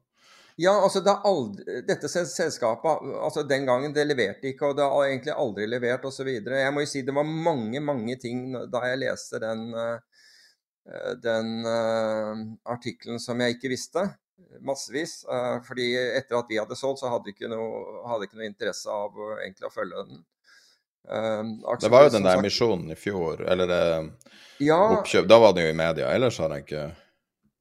Ja, 0.59 0.71
altså 0.71 1.01
det 1.03 1.11
aldri, 1.27 1.81
dette 1.83 2.07
selskapet 2.07 3.07
altså 3.19 3.41
Den 3.43 3.65
gangen 3.67 3.91
det 3.95 4.05
leverte 4.07 4.47
ikke, 4.47 4.69
og 4.69 4.77
det 4.77 4.85
har 4.87 5.07
egentlig 5.07 5.33
aldri 5.35 5.65
levert 5.67 6.05
osv. 6.07 6.29
Jeg 6.31 6.75
må 6.75 6.83
jo 6.85 6.91
si 6.91 7.01
det 7.03 7.15
var 7.15 7.27
mange, 7.27 7.81
mange 7.83 8.15
ting 8.21 8.53
da 8.71 8.83
jeg 8.87 9.01
leste 9.01 9.41
den, 9.43 9.65
den 11.19 11.49
artikkelen 12.63 13.19
som 13.19 13.43
jeg 13.43 13.57
ikke 13.57 13.73
visste 13.73 14.05
massevis. 14.63 15.25
Fordi 15.67 15.89
etter 16.21 16.39
at 16.39 16.47
vi 16.47 16.61
hadde 16.61 16.79
solgt, 16.79 17.03
så 17.03 17.11
hadde 17.11 17.27
vi 17.27 17.35
ikke 17.35 17.51
noe, 17.51 17.99
hadde 18.07 18.29
ikke 18.29 18.39
noe 18.39 18.47
interesse 18.47 18.95
av 18.95 19.19
egentlig 19.41 19.67
å 19.67 19.75
følge 19.75 20.05
den. 20.07 20.23
Uh, 21.05 21.75
det 21.81 21.91
var 21.93 22.07
jo 22.07 22.13
den 22.15 22.25
der 22.25 22.39
emisjonen 22.39 22.93
i 22.93 22.97
fjor, 22.97 23.43
eller 23.45 23.73
ja, 24.63 24.77
oppkjøp. 24.99 25.27
Da 25.29 25.39
var 25.39 25.55
det 25.55 25.67
jo 25.67 25.73
i 25.73 25.77
media. 25.77 26.13
Ellers 26.15 26.39
har 26.41 26.53
jeg 26.55 26.65
ikke 26.65 26.85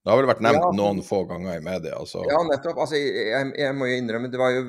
Det 0.04 0.12
har 0.12 0.20
vel 0.20 0.28
vært 0.28 0.44
nevnt 0.44 0.64
ja, 0.66 0.72
noen 0.76 1.02
få 1.04 1.22
ganger 1.28 1.58
i 1.58 1.64
media. 1.64 1.98
Altså. 1.98 2.22
Ja, 2.28 2.42
nettopp. 2.44 2.80
Altså, 2.84 3.00
jeg, 3.00 3.52
jeg, 3.56 3.76
må 3.76 3.88
jo 3.88 3.98
innrømme, 3.98 4.30
det 4.32 4.40
var 4.40 4.52
jo 4.54 4.64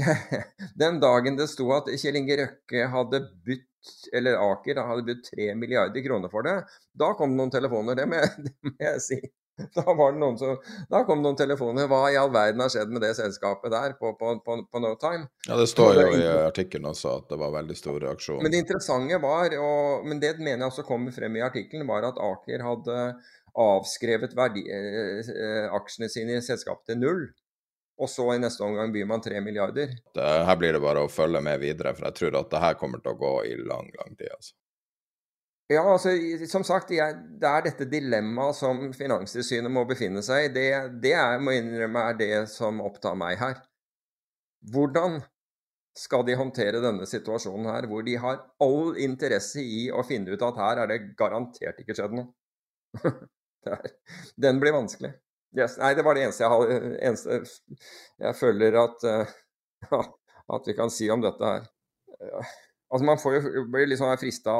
Den 0.82 1.00
dagen 1.02 1.38
det 1.38 1.48
sto 1.50 1.68
at 1.76 1.90
Kjell 1.98 2.18
Inge 2.20 2.38
Røkke 2.42 2.88
hadde 2.94 3.24
bytt 3.46 3.66
eller 4.12 4.36
Aker 4.36 4.76
da, 4.76 4.86
hadde 4.90 5.06
budt 5.06 5.30
3 5.30 5.54
milliarder 5.56 6.04
kroner 6.04 6.32
for 6.32 6.44
det, 6.44 6.56
da 6.92 7.12
kom 7.16 7.32
det 7.32 7.40
noen 7.40 7.52
telefoner, 7.54 7.96
det 7.96 8.06
må 8.10 8.18
jeg, 8.20 8.32
det 8.46 8.56
må 8.66 8.74
jeg 8.76 9.04
si. 9.04 9.20
Da, 9.76 9.84
var 9.86 10.14
det 10.14 10.20
noen 10.20 10.38
som, 10.40 10.56
da 10.90 11.02
kom 11.08 11.22
noen 11.24 11.38
telefoner. 11.38 11.88
Hva 11.90 12.02
i 12.12 12.18
all 12.20 12.32
verden 12.34 12.62
har 12.64 12.72
skjedd 12.72 12.92
med 12.92 13.04
det 13.04 13.12
selskapet 13.18 13.72
der 13.72 13.96
på, 13.98 14.12
på, 14.18 14.32
på, 14.44 14.56
på 14.70 14.82
no 14.82 14.94
time? 15.00 15.28
Ja, 15.48 15.58
Det 15.60 15.68
står 15.70 16.00
jo 16.00 16.06
i 16.18 16.24
artikkelen 16.46 16.90
også 16.90 17.16
at 17.20 17.28
det 17.32 17.40
var 17.40 17.54
veldig 17.58 17.76
stor 17.78 17.98
reaksjon. 18.02 18.40
Men 18.44 18.54
det 18.54 18.62
interessante 18.64 19.20
var, 19.22 19.56
og, 19.60 20.06
men 20.08 20.22
det 20.22 20.36
mener 20.38 20.64
jeg 20.64 20.72
også 20.72 20.86
kommer 20.88 21.14
frem 21.14 21.36
i 21.38 21.44
artikkelen, 21.44 21.88
var 21.88 22.08
at 22.08 22.20
Aker 22.20 22.66
hadde 22.66 22.96
avskrevet 23.58 24.34
verdi, 24.38 24.64
eh, 24.70 25.30
eh, 25.34 25.68
aksjene 25.74 26.10
sine 26.10 26.38
i 26.38 26.44
selskapet 26.44 26.92
til 26.92 27.00
null. 27.02 27.24
Og 28.00 28.08
så 28.08 28.24
i 28.32 28.40
neste 28.40 28.64
omgang 28.64 28.92
byr 28.94 29.08
man 29.08 29.20
tre 29.20 29.40
milliarder. 29.44 29.92
Det, 30.16 30.28
her 30.48 30.56
blir 30.56 30.72
det 30.72 30.80
bare 30.80 31.02
å 31.04 31.12
følge 31.12 31.42
med 31.44 31.60
videre, 31.60 31.92
for 31.96 32.08
jeg 32.08 32.16
tror 32.16 32.38
at 32.40 32.54
det 32.54 32.62
her 32.62 32.78
kommer 32.80 33.02
til 33.02 33.12
å 33.12 33.20
gå 33.20 33.34
i 33.50 33.56
lang, 33.60 33.90
lang 33.98 34.14
tid. 34.16 34.30
altså. 34.32 34.54
Ja, 35.70 35.84
altså, 35.86 36.10
som 36.50 36.64
sagt, 36.66 36.90
jeg, 36.90 37.14
det 37.38 37.46
er 37.46 37.62
dette 37.62 37.86
dilemmaet 37.86 38.56
som 38.58 38.88
Finanstilsynet 38.96 39.70
må 39.70 39.84
befinne 39.86 40.22
seg 40.26 40.48
i. 40.48 40.54
Det, 40.56 40.64
det 41.04 41.12
er, 41.14 41.36
må 41.38 41.54
innrømme, 41.54 42.08
er 42.10 42.16
det 42.18 42.32
som 42.50 42.80
opptar 42.82 43.14
meg 43.18 43.38
her. 43.38 43.60
Hvordan 44.72 45.20
skal 45.96 46.24
de 46.26 46.34
håndtere 46.38 46.82
denne 46.82 47.06
situasjonen 47.06 47.70
her, 47.70 47.86
hvor 47.90 48.02
de 48.06 48.16
har 48.18 48.40
all 48.62 48.98
interesse 48.98 49.62
i 49.62 49.84
å 49.94 50.02
finne 50.06 50.34
ut 50.34 50.42
at 50.42 50.58
her 50.58 50.82
er 50.82 50.90
det 50.90 50.98
garantert 51.18 51.78
ikke 51.82 51.94
skjedd 51.94 52.18
noe? 52.18 52.26
Den 54.42 54.58
blir 54.62 54.74
vanskelig. 54.74 55.12
Yes. 55.54 55.76
Nei, 55.78 55.92
det 55.98 56.02
var 56.06 56.18
det 56.18 56.24
eneste 56.26 56.44
jeg, 56.44 56.50
har, 56.50 56.90
eneste 57.10 57.38
jeg 58.22 58.38
føler 58.38 58.78
at, 58.82 59.06
uh, 59.06 60.02
at 60.56 60.66
vi 60.66 60.74
kan 60.78 60.90
si 60.94 61.10
om 61.14 61.22
dette 61.22 61.54
her. 61.54 61.70
Altså 62.90 63.06
Man 63.06 63.20
får 63.22 63.36
jo 63.36 63.64
blir 63.70 63.86
liksom 63.90 64.10
frista, 64.20 64.54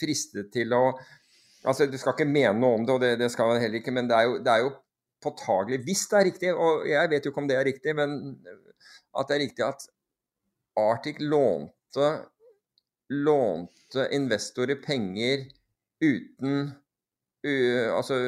fristet 0.00 0.52
til 0.54 0.74
å 0.76 0.82
Altså 1.66 1.88
Du 1.90 1.96
skal 1.98 2.14
ikke 2.14 2.28
mene 2.28 2.54
noe 2.60 2.78
om 2.78 2.84
det, 2.86 2.94
og 2.94 3.02
det, 3.02 3.14
det 3.18 3.30
skal 3.34 3.50
man 3.50 3.58
heller 3.62 3.80
ikke, 3.80 3.94
men 3.94 4.06
det 4.10 4.14
er 4.14 4.28
jo, 4.28 4.36
det 4.44 4.52
er 4.52 4.62
jo 4.62 4.72
påtagelig 5.24 5.80
Hvis 5.88 6.04
det 6.10 6.18
er 6.18 6.28
riktig, 6.30 6.52
og 6.54 6.86
jeg 6.86 7.12
vet 7.12 7.26
jo 7.26 7.32
ikke 7.32 7.42
om 7.42 7.50
det 7.50 7.58
er 7.58 7.66
riktig, 7.66 7.94
men 7.98 8.18
at 9.18 9.30
det 9.30 9.38
er 9.38 9.42
riktig 9.42 9.66
at 9.66 9.88
Arctic 10.78 11.18
lånte, 11.18 12.10
lånte 13.10 14.06
investorer 14.14 14.78
penger 14.84 15.48
uten 16.04 16.68
u, 17.42 17.54
Altså 17.96 18.18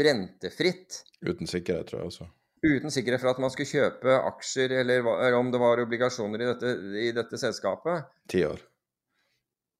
rentefritt. 0.00 1.02
Uten 1.20 1.50
sikkerhet, 1.50 1.90
tror 1.90 2.00
jeg 2.00 2.12
også 2.14 2.30
uten 2.62 2.92
sikkerhet 2.92 3.22
for 3.22 3.32
at 3.32 3.40
man 3.42 3.52
skulle 3.52 3.70
kjøpe 3.70 4.16
aksjer 4.30 4.74
eller, 4.82 5.06
eller 5.16 5.38
om 5.38 5.52
det 5.52 5.60
var 5.62 5.80
obligasjoner 5.82 6.42
i 6.42 6.50
dette, 6.50 6.74
i 7.00 7.12
dette 7.16 7.40
selskapet. 7.40 8.10
Ti 8.30 8.44
år. 8.48 8.60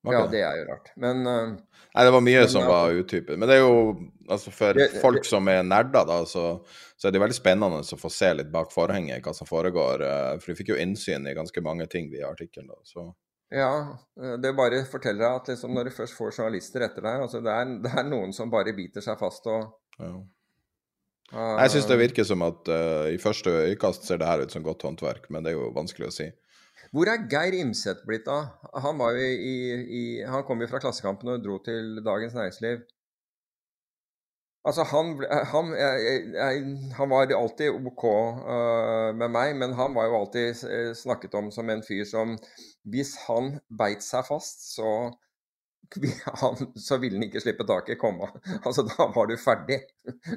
Okay. 0.00 0.16
Ja, 0.16 0.26
det 0.32 0.40
er 0.40 0.54
jo 0.56 0.68
rart. 0.70 0.92
Men 0.96 1.26
uh, 1.28 1.56
Nei, 1.92 2.04
det 2.06 2.12
var 2.14 2.22
mye 2.24 2.44
men, 2.46 2.48
som 2.48 2.64
var 2.64 2.94
utypet. 2.96 3.36
Men 3.36 3.50
det 3.50 3.58
er 3.58 3.66
jo 3.66 3.74
altså 4.32 4.52
for 4.54 4.78
det, 4.78 4.86
folk 5.02 5.26
som 5.28 5.48
er 5.52 5.60
nerder, 5.66 6.06
da, 6.08 6.22
så, 6.28 6.44
så, 6.96 7.08
er 7.08 7.12
det 7.12 7.20
veldig 7.20 7.36
spennende 7.36 7.82
å 7.84 7.98
få 8.00 8.12
se 8.12 8.30
litt 8.38 8.48
bak 8.52 8.72
forhenget 8.72 9.26
hva 9.26 9.34
som 9.36 9.48
foregår. 9.48 10.06
Uh, 10.06 10.36
for 10.40 10.52
du 10.52 10.60
fikk 10.62 10.72
jo 10.72 10.80
innsyn 10.80 11.28
i 11.28 11.36
ganske 11.36 11.64
mange 11.64 11.84
ting 11.92 12.08
via 12.12 12.30
artikkelen. 12.32 12.72
Ja, 13.50 13.98
eh, 14.22 14.36
det 14.38 14.52
bare 14.54 14.84
forteller 14.86 15.24
deg 15.24 15.36
at 15.40 15.48
liksom 15.50 15.72
når 15.74 15.88
du 15.88 15.94
først 15.96 16.14
får 16.14 16.36
journalister 16.36 16.84
etter 16.86 17.02
deg 17.02 17.24
altså 17.24 17.40
det, 17.42 17.50
er, 17.50 17.72
det 17.82 17.90
er 17.98 18.04
noen 18.06 18.30
som 18.30 18.52
bare 18.52 18.70
biter 18.76 19.02
seg 19.02 19.18
fast 19.18 19.48
og 19.50 19.64
ja. 19.98 20.12
Jeg 21.30 21.70
syns 21.70 21.86
det 21.86 21.98
virker 22.00 22.26
som 22.26 22.42
at 22.42 22.68
uh, 22.70 23.06
i 23.12 23.18
første 23.22 23.52
øyekast 23.68 24.06
ser 24.08 24.18
det 24.18 24.26
her 24.26 24.42
ut 24.42 24.54
som 24.54 24.64
godt 24.66 24.82
håndverk, 24.86 25.28
men 25.30 25.44
det 25.44 25.52
er 25.52 25.60
jo 25.60 25.70
vanskelig 25.76 26.08
å 26.08 26.14
si. 26.14 26.26
Hvor 26.90 27.06
er 27.06 27.28
Geir 27.30 27.54
Imset 27.60 28.00
blitt 28.06 28.26
av? 28.30 28.48
Han, 28.82 28.98
jo 28.98 29.26
i, 29.26 29.58
i, 30.00 30.02
han 30.26 30.42
kom 30.46 30.62
jo 30.62 30.66
fra 30.70 30.80
Klassekampen 30.82 31.30
og 31.30 31.44
dro 31.44 31.60
til 31.62 32.00
Dagens 32.02 32.34
Næringsliv. 32.34 32.82
Altså, 34.66 34.84
han, 34.90 35.14
han, 35.52 35.70
jeg, 35.72 36.16
jeg, 36.34 36.64
han 36.98 37.12
var 37.12 37.30
alltid 37.32 37.78
OK 37.78 38.04
uh, 38.04 39.14
med 39.16 39.30
meg, 39.32 39.54
men 39.56 39.72
han 39.78 39.94
var 39.96 40.10
jo 40.10 40.18
alltid 40.18 40.64
eh, 40.68 40.90
snakket 40.98 41.38
om 41.38 41.48
som 41.54 41.70
en 41.72 41.84
fyr 41.86 42.04
som 42.04 42.34
Hvis 42.84 43.14
han 43.28 43.54
beit 43.70 44.04
seg 44.04 44.26
fast, 44.28 44.66
så 44.74 44.90
han, 46.40 46.72
så 46.78 46.98
ville 47.02 47.18
han 47.18 47.26
ikke 47.26 47.42
slippe 47.42 47.66
taket 47.66 47.98
komme. 48.00 48.28
Altså, 48.62 48.84
da 48.86 49.08
var 49.14 49.30
du 49.30 49.36
ferdig. 49.40 49.80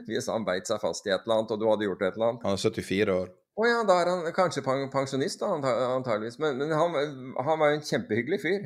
Hvis 0.08 0.30
han 0.32 0.46
beit 0.48 0.70
seg 0.70 0.82
fast 0.82 1.08
i 1.08 1.14
et 1.14 1.26
eller 1.26 1.42
annet, 1.42 1.54
og 1.54 1.62
du 1.62 1.68
hadde 1.70 1.88
gjort 1.88 2.06
et 2.06 2.18
eller 2.18 2.32
annet. 2.32 2.46
Han 2.48 2.58
er 2.58 2.64
74 2.64 3.16
år. 3.16 3.34
Å 3.54 3.68
ja, 3.70 3.82
da 3.86 4.00
er 4.02 4.10
han 4.10 4.24
kanskje 4.34 4.64
pensjonist, 4.66 5.44
da, 5.44 5.76
antageligvis. 5.94 6.40
Men, 6.42 6.58
men 6.58 6.74
han, 6.74 6.96
han, 7.38 7.60
var 7.62 7.70
jo 7.70 7.78
en 7.78 7.86
kjempehyggelig 7.86 8.40
fyr. 8.42 8.66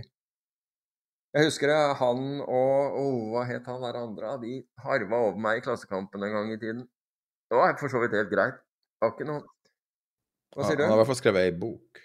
Jeg 1.35 1.49
husker 1.49 1.69
det, 1.69 1.80
han 1.99 2.22
og 2.41 2.95
oh, 2.97 3.18
Hva 3.34 3.43
het 3.49 3.68
han 3.68 3.84
der 3.84 3.99
andre? 3.99 4.38
De 4.41 4.53
harva 4.81 5.19
over 5.27 5.41
meg 5.43 5.59
i 5.59 5.64
Klassekampen 5.65 6.23
en 6.23 6.34
gang 6.38 6.53
i 6.55 6.59
tiden. 6.61 6.85
Det 7.51 7.59
var 7.59 7.76
for 7.80 7.91
så 7.91 7.99
vidt 8.01 8.15
helt 8.15 8.31
greit. 8.31 8.61
Det 8.97 9.05
var 9.05 9.14
ikke 9.14 9.27
noe 9.27 9.43
Hva 10.55 10.65
sier 10.65 10.80
du? 10.80 10.85
Han 10.88 10.93
har 10.93 10.97
i 10.97 11.01
hvert 11.03 11.11
fall 11.11 11.19
skrevet 11.19 11.49
ei 11.49 11.53
bok. 11.53 12.01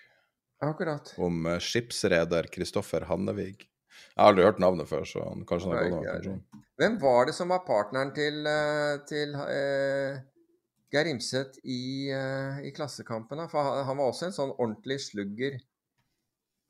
Akkurat. 0.62 1.14
Om 1.22 1.46
uh, 1.48 1.56
skipsreder 1.62 2.50
Kristoffer 2.52 3.06
Hannevig. 3.08 3.64
Jeg 4.12 4.20
har 4.20 4.32
aldri 4.32 4.44
hørt 4.44 4.60
navnet 4.62 4.88
før, 4.88 5.06
så 5.08 5.24
kanskje 5.48 5.70
han 5.70 5.76
har 5.78 5.88
gått 5.88 5.98
av 6.02 6.16
pensjon. 6.18 6.62
Hvem 6.80 6.98
var 7.02 7.28
det 7.28 7.34
som 7.36 7.52
var 7.52 7.64
partneren 7.66 8.12
til, 8.16 8.40
eh, 8.48 8.94
til 9.08 9.34
uh, 9.38 10.18
Geir 10.92 11.10
Imset 11.12 11.58
i, 11.62 12.10
uh, 12.12 12.58
i 12.64 12.72
Klassekampen? 12.74 13.44
For 13.52 13.62
han, 13.62 13.84
han, 13.88 14.00
var 14.00 14.10
også 14.10 14.28
en 14.28 14.36
sånn 14.36 14.54
ordentlig 14.56 14.98
slugger. 15.04 15.60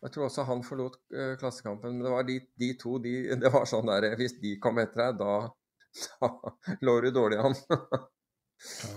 Jeg 0.03 0.15
tror 0.15 0.27
også 0.27 0.47
han 0.49 0.65
forlot 0.67 0.99
uh, 1.15 1.35
Klassekampen. 1.41 1.97
Men 1.97 2.07
det 2.07 2.15
var 2.15 2.27
de, 2.29 2.39
de 2.61 2.73
to 2.79 2.99
de, 3.03 3.15
Det 3.41 3.53
var 3.55 3.69
sånn 3.71 3.89
der 3.91 4.13
Hvis 4.21 4.37
de 4.43 4.57
kom 4.63 4.83
etter 4.83 5.07
deg, 5.07 5.23
da, 5.23 5.39
da 6.21 6.77
lå 6.85 6.99
du 7.07 7.13
dårlig 7.15 7.41
an. 7.43 7.57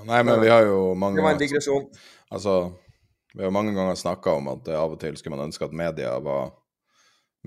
Nei, 0.05 0.19
men 0.21 0.37
vi 0.43 0.51
har 0.51 0.67
jo 0.67 0.91
mange 0.99 1.17
Det 1.17 1.25
var 1.25 1.37
en 1.37 1.41
digresjon. 1.41 1.87
Altså, 2.33 2.59
vi 3.33 3.43
har 3.43 3.53
mange 3.53 3.73
ganger 3.77 3.97
snakka 3.97 4.35
om 4.41 4.51
at 4.51 4.69
av 4.75 4.93
og 4.93 4.99
til 5.01 5.17
skulle 5.17 5.37
man 5.37 5.47
ønske 5.47 5.65
at 5.65 5.73
media 5.75 6.13
var 6.23 6.53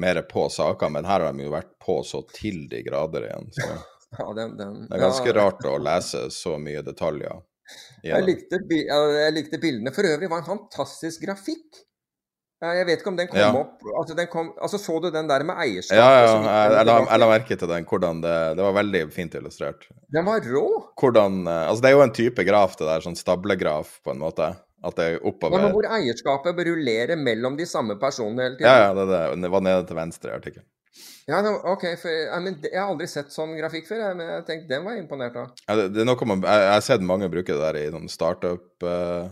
mer 0.00 0.22
på 0.28 0.46
saker, 0.52 0.92
men 0.94 1.08
her 1.08 1.26
har 1.26 1.34
de 1.36 1.46
jo 1.46 1.52
vært 1.52 1.74
på 1.82 2.00
så 2.06 2.22
til 2.34 2.66
de 2.70 2.82
grader 2.86 3.28
igjen. 3.28 3.50
Så 3.54 3.68
ja, 4.18 4.30
den, 4.38 4.56
den, 4.58 4.80
det 4.86 4.96
er 4.96 5.04
ganske 5.08 5.30
ja. 5.30 5.36
rart 5.40 5.66
å 5.68 5.76
lese 5.82 6.28
så 6.34 6.56
mye 6.62 6.84
detaljer. 6.86 7.44
Jeg 8.06 8.24
likte, 8.24 8.62
jeg 8.64 9.34
likte, 9.36 9.60
bildene. 9.60 9.92
For 9.92 10.08
øvrig 10.08 10.30
var 10.30 10.40
en 10.40 10.48
fantastisk 10.48 11.26
grafikk. 11.26 11.82
Jeg 12.58 12.86
vet 12.88 13.02
ikke 13.02 13.10
om 13.12 13.18
den 13.18 13.28
kom 13.30 13.38
ja. 13.38 13.50
opp 13.54 13.84
altså, 14.00 14.14
den 14.18 14.26
kom, 14.32 14.48
altså, 14.58 14.80
Så 14.82 14.96
du 14.98 15.12
den 15.14 15.28
der 15.30 15.44
med 15.46 15.60
eierskap? 15.62 15.94
Ja, 15.94 16.06
ja, 16.10 16.22
jeg, 16.26 16.72
jeg, 16.74 16.86
la, 16.88 16.96
jeg 17.04 17.22
la 17.22 17.28
merke 17.30 17.58
til 17.60 17.70
den. 17.70 17.86
Hvordan 17.86 18.22
det, 18.24 18.32
det 18.58 18.64
var 18.66 18.74
veldig 18.80 19.02
fint 19.14 19.36
illustrert. 19.38 19.86
Den 20.14 20.26
var 20.26 20.42
rå. 20.42 20.64
Hvordan, 20.98 21.44
eh, 21.46 21.66
altså 21.68 21.84
Det 21.84 21.92
er 21.92 21.94
jo 21.94 22.06
en 22.06 22.16
type 22.16 22.46
graf, 22.48 22.74
det 22.80 22.88
der. 22.88 23.04
Sånn 23.04 23.18
stablegraf, 23.18 24.00
på 24.02 24.14
en 24.14 24.24
måte. 24.24 24.50
At 24.86 24.94
det 24.94 25.05
er 25.05 25.22
oppover. 25.26 25.59
Ja, 25.59 25.66
men 25.66 25.74
hvor 25.74 25.86
eierskapet 25.90 26.55
bør 26.55 26.68
rullere 26.70 27.16
mellom 27.18 27.56
de 27.59 27.66
samme 27.66 27.96
personene 27.98 28.44
hele 28.46 28.59
tiden. 28.60 28.70
Ja, 28.70 28.88
ja, 28.88 28.92
det, 28.94 29.06
det, 29.10 29.40
det 29.42 29.50
var 29.50 29.64
nede 29.66 29.86
til 29.88 29.98
venstre 29.98 30.30
i 30.30 30.36
artikkelen. 30.36 30.68
Ja, 31.28 31.42
ok, 31.44 31.82
for 32.00 32.09
jeg, 32.09 32.42
men, 32.42 32.55
jeg, 32.64 32.78
har 32.78 32.88
aldri 32.88 33.09
sett 33.10 33.34
sånn 33.34 33.52
grafikk 33.59 33.88
før, 33.90 34.00
men 34.16 34.30
jeg 34.32 34.44
tenkte 34.48 34.70
den 34.70 34.86
var 34.86 34.96
jeg 34.96 35.05
imponert 35.05 35.34
av. 35.36 35.50
Ja, 35.66 35.74
det, 35.76 35.90
det, 35.96 36.06
man, 36.06 36.40
jeg, 36.40 36.62
jeg, 36.62 36.70
har 36.72 36.86
sett 36.86 37.05
mange 37.05 37.28
bruke 37.32 37.52
det 37.52 37.60
der 37.60 37.78
i 37.82 37.90
sånn 37.92 38.09
startup 38.12 38.86
uh, 38.86 39.28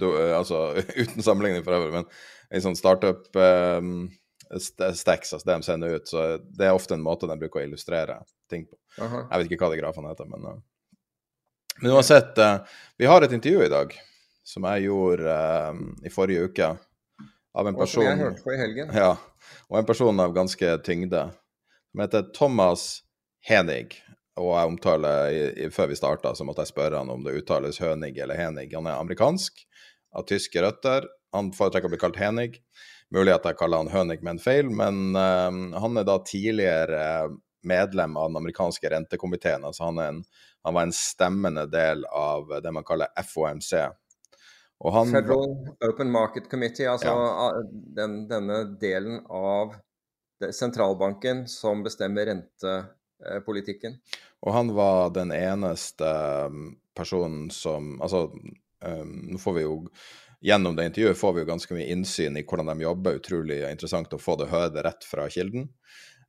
do, 0.00 0.14
Altså 0.38 0.62
uten 1.02 1.26
sammenligning 1.26 1.66
for 1.66 1.76
øvrig, 1.76 1.92
men 1.98 2.56
i 2.56 2.62
sånn 2.64 2.78
startup 2.78 3.28
um, 3.36 4.08
stacks, 4.56 5.34
altså 5.34 5.42
det 5.42 5.58
de 5.58 5.68
sender 5.68 5.98
ut, 5.98 6.08
så 6.08 6.24
det 6.40 6.70
er 6.70 6.78
ofte 6.78 6.96
en 6.96 7.04
måte 7.04 7.28
de 7.28 7.36
bruker 7.42 7.60
å 7.60 7.66
illustrere 7.66 8.20
ting 8.50 8.64
på. 8.64 8.78
Aha. 9.02 9.26
Jeg 9.26 9.42
vet 9.42 9.52
ikke 9.52 9.66
hva 9.66 9.74
de 9.74 9.82
grafene 9.82 10.14
heter, 10.14 10.30
men 10.32 10.50
uh, 10.54 10.58
Men 11.82 11.98
uansett, 11.98 12.38
uh, 12.40 12.62
vi 12.96 13.10
har 13.10 13.20
et 13.20 13.34
intervju 13.36 13.66
i 13.66 13.72
dag 13.72 13.92
som 14.46 14.66
jeg 14.70 14.86
gjorde 14.86 15.36
i 16.06 16.12
forrige 16.12 16.46
uke 16.46 16.68
av 17.56 17.68
en 17.68 17.76
person 17.78 18.02
Og 18.02 18.06
som 18.06 18.06
jeg 18.06 18.20
hørte 18.20 18.44
på 18.44 18.54
i 18.54 18.60
helgen. 18.60 18.92
Ja, 18.94 19.14
og 19.70 19.78
en 19.80 19.88
person 19.88 20.22
av 20.22 20.34
ganske 20.36 20.76
tyngde, 20.86 21.22
som 21.90 22.04
heter 22.04 22.28
Thomas 22.36 22.86
Henig. 23.48 23.96
Og 24.36 24.50
jeg 24.52 24.68
omtaler, 24.68 25.30
i, 25.32 25.44
i, 25.64 25.70
Før 25.72 25.88
vi 25.90 25.96
starta, 25.98 26.34
så 26.36 26.44
måtte 26.44 26.66
jeg 26.66 26.74
spørre 26.74 27.00
han 27.00 27.10
om 27.12 27.24
det 27.24 27.38
uttales 27.38 27.80
Hønig 27.80 28.18
eller 28.20 28.38
Henig. 28.38 28.68
Han 28.76 28.88
er 28.90 29.00
amerikansk, 29.00 29.64
av 30.16 30.26
tyske 30.28 30.62
røtter. 30.62 31.08
Han 31.34 31.50
foretrekker 31.56 31.88
å 31.88 31.94
bli 31.94 32.02
kalt 32.02 32.20
Henig. 32.20 32.60
Mulig 33.14 33.32
at 33.32 33.46
jeg 33.48 33.58
kaller 33.58 33.84
han 33.84 33.92
Hønig 33.92 34.20
med 34.20 34.36
en 34.36 34.42
feil, 34.42 34.68
men 34.68 35.16
uh, 35.16 35.80
han 35.80 35.96
er 35.96 36.06
da 36.06 36.18
tidligere 36.26 37.02
medlem 37.66 38.16
av 38.18 38.28
den 38.30 38.40
amerikanske 38.42 38.90
rentekomiteen. 38.92 39.64
Altså 39.66 39.88
han, 39.88 39.98
en, 40.02 40.20
han 40.66 40.76
var 40.76 40.86
en 40.86 40.94
stemmende 40.94 41.66
del 41.70 42.04
av 42.12 42.50
det 42.62 42.72
man 42.74 42.86
kaller 42.86 43.10
FOMC, 43.26 43.72
han, 44.84 45.10
Federal 45.12 45.56
Open 45.88 46.10
Market 46.12 46.50
Committee, 46.50 46.88
altså 46.90 47.08
ja. 47.08 47.52
den, 47.96 48.26
denne 48.28 48.62
delen 48.80 49.22
av 49.32 49.74
sentralbanken 50.52 51.46
som 51.48 51.82
bestemmer 51.82 52.28
rentepolitikken. 52.28 53.96
Og 54.44 54.52
han 54.52 54.74
var 54.76 55.10
den 55.16 55.32
eneste 55.32 56.10
um, 56.46 56.76
personen 56.94 57.48
som 57.50 57.96
Altså, 58.02 58.26
um, 58.84 59.14
nå 59.32 59.40
får 59.40 59.56
vi 59.56 59.64
jo 59.64 59.80
Gjennom 60.44 60.76
det 60.76 60.90
intervjuet 60.90 61.18
får 61.18 61.32
vi 61.32 61.40
jo 61.42 61.48
ganske 61.48 61.74
mye 61.74 61.88
innsyn 61.90 62.36
i 62.36 62.42
hvordan 62.44 62.68
de 62.68 62.84
jobber. 62.84 63.16
Utrolig 63.18 63.62
interessant 63.64 64.12
å 64.12 64.20
få 64.20 64.34
det 64.36 64.50
høre 64.50 64.82
rett 64.84 65.06
fra 65.08 65.24
kilden. 65.32 65.64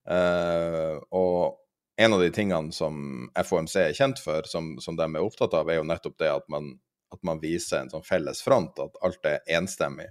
Uh, 0.08 0.96
og 1.12 1.60
en 2.00 2.16
av 2.16 2.24
de 2.24 2.30
tingene 2.34 2.72
som 2.74 3.28
FOMC 3.36 3.76
er 3.82 3.98
kjent 3.98 4.22
for, 4.24 4.48
som, 4.48 4.78
som 4.82 4.96
de 4.98 5.06
er 5.06 5.22
opptatt 5.22 5.54
av, 5.60 5.70
er 5.70 5.82
jo 5.82 5.86
nettopp 5.92 6.16
det 6.24 6.32
at 6.32 6.48
man 6.50 6.72
at 7.14 7.24
man 7.24 7.40
viser 7.42 7.82
en 7.82 7.92
sånn 7.92 8.06
felles 8.06 8.42
front, 8.44 8.80
at 8.80 9.00
alt 9.06 9.28
er 9.30 9.44
enstemmig. 9.58 10.10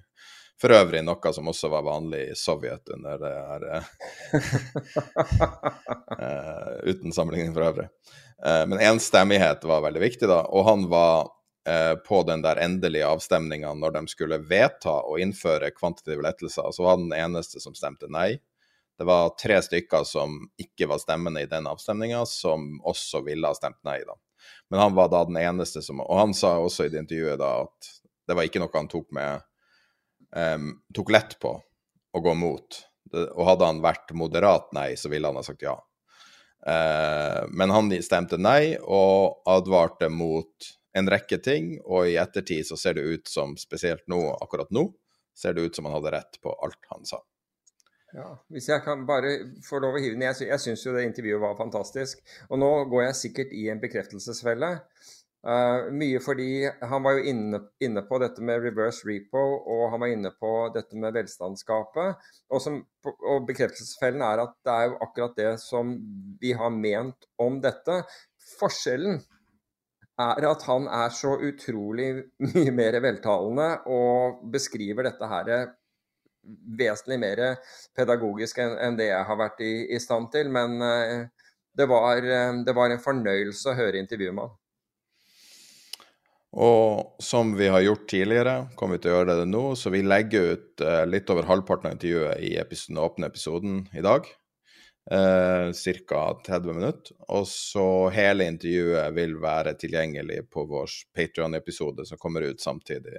For 0.60 0.72
øvrig 0.72 1.02
noe 1.04 1.32
som 1.36 1.48
også 1.50 1.68
var 1.68 1.84
vanlig 1.84 2.22
i 2.30 2.36
Sovjet 2.38 2.88
under 2.94 3.18
det 3.20 3.32
her 3.36 3.64
uh, 6.16 6.70
Uten 6.88 7.12
sammenligning 7.12 7.52
for 7.52 7.66
øvrig. 7.66 7.88
Uh, 8.40 8.64
men 8.70 8.80
enstemmighet 8.80 9.64
var 9.68 9.84
veldig 9.84 10.00
viktig, 10.00 10.30
da. 10.30 10.40
Og 10.48 10.64
han 10.64 10.86
var 10.88 11.28
uh, 11.68 11.94
på 12.08 12.22
den 12.28 12.44
der 12.46 12.62
endelige 12.64 13.08
avstemninga 13.08 13.74
når 13.76 13.98
de 13.98 14.04
skulle 14.14 14.40
vedta 14.48 14.96
å 15.04 15.18
innføre 15.20 15.74
kvantitative 15.76 16.24
lettelser, 16.24 16.72
så 16.72 16.86
var 16.86 16.96
han 16.96 17.10
den 17.10 17.18
eneste 17.20 17.60
som 17.60 17.76
stemte 17.76 18.08
nei. 18.08 18.38
Det 18.96 19.04
var 19.04 19.34
tre 19.36 19.60
stykker 19.60 20.08
som 20.08 20.38
ikke 20.56 20.88
var 20.88 21.04
stemmende 21.04 21.44
i 21.44 21.50
den 21.50 21.68
avstemninga, 21.68 22.24
som 22.24 22.78
også 22.80 23.20
ville 23.28 23.44
ha 23.44 23.56
stemt 23.58 23.82
nei, 23.84 24.00
da. 24.08 24.16
Men 24.70 24.80
han 24.80 24.94
var 24.94 25.10
da 25.12 25.22
den 25.24 25.38
eneste 25.38 25.82
som 25.82 26.00
Og 26.02 26.18
han 26.18 26.34
sa 26.34 26.56
også 26.58 26.86
i 26.86 26.90
det 26.90 27.04
intervjuet 27.04 27.38
da 27.38 27.52
at 27.64 27.90
det 28.26 28.34
var 28.34 28.48
ikke 28.48 28.58
noe 28.58 28.74
han 28.74 28.90
tok 28.90 29.12
med 29.14 29.44
um, 30.34 30.72
Tok 30.94 31.12
lett 31.14 31.36
på 31.42 31.52
å 32.16 32.22
gå 32.22 32.32
mot. 32.34 32.78
Det, 33.12 33.28
og 33.36 33.46
hadde 33.46 33.68
han 33.68 33.82
vært 33.84 34.14
moderat 34.16 34.72
nei, 34.74 34.94
så 34.98 35.10
ville 35.12 35.28
han 35.28 35.36
ha 35.38 35.44
sagt 35.46 35.62
ja. 35.62 35.76
Uh, 36.66 37.44
men 37.52 37.70
han 37.70 37.92
stemte 38.02 38.38
nei 38.40 38.74
og 38.80 39.44
advarte 39.46 40.08
mot 40.10 40.70
en 40.96 41.10
rekke 41.12 41.38
ting, 41.44 41.74
og 41.84 42.08
i 42.08 42.16
ettertid 42.18 42.64
så 42.66 42.78
ser 42.80 42.96
det 42.96 43.04
ut 43.04 43.28
som, 43.28 43.52
spesielt 43.60 44.06
nå, 44.08 44.18
akkurat 44.40 44.72
nå, 44.72 44.88
ser 45.36 45.54
det 45.54 45.68
ut 45.68 45.76
som 45.76 45.86
han 45.86 45.98
hadde 45.98 46.14
rett 46.16 46.38
på 46.42 46.54
alt 46.64 46.88
han 46.94 47.04
sa. 47.04 47.20
Ja, 48.16 48.30
Hvis 48.48 48.70
jeg 48.70 48.80
kan 48.80 49.04
bare 49.08 49.34
få 49.64 49.78
lov 49.84 49.98
å 49.98 50.00
hive 50.00 50.16
den 50.16 50.24
Jeg, 50.24 50.60
syns 50.62 50.86
jo 50.86 50.94
det 50.96 51.04
intervjuet 51.04 51.42
var 51.42 51.58
fantastisk. 51.58 52.22
Og 52.48 52.60
nå 52.62 52.70
går 52.88 53.10
jeg 53.10 53.20
sikkert 53.20 53.52
i 53.52 53.66
en 53.68 53.82
bekreftelsesfelle. 53.82 54.70
Uh, 55.46 55.92
mye 55.94 56.18
fordi 56.24 56.64
han 56.64 57.04
var 57.04 57.18
jo 57.18 57.28
inne, 57.30 57.60
inne, 57.84 58.02
på 58.08 58.18
dette 58.18 58.42
med 58.42 58.64
reverse 58.64 59.06
repo, 59.06 59.42
og 59.68 59.84
han 59.92 60.02
var 60.02 60.14
inne 60.14 60.32
på 60.32 60.52
dette 60.74 60.98
med 60.98 61.14
velstandsgapet. 61.14 62.24
Og, 62.56 62.80
og 63.12 63.46
bekreftelsesfellen 63.46 64.24
er 64.26 64.46
at 64.46 64.56
det 64.66 64.74
er 64.74 64.88
jo 64.88 64.98
akkurat 65.06 65.38
det 65.38 65.52
som 65.62 65.92
vi 66.40 66.56
har 66.56 66.72
ment 66.72 67.28
om 67.38 67.60
dette. 67.62 68.00
Forskjellen 68.56 69.20
er 70.24 70.48
at 70.48 70.64
han 70.64 70.88
er 70.88 71.12
så 71.12 71.36
utrolig 71.36 72.14
mye 72.48 72.72
mer 72.72 72.96
veltalende 73.04 73.74
og 73.92 74.46
beskriver 74.56 75.04
dette 75.10 75.28
her 75.28 75.58
vesentlig 76.78 77.18
mer 77.20 77.42
pedagogisk 77.96 78.60
enn 78.62 78.98
det 78.98 79.10
jeg 79.10 79.26
har 79.28 79.40
vært 79.40 79.64
i, 79.64 79.72
i 79.94 80.00
stand 80.02 80.30
til. 80.34 80.50
Men 80.52 80.78
eh, 80.82 81.26
det 81.76 81.88
var, 81.90 82.22
eh, 82.22 82.52
det 82.66 82.76
var, 82.76 82.92
en 82.92 83.02
fornøyelse 83.02 83.72
å 83.72 83.76
høre 83.78 84.00
intervjuet 84.00 84.36
med 84.36 84.48
han. 84.48 84.56
Og 86.56 87.20
som 87.20 87.52
vi 87.58 87.68
har 87.68 87.82
gjort 87.84 88.08
tidligere, 88.08 88.54
kommer 88.80 88.96
vi 88.96 89.04
til 89.04 89.12
å 89.12 89.18
gjøre 89.18 89.38
det 89.42 89.48
nå. 89.50 89.64
Så 89.76 89.92
vi 89.92 90.00
legger 90.00 90.54
ut 90.54 90.80
uh, 90.80 91.02
litt 91.04 91.28
over 91.28 91.44
halvparten 91.50 91.90
av 91.90 91.96
intervjuet 91.98 92.40
i 92.40 92.54
episoden, 92.56 93.00
åpne 93.02 93.28
episoden 93.28 93.82
i 93.92 94.04
dag. 94.06 94.30
Uh, 95.12 95.68
Ca. 96.08 96.22
30 96.46 96.78
minutter. 96.78 97.12
Og 97.28 97.44
så 97.50 98.08
hele 98.14 98.48
intervjuet 98.48 99.12
vil 99.18 99.36
være 99.42 99.76
tilgjengelig 99.76 100.46
på 100.48 100.64
vår 100.70 100.96
Patrion-episode 101.12 102.08
som 102.08 102.22
kommer 102.22 102.48
ut 102.48 102.64
samtidig 102.64 103.18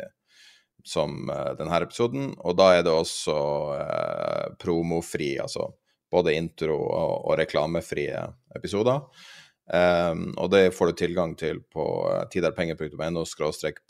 som 0.88 1.28
uh, 1.30 1.52
denne 1.60 1.82
episoden. 1.84 2.32
Og 2.40 2.56
da 2.60 2.72
er 2.78 2.86
det 2.88 2.94
også 2.94 3.36
eh, 3.78 4.46
promofri, 4.62 5.36
altså 5.44 5.70
både 6.12 6.38
intro- 6.38 6.80
og, 6.88 7.14
og 7.28 7.36
reklamefrie 7.40 8.22
episoder. 8.56 9.04
Um, 9.68 10.30
og 10.40 10.48
det 10.54 10.72
får 10.72 10.94
du 10.94 11.00
tilgang 11.02 11.34
til 11.36 11.60
på 11.68 11.84
uh, 12.08 12.24
tiderpenger.no 12.32 13.26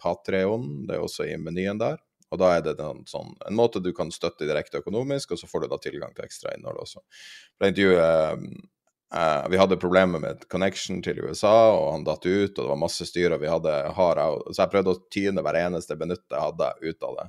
patreon. 0.02 0.88
Det 0.90 0.98
er 0.98 1.04
også 1.06 1.28
i 1.30 1.38
menyen 1.38 1.78
der. 1.78 2.00
Og 2.34 2.42
da 2.42 2.56
er 2.58 2.64
det 2.66 2.74
en, 2.84 3.06
sånn, 3.08 3.36
en 3.48 3.56
måte 3.56 3.80
du 3.80 3.94
kan 3.96 4.10
støtte 4.12 4.48
direkte 4.50 4.82
økonomisk, 4.82 5.32
og 5.32 5.40
så 5.40 5.48
får 5.48 5.64
du 5.64 5.68
da 5.72 5.78
tilgang 5.80 6.16
til 6.16 6.26
ekstra 6.26 6.56
innhold 6.58 6.82
også. 6.82 7.04
For 7.56 7.70
intervjuet 7.70 8.42
Uh, 9.16 9.50
vi 9.50 9.58
hadde 9.58 9.78
problemer 9.80 10.20
med 10.20 10.42
connection 10.52 11.00
til 11.04 11.22
USA, 11.24 11.72
og 11.72 11.94
han 11.94 12.08
datt 12.08 12.26
ut, 12.28 12.52
og 12.52 12.60
det 12.60 12.72
var 12.74 12.80
masse 12.82 13.06
styr, 13.08 13.32
og 13.32 13.40
vi 13.40 13.52
hadde 13.52 13.76
hard 13.96 14.20
out. 14.20 14.50
Så 14.52 14.66
jeg 14.66 14.74
prøvde 14.74 14.96
å 14.96 15.04
tyne 15.14 15.44
hver 15.46 15.60
eneste 15.62 15.96
minutt 16.00 16.26
jeg 16.28 16.44
hadde 16.44 16.72
ut 16.84 17.08
av 17.08 17.20
det. 17.22 17.28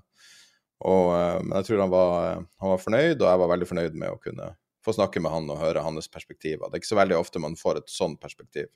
Og, 0.89 1.05
uh, 1.15 1.37
men 1.45 1.55
jeg 1.61 1.69
tror 1.69 1.85
han 1.85 1.93
var, 1.93 2.43
han 2.43 2.73
var, 2.75 2.83
fornøyd, 2.83 3.21
og 3.21 3.29
jeg 3.31 3.43
var 3.45 3.53
veldig 3.55 3.71
fornøyd 3.71 4.01
med 4.03 4.11
å 4.11 4.19
kunne 4.23 4.51
få 4.85 4.97
snakke 4.97 5.23
med 5.23 5.35
han 5.35 5.51
og 5.55 5.63
høre 5.63 5.85
hans 5.87 6.11
perspektiver. 6.11 6.67
Det 6.67 6.79
er 6.79 6.83
ikke 6.83 6.95
så 6.95 6.99
veldig 6.99 7.19
ofte 7.19 7.43
man 7.43 7.59
får 7.59 7.83
et 7.83 7.95
sånt 7.95 8.19
perspektiv. 8.23 8.71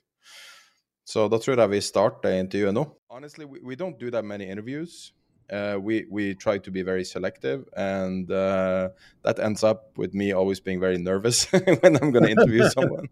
Så 1.03 1.27
da 1.27 1.39
tror 1.41 1.59
jeg 1.59 1.73
vi 1.73 1.83
starter 1.83 2.37
intervjuet 2.39 2.75
nå. 2.75 2.85
Honestly, 3.11 3.43
we, 3.43 3.59
we 3.63 3.75
don't 3.75 3.99
do 3.99 4.11
that 4.15 4.23
many 4.23 4.47
interviews. 4.47 5.11
Uh, 5.51 5.77
we 5.79 6.05
we 6.09 6.35
try 6.35 6.57
to 6.57 6.71
be 6.71 6.81
very 6.83 7.03
selective, 7.03 7.65
and 7.75 8.29
uh, 8.31 8.89
that 9.23 9.39
ends 9.39 9.63
up 9.63 9.91
with 9.97 10.13
me 10.13 10.31
always 10.31 10.59
being 10.59 10.79
very 10.79 10.97
nervous 10.97 11.45
when 11.51 11.97
I'm 11.97 12.11
going 12.11 12.23
to 12.23 12.31
interview 12.31 12.63
someone 12.77 13.07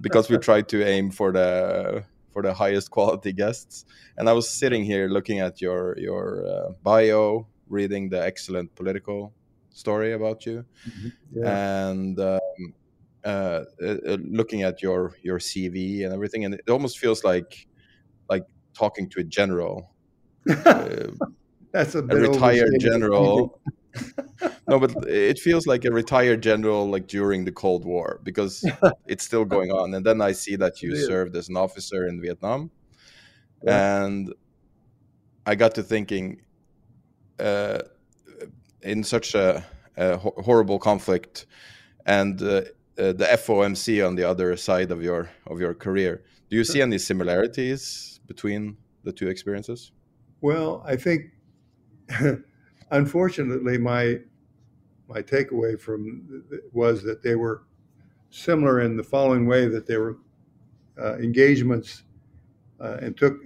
because 0.00 0.28
we 0.28 0.38
try 0.38 0.62
to 0.62 0.84
aim 0.86 1.10
for 1.10 1.32
the 1.32 2.04
for 2.32 2.42
the 2.42 2.54
highest 2.54 2.90
quality 2.90 3.32
guests. 3.32 3.84
And 4.16 4.28
I 4.28 4.32
was 4.32 4.48
sitting 4.48 4.84
here 4.84 5.08
looking 5.08 5.40
at 5.40 5.60
your 5.60 5.98
your 5.98 6.46
uh, 6.46 6.72
bio, 6.82 7.48
reading 7.68 8.10
the 8.10 8.22
excellent 8.22 8.74
political 8.74 9.34
story 9.70 10.12
about 10.12 10.46
you, 10.46 10.64
Mhm. 10.86 11.12
Yeah. 11.32 11.58
and 11.92 12.20
um, 12.20 12.38
uh, 13.24 13.64
uh, 13.82 13.96
uh, 14.08 14.18
looking 14.22 14.62
at 14.62 14.82
your 14.82 15.14
your 15.22 15.38
CV 15.38 16.04
and 16.04 16.12
everything, 16.14 16.44
and 16.44 16.54
it 16.54 16.68
almost 16.70 16.98
feels 16.98 17.24
like 17.24 17.66
like 18.30 18.44
talking 18.74 19.08
to 19.10 19.20
a 19.20 19.24
general, 19.24 19.94
uh, 20.66 21.08
That's 21.72 21.94
a 21.94 22.00
a 22.00 22.02
retired 22.02 22.74
general. 22.78 23.60
no, 24.68 24.78
but 24.78 24.94
it 25.08 25.38
feels 25.38 25.66
like 25.66 25.84
a 25.84 25.90
retired 25.90 26.42
general, 26.42 26.88
like 26.88 27.06
during 27.06 27.44
the 27.44 27.52
Cold 27.52 27.84
War, 27.84 28.20
because 28.22 28.64
it's 29.06 29.24
still 29.24 29.44
going 29.44 29.70
on. 29.70 29.94
And 29.94 30.04
then 30.04 30.20
I 30.20 30.32
see 30.32 30.56
that 30.56 30.82
you 30.82 30.92
is. 30.92 31.06
served 31.06 31.34
as 31.36 31.48
an 31.48 31.56
officer 31.56 32.06
in 32.06 32.20
Vietnam, 32.20 32.70
Yeah. 33.62 34.04
and 34.04 34.32
I 35.46 35.54
got 35.54 35.74
to 35.76 35.82
thinking, 35.82 36.42
uh, 37.38 37.78
in 38.82 39.02
such 39.04 39.34
a, 39.34 39.64
a 39.96 40.16
ho- 40.18 40.34
horrible 40.38 40.78
conflict, 40.78 41.46
and 42.04 42.40
uh, 42.42 42.46
uh, 42.98 43.12
the 43.12 43.26
FOMC 43.32 44.06
on 44.06 44.14
the 44.16 44.24
other 44.24 44.56
side 44.56 44.90
of 44.90 45.02
your 45.02 45.30
of 45.46 45.60
your 45.60 45.74
career, 45.74 46.22
do 46.50 46.56
you 46.56 46.64
see 46.64 46.80
any 46.82 46.98
similarities 46.98 48.20
between 48.26 48.76
the 49.04 49.12
two 49.12 49.28
experiences? 49.28 49.92
Well, 50.40 50.82
I 50.86 50.96
think, 50.96 51.22
unfortunately, 52.90 53.78
my 53.78 54.20
my 55.08 55.22
takeaway 55.22 55.78
from 55.78 56.44
was 56.72 57.02
that 57.04 57.22
they 57.22 57.36
were 57.36 57.62
similar 58.30 58.80
in 58.80 58.96
the 58.96 59.02
following 59.02 59.46
way: 59.46 59.66
that 59.68 59.86
they 59.86 59.96
were 59.96 60.18
uh, 61.00 61.16
engagements 61.16 62.04
uh, 62.80 62.98
and 63.00 63.16
took 63.16 63.38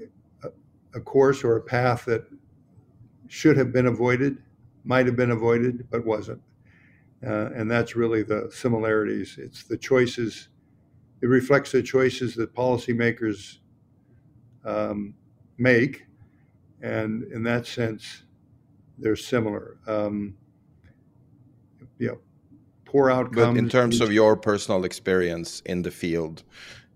a, 0.45 0.49
a 0.95 1.01
course 1.01 1.45
or 1.45 1.57
a 1.57 1.63
path 1.63 2.05
that 2.05 2.25
should 3.29 3.57
have 3.57 3.73
been 3.73 3.87
avoided, 3.87 4.39
might 4.85 5.07
have 5.07 5.17
been 5.17 5.31
avoided, 5.31 5.87
but 5.91 6.05
wasn't. 6.05 6.41
Uh, 7.25 7.51
and 7.55 7.71
that's 7.71 7.95
really 7.95 8.23
the 8.23 8.51
similarities. 8.53 9.37
It's 9.39 9.65
the 9.65 9.77
choices. 9.77 10.49
It 11.21 11.27
reflects 11.27 11.73
the 11.73 11.83
choices 11.83 12.35
that 12.37 12.55
policymakers 12.55 13.59
um, 14.65 15.15
make 15.59 16.07
and 16.83 17.25
in 17.33 17.43
that 17.43 17.67
sense, 17.67 18.25
they're 19.01 19.17
similar. 19.17 19.79
Um, 19.87 20.37
you 21.99 22.09
know, 22.09 22.19
poor 22.85 23.11
outcomes. 23.11 23.55
But 23.55 23.59
in 23.59 23.69
terms 23.69 24.01
of 24.01 24.13
your 24.13 24.37
personal 24.37 24.85
experience 24.85 25.61
in 25.67 25.83
the 25.83 25.91
field, 25.91 26.43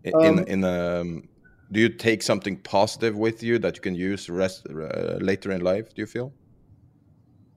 i- 0.06 0.10
Um, 0.12 0.38
in 0.38 0.44
in 0.48 0.64
um, 0.64 1.28
do 1.72 1.80
you 1.80 1.88
take 1.88 2.22
something 2.22 2.62
positive 2.62 3.16
with 3.16 3.42
you 3.42 3.58
that 3.60 3.76
you 3.76 3.82
can 3.82 3.94
use 3.94 4.28
rest 4.30 4.66
uh, 4.70 5.18
later 5.20 5.50
in 5.52 5.60
life? 5.62 5.94
Do 5.94 6.02
you 6.02 6.06
feel? 6.06 6.34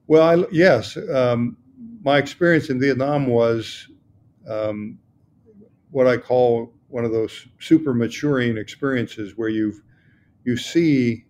well, 0.06 0.22
I, 0.22 0.46
yes, 0.50 0.96
um, 1.12 1.56
my 2.02 2.18
experience 2.18 2.70
in 2.70 2.80
Vietnam 2.80 3.26
was 3.26 3.88
um, 4.48 4.98
what 5.90 6.06
I 6.06 6.16
call 6.16 6.72
one 6.88 7.04
of 7.04 7.12
those 7.12 7.46
super 7.58 7.94
maturing 7.94 8.56
experiences 8.56 9.34
where 9.36 9.48
you 9.50 9.82
you 10.44 10.56
see 10.56 11.26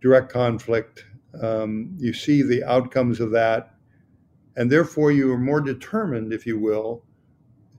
direct 0.00 0.32
conflict, 0.32 1.04
um, 1.42 1.94
you 1.98 2.12
see 2.12 2.42
the 2.42 2.64
outcomes 2.64 3.20
of 3.20 3.30
that, 3.32 3.74
and 4.56 4.70
therefore 4.70 5.12
you 5.12 5.32
are 5.32 5.38
more 5.38 5.60
determined, 5.60 6.32
if 6.32 6.46
you 6.46 6.58
will, 6.58 7.04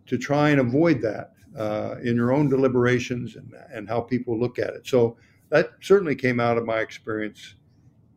to 0.06 0.18
try 0.18 0.50
and 0.50 0.60
avoid 0.60 1.02
that 1.02 1.34
uh, 1.58 1.96
in 2.04 2.16
your 2.16 2.32
own 2.32 2.50
deliberations 2.50 3.36
and, 3.36 3.54
and 3.72 3.90
how 3.90 4.02
people 4.02 4.40
look 4.40 4.60
at 4.60 4.70
it. 4.72 4.88
So 4.88 5.18
that 5.50 5.72
certainly 5.82 6.16
came 6.16 6.40
out 6.40 6.58
of 6.58 6.66
my 6.66 6.80
experience 6.80 7.56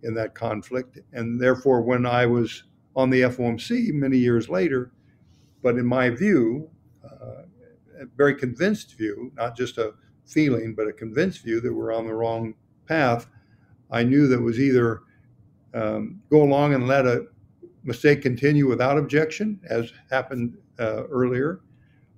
in 0.03 0.15
that 0.15 0.35
conflict. 0.35 0.99
And 1.13 1.41
therefore, 1.41 1.83
when 1.83 2.07
I 2.07 2.27
was 2.27 2.65
on 2.97 3.11
the 3.11 3.23
FOMC 3.23 3.93
many 3.93 4.19
years 4.19 4.49
later, 4.49 4.93
but 5.63 5.77
in 5.77 5.87
my 5.87 6.11
view, 6.11 6.69
uh, 7.05 7.43
a 8.01 8.07
very 8.17 8.35
convinced 8.35 8.97
view, 8.97 9.31
not 9.37 9.57
just 9.57 9.79
a 9.79 9.95
feeling, 10.27 10.75
but 10.75 10.89
a 10.89 10.93
convinced 10.93 11.43
view 11.43 11.61
that 11.61 11.73
we're 11.73 11.93
on 11.93 12.07
the 12.07 12.15
wrong 12.15 12.55
path, 12.87 13.27
I 13.91 14.05
knew 14.05 14.27
that 14.29 14.41
was 14.41 14.59
either 14.59 15.03
um, 15.75 16.21
go 16.31 16.43
along 16.43 16.75
and 16.75 16.87
let 16.87 17.07
a 17.07 17.27
mistake 17.85 18.23
continue 18.23 18.69
without 18.69 18.99
objection, 18.99 19.61
as 19.69 19.93
happened 20.11 20.57
uh, 20.79 21.05
earlier, 21.05 21.61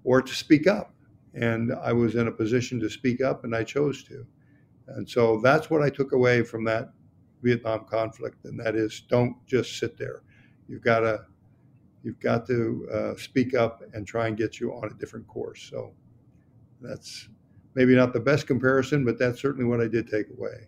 or 0.05 0.23
to 0.23 0.35
speak 0.35 0.66
up. 0.66 0.95
And 1.35 1.73
I 1.83 1.93
was 1.93 2.15
in 2.15 2.29
a 2.29 2.33
position 2.33 2.81
to 2.81 2.91
speak 2.91 3.20
up, 3.20 3.45
and 3.45 3.55
I 3.55 3.65
chose 3.65 4.03
to. 4.05 4.27
And 4.89 5.09
so 5.09 5.41
that's 5.41 5.70
what 5.70 5.83
I 5.83 5.89
took 5.89 6.12
away 6.12 6.43
from 6.43 6.65
that 6.65 6.93
Vietnam 7.43 7.85
conflict, 7.89 8.45
and 8.45 8.59
that 8.61 8.74
is 8.77 9.03
don't 9.09 9.35
just 9.47 9.79
sit 9.79 9.97
there. 9.97 10.23
You've 10.69 10.83
got 10.83 11.01
to 11.01 11.27
you've 12.03 12.20
got 12.20 12.47
to 12.47 12.89
uh, 12.93 13.15
speak 13.16 13.55
up 13.55 13.83
and 13.95 14.07
try 14.07 14.27
and 14.27 14.37
get 14.37 14.61
you 14.61 14.73
on 14.73 14.91
a 14.91 14.95
different 14.95 15.27
course. 15.27 15.69
So 15.70 15.93
that's 16.81 17.29
maybe 17.74 17.95
not 17.95 18.12
the 18.12 18.20
best 18.20 18.47
comparison, 18.47 19.05
but 19.05 19.19
that's 19.19 19.41
certainly 19.41 19.65
what 19.65 19.81
I 19.81 19.89
did 19.89 20.09
take 20.09 20.27
away. 20.37 20.66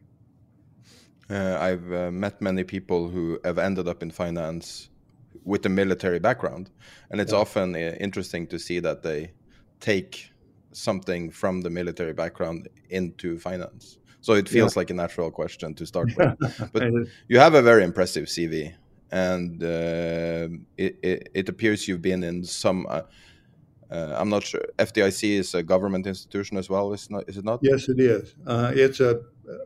Uh, 1.30 1.56
I've 1.60 1.92
uh, 1.92 2.10
met 2.10 2.40
many 2.42 2.64
people 2.64 3.08
who 3.08 3.38
have 3.44 3.58
ended 3.58 3.88
up 3.88 4.02
in 4.02 4.10
finance 4.10 4.90
with 5.44 5.66
a 5.66 5.68
military 5.68 6.18
background, 6.18 6.70
and 7.10 7.20
it's 7.20 7.32
Yeah. 7.32 7.40
often 7.40 7.74
uh, 7.74 7.96
interesting 8.00 8.46
to 8.48 8.58
see 8.58 8.80
that 8.80 9.02
they 9.02 9.32
take 9.80 10.30
something 10.72 11.30
from 11.30 11.62
the 11.62 11.70
military 11.70 12.12
background 12.12 12.68
into 12.90 13.38
finance. 13.38 13.98
So 14.20 14.34
it 14.34 14.48
feels 14.48 14.76
like 14.76 14.90
a 14.90 14.94
natural 14.94 15.30
question 15.30 15.74
to 15.74 15.86
start 15.86 16.08
with. 16.16 16.36
But 16.72 16.82
you 17.28 17.38
have 17.38 17.54
a 17.54 17.62
very 17.62 17.84
impressive 17.84 18.24
CV, 18.24 18.74
and 19.10 19.62
uh, 19.62 20.48
it, 20.76 20.98
it, 21.02 21.28
it 21.34 21.48
appears 21.48 21.86
you've 21.88 22.02
been 22.02 22.24
in 22.24 22.44
some. 22.44 22.86
Uh, 22.88 23.02
uh, 23.90 24.16
I'm 24.18 24.30
not 24.30 24.42
sure. 24.42 24.62
FDIC 24.78 25.38
is 25.38 25.54
a 25.54 25.62
government 25.62 26.06
institution 26.06 26.56
as 26.56 26.68
well, 26.70 26.92
is 26.92 27.10
not? 27.10 27.28
Is 27.28 27.36
it 27.36 27.44
not? 27.44 27.60
Yes, 27.62 27.88
it 27.88 28.00
is. 28.00 28.34
Uh, 28.46 28.72
it's 28.74 29.00
a 29.00 29.20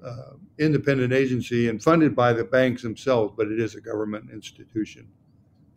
uh, 0.04 0.32
independent 0.58 1.12
agency 1.12 1.68
and 1.68 1.82
funded 1.82 2.14
by 2.14 2.32
the 2.32 2.44
banks 2.44 2.82
themselves, 2.82 3.34
but 3.36 3.48
it 3.48 3.60
is 3.60 3.74
a 3.74 3.80
government 3.80 4.30
institution. 4.32 5.06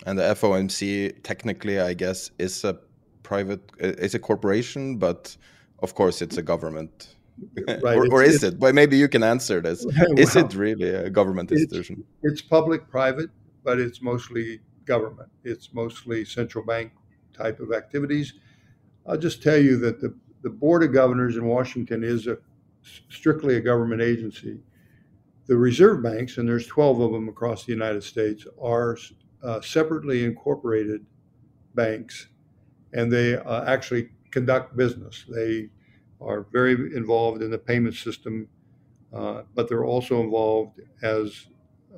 And 0.06 0.18
the 0.18 0.24
FOMC, 0.24 1.22
technically, 1.24 1.80
I 1.80 1.94
guess, 1.94 2.32
is 2.40 2.64
a 2.64 2.78
private, 3.24 3.62
it's 3.78 4.16
a 4.16 4.20
corporation, 4.20 4.98
but 4.98 5.36
of 5.80 5.94
course, 5.94 6.22
it's 6.22 6.38
a 6.38 6.42
government. 6.42 7.16
Right, 7.68 7.98
or, 7.98 8.08
or 8.12 8.22
it's- 8.22 8.36
is 8.36 8.44
it? 8.44 8.60
Well, 8.60 8.74
maybe 8.74 8.98
you 8.98 9.08
can 9.08 9.24
answer 9.24 9.62
this. 9.62 9.86
Is 10.18 10.36
it 10.36 10.54
really 10.54 10.90
a 10.90 11.10
government 11.10 11.52
it's- 11.52 11.64
institution? 11.64 12.04
It's 12.22 12.42
public-private, 12.42 13.30
but 13.64 13.80
it's 13.80 14.02
mostly 14.02 14.60
government. 14.86 15.30
It's 15.44 15.74
mostly 15.74 16.24
central 16.26 16.64
bank 16.64 16.92
type 17.34 17.60
of 17.60 17.72
activities. 17.72 18.34
I'll 19.08 19.18
just 19.18 19.42
tell 19.42 19.58
you 19.58 19.78
that 19.78 20.02
the, 20.02 20.14
the 20.44 20.50
Board 20.50 20.84
of 20.84 20.94
Governors 20.94 21.36
in 21.36 21.46
Washington 21.46 22.04
is 22.04 22.28
a 22.28 22.38
strictly 23.10 23.56
a 23.56 23.62
government 23.62 24.02
agency. 24.02 24.60
The 25.48 25.58
reserve 25.58 26.04
banks, 26.04 26.38
and 26.38 26.48
there's 26.48 26.68
12 26.68 27.02
of 27.02 27.12
them 27.12 27.28
across 27.28 27.66
the 27.66 27.72
United 27.72 28.04
States, 28.04 28.46
are 28.62 28.98
uh, 29.44 29.62
separately 29.62 30.24
incorporated 30.24 31.06
banks, 31.76 32.28
and 32.94 33.12
they 33.12 33.36
uh, 33.36 33.66
actually 33.66 34.10
conduct 34.30 34.78
business. 34.78 35.26
They 35.28 35.70
are 36.22 36.48
very 36.52 36.74
involved 36.96 37.42
in 37.42 37.52
the 37.52 37.58
payment 37.58 37.96
system, 37.96 38.48
uh, 39.14 39.44
but 39.56 39.68
they're 39.68 39.86
also 39.86 40.22
involved 40.22 40.80
as 41.02 41.48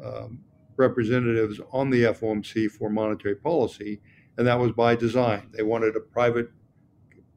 um, 0.03 0.39
representatives 0.77 1.59
on 1.71 1.89
the 1.89 2.03
FOMC 2.03 2.71
for 2.71 2.89
monetary 2.89 3.35
policy, 3.35 4.01
and 4.37 4.47
that 4.47 4.59
was 4.59 4.71
by 4.71 4.95
design. 4.95 5.49
They 5.51 5.63
wanted 5.63 5.95
a 5.95 5.99
private 5.99 6.49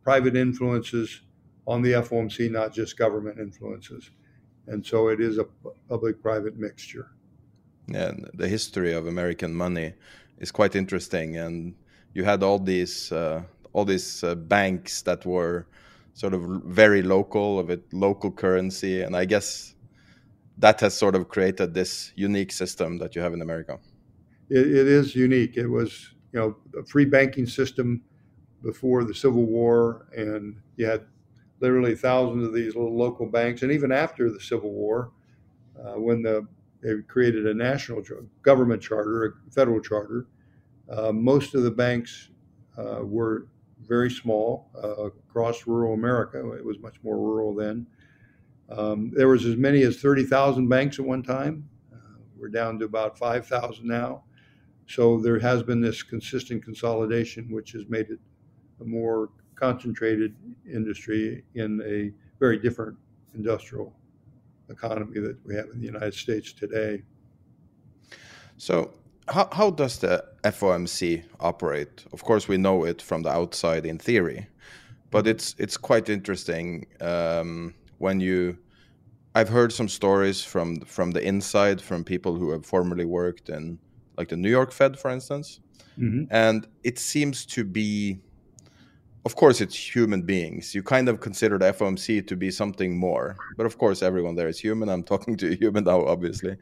private 0.03 0.37
influences 0.37 1.23
on 1.67 1.83
the 1.83 1.93
FOMC, 1.93 2.51
not 2.51 2.73
just 2.73 2.97
government 2.97 3.41
influences, 3.41 4.13
and 4.67 4.85
so 4.85 5.09
it 5.09 5.21
is 5.21 5.39
a 5.39 5.47
public-private 5.89 6.57
mixture. 6.57 7.11
And 7.95 8.29
the 8.35 8.49
history 8.49 8.93
of 8.93 9.07
American 9.07 9.55
money 9.55 9.95
is 10.39 10.51
quite 10.51 10.75
interesting. 10.75 11.37
And 11.37 11.75
you 12.15 12.25
had 12.25 12.43
all 12.43 12.59
these 12.59 13.13
uh, 13.13 13.43
all 13.73 13.85
these 13.85 14.25
uh, 14.25 14.35
banks 14.35 15.03
that 15.03 15.25
were 15.27 15.67
sort 16.15 16.33
of 16.33 16.43
very 16.65 17.03
local, 17.03 17.59
of 17.59 17.71
it 17.71 17.83
local 17.93 18.31
currency, 18.31 19.03
and 19.03 19.15
I 19.15 19.27
guess 19.27 19.75
that 20.59 20.81
has 20.81 20.95
sort 20.95 21.15
of 21.15 21.29
created 21.29 21.75
this 21.75 22.13
unique 22.17 22.53
system 22.53 22.99
that 22.99 23.15
you 23.15 23.21
have 23.21 23.35
in 23.35 23.43
America. 23.43 23.79
It, 24.49 24.67
it 24.67 24.89
is 24.89 25.15
unique. 25.15 25.57
It 25.57 25.69
was 25.69 26.15
you 26.33 26.41
know 26.41 26.57
a 26.81 26.85
free 26.87 27.05
banking 27.05 27.47
system 27.47 28.03
before 28.63 29.05
the 29.05 29.15
Civil 29.15 29.45
War, 29.45 30.07
and 30.17 30.57
you 30.77 30.87
had 30.87 31.05
literally 31.61 31.95
thousands 31.95 32.45
of 32.45 32.53
these 32.53 32.75
little 32.75 32.97
local 32.97 33.27
banks, 33.27 33.63
and 33.63 33.73
even 33.73 33.93
after 33.93 34.31
the 34.31 34.41
Civil 34.41 34.73
War, 34.73 35.13
uh, 35.79 35.99
when 35.99 36.23
the 36.23 36.47
they 36.83 36.95
created 37.09 37.47
a 37.47 37.55
national 37.55 38.03
government 38.43 38.83
charter, 38.83 39.25
a 39.49 39.51
federal 39.51 39.81
charter. 39.81 40.27
Uh, 40.89 41.11
most 41.11 41.55
of 41.55 41.63
the 41.63 41.71
banks 41.71 42.31
uh, 42.79 43.01
were 43.03 43.49
very 43.81 44.11
small 44.11 44.71
uh, 44.83 45.07
across 45.07 45.67
rural 45.67 45.95
America. 45.95 46.39
It 46.53 46.65
was 46.65 46.79
much 46.79 46.97
more 47.03 47.17
rural 47.17 47.55
then. 47.55 47.87
Um, 48.69 49.11
there 49.15 49.29
was 49.29 49.45
as 49.45 49.57
many 49.57 49.83
as 49.83 50.01
30,000 50.01 50.69
banks 50.69 50.99
at 50.99 51.05
one 51.05 51.23
time. 51.23 51.69
Uh, 51.93 52.19
we're 52.37 52.49
down 52.49 52.79
to 52.81 52.85
about 52.85 53.19
5,000 53.19 53.87
now. 53.87 54.25
So 54.87 55.19
there 55.19 55.39
has 55.41 55.63
been 55.63 55.81
this 55.81 56.03
consistent 56.03 56.63
consolidation, 56.63 57.51
which 57.51 57.73
has 57.73 57.89
made 57.89 58.11
it 58.11 58.21
a 58.81 58.85
more 58.85 59.31
concentrated 59.57 60.35
industry 60.71 61.43
in 61.55 61.81
a 61.85 62.13
very 62.39 62.59
different 62.59 62.97
industrial 63.35 63.93
economy 64.69 65.21
that 65.21 65.37
we 65.45 65.55
have 65.55 65.67
in 65.73 65.81
the 65.81 65.87
United 65.87 66.15
States 66.15 66.53
today. 66.53 67.03
So, 68.57 68.93
how, 69.29 69.49
how 69.53 69.71
does 69.71 69.99
the 69.99 70.25
FOMC 70.45 71.25
operate? 71.41 72.05
Of 72.13 72.23
course, 72.23 72.47
we 72.49 72.57
know 72.57 72.85
it 72.85 73.03
from 73.03 73.23
the 73.23 73.31
outside 73.31 73.85
in 73.85 73.99
theory, 73.99 74.47
but 75.11 75.27
it's 75.27 75.55
it's 75.59 75.77
quite 75.77 76.09
interesting 76.09 76.87
um, 77.01 77.75
when 77.99 78.21
you. 78.21 78.59
I've 79.35 79.51
heard 79.51 79.71
some 79.71 79.89
stories 79.89 80.43
from 80.43 80.81
from 80.81 81.11
the 81.11 81.23
inside 81.23 81.81
from 81.81 82.05
people 82.05 82.37
who 82.37 82.51
have 82.53 82.65
formerly 82.65 83.05
worked 83.05 83.51
in 83.51 83.79
like 84.17 84.29
the 84.29 84.37
New 84.37 84.49
York 84.51 84.73
Fed, 84.73 84.99
for 84.99 85.11
instance, 85.11 85.61
mm-hmm. 85.99 86.25
and 86.31 86.67
it 86.85 86.99
seems 86.99 87.45
to 87.47 87.63
be 87.65 88.19
of 89.27 89.35
course 89.35 89.61
it's 89.61 89.75
human 89.75 90.23
beings. 90.23 90.73
You 90.73 90.85
kind 90.85 91.09
of 91.09 91.19
consider 91.19 91.59
the 91.59 91.73
fomc 91.73 92.07
to 92.29 92.37
be 92.37 92.49
something 92.53 92.97
more 92.97 93.37
but 93.57 93.67
of 93.67 93.77
course 93.77 94.01
everyone 94.01 94.37
there 94.37 94.47
is 94.47 94.61
human. 94.61 94.89
I'm 94.89 95.03
talking 95.13 95.37
to 95.39 95.47
a 95.53 95.57
human 95.57 95.83
now 95.83 96.07
obviously. 96.07 96.57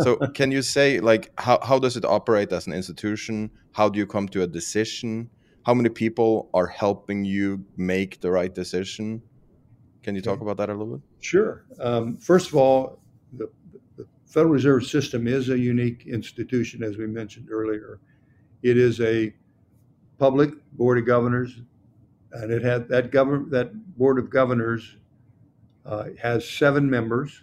So 0.00 0.16
can 0.38 0.52
you 0.52 0.60
say 0.60 1.00
like 1.00 1.32
how, 1.38 1.58
how 1.62 1.78
does 1.78 1.96
it 1.96 2.04
operate 2.04 2.52
as 2.52 2.66
an 2.66 2.74
institution? 2.74 3.50
How 3.72 3.88
do 3.88 3.98
you 3.98 4.06
come 4.06 4.28
to 4.34 4.42
a 4.42 4.46
decision? 4.46 5.30
How 5.64 5.72
many 5.72 5.88
people 5.88 6.50
are 6.52 6.66
helping 6.66 7.24
you 7.24 7.64
make 7.78 8.20
the 8.20 8.30
right 8.30 8.54
decision? 8.54 9.22
Can 10.02 10.14
you 10.14 10.20
talk 10.20 10.42
about 10.42 10.58
that 10.58 10.68
a 10.68 10.72
little 10.72 10.96
bit? 10.96 11.02
Sure. 11.20 11.64
Um, 11.80 12.18
first 12.18 12.48
of 12.48 12.54
all 12.54 13.00
the, 13.32 13.48
the 13.96 14.06
federal 14.26 14.52
reserve 14.52 14.84
system 14.84 15.26
is 15.26 15.48
a 15.48 15.58
unique 15.58 16.06
institution 16.06 16.82
as 16.82 16.98
we 16.98 17.06
mentioned 17.06 17.48
earlier. 17.50 17.98
It 18.62 18.76
is 18.76 19.00
a 19.00 19.32
public 20.18 20.50
board 20.72 20.98
of 20.98 21.06
governors 21.06 21.62
and 22.32 22.50
it 22.50 22.62
had 22.62 22.88
that 22.88 23.10
government 23.10 23.50
that 23.50 23.96
board 23.96 24.18
of 24.18 24.30
governors 24.30 24.96
uh, 25.84 26.06
has 26.20 26.48
seven 26.48 26.88
members. 26.88 27.42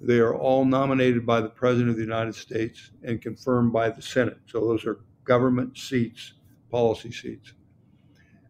They 0.00 0.18
are 0.18 0.34
all 0.34 0.64
nominated 0.64 1.26
by 1.26 1.40
the 1.40 1.48
president 1.48 1.90
of 1.90 1.96
the 1.96 2.02
United 2.02 2.34
States 2.34 2.92
and 3.02 3.20
confirmed 3.20 3.72
by 3.72 3.90
the 3.90 4.00
Senate. 4.00 4.38
So 4.46 4.60
those 4.60 4.86
are 4.86 5.00
government 5.24 5.76
seats, 5.76 6.34
policy 6.70 7.10
seats. 7.10 7.52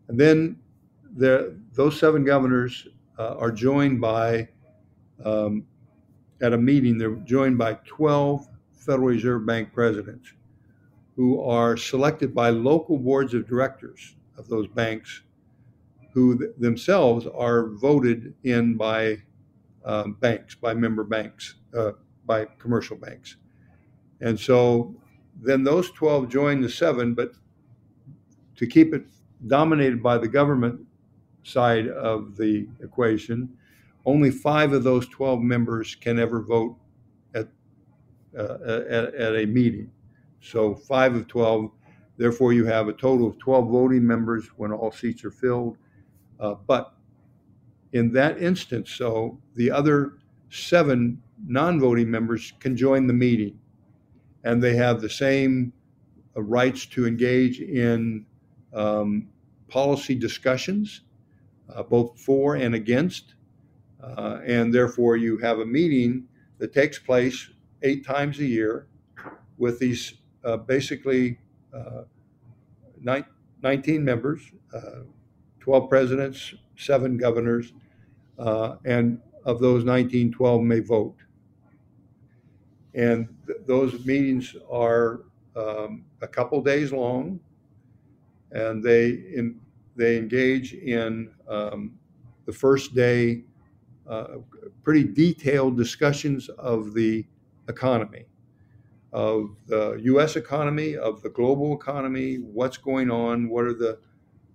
And 0.08 0.20
then 0.20 0.58
there, 1.10 1.54
those 1.72 1.98
seven 1.98 2.24
governors 2.24 2.86
uh, 3.18 3.36
are 3.36 3.50
joined 3.50 4.00
by, 4.00 4.48
um, 5.24 5.66
at 6.40 6.52
a 6.52 6.58
meeting, 6.58 6.98
they're 6.98 7.16
joined 7.16 7.58
by 7.58 7.78
12 7.86 8.46
Federal 8.72 9.08
Reserve 9.08 9.44
Bank 9.46 9.72
presidents 9.72 10.32
who 11.16 11.42
are 11.42 11.76
selected 11.76 12.34
by 12.34 12.50
local 12.50 12.96
boards 12.96 13.34
of 13.34 13.48
directors 13.48 14.14
of 14.36 14.48
those 14.48 14.68
banks 14.68 15.22
who 16.18 16.36
th- 16.36 16.50
themselves 16.58 17.28
are 17.32 17.68
voted 17.68 18.34
in 18.42 18.76
by 18.76 19.16
um, 19.84 20.14
banks, 20.14 20.56
by 20.56 20.74
member 20.74 21.04
banks, 21.04 21.54
uh, 21.76 21.92
by 22.26 22.44
commercial 22.58 22.96
banks. 22.96 23.36
And 24.20 24.38
so 24.38 24.96
then 25.40 25.62
those 25.62 25.92
12 25.92 26.28
join 26.28 26.60
the 26.60 26.68
seven, 26.68 27.14
but 27.14 27.34
to 28.56 28.66
keep 28.66 28.92
it 28.92 29.06
dominated 29.46 30.02
by 30.02 30.18
the 30.18 30.26
government 30.26 30.80
side 31.44 31.86
of 31.86 32.36
the 32.36 32.66
equation, 32.82 33.48
only 34.04 34.32
five 34.32 34.72
of 34.72 34.82
those 34.82 35.06
12 35.06 35.40
members 35.40 35.94
can 35.94 36.18
ever 36.18 36.42
vote 36.42 36.76
at, 37.34 37.46
uh, 38.36 38.58
at, 38.64 39.14
at 39.14 39.36
a 39.36 39.46
meeting. 39.46 39.88
So 40.40 40.74
five 40.74 41.14
of 41.14 41.28
12, 41.28 41.70
therefore, 42.16 42.52
you 42.52 42.66
have 42.66 42.88
a 42.88 42.92
total 42.92 43.28
of 43.28 43.38
12 43.38 43.70
voting 43.70 44.04
members 44.04 44.48
when 44.56 44.72
all 44.72 44.90
seats 44.90 45.24
are 45.24 45.30
filled 45.30 45.78
uh, 46.40 46.54
but 46.66 46.94
in 47.92 48.12
that 48.12 48.40
instance, 48.42 48.90
so 48.90 49.38
the 49.54 49.70
other 49.70 50.18
seven 50.50 51.22
non 51.46 51.80
voting 51.80 52.10
members 52.10 52.52
can 52.60 52.76
join 52.76 53.06
the 53.06 53.12
meeting 53.12 53.58
and 54.44 54.62
they 54.62 54.76
have 54.76 55.00
the 55.00 55.10
same 55.10 55.72
uh, 56.36 56.42
rights 56.42 56.86
to 56.86 57.06
engage 57.06 57.60
in 57.60 58.24
um, 58.72 59.28
policy 59.68 60.14
discussions, 60.14 61.02
uh, 61.74 61.82
both 61.82 62.18
for 62.20 62.56
and 62.56 62.74
against. 62.74 63.34
Uh, 64.02 64.40
and 64.46 64.72
therefore, 64.72 65.16
you 65.16 65.38
have 65.38 65.58
a 65.58 65.66
meeting 65.66 66.24
that 66.58 66.72
takes 66.72 66.98
place 66.98 67.50
eight 67.82 68.06
times 68.06 68.38
a 68.38 68.44
year 68.44 68.86
with 69.58 69.78
these 69.78 70.14
uh, 70.44 70.56
basically 70.56 71.38
uh, 71.74 72.02
19 73.62 74.04
members 74.04 74.40
12 75.68 75.90
presidents, 75.90 76.54
seven 76.78 77.18
governors, 77.18 77.74
uh, 78.38 78.76
and 78.86 79.20
of 79.44 79.60
those 79.60 79.84
19, 79.84 80.32
12 80.32 80.62
may 80.62 80.80
vote. 80.80 81.16
And 82.94 83.28
th- 83.46 83.58
those 83.66 84.02
meetings 84.06 84.56
are 84.72 85.24
um, 85.54 86.06
a 86.22 86.26
couple 86.26 86.62
days 86.62 86.90
long, 86.90 87.38
and 88.50 88.82
they 88.82 89.08
in, 89.10 89.60
they 89.94 90.16
engage 90.16 90.72
in 90.72 91.30
um, 91.46 91.98
the 92.46 92.52
first 92.52 92.94
day 92.94 93.42
uh, 94.08 94.38
pretty 94.82 95.04
detailed 95.04 95.76
discussions 95.76 96.48
of 96.48 96.94
the 96.94 97.26
economy, 97.68 98.24
of 99.12 99.50
the 99.66 100.00
U.S. 100.04 100.36
economy, 100.36 100.96
of 100.96 101.20
the 101.20 101.28
global 101.28 101.74
economy, 101.74 102.36
what's 102.36 102.78
going 102.78 103.10
on, 103.10 103.50
what 103.50 103.66
are 103.66 103.74
the 103.74 103.98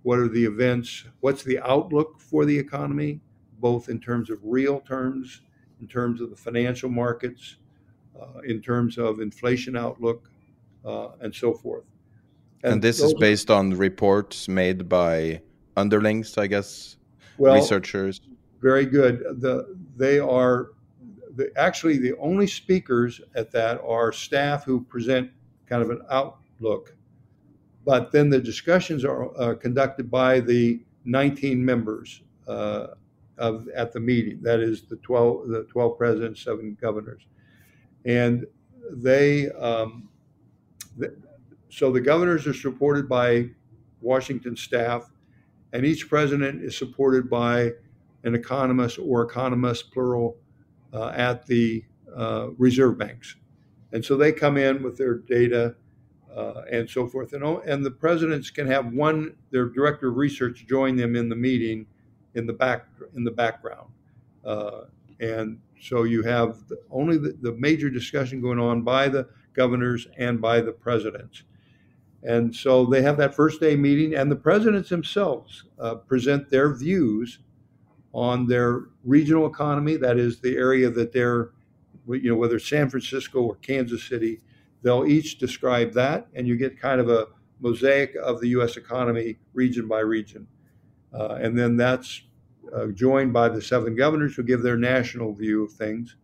what 0.04 0.18
are 0.18 0.28
the 0.28 0.44
events? 0.44 1.04
What's 1.20 1.42
the 1.42 1.58
outlook 1.60 2.20
for 2.20 2.44
the 2.44 2.56
economy, 2.56 3.20
both 3.58 3.88
in 3.88 3.98
terms 3.98 4.28
of 4.30 4.38
real 4.42 4.80
terms, 4.80 5.40
in 5.80 5.88
terms 5.88 6.20
of 6.20 6.28
the 6.28 6.36
financial 6.36 6.90
markets, 6.90 7.56
uh, 8.20 8.40
in 8.44 8.60
terms 8.60 8.98
of 8.98 9.20
inflation 9.20 9.76
outlook, 9.76 10.30
uh, 10.84 11.08
and 11.20 11.34
so 11.34 11.54
forth. 11.54 11.84
And, 12.62 12.74
and 12.74 12.82
this 12.82 13.00
is 13.00 13.14
based 13.14 13.50
on 13.50 13.70
reports 13.70 14.46
made 14.46 14.88
by 14.90 15.40
underlings, 15.76 16.36
I 16.36 16.48
guess, 16.48 16.98
well, 17.38 17.54
researchers. 17.54 18.20
Very 18.60 18.84
good. 18.84 19.20
The 19.40 19.74
they 19.96 20.18
are 20.18 20.68
the, 21.34 21.50
actually 21.56 21.96
the 21.96 22.14
only 22.18 22.46
speakers 22.46 23.22
at 23.34 23.50
that 23.52 23.80
are 23.82 24.12
staff 24.12 24.64
who 24.64 24.82
present 24.82 25.30
kind 25.66 25.82
of 25.82 25.88
an 25.88 26.02
outlook 26.10 26.94
but 27.84 28.12
then 28.12 28.30
the 28.30 28.40
discussions 28.40 29.04
are 29.04 29.30
uh, 29.40 29.54
conducted 29.54 30.10
by 30.10 30.40
the 30.40 30.80
19 31.04 31.62
members 31.64 32.22
uh, 32.48 32.88
of 33.38 33.68
at 33.76 33.92
the 33.92 34.00
meeting. 34.00 34.40
That 34.42 34.60
is 34.60 34.82
the 34.82 34.96
12 34.96 35.48
the 35.48 35.64
12 35.64 35.98
presidents, 35.98 36.42
seven 36.42 36.76
governors, 36.80 37.22
and 38.04 38.46
they. 38.90 39.50
Um, 39.50 40.08
the, 40.96 41.14
so 41.68 41.90
the 41.90 42.00
governors 42.00 42.46
are 42.46 42.54
supported 42.54 43.08
by 43.08 43.50
Washington 44.00 44.56
staff, 44.56 45.10
and 45.72 45.84
each 45.84 46.08
president 46.08 46.62
is 46.62 46.78
supported 46.78 47.28
by 47.28 47.72
an 48.22 48.34
economist 48.34 48.98
or 48.98 49.22
economists 49.22 49.82
plural 49.82 50.36
uh, 50.92 51.08
at 51.08 51.44
the 51.46 51.84
uh, 52.16 52.50
reserve 52.56 52.96
banks, 52.96 53.36
and 53.92 54.04
so 54.04 54.16
they 54.16 54.30
come 54.32 54.56
in 54.56 54.82
with 54.82 54.96
their 54.96 55.16
data 55.16 55.74
uh, 56.34 56.62
and 56.70 56.88
so 56.88 57.06
forth. 57.06 57.32
And, 57.32 57.44
and 57.44 57.84
the 57.84 57.90
presidents 57.90 58.50
can 58.50 58.66
have 58.66 58.92
one, 58.92 59.36
their 59.50 59.66
director 59.66 60.08
of 60.08 60.16
research, 60.16 60.66
join 60.68 60.96
them 60.96 61.16
in 61.16 61.28
the 61.28 61.36
meeting 61.36 61.86
in 62.34 62.46
the 62.46 62.52
back 62.52 62.86
in 63.14 63.24
the 63.24 63.30
background. 63.30 63.90
Uh, 64.44 64.82
and 65.20 65.58
so 65.80 66.02
you 66.02 66.22
have 66.22 66.66
the, 66.68 66.78
only 66.90 67.16
the, 67.16 67.36
the, 67.40 67.52
major 67.52 67.88
discussion 67.88 68.40
going 68.40 68.58
on 68.58 68.82
by 68.82 69.08
the 69.08 69.28
governors 69.54 70.08
and 70.18 70.40
by 70.40 70.60
the 70.60 70.72
presidents. 70.72 71.44
And 72.22 72.54
so 72.54 72.86
they 72.86 73.02
have 73.02 73.16
that 73.18 73.34
first 73.34 73.60
day 73.60 73.76
meeting, 73.76 74.14
and 74.14 74.30
the 74.30 74.36
presidents 74.36 74.88
themselves 74.88 75.64
uh, 75.78 75.96
present 75.96 76.50
their 76.50 76.74
views 76.74 77.38
on 78.12 78.46
their 78.46 78.86
regional 79.04 79.46
economy. 79.46 79.96
That 79.96 80.18
is 80.18 80.40
the 80.40 80.56
area 80.56 80.90
that 80.90 81.12
they're, 81.12 81.50
you 82.08 82.30
know, 82.30 82.36
whether 82.36 82.58
San 82.58 82.88
Francisco 82.88 83.42
or 83.42 83.56
Kansas 83.56 84.02
City, 84.02 84.40
They'll 84.84 85.06
each 85.06 85.38
describe 85.38 85.94
that, 85.94 86.28
and 86.34 86.46
you 86.46 86.56
get 86.56 86.78
kind 86.78 87.00
of 87.00 87.08
a 87.08 87.28
mosaic 87.58 88.14
of 88.16 88.40
the 88.40 88.48
U.S. 88.48 88.76
economy 88.76 89.38
region 89.54 89.88
by 89.88 90.00
region. 90.00 90.46
Uh, 91.12 91.38
and 91.40 91.58
then 91.58 91.78
that's 91.78 92.22
uh, 92.74 92.88
joined 92.88 93.32
by 93.32 93.48
the 93.48 93.62
seven 93.62 93.96
governors 93.96 94.36
who 94.36 94.42
give 94.42 94.62
their 94.62 94.76
national 94.76 95.32
view 95.32 95.64
of 95.64 95.72
things. 95.72 96.16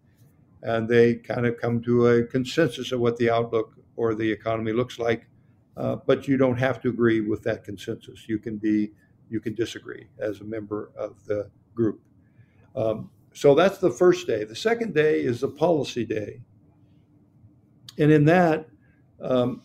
And 0.63 0.87
they 0.87 1.15
kind 1.15 1.47
of 1.47 1.59
come 1.59 1.81
to 1.85 2.09
a 2.09 2.25
consensus 2.25 2.93
of 2.93 3.01
what 3.01 3.17
the 3.17 3.31
outlook 3.31 3.73
or 3.97 4.15
the 4.15 4.31
economy 4.31 4.73
looks 4.73 4.99
like. 4.99 5.27
Uh, 5.79 5.97
but 5.97 6.29
you 6.29 6.37
don't 6.37 6.59
have 6.59 6.83
to 6.83 6.91
agree 6.91 7.23
with 7.23 7.43
that 7.45 7.65
consensus. 7.65 8.29
You 8.29 8.39
can 8.39 8.59
be, 8.59 8.91
you 9.31 9.41
can 9.41 9.55
disagree 9.55 10.09
as 10.19 10.43
a 10.43 10.45
member 10.45 10.91
of 10.99 11.25
the 11.25 11.49
group. 11.75 12.03
Um, 12.77 13.09
so 13.33 13.55
that's 13.55 13.79
the 13.79 13.91
first 13.91 14.27
day. 14.27 14.45
The 14.45 14.55
second 14.55 14.93
day 14.93 15.21
is 15.21 15.41
the 15.41 15.49
policy 15.49 16.05
day. 16.05 16.43
And 18.01 18.11
in 18.11 18.25
that, 18.25 18.67
um, 19.21 19.63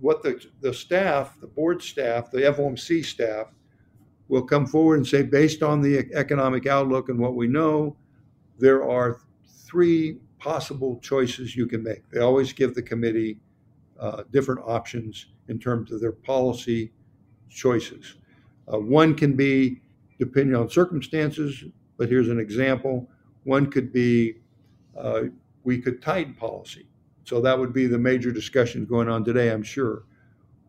what 0.00 0.22
the, 0.22 0.42
the 0.60 0.72
staff, 0.72 1.38
the 1.40 1.48
board 1.48 1.82
staff, 1.82 2.30
the 2.30 2.42
FOMC 2.42 3.04
staff, 3.04 3.48
will 4.28 4.42
come 4.42 4.66
forward 4.66 4.96
and 4.96 5.06
say, 5.06 5.22
based 5.22 5.62
on 5.62 5.80
the 5.80 6.08
economic 6.14 6.66
outlook 6.66 7.08
and 7.08 7.18
what 7.18 7.34
we 7.34 7.48
know, 7.48 7.96
there 8.58 8.88
are 8.88 9.20
three 9.46 10.18
possible 10.38 10.98
choices 11.00 11.56
you 11.56 11.66
can 11.66 11.82
make. 11.82 12.08
They 12.10 12.20
always 12.20 12.52
give 12.52 12.74
the 12.74 12.82
committee 12.82 13.40
uh, 13.98 14.22
different 14.30 14.60
options 14.64 15.26
in 15.48 15.58
terms 15.58 15.90
of 15.90 16.00
their 16.00 16.12
policy 16.12 16.92
choices. 17.48 18.16
Uh, 18.72 18.78
one 18.78 19.14
can 19.14 19.34
be 19.34 19.80
depending 20.18 20.54
on 20.54 20.68
circumstances, 20.70 21.64
but 21.96 22.08
here's 22.08 22.28
an 22.28 22.38
example. 22.38 23.08
One 23.44 23.70
could 23.70 23.92
be 23.92 24.36
uh, 24.96 25.22
we 25.64 25.78
could 25.80 26.00
tighten 26.00 26.34
policy. 26.34 26.86
So 27.26 27.40
that 27.40 27.58
would 27.58 27.72
be 27.72 27.88
the 27.88 27.98
major 27.98 28.30
discussions 28.30 28.88
going 28.88 29.08
on 29.08 29.24
today, 29.24 29.50
I'm 29.50 29.64
sure. 29.64 30.04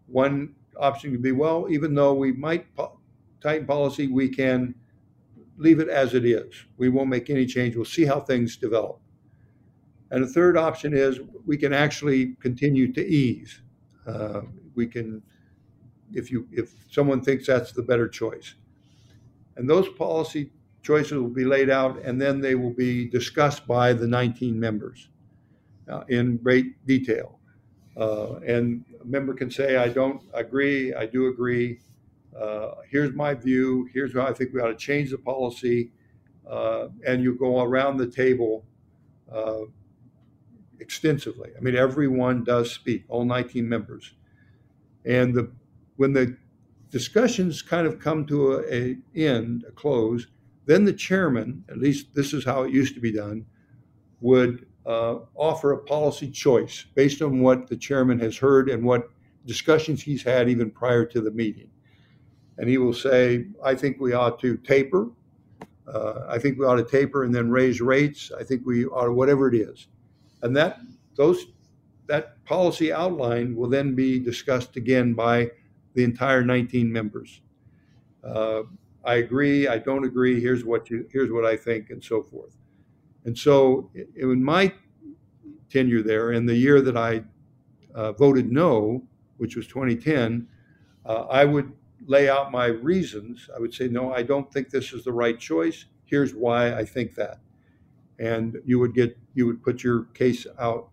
One 0.07 0.55
option 0.75 1.11
could 1.11 1.21
be 1.21 1.31
well, 1.31 1.67
even 1.69 1.93
though 1.93 2.15
we 2.15 2.31
might 2.31 2.75
po- 2.75 2.99
tighten 3.41 3.67
policy, 3.67 4.07
we 4.07 4.27
can 4.27 4.73
leave 5.57 5.79
it 5.79 5.87
as 5.87 6.15
it 6.15 6.25
is. 6.25 6.51
We 6.77 6.89
won't 6.89 7.09
make 7.09 7.29
any 7.29 7.45
change. 7.45 7.75
We'll 7.75 7.85
see 7.85 8.05
how 8.05 8.21
things 8.21 8.57
develop. 8.57 8.99
And 10.09 10.23
the 10.23 10.27
third 10.27 10.57
option 10.57 10.95
is 10.95 11.19
we 11.45 11.57
can 11.57 11.73
actually 11.73 12.35
continue 12.39 12.91
to 12.91 13.05
ease. 13.05 13.61
Uh, 14.07 14.41
we 14.73 14.87
can, 14.87 15.21
if 16.11 16.31
you 16.31 16.47
if 16.51 16.73
someone 16.89 17.21
thinks 17.21 17.45
that's 17.45 17.71
the 17.71 17.83
better 17.83 18.07
choice, 18.07 18.55
and 19.57 19.69
those 19.69 19.89
policy 19.89 20.51
choices 20.81 21.13
will 21.13 21.27
be 21.29 21.45
laid 21.45 21.69
out, 21.69 21.99
and 22.03 22.19
then 22.19 22.41
they 22.41 22.55
will 22.55 22.73
be 22.73 23.07
discussed 23.07 23.67
by 23.67 23.93
the 23.93 24.07
19 24.07 24.59
members 24.59 25.09
uh, 25.89 26.03
in 26.09 26.37
great 26.37 26.85
detail. 26.85 27.39
Uh, 27.95 28.35
and 28.45 28.85
a 29.01 29.05
member 29.05 29.33
can 29.33 29.49
say, 29.49 29.77
"I 29.77 29.89
don't 29.89 30.21
agree. 30.33 30.93
I 30.93 31.05
do 31.05 31.27
agree. 31.27 31.79
Uh, 32.39 32.75
here's 32.89 33.13
my 33.13 33.33
view. 33.33 33.89
Here's 33.93 34.13
how 34.13 34.27
I 34.27 34.33
think 34.33 34.53
we 34.53 34.61
ought 34.61 34.67
to 34.67 34.75
change 34.75 35.11
the 35.11 35.17
policy." 35.17 35.91
Uh, 36.47 36.87
and 37.05 37.21
you 37.21 37.35
go 37.35 37.61
around 37.61 37.97
the 37.97 38.07
table 38.07 38.65
uh, 39.31 39.61
extensively. 40.79 41.51
I 41.57 41.59
mean, 41.59 41.75
everyone 41.75 42.43
does 42.43 42.71
speak, 42.71 43.03
all 43.09 43.25
19 43.25 43.67
members. 43.67 44.13
And 45.05 45.33
the, 45.33 45.51
when 45.97 46.13
the 46.13 46.37
discussions 46.89 47.61
kind 47.61 47.85
of 47.85 47.99
come 47.99 48.25
to 48.27 48.53
a, 48.53 48.73
a, 48.73 48.97
end, 49.15 49.65
a 49.67 49.71
close, 49.71 50.27
then 50.65 50.85
the 50.85 50.93
chairman, 50.93 51.63
at 51.69 51.77
least 51.77 52.13
this 52.13 52.33
is 52.33 52.45
how 52.45 52.63
it 52.63 52.71
used 52.71 52.93
to 52.95 53.01
be 53.01 53.11
done, 53.11 53.45
would 54.21 54.65
uh, 54.87 55.19
offer 55.35 55.73
a 55.73 55.77
policy 55.77 56.31
choice 56.31 56.85
based 56.95 57.21
on 57.21 57.41
what 57.41 57.67
the 57.67 57.75
chairman 57.75 58.17
has 58.19 58.37
heard 58.37 58.69
and 58.69 58.83
what 58.83 59.09
discussions 59.45 60.01
he's 60.01 60.23
had 60.23 60.49
even 60.49 60.71
prior 60.71 61.05
to 61.05 61.19
the 61.19 61.31
meeting. 61.31 61.69
And 62.57 62.69
he 62.69 62.77
will 62.77 62.93
say, 62.93 63.47
I 63.63 63.75
think 63.75 63.99
we 63.99 64.13
ought 64.13 64.39
to 64.39 64.57
taper. 64.57 65.09
Uh, 65.87 66.25
I 66.27 66.39
think 66.39 66.57
we 66.57 66.65
ought 66.65 66.77
to 66.77 66.83
taper 66.83 67.23
and 67.23 67.35
then 67.35 67.49
raise 67.49 67.81
rates. 67.81 68.31
I 68.37 68.43
think 68.43 68.65
we 68.65 68.85
ought 68.85 69.05
to, 69.05 69.13
whatever 69.13 69.47
it 69.47 69.55
is. 69.55 69.87
And 70.41 70.55
that 70.55 70.79
those 71.15 71.45
that 72.07 72.43
policy 72.45 72.93
outline 72.93 73.55
will 73.55 73.69
then 73.69 73.93
be 73.93 74.17
discussed 74.19 74.77
again 74.77 75.13
by 75.13 75.51
the 75.93 76.03
entire 76.03 76.43
19 76.43 76.91
members. 76.91 77.41
Uh, 78.23 78.63
I 79.03 79.15
agree. 79.15 79.67
I 79.67 79.77
don't 79.77 80.05
agree. 80.05 80.39
Here's 80.39 80.63
what 80.63 80.89
you. 80.89 81.07
Here's 81.11 81.31
what 81.31 81.45
I 81.45 81.57
think, 81.57 81.89
and 81.89 82.03
so 82.03 82.21
forth. 82.21 82.55
And 83.27 83.37
so, 83.37 83.91
in 84.15 84.43
my 84.43 84.73
tenure 85.69 86.01
there, 86.01 86.31
in 86.31 86.47
the 86.47 86.55
year 86.55 86.81
that 86.81 86.97
I 86.97 87.23
uh, 87.93 88.13
voted 88.13 88.51
no, 88.51 89.03
which 89.37 89.55
was 89.55 89.67
2010, 89.67 90.47
uh, 91.05 91.25
I 91.29 91.45
would 91.45 91.71
lay 92.07 92.29
out 92.29 92.51
my 92.51 92.65
reasons. 92.65 93.49
I 93.55 93.59
would 93.59 93.73
say, 93.73 93.87
no, 93.87 94.11
I 94.11 94.23
don't 94.23 94.51
think 94.51 94.71
this 94.71 94.93
is 94.93 95.03
the 95.03 95.11
right 95.11 95.39
choice. 95.39 95.85
Here's 96.05 96.33
why 96.33 96.73
I 96.73 96.83
think 96.85 97.13
that 97.15 97.39
and 98.19 98.57
you 98.65 98.79
would 98.79 98.93
get 98.93 99.17
you 99.33 99.45
would 99.45 99.61
put 99.61 99.83
your 99.83 100.03
case 100.13 100.47
out. 100.59 100.89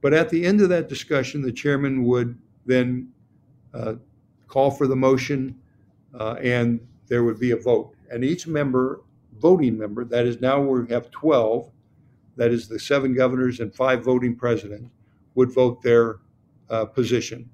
But 0.00 0.14
at 0.14 0.30
the 0.30 0.46
end 0.46 0.60
of 0.60 0.68
that 0.70 0.88
discussion, 0.88 1.42
the 1.42 1.52
chairman 1.52 2.04
would 2.04 2.38
then 2.64 3.12
uh, 3.74 3.94
call 4.48 4.70
for 4.70 4.86
the 4.86 4.96
motion, 4.96 5.58
uh, 6.18 6.36
and 6.42 6.80
there 7.08 7.24
would 7.24 7.38
be 7.38 7.50
a 7.50 7.56
vote. 7.56 7.94
And 8.10 8.24
each 8.24 8.46
member, 8.46 9.02
voting 9.40 9.78
member, 9.78 10.04
that 10.04 10.26
is 10.26 10.40
now 10.40 10.60
we 10.60 10.88
have 10.92 11.10
12, 11.10 11.70
that 12.36 12.50
is 12.50 12.68
the 12.68 12.78
seven 12.78 13.14
governors 13.14 13.60
and 13.60 13.74
five 13.74 14.04
voting 14.04 14.36
presidents, 14.36 14.90
would 15.34 15.52
vote 15.52 15.82
their 15.82 16.18
uh, 16.68 16.84
position. 16.84 17.48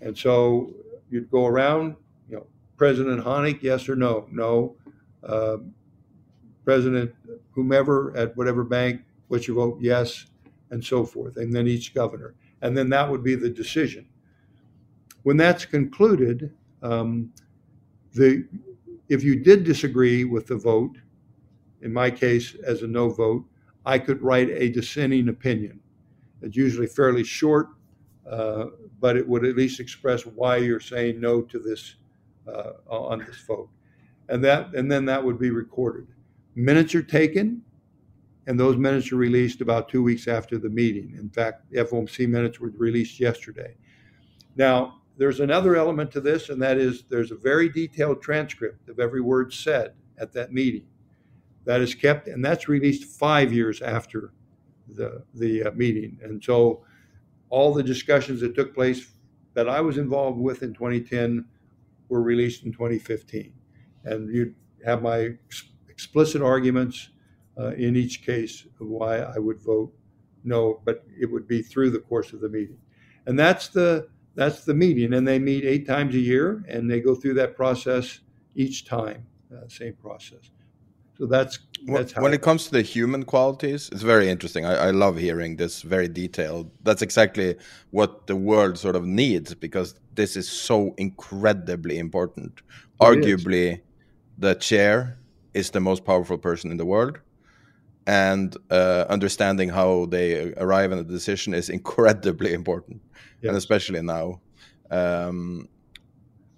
And 0.00 0.16
so 0.16 0.72
you'd 1.10 1.30
go 1.30 1.46
around, 1.46 1.96
you 2.28 2.36
know, 2.36 2.46
President 2.76 3.24
Honig, 3.24 3.62
yes 3.62 3.88
or 3.88 3.96
no? 3.96 4.26
No. 4.30 4.76
Uh, 5.22 5.58
President 6.64 7.14
whomever 7.50 8.16
at 8.16 8.36
whatever 8.36 8.64
bank, 8.64 9.02
what's 9.28 9.46
your 9.46 9.56
vote? 9.56 9.78
Yes, 9.80 10.26
and 10.70 10.84
so 10.84 11.04
forth. 11.04 11.36
And 11.36 11.54
then 11.54 11.68
each 11.68 11.94
governor. 11.94 12.34
And 12.62 12.76
then 12.76 12.88
that 12.90 13.08
would 13.08 13.22
be 13.22 13.34
the 13.34 13.50
decision. 13.50 14.06
When 15.22 15.36
that's 15.36 15.64
concluded, 15.64 16.52
um, 16.82 17.32
the 18.12 18.46
if 19.08 19.22
you 19.22 19.36
did 19.36 19.64
disagree 19.64 20.24
with 20.24 20.46
the 20.46 20.56
vote, 20.56 20.96
in 21.84 21.92
my 21.92 22.10
case 22.10 22.56
as 22.66 22.82
a 22.82 22.86
no 22.86 23.10
vote, 23.10 23.44
I 23.86 23.98
could 23.98 24.20
write 24.22 24.48
a 24.48 24.70
dissenting 24.70 25.28
opinion. 25.28 25.78
It's 26.42 26.56
usually 26.56 26.86
fairly 26.86 27.22
short, 27.22 27.68
uh, 28.28 28.66
but 29.00 29.16
it 29.16 29.28
would 29.28 29.44
at 29.44 29.56
least 29.56 29.80
express 29.80 30.22
why 30.22 30.56
you're 30.56 30.80
saying 30.80 31.20
no 31.20 31.42
to 31.42 31.58
this 31.58 31.96
uh, 32.48 32.72
on 32.88 33.20
this 33.20 33.36
vote, 33.46 33.68
and 34.28 34.42
that 34.44 34.74
and 34.74 34.90
then 34.90 35.04
that 35.04 35.22
would 35.22 35.38
be 35.38 35.50
recorded. 35.50 36.06
Minutes 36.54 36.94
are 36.94 37.02
taken, 37.02 37.62
and 38.46 38.58
those 38.58 38.76
minutes 38.76 39.12
are 39.12 39.16
released 39.16 39.60
about 39.60 39.88
two 39.88 40.02
weeks 40.02 40.26
after 40.26 40.58
the 40.58 40.68
meeting. 40.68 41.14
In 41.18 41.28
fact, 41.28 41.70
the 41.70 41.84
FOMC 41.84 42.28
minutes 42.28 42.60
were 42.60 42.72
released 42.76 43.20
yesterday. 43.20 43.74
Now, 44.56 45.00
there's 45.16 45.40
another 45.40 45.76
element 45.76 46.10
to 46.12 46.20
this, 46.20 46.48
and 46.48 46.60
that 46.62 46.78
is 46.78 47.04
there's 47.10 47.30
a 47.30 47.36
very 47.36 47.68
detailed 47.68 48.22
transcript 48.22 48.88
of 48.88 49.00
every 49.00 49.20
word 49.20 49.52
said 49.52 49.94
at 50.18 50.32
that 50.32 50.52
meeting. 50.52 50.86
That 51.64 51.80
is 51.80 51.94
kept, 51.94 52.28
and 52.28 52.44
that's 52.44 52.68
released 52.68 53.18
five 53.18 53.52
years 53.52 53.80
after 53.80 54.32
the 54.88 55.22
the 55.34 55.64
uh, 55.64 55.70
meeting. 55.72 56.18
And 56.22 56.42
so, 56.42 56.84
all 57.48 57.72
the 57.72 57.82
discussions 57.82 58.40
that 58.40 58.54
took 58.54 58.74
place 58.74 59.12
that 59.54 59.68
I 59.68 59.80
was 59.80 59.98
involved 59.98 60.38
with 60.38 60.62
in 60.62 60.74
2010 60.74 61.44
were 62.08 62.22
released 62.22 62.64
in 62.64 62.72
2015, 62.72 63.52
and 64.04 64.34
you 64.34 64.54
have 64.84 65.02
my 65.02 65.30
explicit 65.88 66.42
arguments 66.42 67.10
uh, 67.58 67.70
in 67.70 67.96
each 67.96 68.26
case 68.26 68.66
of 68.80 68.88
why 68.88 69.18
I 69.18 69.38
would 69.38 69.60
vote 69.62 69.94
no, 70.44 70.80
but 70.84 71.04
it 71.18 71.30
would 71.30 71.48
be 71.48 71.62
through 71.62 71.90
the 71.90 71.98
course 71.98 72.32
of 72.32 72.40
the 72.40 72.48
meeting. 72.48 72.78
And 73.26 73.38
that's 73.38 73.68
the 73.68 74.08
that's 74.36 74.64
the 74.64 74.74
meeting, 74.74 75.14
and 75.14 75.26
they 75.26 75.38
meet 75.38 75.64
eight 75.64 75.86
times 75.86 76.14
a 76.14 76.18
year, 76.18 76.64
and 76.68 76.90
they 76.90 77.00
go 77.00 77.14
through 77.14 77.34
that 77.34 77.56
process 77.56 78.20
each 78.56 78.84
time, 78.84 79.24
uh, 79.54 79.68
same 79.68 79.94
process. 79.94 80.50
So 81.18 81.26
that's 81.26 81.58
that's 81.86 82.12
how. 82.12 82.22
When 82.22 82.34
it 82.34 82.42
comes 82.42 82.64
to 82.66 82.70
the 82.72 82.82
human 82.82 83.24
qualities, 83.24 83.88
it's 83.92 84.02
very 84.02 84.28
interesting. 84.28 84.64
I, 84.64 84.88
I 84.88 84.90
love 84.90 85.16
hearing 85.16 85.56
this 85.56 85.82
very 85.82 86.08
detailed. 86.08 86.70
That's 86.82 87.02
exactly 87.02 87.56
what 87.90 88.26
the 88.26 88.36
world 88.36 88.78
sort 88.78 88.96
of 88.96 89.04
needs 89.04 89.54
because 89.54 89.94
this 90.14 90.36
is 90.36 90.48
so 90.48 90.94
incredibly 90.98 91.98
important. 91.98 92.62
It 93.00 93.04
Arguably, 93.04 93.74
is. 93.74 93.78
the 94.38 94.54
chair 94.54 95.18
is 95.52 95.70
the 95.70 95.80
most 95.80 96.04
powerful 96.04 96.38
person 96.38 96.70
in 96.70 96.78
the 96.78 96.86
world 96.86 97.20
and 98.06 98.56
uh, 98.70 99.06
understanding 99.08 99.68
how 99.68 100.06
they 100.06 100.52
arrive 100.54 100.92
at 100.92 100.98
a 100.98 101.04
decision 101.04 101.54
is 101.54 101.68
incredibly 101.78 102.52
important 102.52 103.00
yes. 103.40 103.48
and 103.48 103.56
especially 103.56 104.02
now 104.02 104.40
um, 104.90 105.68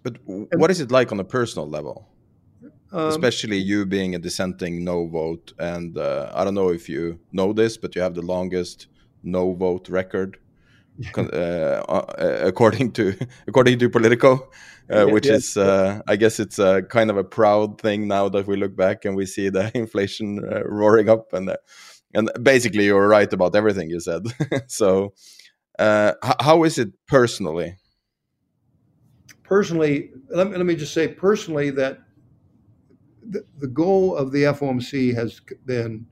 but 0.03 0.17
what 0.25 0.71
is 0.71 0.81
it 0.81 0.91
like 0.91 1.13
on 1.13 1.21
a 1.21 1.25
personal 1.25 1.69
level 1.69 2.09
um, 2.93 3.09
especially 3.09 3.57
you 3.57 3.87
being 3.87 4.15
a 4.15 4.19
dissenting 4.19 4.85
no 4.85 5.07
vote 5.07 5.53
and 5.59 5.99
uh, 5.99 6.31
i 6.35 6.45
don't 6.45 6.55
know 6.55 6.71
if 6.71 6.89
you 6.89 7.19
know 7.33 7.53
this 7.53 7.77
but 7.77 7.95
you 7.95 8.03
have 8.03 8.15
the 8.15 8.23
longest 8.23 8.89
no 9.23 9.53
vote 9.53 9.89
record 9.89 10.39
uh, 11.17 11.21
uh, 11.89 12.41
according 12.43 12.93
to 12.93 13.17
according 13.47 13.79
to 13.79 13.91
Politico, 13.91 14.49
uh, 14.91 15.07
which 15.07 15.27
yes. 15.27 15.51
is 15.51 15.57
uh, 15.57 16.01
I 16.07 16.17
guess 16.17 16.41
it's 16.41 16.59
a 16.59 16.83
kind 16.83 17.11
of 17.11 17.17
a 17.17 17.25
proud 17.25 17.81
thing 17.81 18.09
now 18.09 18.29
that 18.29 18.47
we 18.47 18.57
look 18.57 18.77
back 18.77 19.05
and 19.05 19.17
we 19.17 19.27
see 19.27 19.49
the 19.49 19.71
inflation 19.75 20.43
uh, 20.45 20.63
roaring 20.65 21.09
up 21.09 21.33
and 21.33 21.51
uh, 21.51 21.57
and 22.15 22.31
basically 22.43 22.87
you're 22.87 23.09
right 23.09 23.31
about 23.33 23.55
everything 23.55 23.91
you 23.91 24.01
said. 24.01 24.23
so 24.67 25.13
how 25.79 26.65
is 26.65 26.79
it 26.79 26.89
personally? 27.07 27.77
Personally, 29.43 30.11
let 30.31 30.51
me, 30.51 30.57
let 30.57 30.67
me 30.67 30.75
just 30.75 30.95
say 30.95 31.07
personally 31.07 31.71
that 31.71 32.01
the, 33.31 33.45
the 33.59 33.67
goal 33.67 34.17
of 34.17 34.33
the 34.33 34.45
FOMC 34.45 35.15
has 35.15 35.41
been 35.67 36.07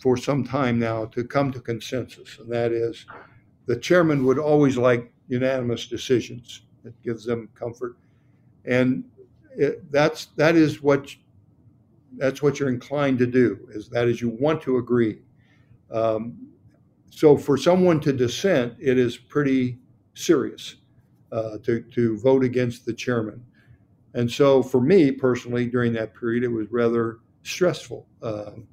for 0.00 0.16
some 0.16 0.44
time 0.44 0.78
now 0.78 1.06
to 1.06 1.24
come 1.24 1.52
to 1.52 1.60
consensus, 1.60 2.38
and 2.38 2.50
that 2.50 2.72
is 2.72 3.06
the 3.66 3.76
chairman 3.76 4.24
would 4.24 4.38
always 4.38 4.76
like 4.76 5.12
unanimous 5.28 5.86
decisions. 5.86 6.62
It 6.84 6.94
gives 7.02 7.24
them 7.24 7.48
comfort, 7.54 7.96
and 8.64 9.04
it, 9.56 9.90
that's 9.90 10.26
that 10.36 10.56
is 10.56 10.82
what 10.82 11.14
that's 12.16 12.42
what 12.42 12.58
you're 12.58 12.68
inclined 12.68 13.18
to 13.18 13.26
do. 13.26 13.68
Is 13.70 13.88
that 13.90 14.08
is 14.08 14.20
you 14.20 14.30
want 14.30 14.62
to 14.62 14.78
agree. 14.78 15.18
Um, 15.90 16.48
so 17.10 17.36
for 17.36 17.56
someone 17.56 18.00
to 18.00 18.12
dissent, 18.12 18.74
it 18.78 18.98
is 18.98 19.16
pretty 19.16 19.78
serious 20.14 20.76
uh, 21.32 21.58
to 21.64 21.82
to 21.82 22.18
vote 22.18 22.44
against 22.44 22.86
the 22.86 22.92
chairman. 22.94 23.44
And 24.14 24.30
so 24.30 24.62
for 24.62 24.80
me 24.80 25.12
personally, 25.12 25.66
during 25.66 25.92
that 25.94 26.14
period, 26.14 26.44
it 26.44 26.48
was 26.48 26.68
rather 26.70 27.18
stressful. 27.42 28.06
Um, 28.22 28.66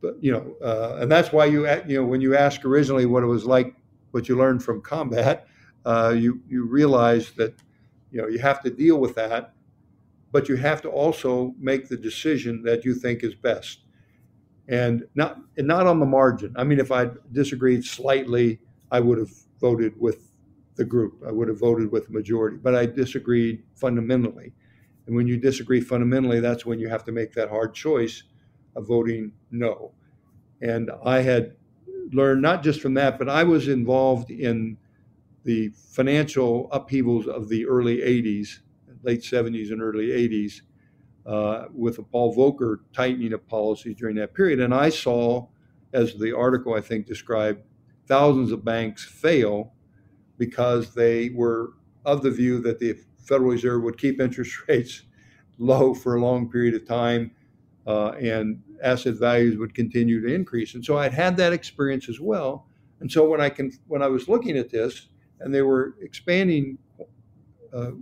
but 0.00 0.22
you 0.22 0.32
know, 0.32 0.54
uh, 0.64 0.98
and 1.00 1.10
that's 1.10 1.32
why 1.32 1.46
you 1.46 1.68
you 1.86 2.00
know 2.00 2.04
when 2.04 2.20
you 2.20 2.36
ask 2.36 2.64
originally 2.64 3.06
what 3.06 3.22
it 3.22 3.26
was 3.26 3.44
like, 3.44 3.74
what 4.12 4.28
you 4.28 4.36
learned 4.36 4.62
from 4.62 4.80
combat, 4.80 5.46
uh, 5.84 6.14
you 6.16 6.40
you 6.48 6.64
realize 6.66 7.32
that 7.32 7.54
you 8.10 8.20
know 8.20 8.28
you 8.28 8.38
have 8.38 8.62
to 8.62 8.70
deal 8.70 8.98
with 8.98 9.14
that, 9.16 9.52
but 10.32 10.48
you 10.48 10.56
have 10.56 10.80
to 10.82 10.88
also 10.88 11.54
make 11.58 11.88
the 11.88 11.96
decision 11.96 12.62
that 12.62 12.84
you 12.84 12.94
think 12.94 13.24
is 13.24 13.34
best, 13.34 13.80
and 14.68 15.04
not 15.14 15.38
and 15.58 15.66
not 15.66 15.86
on 15.86 16.00
the 16.00 16.06
margin. 16.06 16.54
I 16.56 16.64
mean, 16.64 16.80
if 16.80 16.92
I 16.92 17.10
disagreed 17.32 17.84
slightly, 17.84 18.60
I 18.90 19.00
would 19.00 19.18
have 19.18 19.32
voted 19.60 20.00
with 20.00 20.30
the 20.76 20.84
group. 20.84 21.22
I 21.26 21.32
would 21.32 21.48
have 21.48 21.58
voted 21.58 21.92
with 21.92 22.06
the 22.06 22.12
majority, 22.12 22.56
but 22.56 22.74
I 22.74 22.86
disagreed 22.86 23.62
fundamentally. 23.74 24.54
And 25.10 25.16
when 25.16 25.26
you 25.26 25.38
disagree 25.38 25.80
fundamentally, 25.80 26.38
that's 26.38 26.64
when 26.64 26.78
you 26.78 26.88
have 26.88 27.02
to 27.06 27.10
make 27.10 27.32
that 27.32 27.48
hard 27.48 27.74
choice 27.74 28.22
of 28.76 28.86
voting 28.86 29.32
no. 29.50 29.90
And 30.62 30.88
I 31.04 31.22
had 31.22 31.56
learned 32.12 32.42
not 32.42 32.62
just 32.62 32.80
from 32.80 32.94
that, 32.94 33.18
but 33.18 33.28
I 33.28 33.42
was 33.42 33.66
involved 33.66 34.30
in 34.30 34.76
the 35.42 35.70
financial 35.70 36.70
upheavals 36.70 37.26
of 37.26 37.48
the 37.48 37.66
early 37.66 37.96
80s, 37.96 38.60
late 39.02 39.22
70s 39.22 39.72
and 39.72 39.82
early 39.82 40.10
80s, 40.10 40.60
uh, 41.26 41.64
with 41.74 41.96
the 41.96 42.04
Paul 42.04 42.32
Volcker 42.32 42.76
tightening 42.92 43.32
of 43.32 43.44
policy 43.48 43.94
during 43.94 44.14
that 44.14 44.32
period. 44.32 44.60
And 44.60 44.72
I 44.72 44.90
saw, 44.90 45.48
as 45.92 46.14
the 46.14 46.36
article 46.36 46.74
I 46.74 46.82
think 46.82 47.06
described, 47.06 47.64
thousands 48.06 48.52
of 48.52 48.64
banks 48.64 49.04
fail 49.04 49.72
because 50.38 50.94
they 50.94 51.30
were 51.30 51.72
of 52.04 52.22
the 52.22 52.30
view 52.30 52.60
that 52.60 52.78
the 52.78 52.90
Federal 53.22 53.50
Reserve 53.50 53.82
would 53.82 53.98
keep 53.98 54.20
interest 54.20 54.56
rates 54.68 55.02
low 55.58 55.94
for 55.94 56.16
a 56.16 56.20
long 56.20 56.50
period 56.50 56.74
of 56.74 56.86
time 56.86 57.30
uh, 57.86 58.10
and 58.12 58.62
asset 58.82 59.14
values 59.14 59.58
would 59.58 59.74
continue 59.74 60.20
to 60.20 60.32
increase. 60.32 60.74
And 60.74 60.84
so 60.84 60.98
I'd 60.98 61.12
had 61.12 61.36
that 61.36 61.52
experience 61.52 62.08
as 62.08 62.20
well. 62.20 62.66
And 63.00 63.10
so 63.10 63.28
when 63.28 63.40
I 63.40 63.48
can, 63.48 63.72
when 63.86 64.02
I 64.02 64.06
was 64.06 64.28
looking 64.28 64.56
at 64.56 64.70
this, 64.70 65.08
and 65.40 65.54
they 65.54 65.62
were 65.62 65.96
expanding 66.02 66.78
uh, 67.72 67.92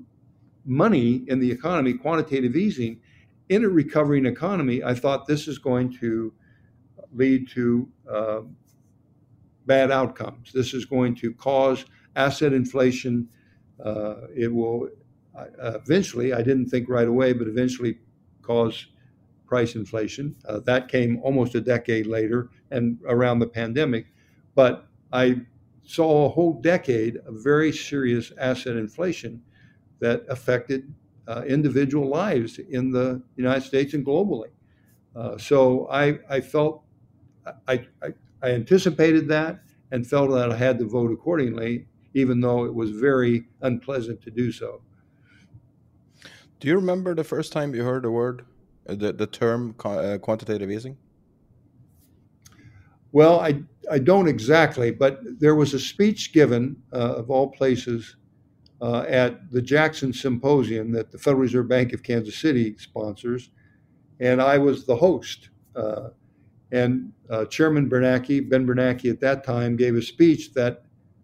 money 0.65 1.23
in 1.29 1.39
the 1.39 1.51
economy, 1.51 1.95
quantitative 1.95 2.57
easing, 2.57 3.01
in 3.49 3.65
a 3.65 3.69
recovering 3.69 4.27
economy, 4.27 4.83
I 4.83 4.95
thought 4.95 5.27
this 5.27 5.49
is 5.49 5.59
going 5.59 5.97
to 6.01 6.33
lead 7.13 7.49
to 7.51 7.89
uh, 8.11 8.41
bad 9.67 9.91
outcomes. 9.91 10.53
This 10.53 10.75
is 10.75 10.85
going 10.85 11.15
to 11.17 11.33
cause 11.33 11.87
asset 12.17 12.53
inflation. 12.53 13.29
Uh, 13.83 14.27
it 14.37 14.53
will 14.53 14.89
uh, 15.61 15.79
eventually, 15.85 16.33
I 16.33 16.43
didn't 16.43 16.67
think 16.67 16.89
right 16.89 17.09
away, 17.09 17.33
but 17.33 17.49
eventually 17.49 17.99
cause 18.43 18.87
price 19.47 19.75
inflation. 19.75 20.37
Uh, 20.47 20.61
that 20.61 20.89
came 20.89 21.21
almost 21.23 21.55
a 21.55 21.61
decade 21.61 22.07
later 22.07 22.51
and 22.71 22.99
around 23.07 23.39
the 23.39 23.47
pandemic. 23.47 24.07
But 24.55 24.87
I 25.13 25.43
saw 25.85 26.27
a 26.27 26.29
whole 26.29 26.53
decade 26.61 27.17
of 27.27 27.43
very 27.43 27.73
serious 27.73 28.33
asset 28.39 28.77
inflation 28.77 29.43
that 30.01 30.25
affected 30.29 30.93
uh, 31.27 31.43
individual 31.47 32.09
lives 32.09 32.59
in 32.59 32.91
the 32.91 33.23
United 33.37 33.63
States 33.63 33.95
and 33.95 34.05
globally. 34.05 34.51
Uh, 35.17 35.37
so 35.39 35.89
I, 35.91 36.19
I 36.29 36.41
felt 36.41 36.85
I, 37.67 37.87
I, 38.03 38.09
I, 38.43 38.51
anticipated 38.51 39.27
that 39.29 39.61
and 39.91 40.07
felt 40.07 40.31
that 40.31 40.53
I 40.53 40.57
had 40.57 40.79
to 40.81 40.87
vote 40.87 41.11
accordingly, 41.11 41.87
even 42.15 42.41
though 42.41 42.65
it 42.65 42.75
was 42.75 42.91
very 42.91 43.45
unpleasant 43.63 44.23
to 44.23 44.31
do 44.31 44.53
so. 44.53 44.83
Do 46.61 46.69
you 46.69 46.75
remember 46.75 47.15
the 47.15 47.25
first 47.25 47.53
time 47.53 47.75
you 47.75 47.85
heard 47.85 48.03
the 48.03 48.11
word 48.11 48.45
the, 48.87 49.13
the 49.13 49.27
term 49.27 49.75
uh, 49.85 50.19
quantitative 50.21 50.71
easing? 50.71 50.97
Well, 53.13 53.41
I, 53.41 53.63
I 53.91 53.99
don't 53.99 54.29
exactly, 54.29 54.91
but 54.91 55.21
there 55.39 55.55
was 55.55 55.73
a 55.73 55.79
speech 55.79 56.33
given, 56.33 56.77
uh, 56.93 57.15
of 57.17 57.31
all 57.31 57.51
places, 57.51 58.17
uh, 58.81 59.05
at 59.09 59.51
the 59.51 59.63
Jackson 59.63 60.13
Symposium 60.13 60.93
that 60.93 61.11
the 61.11 61.19
Federal 61.19 61.43
Reserve 61.43 61.69
Bank 61.69 61.93
of 61.93 62.03
Kansas 62.03 62.37
City 62.37 62.77
sponsors, 62.79 63.51
and 64.21 64.43
I 64.43 64.59
was 64.59 64.85
the 64.85 64.97
host. 64.97 65.51
Uh, 65.75 66.11
and 66.71 67.13
uh, 67.31 67.47
Chairman 67.47 67.89
Bernanke, 67.89 68.49
Ben 68.49 68.67
Bernanke 68.67 69.11
at 69.11 69.21
that 69.21 69.43
time, 69.43 69.77
gave 69.77 69.97
a 69.97 70.03
speech 70.03 70.53
that 70.53 70.83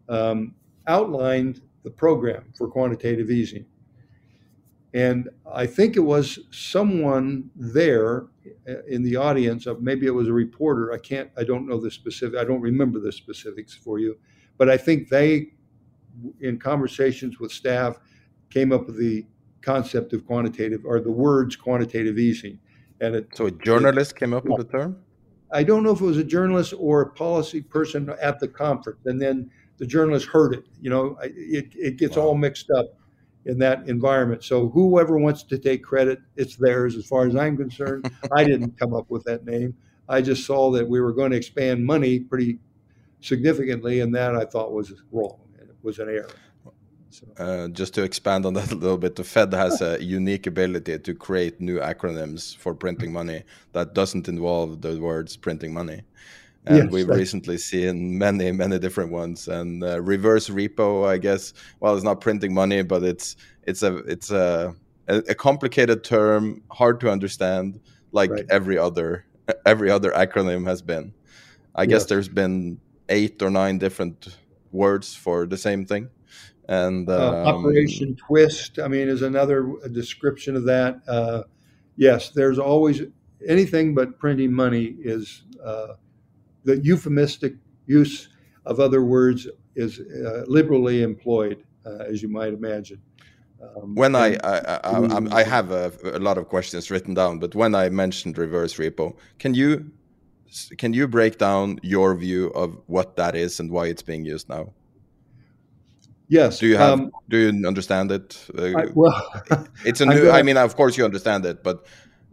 um, 0.09 0.55
outlined 0.87 1.61
the 1.83 1.91
program 1.91 2.53
for 2.57 2.69
quantitative 2.69 3.31
easing. 3.31 3.67
And 4.95 5.29
I 5.53 5.67
think 5.67 5.97
it 5.97 6.01
was 6.01 6.39
someone 6.53 7.51
there 7.57 8.27
uh, 8.69 8.85
in 8.89 9.03
the 9.03 9.17
audience, 9.17 9.67
of 9.67 9.83
maybe 9.83 10.07
it 10.07 10.15
was 10.15 10.29
a 10.29 10.33
reporter. 10.33 10.93
I 10.93 10.99
can't, 10.99 11.31
I 11.37 11.43
don't 11.43 11.67
know 11.67 11.81
the 11.81 11.91
specific, 11.91 12.39
I 12.39 12.45
don't 12.45 12.61
remember 12.61 13.01
the 13.01 13.11
specifics 13.11 13.75
for 13.75 13.99
you, 13.99 14.17
but 14.57 14.71
I 14.71 14.77
think 14.77 15.09
they, 15.09 15.49
in 16.41 16.61
conversations 16.61 17.41
with 17.41 17.51
staff, 17.51 17.99
came 18.51 18.71
up 18.71 18.87
with 18.87 18.97
the 18.97 19.27
concept 19.63 20.13
of 20.13 20.25
quantitative 20.27 20.83
or 20.85 21.01
the 21.01 21.11
words 21.11 21.57
quantitative 21.57 22.17
easing. 22.17 22.61
And 23.01 23.17
it, 23.17 23.29
so 23.35 23.47
a 23.47 23.51
journalist 23.51 24.13
it, 24.13 24.19
came 24.21 24.33
up 24.33 24.45
with 24.45 24.59
the 24.59 24.79
term. 24.79 24.97
I 25.51 25.65
don't 25.65 25.83
know 25.83 25.91
if 25.91 26.01
it 26.01 26.05
was 26.05 26.19
a 26.19 26.25
journalist 26.25 26.73
or 26.79 27.01
a 27.01 27.11
policy 27.11 27.63
person 27.63 28.15
at 28.23 28.39
the 28.39 28.47
conference, 28.47 29.01
and 29.07 29.21
then 29.21 29.51
the 29.79 29.87
journalist 29.87 30.27
heard 30.27 30.55
it. 30.55 30.65
You 30.81 30.91
know, 30.91 31.19
it, 31.21 31.73
it 31.75 31.97
gets 31.97 32.17
wow. 32.17 32.27
all 32.27 32.35
mixed 32.37 32.71
up 32.71 32.95
in 33.47 33.59
that 33.59 33.89
environment. 33.89 34.43
So 34.43 34.69
whoever 34.69 35.19
wants 35.19 35.43
to 35.45 35.59
take 35.59 35.83
credit, 35.83 36.21
it's 36.37 36.57
theirs 36.57 36.97
as 36.97 37.07
far 37.07 37.27
as 37.27 37.37
I'm 37.37 37.57
concerned. 37.57 38.11
I 38.33 38.45
didn't 38.45 38.79
come 38.79 38.95
up 38.95 39.11
with 39.11 39.25
that 39.25 39.45
name. 39.45 39.75
I 40.09 40.21
just 40.21 40.45
saw 40.47 40.71
that 40.73 40.89
we 40.89 41.01
were 41.01 41.13
going 41.13 41.31
to 41.31 41.37
expand 41.37 41.85
money 41.85 42.21
pretty 42.21 42.59
significantly, 43.21 44.01
and 44.01 44.15
that 44.15 44.37
I 44.37 44.45
thought 44.45 44.73
was 44.73 44.93
wrong. 45.11 45.39
It 45.59 45.71
was 45.83 45.99
an 45.99 46.09
error. 46.09 46.29
So. 47.09 47.27
Uh, 47.39 47.69
just 47.69 47.95
to 47.95 48.03
expand 48.03 48.45
on 48.45 48.55
that 48.55 48.73
a 48.73 48.75
little 48.75 48.99
bit, 48.99 49.17
the 49.17 49.25
Fed 49.25 49.53
has 49.53 49.81
a 49.81 50.03
unique 50.19 50.47
ability 50.47 50.99
to 50.99 51.15
create 51.15 51.61
new 51.61 51.79
acronyms 51.79 52.57
for 52.57 52.75
printing 52.75 53.13
money 53.13 53.45
that 53.73 53.95
doesn't 53.95 54.29
involve 54.29 54.81
the 54.83 54.99
words 55.01 55.37
printing 55.37 55.73
money 55.73 56.03
and 56.67 56.77
yes, 56.77 56.91
we've 56.91 57.09
recently 57.09 57.59
seen 57.59 58.19
many 58.19 58.51
many 58.53 58.79
different 58.79 59.11
ones. 59.11 59.49
And 59.49 59.85
uh, 59.85 60.01
reverse 60.01 60.49
repo 60.49 61.07
i 61.09 61.19
guess 61.19 61.53
well 61.81 61.95
it's 61.95 62.05
not 62.05 62.21
printing 62.21 62.55
money 62.55 62.83
but 62.83 63.03
it's 63.03 63.37
it's 63.65 63.83
a 63.83 63.97
it's 63.99 64.31
a 64.31 64.75
a 65.09 65.35
complicated 65.35 66.03
term 66.03 66.63
hard 66.71 67.01
to 67.01 67.11
understand 67.11 67.81
like 68.13 68.31
right. 68.31 68.47
every 68.49 68.79
other 68.79 69.27
every 69.67 69.91
other 69.91 70.11
acronym 70.13 70.67
has 70.67 70.81
been. 70.81 71.13
I 71.75 71.83
yes. 71.83 71.91
guess 71.91 72.05
there's 72.07 72.29
been 72.29 72.81
eight 73.09 73.43
or 73.43 73.51
nine 73.51 73.79
different 73.79 74.39
words 74.73 75.15
for 75.15 75.47
the 75.47 75.59
same 75.59 75.85
thing. 75.85 76.09
And 76.69 77.09
uh, 77.11 77.43
um, 77.43 77.47
operation 77.47 78.17
twist 78.17 78.79
i 78.79 78.89
mean 78.89 79.09
is 79.09 79.21
another 79.21 79.71
description 79.93 80.57
of 80.57 80.65
that. 80.65 81.01
Uh, 81.07 81.43
yes 81.97 82.31
there's 82.31 82.59
always 82.59 83.03
anything 83.47 83.95
but 83.95 84.19
printing 84.19 84.53
money 84.53 84.97
is 84.99 85.43
uh, 85.63 85.89
the 86.65 86.79
euphemistic 86.79 87.55
use 87.87 88.29
of 88.67 88.81
other 88.81 89.03
words 89.03 89.47
is 89.77 90.01
uh, 90.01 90.45
liberally 90.47 91.03
employed, 91.03 91.65
uh, 91.87 92.05
as 92.11 92.23
you 92.23 92.29
might 92.29 92.53
imagine. 92.53 93.01
Um, 93.63 93.95
when 93.95 94.15
I 94.15 94.37
I, 94.45 94.81
I, 94.85 95.41
I 95.41 95.43
have 95.43 95.71
a, 95.71 95.93
a, 96.05 96.19
lot 96.19 96.39
of 96.39 96.49
questions 96.49 96.91
written 96.91 97.15
down, 97.15 97.39
but 97.39 97.55
when 97.55 97.75
I 97.75 97.89
mentioned 97.89 98.37
reverse 98.37 98.75
repo, 98.77 99.17
can 99.39 99.55
you 99.55 99.91
can 100.77 100.93
you 100.93 101.09
break 101.09 101.39
down 101.39 101.79
your 101.83 102.15
view 102.15 102.49
of 102.49 102.79
what 102.87 103.17
that 103.17 103.35
is 103.35 103.61
and 103.61 103.71
why 103.71 103.87
it's 103.87 104.03
being 104.03 104.25
used 104.25 104.49
now? 104.49 104.73
Yes. 106.29 106.59
Do 106.59 106.67
you 106.67 106.77
have? 106.77 107.01
Um, 107.01 107.11
do 107.29 107.39
you 107.39 107.67
understand 107.67 108.11
it? 108.11 108.47
Uh, 108.57 108.79
I, 108.79 108.87
well, 108.95 109.33
it's 109.85 110.01
a 110.01 110.07
new. 110.13 110.31
I 110.31 110.43
mean, 110.43 110.57
of 110.57 110.77
course 110.77 110.99
you 110.99 111.05
understand 111.05 111.47
it, 111.47 111.63
but 111.63 111.87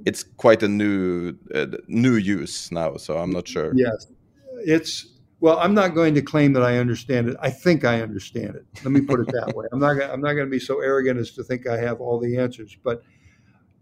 it's 0.05 0.23
quite 0.23 0.63
a 0.63 0.67
new 0.67 1.37
uh, 1.53 1.67
new 1.87 2.15
use 2.15 2.71
now. 2.71 2.97
So 2.97 3.17
I'm 3.17 3.31
not 3.31 3.47
sure. 3.47 3.71
Yes 3.75 4.07
it's 4.65 5.11
well, 5.41 5.57
I'm 5.57 5.73
not 5.73 5.95
going 5.95 6.13
to 6.13 6.21
claim 6.21 6.53
that 6.53 6.61
I 6.61 6.77
understand 6.77 7.27
it. 7.27 7.35
I 7.41 7.49
think 7.49 7.83
I 7.83 8.01
understand 8.01 8.55
it. 8.55 8.65
Let 8.83 8.91
me 8.91 9.01
put 9.01 9.21
it 9.21 9.27
that 9.33 9.55
way. 9.55 9.65
I'm 9.71 9.79
not. 9.79 9.95
Gonna, 9.95 10.13
I'm 10.13 10.21
not 10.21 10.33
going 10.33 10.45
to 10.45 10.51
be 10.51 10.59
so 10.59 10.81
arrogant 10.81 11.19
as 11.19 11.31
to 11.31 11.43
think 11.43 11.67
I 11.67 11.77
have 11.77 11.99
all 11.99 12.19
the 12.19 12.38
answers. 12.38 12.77
But 12.83 13.01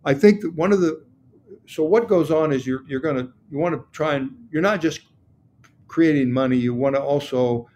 I 0.06 0.14
think 0.14 0.42
that 0.42 0.56
one 0.56 0.72
of 0.72 0.80
the 0.80 1.06
so 1.68 1.84
what 1.84 2.08
goes 2.08 2.32
on 2.32 2.54
is 2.54 2.66
you're 2.66 2.84
you're 2.88 3.02
going 3.02 3.18
to 3.18 3.34
you 3.52 3.58
want 3.58 3.76
to 3.76 3.86
try 3.92 4.16
and 4.16 4.32
you're 4.52 4.62
not 4.62 4.80
just 4.80 5.02
creating 5.88 6.32
money. 6.32 6.56
You 6.56 6.74
want 6.74 6.96
to 6.96 7.02
also 7.02 7.68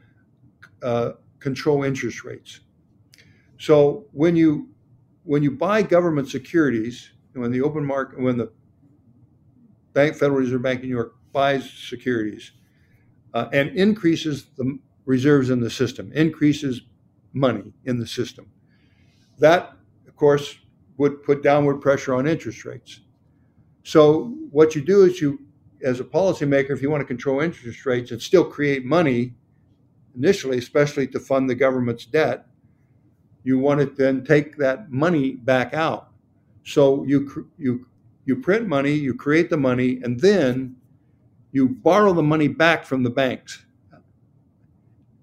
uh, 0.82 1.12
control 1.40 1.84
interest 1.84 2.24
rates. 2.24 2.62
So 3.60 4.06
when 4.14 4.38
you 4.38 4.70
when 5.26 5.44
you 5.44 5.52
buy 5.52 5.82
government 5.82 6.30
securities, 6.30 7.12
when 7.34 7.52
the 7.52 7.62
open 7.62 7.86
market, 7.86 8.22
when 8.22 8.38
the 8.38 8.50
Bank 9.92 10.16
Federal 10.16 10.40
Reserve 10.40 10.62
Bank 10.62 10.84
in 10.84 10.88
New 10.88 10.96
York 10.96 11.16
buys 11.34 11.70
securities 11.70 12.54
uh, 13.34 13.50
and 13.52 13.70
increases 13.72 14.46
the 14.58 14.78
reserves 15.06 15.50
in 15.50 15.60
the 15.60 15.70
system, 15.70 16.12
increases 16.14 16.82
money 17.34 17.74
in 17.86 18.00
the 18.00 18.08
system, 18.08 18.46
that 19.40 19.74
of 20.08 20.16
course 20.16 20.58
would 20.98 21.24
put 21.24 21.44
downward 21.44 21.78
pressure 21.78 22.14
on 22.14 22.28
interest 22.28 22.66
rates. 22.66 23.02
So 23.84 24.26
what 24.52 24.76
you 24.76 24.82
do 24.82 25.04
is 25.04 25.20
you, 25.20 25.40
as 25.84 26.00
a 26.00 26.04
policymaker, 26.04 26.70
if 26.70 26.82
you 26.82 26.90
want 26.90 27.02
to 27.02 27.06
control 27.08 27.42
interest 27.42 27.86
rates 27.86 28.12
and 28.12 28.22
still 28.22 28.46
create 28.46 28.86
money 28.86 29.34
initially, 30.16 30.58
especially 30.58 31.08
to 31.08 31.20
fund 31.20 31.50
the 31.50 31.56
government's 31.56 32.06
debt, 32.06 32.46
you 33.44 33.60
want 33.60 33.80
to 33.82 33.86
then 33.88 34.24
take 34.24 34.56
that 34.58 34.92
money 34.92 35.34
back 35.34 35.74
out. 35.74 36.10
So 36.64 37.04
you 37.04 37.50
you 37.58 37.88
you 38.26 38.38
print 38.38 38.68
money, 38.68 38.94
you 38.94 39.16
create 39.16 39.50
the 39.50 39.58
money, 39.58 40.00
and 40.02 40.18
then 40.20 40.78
you 41.54 41.70
borrow 41.70 42.12
the 42.12 42.24
money 42.24 42.50
back 42.50 42.84
from 42.84 43.04
the 43.04 43.10
banks, 43.10 43.66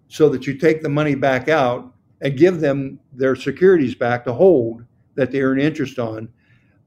so 0.09 0.28
that 0.31 0.47
you 0.47 0.57
take 0.57 0.81
the 0.81 0.89
money 0.89 1.15
back 1.15 1.48
out 1.48 1.93
and 2.23 2.39
give 2.39 2.61
them 2.61 2.98
their 3.12 3.36
securities 3.36 3.94
back 3.94 4.24
to 4.24 4.32
hold 4.32 4.85
that 5.16 5.31
they 5.31 5.43
earn 5.43 5.61
interest 5.61 5.98
on 5.98 6.28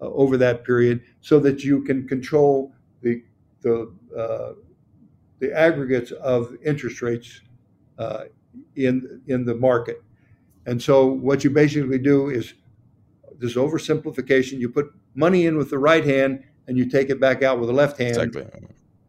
uh, 0.02 0.06
over 0.06 0.38
that 0.38 0.64
period, 0.64 1.02
so 1.22 1.40
that 1.40 1.64
you 1.64 1.84
can 1.84 2.07
control 2.07 2.74
the 3.02 3.24
the 3.61 3.94
uh, 4.18 4.53
the 5.40 5.52
aggregates 5.53 6.11
of 6.11 6.56
interest 6.65 7.02
rates 7.02 7.41
uh, 7.99 8.24
in 8.76 9.22
in 9.28 9.45
the 9.45 9.56
market. 9.56 10.02
And 10.65 10.82
so 10.82 11.06
what 11.06 11.44
you 11.44 11.49
basically 11.49 11.99
do 11.99 12.30
is 12.30 12.53
this 13.38 13.56
oversimplification. 13.56 14.60
You 14.60 14.70
put 14.70 14.88
money 15.15 15.45
in 15.45 15.57
with 15.57 15.70
the 15.70 15.80
right 15.80 16.06
hand 16.06 16.44
and 16.68 16.78
you 16.78 16.90
take 16.90 17.10
it 17.10 17.20
back 17.20 17.44
out 17.44 17.60
with 17.60 17.68
the 17.68 17.76
left 17.76 17.98
hand. 17.98 18.15
Exactly. 18.15 18.45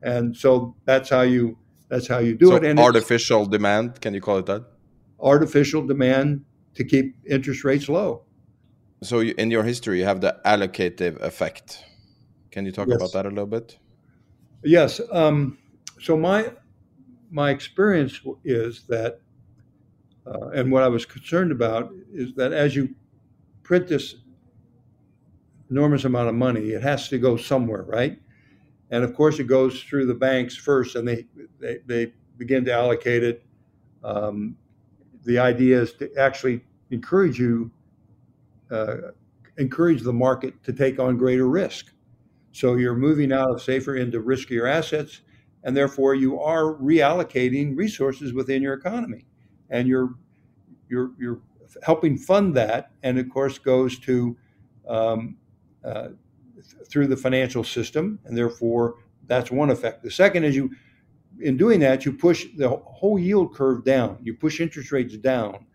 And 0.04 0.36
so 0.36 0.76
that's 0.84 1.08
how 1.08 1.22
you 1.22 1.58
that's 1.88 2.06
how 2.06 2.18
you 2.18 2.36
do 2.36 2.46
so 2.46 2.56
it. 2.56 2.64
And 2.64 2.78
artificial 2.78 3.46
demand, 3.46 4.00
can 4.00 4.14
you 4.14 4.20
call 4.20 4.38
it 4.38 4.46
that? 4.46 4.64
Artificial 5.18 5.86
demand 5.86 6.44
to 6.74 6.84
keep 6.84 7.16
interest 7.28 7.64
rates 7.64 7.88
low. 7.88 8.22
So 9.02 9.20
you, 9.20 9.34
in 9.38 9.50
your 9.50 9.62
history, 9.62 9.98
you 9.98 10.04
have 10.04 10.20
the 10.20 10.38
allocative 10.44 11.20
effect. 11.20 11.84
Can 12.50 12.66
you 12.66 12.72
talk 12.72 12.88
yes. 12.88 12.96
about 12.96 13.12
that 13.12 13.26
a 13.26 13.28
little 13.30 13.46
bit? 13.46 13.78
Yes. 14.62 15.00
Um, 15.10 15.58
so 16.00 16.16
my 16.16 16.52
my 17.30 17.50
experience 17.50 18.20
is 18.44 18.84
that 18.88 19.20
uh, 20.26 20.48
and 20.50 20.70
what 20.70 20.82
I 20.82 20.88
was 20.88 21.06
concerned 21.06 21.52
about 21.52 21.92
is 22.12 22.34
that 22.34 22.52
as 22.52 22.76
you 22.76 22.94
print 23.62 23.88
this 23.88 24.16
enormous 25.70 26.04
amount 26.04 26.28
of 26.28 26.34
money, 26.34 26.70
it 26.70 26.82
has 26.82 27.08
to 27.08 27.18
go 27.18 27.36
somewhere, 27.36 27.82
right? 27.82 28.18
And 28.94 29.04
of 29.04 29.14
course, 29.14 29.38
it 29.38 29.44
goes 29.44 29.82
through 29.82 30.06
the 30.06 30.14
banks 30.14 30.56
first, 30.56 30.96
and 30.96 31.06
they 31.06 31.26
they, 31.60 31.78
they 31.86 32.12
begin 32.36 32.64
to 32.64 32.72
allocate 32.72 33.22
it. 33.22 33.44
Um, 34.02 34.56
the 35.24 35.38
idea 35.38 35.80
is 35.80 35.94
to 35.94 36.14
actually 36.16 36.64
encourage 36.90 37.38
you, 37.38 37.70
uh, 38.70 38.96
encourage 39.58 40.02
the 40.02 40.12
market 40.12 40.62
to 40.64 40.72
take 40.72 40.98
on 40.98 41.16
greater 41.16 41.48
risk. 41.48 41.92
So 42.52 42.74
you're 42.74 42.94
moving 42.94 43.32
out 43.32 43.50
of 43.50 43.62
safer 43.62 43.96
into 43.96 44.20
riskier 44.20 44.70
assets, 44.70 45.22
and 45.64 45.76
therefore 45.76 46.14
you 46.14 46.40
are 46.40 46.74
reallocating 46.74 47.76
resources 47.76 48.32
within 48.32 48.62
your 48.62 48.74
economy 48.74 49.26
and 49.70 49.88
you're 49.88 50.14
you're 50.88 51.10
you're 51.18 51.40
helping 51.82 52.16
fund 52.16 52.54
that, 52.54 52.92
and 53.02 53.18
of 53.18 53.28
course 53.28 53.58
goes 53.58 53.98
to 53.98 54.36
um, 54.88 55.36
uh, 55.84 56.08
through 56.88 57.06
the 57.08 57.16
financial 57.16 57.64
system, 57.64 58.18
and 58.24 58.36
therefore 58.36 58.96
that's 59.26 59.50
one 59.50 59.70
effect. 59.70 60.02
The 60.02 60.10
second 60.10 60.44
is 60.44 60.54
you, 60.56 60.70
in 61.40 61.56
doing 61.56 61.80
that, 61.80 62.04
you 62.04 62.12
push 62.12 62.46
the 62.56 62.68
whole 62.68 63.18
yield 63.18 63.54
curve 63.54 63.84
down. 63.84 64.18
You 64.22 64.34
push 64.34 64.60
interest 64.60 64.92
rates 64.92 65.16
down, 65.16 65.66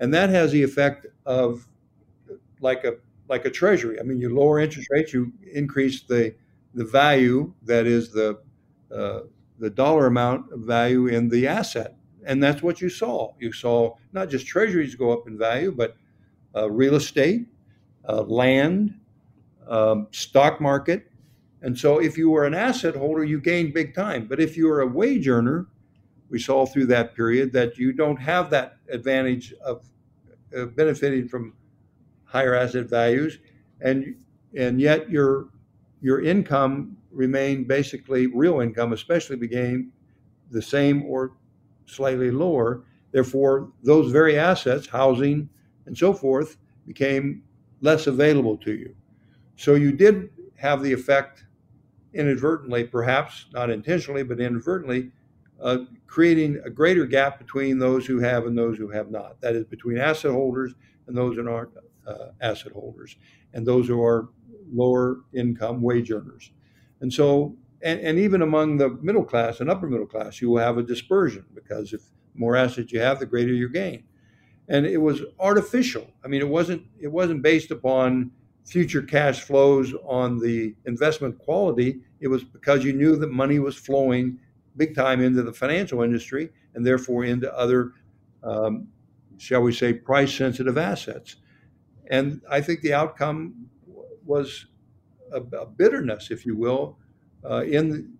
and 0.00 0.12
that 0.14 0.30
has 0.30 0.52
the 0.52 0.62
effect 0.62 1.06
of 1.26 1.66
like 2.60 2.84
a 2.84 2.94
like 3.28 3.44
a 3.44 3.50
treasury. 3.50 4.00
I 4.00 4.02
mean, 4.02 4.20
you 4.20 4.34
lower 4.34 4.58
interest 4.58 4.88
rates, 4.90 5.12
you 5.12 5.32
increase 5.52 6.02
the 6.02 6.34
the 6.74 6.84
value 6.84 7.52
that 7.64 7.86
is 7.86 8.10
the 8.10 8.40
uh, 8.94 9.20
the 9.58 9.70
dollar 9.70 10.06
amount 10.06 10.52
of 10.52 10.60
value 10.60 11.06
in 11.06 11.28
the 11.28 11.46
asset 11.46 11.94
and 12.24 12.42
that's 12.42 12.62
what 12.62 12.80
you 12.80 12.90
saw. 12.90 13.32
You 13.38 13.52
saw 13.52 13.94
not 14.12 14.28
just 14.28 14.46
treasuries 14.46 14.94
go 14.94 15.12
up 15.12 15.26
in 15.26 15.38
value, 15.38 15.72
but 15.72 15.96
uh, 16.54 16.70
real 16.70 16.94
estate, 16.96 17.46
uh, 18.08 18.22
land, 18.22 18.94
um, 19.68 20.08
stock 20.10 20.60
market. 20.60 21.10
And 21.62 21.76
so 21.76 21.98
if 21.98 22.16
you 22.16 22.30
were 22.30 22.44
an 22.44 22.54
asset 22.54 22.94
holder, 22.94 23.24
you 23.24 23.40
gained 23.40 23.74
big 23.74 23.94
time. 23.94 24.26
But 24.26 24.40
if 24.40 24.56
you 24.56 24.68
were 24.68 24.80
a 24.80 24.86
wage 24.86 25.28
earner, 25.28 25.66
we 26.30 26.38
saw 26.38 26.66
through 26.66 26.86
that 26.86 27.14
period 27.14 27.52
that 27.52 27.78
you 27.78 27.92
don't 27.92 28.16
have 28.16 28.50
that 28.50 28.78
advantage 28.90 29.54
of 29.64 29.86
uh, 30.56 30.66
benefiting 30.66 31.28
from 31.28 31.54
higher 32.24 32.54
asset 32.54 32.86
values, 32.86 33.38
and 33.80 34.14
and 34.54 34.80
yet 34.80 35.10
your 35.10 35.48
your 36.00 36.22
income 36.22 36.96
remained 37.10 37.66
basically 37.66 38.26
real 38.26 38.60
income, 38.60 38.92
especially 38.92 39.36
became 39.36 39.92
the 40.50 40.62
same 40.62 41.04
or 41.04 41.32
slightly 41.86 42.30
lower. 42.30 42.84
Therefore, 43.10 43.72
those 43.82 44.12
very 44.12 44.38
assets, 44.38 44.86
housing 44.86 45.48
and 45.86 45.96
so 45.96 46.12
forth, 46.12 46.58
became 46.86 47.42
less 47.80 48.06
available 48.06 48.56
to 48.58 48.72
you. 48.72 48.94
So 49.58 49.74
you 49.74 49.90
did 49.90 50.30
have 50.54 50.84
the 50.84 50.92
effect 50.92 51.44
inadvertently, 52.14 52.84
perhaps 52.84 53.46
not 53.52 53.70
intentionally, 53.70 54.22
but 54.22 54.38
inadvertently, 54.40 55.10
uh, 55.60 55.78
creating 56.06 56.60
a 56.64 56.70
greater 56.70 57.04
gap 57.04 57.40
between 57.40 57.76
those 57.76 58.06
who 58.06 58.20
have 58.20 58.46
and 58.46 58.56
those 58.56 58.78
who 58.78 58.88
have 58.88 59.10
not. 59.10 59.40
That 59.40 59.56
is, 59.56 59.64
between 59.64 59.98
asset 59.98 60.30
holders 60.30 60.74
and 61.08 61.16
those 61.16 61.34
who 61.34 61.50
aren't 61.50 61.72
uh, 62.06 62.28
asset 62.40 62.70
holders, 62.70 63.16
and 63.52 63.66
those 63.66 63.88
who 63.88 64.00
are 64.00 64.28
lower 64.72 65.22
income 65.34 65.82
wage 65.82 66.12
earners. 66.12 66.52
And 67.00 67.12
so 67.12 67.56
and, 67.82 67.98
and 68.00 68.16
even 68.16 68.42
among 68.42 68.76
the 68.76 68.90
middle 69.02 69.24
class 69.24 69.58
and 69.58 69.68
upper 69.68 69.88
middle 69.88 70.06
class, 70.06 70.40
you 70.40 70.50
will 70.50 70.58
have 70.58 70.78
a 70.78 70.84
dispersion 70.84 71.44
because 71.52 71.92
if 71.92 72.02
more 72.34 72.54
assets 72.54 72.92
you 72.92 73.00
have, 73.00 73.18
the 73.18 73.26
greater 73.26 73.52
your 73.52 73.70
gain. 73.70 74.04
And 74.68 74.86
it 74.86 74.98
was 74.98 75.22
artificial. 75.40 76.06
I 76.24 76.28
mean, 76.28 76.42
it 76.42 76.48
wasn't 76.48 76.84
it 77.00 77.08
wasn't 77.08 77.42
based 77.42 77.72
upon 77.72 78.30
future 78.68 79.02
cash 79.02 79.40
flows 79.40 79.94
on 80.04 80.38
the 80.38 80.74
investment 80.84 81.38
quality. 81.38 82.00
It 82.20 82.28
was 82.28 82.44
because 82.44 82.84
you 82.84 82.92
knew 82.92 83.16
that 83.16 83.30
money 83.30 83.58
was 83.58 83.76
flowing 83.76 84.38
big 84.76 84.94
time 84.94 85.22
into 85.22 85.42
the 85.42 85.52
financial 85.52 86.02
industry 86.02 86.50
and 86.74 86.86
therefore 86.86 87.24
into 87.24 87.52
other, 87.56 87.92
um, 88.44 88.86
shall 89.38 89.62
we 89.62 89.72
say, 89.72 89.92
price 89.92 90.34
sensitive 90.34 90.76
assets. 90.76 91.36
And 92.10 92.42
I 92.50 92.60
think 92.60 92.82
the 92.82 92.92
outcome 92.92 93.66
was 94.24 94.66
a, 95.32 95.40
a 95.40 95.66
bitterness, 95.66 96.30
if 96.30 96.44
you 96.44 96.54
will, 96.54 96.98
uh, 97.48 97.64
in 97.64 98.12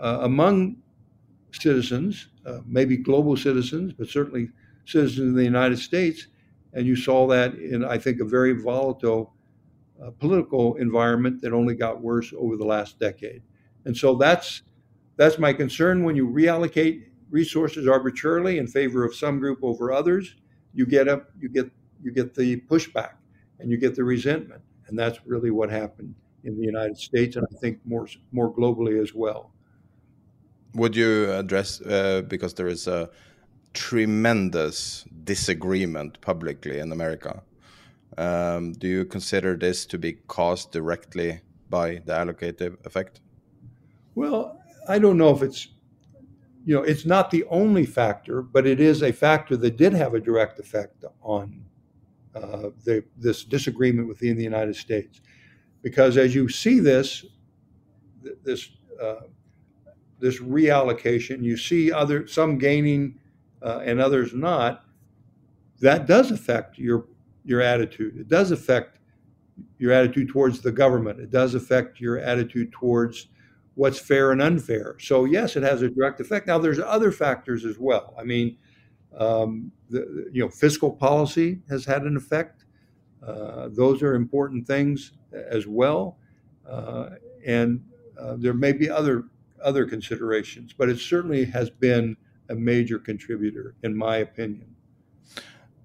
uh, 0.00 0.18
among 0.22 0.76
citizens, 1.52 2.28
uh, 2.46 2.60
maybe 2.66 2.96
global 2.96 3.36
citizens, 3.36 3.92
but 3.92 4.08
certainly 4.08 4.50
citizens 4.84 5.28
in 5.28 5.34
the 5.34 5.44
United 5.44 5.78
States. 5.78 6.28
And 6.72 6.86
you 6.86 6.94
saw 6.94 7.26
that 7.28 7.54
in, 7.54 7.84
I 7.84 7.98
think, 7.98 8.20
a 8.20 8.24
very 8.24 8.52
volatile 8.52 9.34
uh, 10.02 10.10
political 10.18 10.76
environment 10.76 11.40
that 11.42 11.52
only 11.52 11.74
got 11.74 12.00
worse 12.00 12.32
over 12.36 12.56
the 12.56 12.64
last 12.64 12.98
decade. 12.98 13.42
And 13.84 13.96
so 13.96 14.14
that's 14.14 14.62
that's 15.16 15.38
my 15.38 15.52
concern 15.52 16.04
when 16.04 16.14
you 16.14 16.28
reallocate 16.28 17.04
resources 17.30 17.88
arbitrarily 17.88 18.58
in 18.58 18.66
favor 18.66 19.04
of 19.04 19.14
some 19.14 19.38
group 19.38 19.58
over 19.62 19.92
others. 19.92 20.36
You 20.72 20.86
get 20.86 21.08
up, 21.08 21.30
you 21.40 21.48
get 21.48 21.70
you 22.02 22.12
get 22.12 22.34
the 22.34 22.60
pushback, 22.60 23.14
and 23.58 23.70
you 23.70 23.76
get 23.76 23.96
the 23.96 24.04
resentment, 24.04 24.62
and 24.86 24.98
that's 24.98 25.18
really 25.26 25.50
what 25.50 25.70
happened 25.70 26.14
in 26.44 26.56
the 26.56 26.64
United 26.64 26.96
States, 26.96 27.36
and 27.36 27.46
I 27.52 27.56
think 27.58 27.78
more 27.84 28.06
more 28.32 28.52
globally 28.54 29.02
as 29.02 29.14
well. 29.14 29.52
Would 30.74 30.94
you 30.94 31.32
address 31.32 31.80
uh, 31.80 32.22
because 32.28 32.54
there 32.54 32.68
is 32.68 32.86
a 32.86 33.10
tremendous 33.74 35.04
disagreement 35.24 36.20
publicly 36.20 36.78
in 36.78 36.92
America? 36.92 37.42
Um, 38.18 38.72
do 38.72 38.88
you 38.88 39.04
consider 39.04 39.56
this 39.56 39.86
to 39.86 39.98
be 39.98 40.14
caused 40.26 40.72
directly 40.72 41.40
by 41.70 42.02
the 42.04 42.12
allocative 42.12 42.84
effect? 42.84 43.20
Well, 44.14 44.60
I 44.88 44.98
don't 44.98 45.16
know 45.16 45.34
if 45.34 45.42
it's 45.42 45.68
you 46.64 46.74
know 46.74 46.82
it's 46.82 47.06
not 47.06 47.30
the 47.30 47.44
only 47.44 47.86
factor, 47.86 48.42
but 48.42 48.66
it 48.66 48.80
is 48.80 49.02
a 49.02 49.12
factor 49.12 49.56
that 49.56 49.76
did 49.76 49.92
have 49.92 50.14
a 50.14 50.20
direct 50.20 50.58
effect 50.58 51.04
on 51.22 51.64
uh, 52.34 52.70
the, 52.84 53.04
this 53.16 53.44
disagreement 53.44 54.08
within 54.08 54.36
the 54.36 54.42
United 54.42 54.76
States 54.76 55.20
because 55.82 56.16
as 56.16 56.34
you 56.34 56.48
see 56.48 56.80
this 56.80 57.24
this 58.44 58.70
uh, 59.00 59.20
this 60.18 60.40
reallocation, 60.40 61.42
you 61.42 61.56
see 61.56 61.92
other 61.92 62.26
some 62.26 62.58
gaining 62.58 63.18
uh, 63.62 63.80
and 63.84 64.00
others 64.00 64.34
not. 64.34 64.84
that 65.80 66.06
does 66.06 66.32
affect 66.32 66.78
your 66.78 67.06
your 67.48 67.60
attitude. 67.60 68.16
It 68.16 68.28
does 68.28 68.50
affect 68.50 68.98
your 69.78 69.92
attitude 69.92 70.28
towards 70.28 70.60
the 70.60 70.72
government. 70.72 71.20
It 71.20 71.30
does 71.30 71.54
affect 71.54 72.00
your 72.00 72.18
attitude 72.18 72.72
towards 72.72 73.28
what's 73.74 73.98
fair 73.98 74.32
and 74.32 74.42
unfair. 74.42 74.96
So 75.00 75.24
yes, 75.24 75.56
it 75.56 75.62
has 75.62 75.82
a 75.82 75.88
direct 75.88 76.20
effect. 76.20 76.46
Now 76.46 76.58
there's 76.58 76.80
other 76.80 77.12
factors 77.12 77.64
as 77.64 77.78
well. 77.78 78.14
I 78.18 78.24
mean, 78.24 78.56
um, 79.16 79.72
the, 79.88 80.28
you 80.32 80.42
know, 80.42 80.48
fiscal 80.48 80.90
policy 80.90 81.60
has 81.68 81.84
had 81.84 82.02
an 82.02 82.16
effect. 82.16 82.64
Uh, 83.26 83.68
those 83.72 84.02
are 84.02 84.14
important 84.14 84.66
things 84.66 85.12
as 85.32 85.66
well, 85.66 86.18
uh, 86.68 87.10
and 87.46 87.82
uh, 88.18 88.36
there 88.38 88.54
may 88.54 88.72
be 88.72 88.88
other 88.88 89.24
other 89.64 89.86
considerations, 89.86 90.72
but 90.72 90.88
it 90.88 90.98
certainly 90.98 91.44
has 91.44 91.68
been 91.68 92.16
a 92.48 92.54
major 92.54 92.98
contributor, 92.98 93.74
in 93.82 93.96
my 93.96 94.18
opinion. 94.18 94.74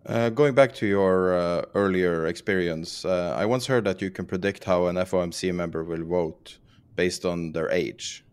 Uh, 0.06 0.30
going 0.30 0.54
back 0.54 0.74
to 0.74 0.86
your 0.86 1.34
uh, 1.34 1.62
earlier 1.76 2.28
experience, 2.28 3.06
uh, 3.06 3.36
I 3.38 3.46
once 3.46 3.66
heard 3.66 3.86
that 3.86 4.02
you 4.02 4.12
can 4.12 4.26
predict 4.26 4.66
how 4.66 4.88
an 4.88 4.98
FOMC 4.98 5.54
member 5.54 5.84
will 5.84 6.04
vote 6.04 6.58
based 6.96 7.24
on 7.26 7.54
their 7.54 7.72
age. 7.72 8.26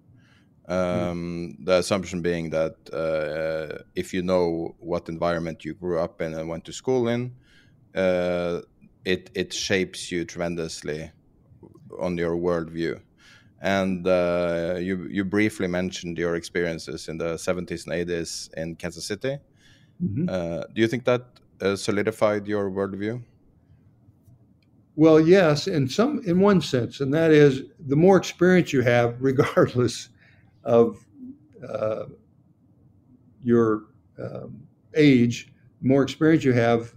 Um, 0.67 0.77
mm. 1.59 1.65
The 1.65 1.79
assumption 1.79 2.23
being 2.23 2.51
that 2.51 2.77
uh, 2.93 3.83
if 3.95 4.13
you 4.13 4.23
know 4.23 4.75
what 4.79 5.09
environment 5.09 5.65
you 5.65 5.75
grew 5.75 6.01
up 6.01 6.21
in 6.21 6.35
and 6.35 6.49
went 6.49 6.65
to 6.65 6.73
school 6.73 7.09
in, 7.09 7.33
uh, 7.95 8.61
it 9.05 9.31
it 9.35 9.53
shapes 9.53 10.13
you 10.13 10.25
tremendously 10.25 11.11
on 12.01 12.17
your 12.17 12.37
worldview. 12.37 13.01
And 13.63 14.07
uh, 14.07 14.77
you 14.79 15.07
you 15.09 15.25
briefly 15.25 15.69
mentioned 15.69 16.19
your 16.19 16.35
experiences 16.35 17.09
in 17.09 17.19
the 17.19 17.35
70s 17.35 17.87
and 17.87 18.09
80s 18.09 18.53
in 18.55 18.77
Kansas 18.77 19.05
City. 19.05 19.39
Mm-hmm. 20.03 20.29
Uh, 20.29 20.63
do 20.73 20.81
you 20.81 20.89
think 20.89 21.05
that 21.05 21.41
uh, 21.61 21.77
solidified 21.77 22.47
your 22.47 22.70
worldview? 22.70 23.23
Well, 24.97 25.20
yes, 25.20 25.66
in 25.66 25.89
some 25.89 26.20
in 26.27 26.41
one 26.41 26.61
sense, 26.61 27.01
and 27.01 27.12
that 27.15 27.31
is 27.31 27.62
the 27.87 27.97
more 27.97 28.16
experience 28.16 28.73
you 28.73 28.82
have, 28.82 29.16
regardless 29.20 30.09
of 30.65 31.05
uh, 31.66 32.05
your 33.43 33.85
um, 34.19 34.62
age, 34.95 35.53
the 35.81 35.89
more 35.89 36.03
experience 36.03 36.45
you 36.45 36.53
have, 36.53 36.95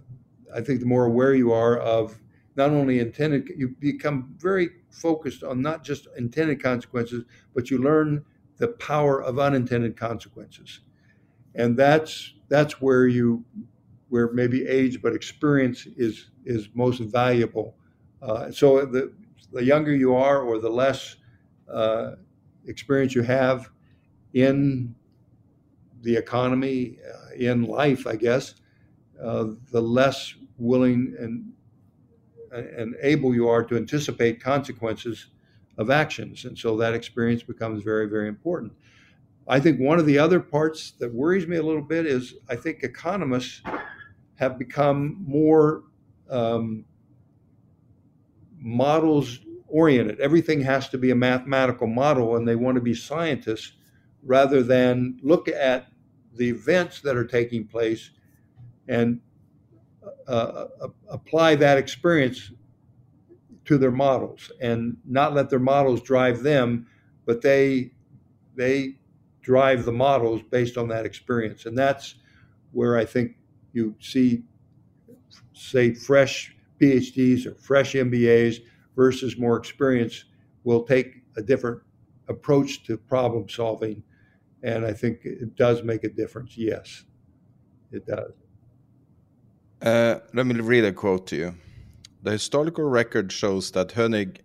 I 0.54 0.60
think 0.60 0.80
the 0.80 0.86
more 0.86 1.06
aware 1.06 1.34
you 1.34 1.52
are 1.52 1.78
of 1.78 2.18
not 2.56 2.70
only 2.70 3.00
intended, 3.00 3.48
you 3.56 3.74
become 3.80 4.34
very 4.38 4.70
focused 4.90 5.42
on 5.42 5.60
not 5.60 5.82
just 5.82 6.06
intended 6.16 6.62
consequences, 6.62 7.24
but 7.54 7.70
you 7.70 7.78
learn 7.78 8.24
the 8.58 8.68
power 8.68 9.22
of 9.22 9.38
unintended 9.38 9.96
consequences. 9.96 10.80
And 11.54 11.76
that's 11.76 12.34
that's 12.48 12.80
where 12.80 13.06
you 13.06 13.44
where 14.14 14.30
maybe 14.32 14.64
age 14.64 15.02
but 15.02 15.12
experience 15.12 15.86
is 15.96 16.30
is 16.44 16.68
most 16.74 17.00
valuable. 17.00 17.74
Uh, 18.22 18.48
so 18.52 18.86
the 18.86 19.12
the 19.52 19.64
younger 19.64 19.92
you 19.92 20.14
are, 20.14 20.42
or 20.42 20.60
the 20.60 20.70
less 20.70 21.16
uh, 21.68 22.12
experience 22.68 23.12
you 23.16 23.22
have 23.22 23.70
in 24.32 24.94
the 26.02 26.14
economy, 26.16 26.98
uh, 27.12 27.34
in 27.34 27.64
life, 27.64 28.06
I 28.06 28.14
guess, 28.14 28.54
uh, 29.20 29.46
the 29.72 29.80
less 29.80 30.34
willing 30.58 31.16
and 31.18 31.52
and 32.78 32.94
able 33.02 33.34
you 33.34 33.48
are 33.48 33.64
to 33.64 33.76
anticipate 33.76 34.40
consequences 34.40 35.26
of 35.76 35.90
actions. 35.90 36.44
And 36.44 36.56
so 36.56 36.76
that 36.76 36.94
experience 36.94 37.42
becomes 37.42 37.82
very, 37.82 38.06
very 38.08 38.28
important. 38.28 38.72
I 39.48 39.58
think 39.58 39.80
one 39.80 39.98
of 39.98 40.06
the 40.06 40.18
other 40.20 40.38
parts 40.38 40.92
that 41.00 41.12
worries 41.12 41.48
me 41.48 41.56
a 41.56 41.62
little 41.62 41.82
bit 41.82 42.06
is 42.06 42.34
I 42.48 42.54
think 42.54 42.84
economists 42.84 43.60
have 44.36 44.58
become 44.58 45.24
more 45.26 45.84
um, 46.30 46.84
models 48.58 49.40
oriented. 49.68 50.20
Everything 50.20 50.60
has 50.62 50.88
to 50.88 50.98
be 50.98 51.10
a 51.10 51.14
mathematical 51.14 51.86
model, 51.86 52.36
and 52.36 52.46
they 52.46 52.56
want 52.56 52.76
to 52.76 52.80
be 52.80 52.94
scientists 52.94 53.72
rather 54.22 54.62
than 54.62 55.18
look 55.22 55.48
at 55.48 55.86
the 56.34 56.48
events 56.48 57.00
that 57.00 57.16
are 57.16 57.26
taking 57.26 57.66
place 57.66 58.10
and 58.88 59.20
uh, 60.28 60.66
uh, 60.80 60.88
apply 61.08 61.54
that 61.54 61.78
experience 61.78 62.52
to 63.64 63.78
their 63.78 63.90
models 63.90 64.50
and 64.60 64.96
not 65.04 65.34
let 65.34 65.48
their 65.50 65.58
models 65.58 66.02
drive 66.02 66.42
them, 66.42 66.86
but 67.24 67.40
they 67.40 67.92
they 68.54 68.96
drive 69.42 69.84
the 69.84 69.92
models 69.92 70.40
based 70.50 70.76
on 70.78 70.88
that 70.88 71.04
experience, 71.04 71.66
and 71.66 71.76
that's 71.76 72.16
where 72.72 72.96
I 72.96 73.04
think 73.04 73.36
you 73.74 73.94
see, 74.00 74.44
say, 75.52 75.92
fresh 75.92 76.56
PhDs 76.80 77.46
or 77.46 77.54
fresh 77.56 77.92
MBAs 77.92 78.60
versus 78.96 79.36
more 79.36 79.58
experience 79.58 80.24
will 80.62 80.84
take 80.84 81.22
a 81.36 81.42
different 81.42 81.82
approach 82.28 82.84
to 82.84 82.96
problem 82.96 83.48
solving, 83.48 84.02
and 84.62 84.86
I 84.86 84.92
think 84.92 85.20
it 85.24 85.56
does 85.56 85.82
make 85.82 86.04
a 86.04 86.08
difference. 86.08 86.56
Yes, 86.56 87.04
it 87.92 88.06
does. 88.06 88.32
Uh, 89.82 90.20
let 90.32 90.46
me 90.46 90.54
read 90.60 90.84
a 90.84 90.92
quote 90.92 91.26
to 91.26 91.36
you. 91.36 91.54
The 92.22 92.30
historical 92.30 92.84
record 92.84 93.30
shows 93.32 93.70
that 93.72 93.88
Hönig 93.88 94.38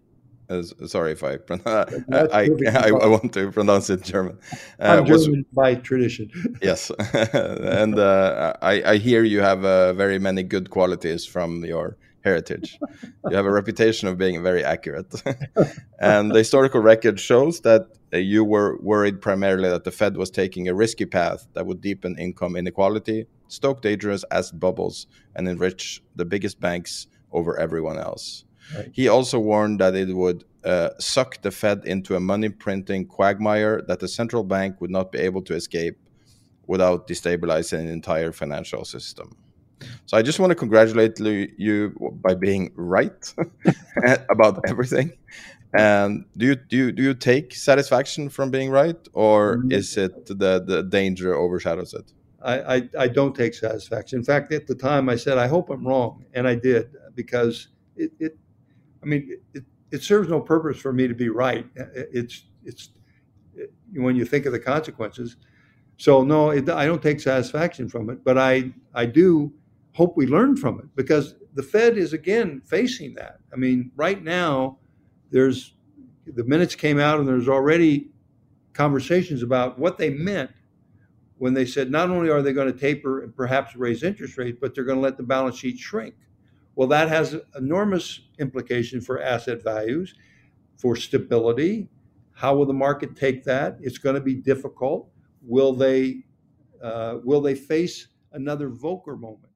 uh, 0.49 0.63
sorry 0.88 1.11
if 1.11 1.23
I, 1.23 1.34
I, 1.65 1.85
I, 2.11 2.89
I, 2.89 3.05
want 3.05 3.34
to 3.34 3.51
pronounce 3.51 3.89
it 3.89 4.03
German. 4.03 4.38
Uh, 4.80 5.03
was, 5.07 5.26
German 5.26 5.45
by 5.53 5.76
tradition. 5.76 6.30
yes, 6.61 6.91
and 7.23 7.97
uh, 7.99 8.53
I, 8.61 8.84
I 8.84 8.97
hear 8.97 9.23
you 9.23 9.41
have 9.41 9.63
uh, 9.63 9.93
very 9.93 10.19
many 10.19 10.43
good 10.43 10.69
qualities 10.69 11.26
from 11.26 11.63
your 11.65 11.97
heritage. 12.23 12.77
you 13.30 13.35
have 13.35 13.45
a 13.45 13.51
reputation 13.51 14.07
of 14.07 14.17
being 14.17 14.41
very 14.43 14.63
accurate, 14.63 15.13
and 15.99 16.31
the 16.31 16.39
historical 16.39 16.81
record 16.81 17.19
shows 17.19 17.61
that 17.61 17.88
uh, 18.13 18.17
you 18.17 18.43
were 18.43 18.77
worried 18.81 19.21
primarily 19.21 19.69
that 19.69 19.84
the 19.84 19.91
Fed 19.91 20.17
was 20.17 20.30
taking 20.30 20.67
a 20.67 20.73
risky 20.73 21.05
path 21.05 21.47
that 21.53 21.65
would 21.65 21.81
deepen 21.81 22.17
income 22.17 22.55
inequality 22.55 23.27
stoke 23.49 23.81
dangerous 23.81 24.23
asset 24.31 24.59
bubbles, 24.59 25.07
and 25.35 25.47
enrich 25.47 26.01
the 26.15 26.26
biggest 26.26 26.59
banks 26.59 27.07
over 27.31 27.59
everyone 27.59 27.97
else. 27.97 28.45
Right. 28.75 28.89
He 28.93 29.07
also 29.07 29.39
warned 29.39 29.79
that 29.79 29.95
it 29.95 30.13
would 30.13 30.43
uh, 30.63 30.89
suck 30.99 31.41
the 31.41 31.51
Fed 31.51 31.85
into 31.85 32.15
a 32.15 32.19
money 32.19 32.49
printing 32.49 33.05
quagmire 33.05 33.81
that 33.87 33.99
the 33.99 34.07
central 34.07 34.43
bank 34.43 34.81
would 34.81 34.91
not 34.91 35.11
be 35.11 35.19
able 35.19 35.41
to 35.43 35.55
escape 35.55 35.97
without 36.67 37.07
destabilizing 37.07 37.85
the 37.85 37.91
entire 37.91 38.31
financial 38.31 38.85
system. 38.85 39.35
So 40.05 40.17
I 40.17 40.21
just 40.21 40.39
want 40.39 40.51
to 40.51 40.55
congratulate 40.55 41.19
you 41.19 41.95
by 42.21 42.35
being 42.35 42.71
right 42.75 43.33
about 44.29 44.61
everything. 44.67 45.13
And 45.73 46.25
do 46.35 46.47
you 46.47 46.55
do 46.55 46.77
you, 46.77 46.91
do 46.91 47.03
you 47.03 47.13
take 47.13 47.53
satisfaction 47.53 48.29
from 48.29 48.49
being 48.49 48.71
right, 48.71 48.97
or 49.13 49.57
mm-hmm. 49.57 49.71
is 49.71 49.97
it 49.97 50.25
the 50.25 50.63
the 50.65 50.83
danger 50.83 51.35
overshadows 51.35 51.93
it? 51.93 52.11
I, 52.41 52.75
I, 52.75 52.89
I, 52.97 53.07
don't 53.09 53.35
take 53.35 53.53
satisfaction. 53.53 54.19
In 54.19 54.25
fact, 54.25 54.53
at 54.53 54.65
the 54.65 54.73
time, 54.73 55.09
I 55.09 55.17
said, 55.17 55.37
I 55.37 55.47
hope 55.47 55.69
I'm 55.69 55.85
wrong. 55.85 56.23
And 56.33 56.47
I 56.47 56.55
did 56.55 56.95
because 57.13 57.67
it, 57.97 58.11
it 58.17 58.37
I 59.01 59.05
mean, 59.05 59.38
it, 59.53 59.63
it 59.91 60.03
serves 60.03 60.30
no 60.30 60.39
purpose 60.39 60.77
for 60.77 60.93
me 60.93 61.07
to 61.07 61.13
be 61.13 61.30
right. 61.30 61.65
It's, 61.76 62.45
it's, 62.63 62.89
it, 63.55 63.73
when 63.93 64.15
you 64.15 64.26
think 64.26 64.45
of 64.45 64.51
the 64.51 64.59
consequences. 64.59 65.38
So, 65.97 66.23
no, 66.23 66.51
it, 66.51 66.69
I 66.69 66.85
don't 66.85 67.01
take 67.01 67.19
satisfaction 67.19 67.89
from 67.89 68.09
it, 68.09 68.23
but 68.23 68.38
I, 68.38 68.71
I 68.93 69.05
do 69.05 69.51
hope 69.93 70.15
we 70.15 70.27
learn 70.27 70.55
from 70.55 70.80
it 70.80 70.85
because 70.95 71.35
the 71.55 71.63
Fed 71.63 71.97
is 71.97 72.13
again 72.13 72.61
facing 72.63 73.13
that. 73.15 73.39
I 73.51 73.57
mean, 73.57 73.91
right 73.95 74.23
now, 74.23 74.77
there's 75.31 75.73
the 76.26 76.43
minutes 76.43 76.76
came 76.76 76.99
out 76.99 77.19
and 77.19 77.27
there's 77.27 77.49
already 77.49 78.09
conversations 78.73 79.43
about 79.43 79.77
what 79.80 79.97
they 79.97 80.09
meant 80.09 80.51
when 81.38 81.53
they 81.53 81.65
said 81.65 81.89
not 81.89 82.09
only 82.09 82.30
are 82.30 82.41
they 82.41 82.53
going 82.53 82.71
to 82.71 82.77
taper 82.77 83.23
and 83.23 83.35
perhaps 83.35 83.76
raise 83.76 84.03
interest 84.03 84.38
rates, 84.38 84.57
but 84.61 84.76
they're 84.76 84.84
going 84.84 84.97
to 84.97 85.01
let 85.01 85.17
the 85.17 85.23
balance 85.23 85.57
sheet 85.57 85.77
shrink. 85.77 86.13
Well, 86.80 86.88
that 86.88 87.10
has 87.10 87.35
enormous 87.57 88.22
implication 88.39 89.01
for 89.01 89.22
asset 89.22 89.61
values, 89.61 90.15
for 90.77 90.95
stability. 90.95 91.89
How 92.31 92.56
will 92.56 92.65
the 92.65 92.73
market 92.73 93.18
take 93.18 93.43
that? 93.43 93.77
It's 93.81 93.97
going 93.97 94.15
to 94.15 94.22
be 94.22 94.35
difficult. 94.35 95.11
Will 95.41 95.73
they 95.73 96.23
uh, 96.81 97.18
will 97.22 97.41
they 97.41 97.56
face 97.56 98.07
another 98.31 98.69
Volcker 98.69 99.19
moment? 99.19 99.51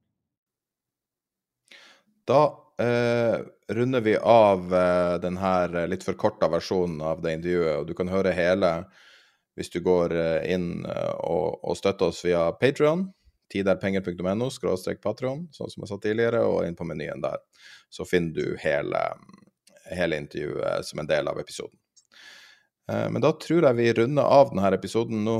Da 2.26 2.58
eh, 2.78 3.40
runder 3.72 4.00
vi 4.00 4.16
av 4.16 4.74
eh, 4.74 5.16
denne 5.24 5.86
litt 5.88 6.04
forkorta 6.04 6.52
versjonen 6.52 7.00
av 7.00 7.24
det 7.24 7.38
intervjuet, 7.38 7.80
og 7.80 7.88
du 7.88 7.96
kan 7.96 8.12
høre 8.12 8.36
hele 8.36 8.74
hvis 9.56 9.72
du 9.72 9.80
går 9.80 10.12
eh, 10.12 10.52
inn 10.52 10.84
eh, 10.84 11.12
og, 11.24 11.56
og 11.64 11.80
støtter 11.80 12.12
oss 12.12 12.20
via 12.28 12.50
Patrion, 12.60 13.08
tiderpenger.no 13.54 14.50
skråstrek 14.50 15.00
patron, 15.04 15.46
sånn 15.54 15.70
som 15.70 15.84
jeg 15.84 15.92
sa 15.92 15.98
tidligere, 16.02 16.42
og 16.48 16.66
inn 16.66 16.76
på 16.78 16.86
menyen 16.88 17.22
der. 17.22 17.38
Så 17.92 18.06
finner 18.08 18.34
du 18.34 18.58
hele, 18.62 19.02
hele 19.94 20.18
intervjuet 20.18 20.86
som 20.88 21.02
en 21.02 21.10
del 21.10 21.30
av 21.30 21.38
episoden. 21.40 21.78
Eh, 22.90 23.10
men 23.10 23.22
da 23.22 23.32
tror 23.40 23.68
jeg 23.68 23.78
vi 23.78 23.92
runder 24.00 24.26
av 24.40 24.50
denne 24.52 24.72
episoden 24.76 25.24
nå. 25.26 25.38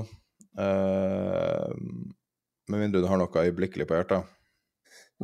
Med 2.65 2.79
mindre 2.79 3.01
du 3.03 3.09
har 3.11 3.19
noe 3.19 3.43
øyeblikkelig 3.43 3.89
på 3.91 3.97
hjertet? 3.99 4.31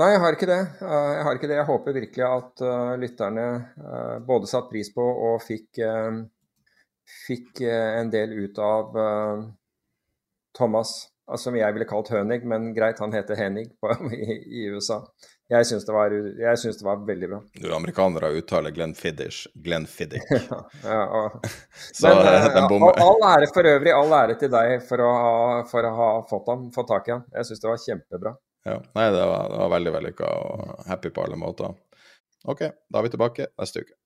Nei, 0.01 0.09
jeg 0.13 0.21
har 0.23 0.35
ikke 0.35 0.49
det. 0.51 0.61
Eh, 0.83 1.13
jeg 1.15 1.25
har 1.29 1.39
ikke 1.39 1.51
det. 1.51 1.59
Jeg 1.61 1.69
håper 1.71 1.97
virkelig 1.97 2.27
at 2.27 2.65
uh, 2.67 2.93
lytterne 2.99 3.47
både 4.27 4.51
satte 4.51 4.73
pris 4.73 4.91
på 4.95 5.03
og 5.03 5.41
fikk, 5.45 5.81
fikk 7.27 7.63
en 7.71 8.11
del 8.13 8.35
ut 8.43 8.59
av 8.63 8.99
Thomas, 10.57 11.10
som 11.39 11.57
jeg 11.57 11.75
ville 11.77 11.87
kalt 11.89 12.11
Hønig, 12.11 12.41
men 12.49 12.71
greit, 12.75 12.99
han 13.03 13.13
heter 13.15 13.39
Henig 13.39 13.69
på, 13.81 13.93
i, 14.17 14.39
i, 14.41 14.65
USA. 14.75 15.01
Jeg 15.51 15.67
syns 15.67 15.87
det, 15.87 15.95
det, 16.39 16.85
var 16.87 17.01
veldig 17.07 17.29
bra. 17.31 17.41
Du, 17.59 17.69
amerikanere 17.75 18.31
uttaler 18.39 18.75
Glenn 18.75 18.95
Fiddish 18.95 19.51
Glenn 19.55 19.87
Fiddick. 19.91 20.27
ja, 20.85 21.01
og, 21.07 21.47
Så 21.99 22.13
men, 22.15 22.67
all, 22.71 22.87
all, 23.03 23.27
ære 23.33 23.51
for 23.55 23.67
øvrig, 23.67 23.95
all 23.95 24.15
ære 24.21 24.39
til 24.43 24.53
deg 24.55 24.77
for 24.87 25.03
å 25.03 25.11
ha, 25.11 25.35
for 25.71 25.87
å 25.87 25.93
ha 25.99 26.11
fått, 26.31 26.51
han, 26.53 26.69
fått 26.75 26.91
tak 26.95 27.11
i 27.11 27.17
han. 27.17 27.27
Jeg 27.35 27.51
syns 27.51 27.65
det 27.65 27.73
var 27.73 27.85
kjempebra. 27.85 28.35
Ja. 28.69 28.81
Nei, 28.95 29.07
det 29.15 29.23
var, 29.25 29.47
det 29.51 29.63
var 29.65 29.73
veldig 29.75 29.95
vellykka 29.99 30.35
og 30.45 30.85
happy 30.91 31.15
på 31.15 31.25
alle 31.27 31.39
måter. 31.41 31.75
OK, 32.49 32.67
da 32.89 33.01
er 33.01 33.05
vi 33.07 33.13
tilbake 33.13 33.51
neste 33.61 33.85
uke. 33.85 34.00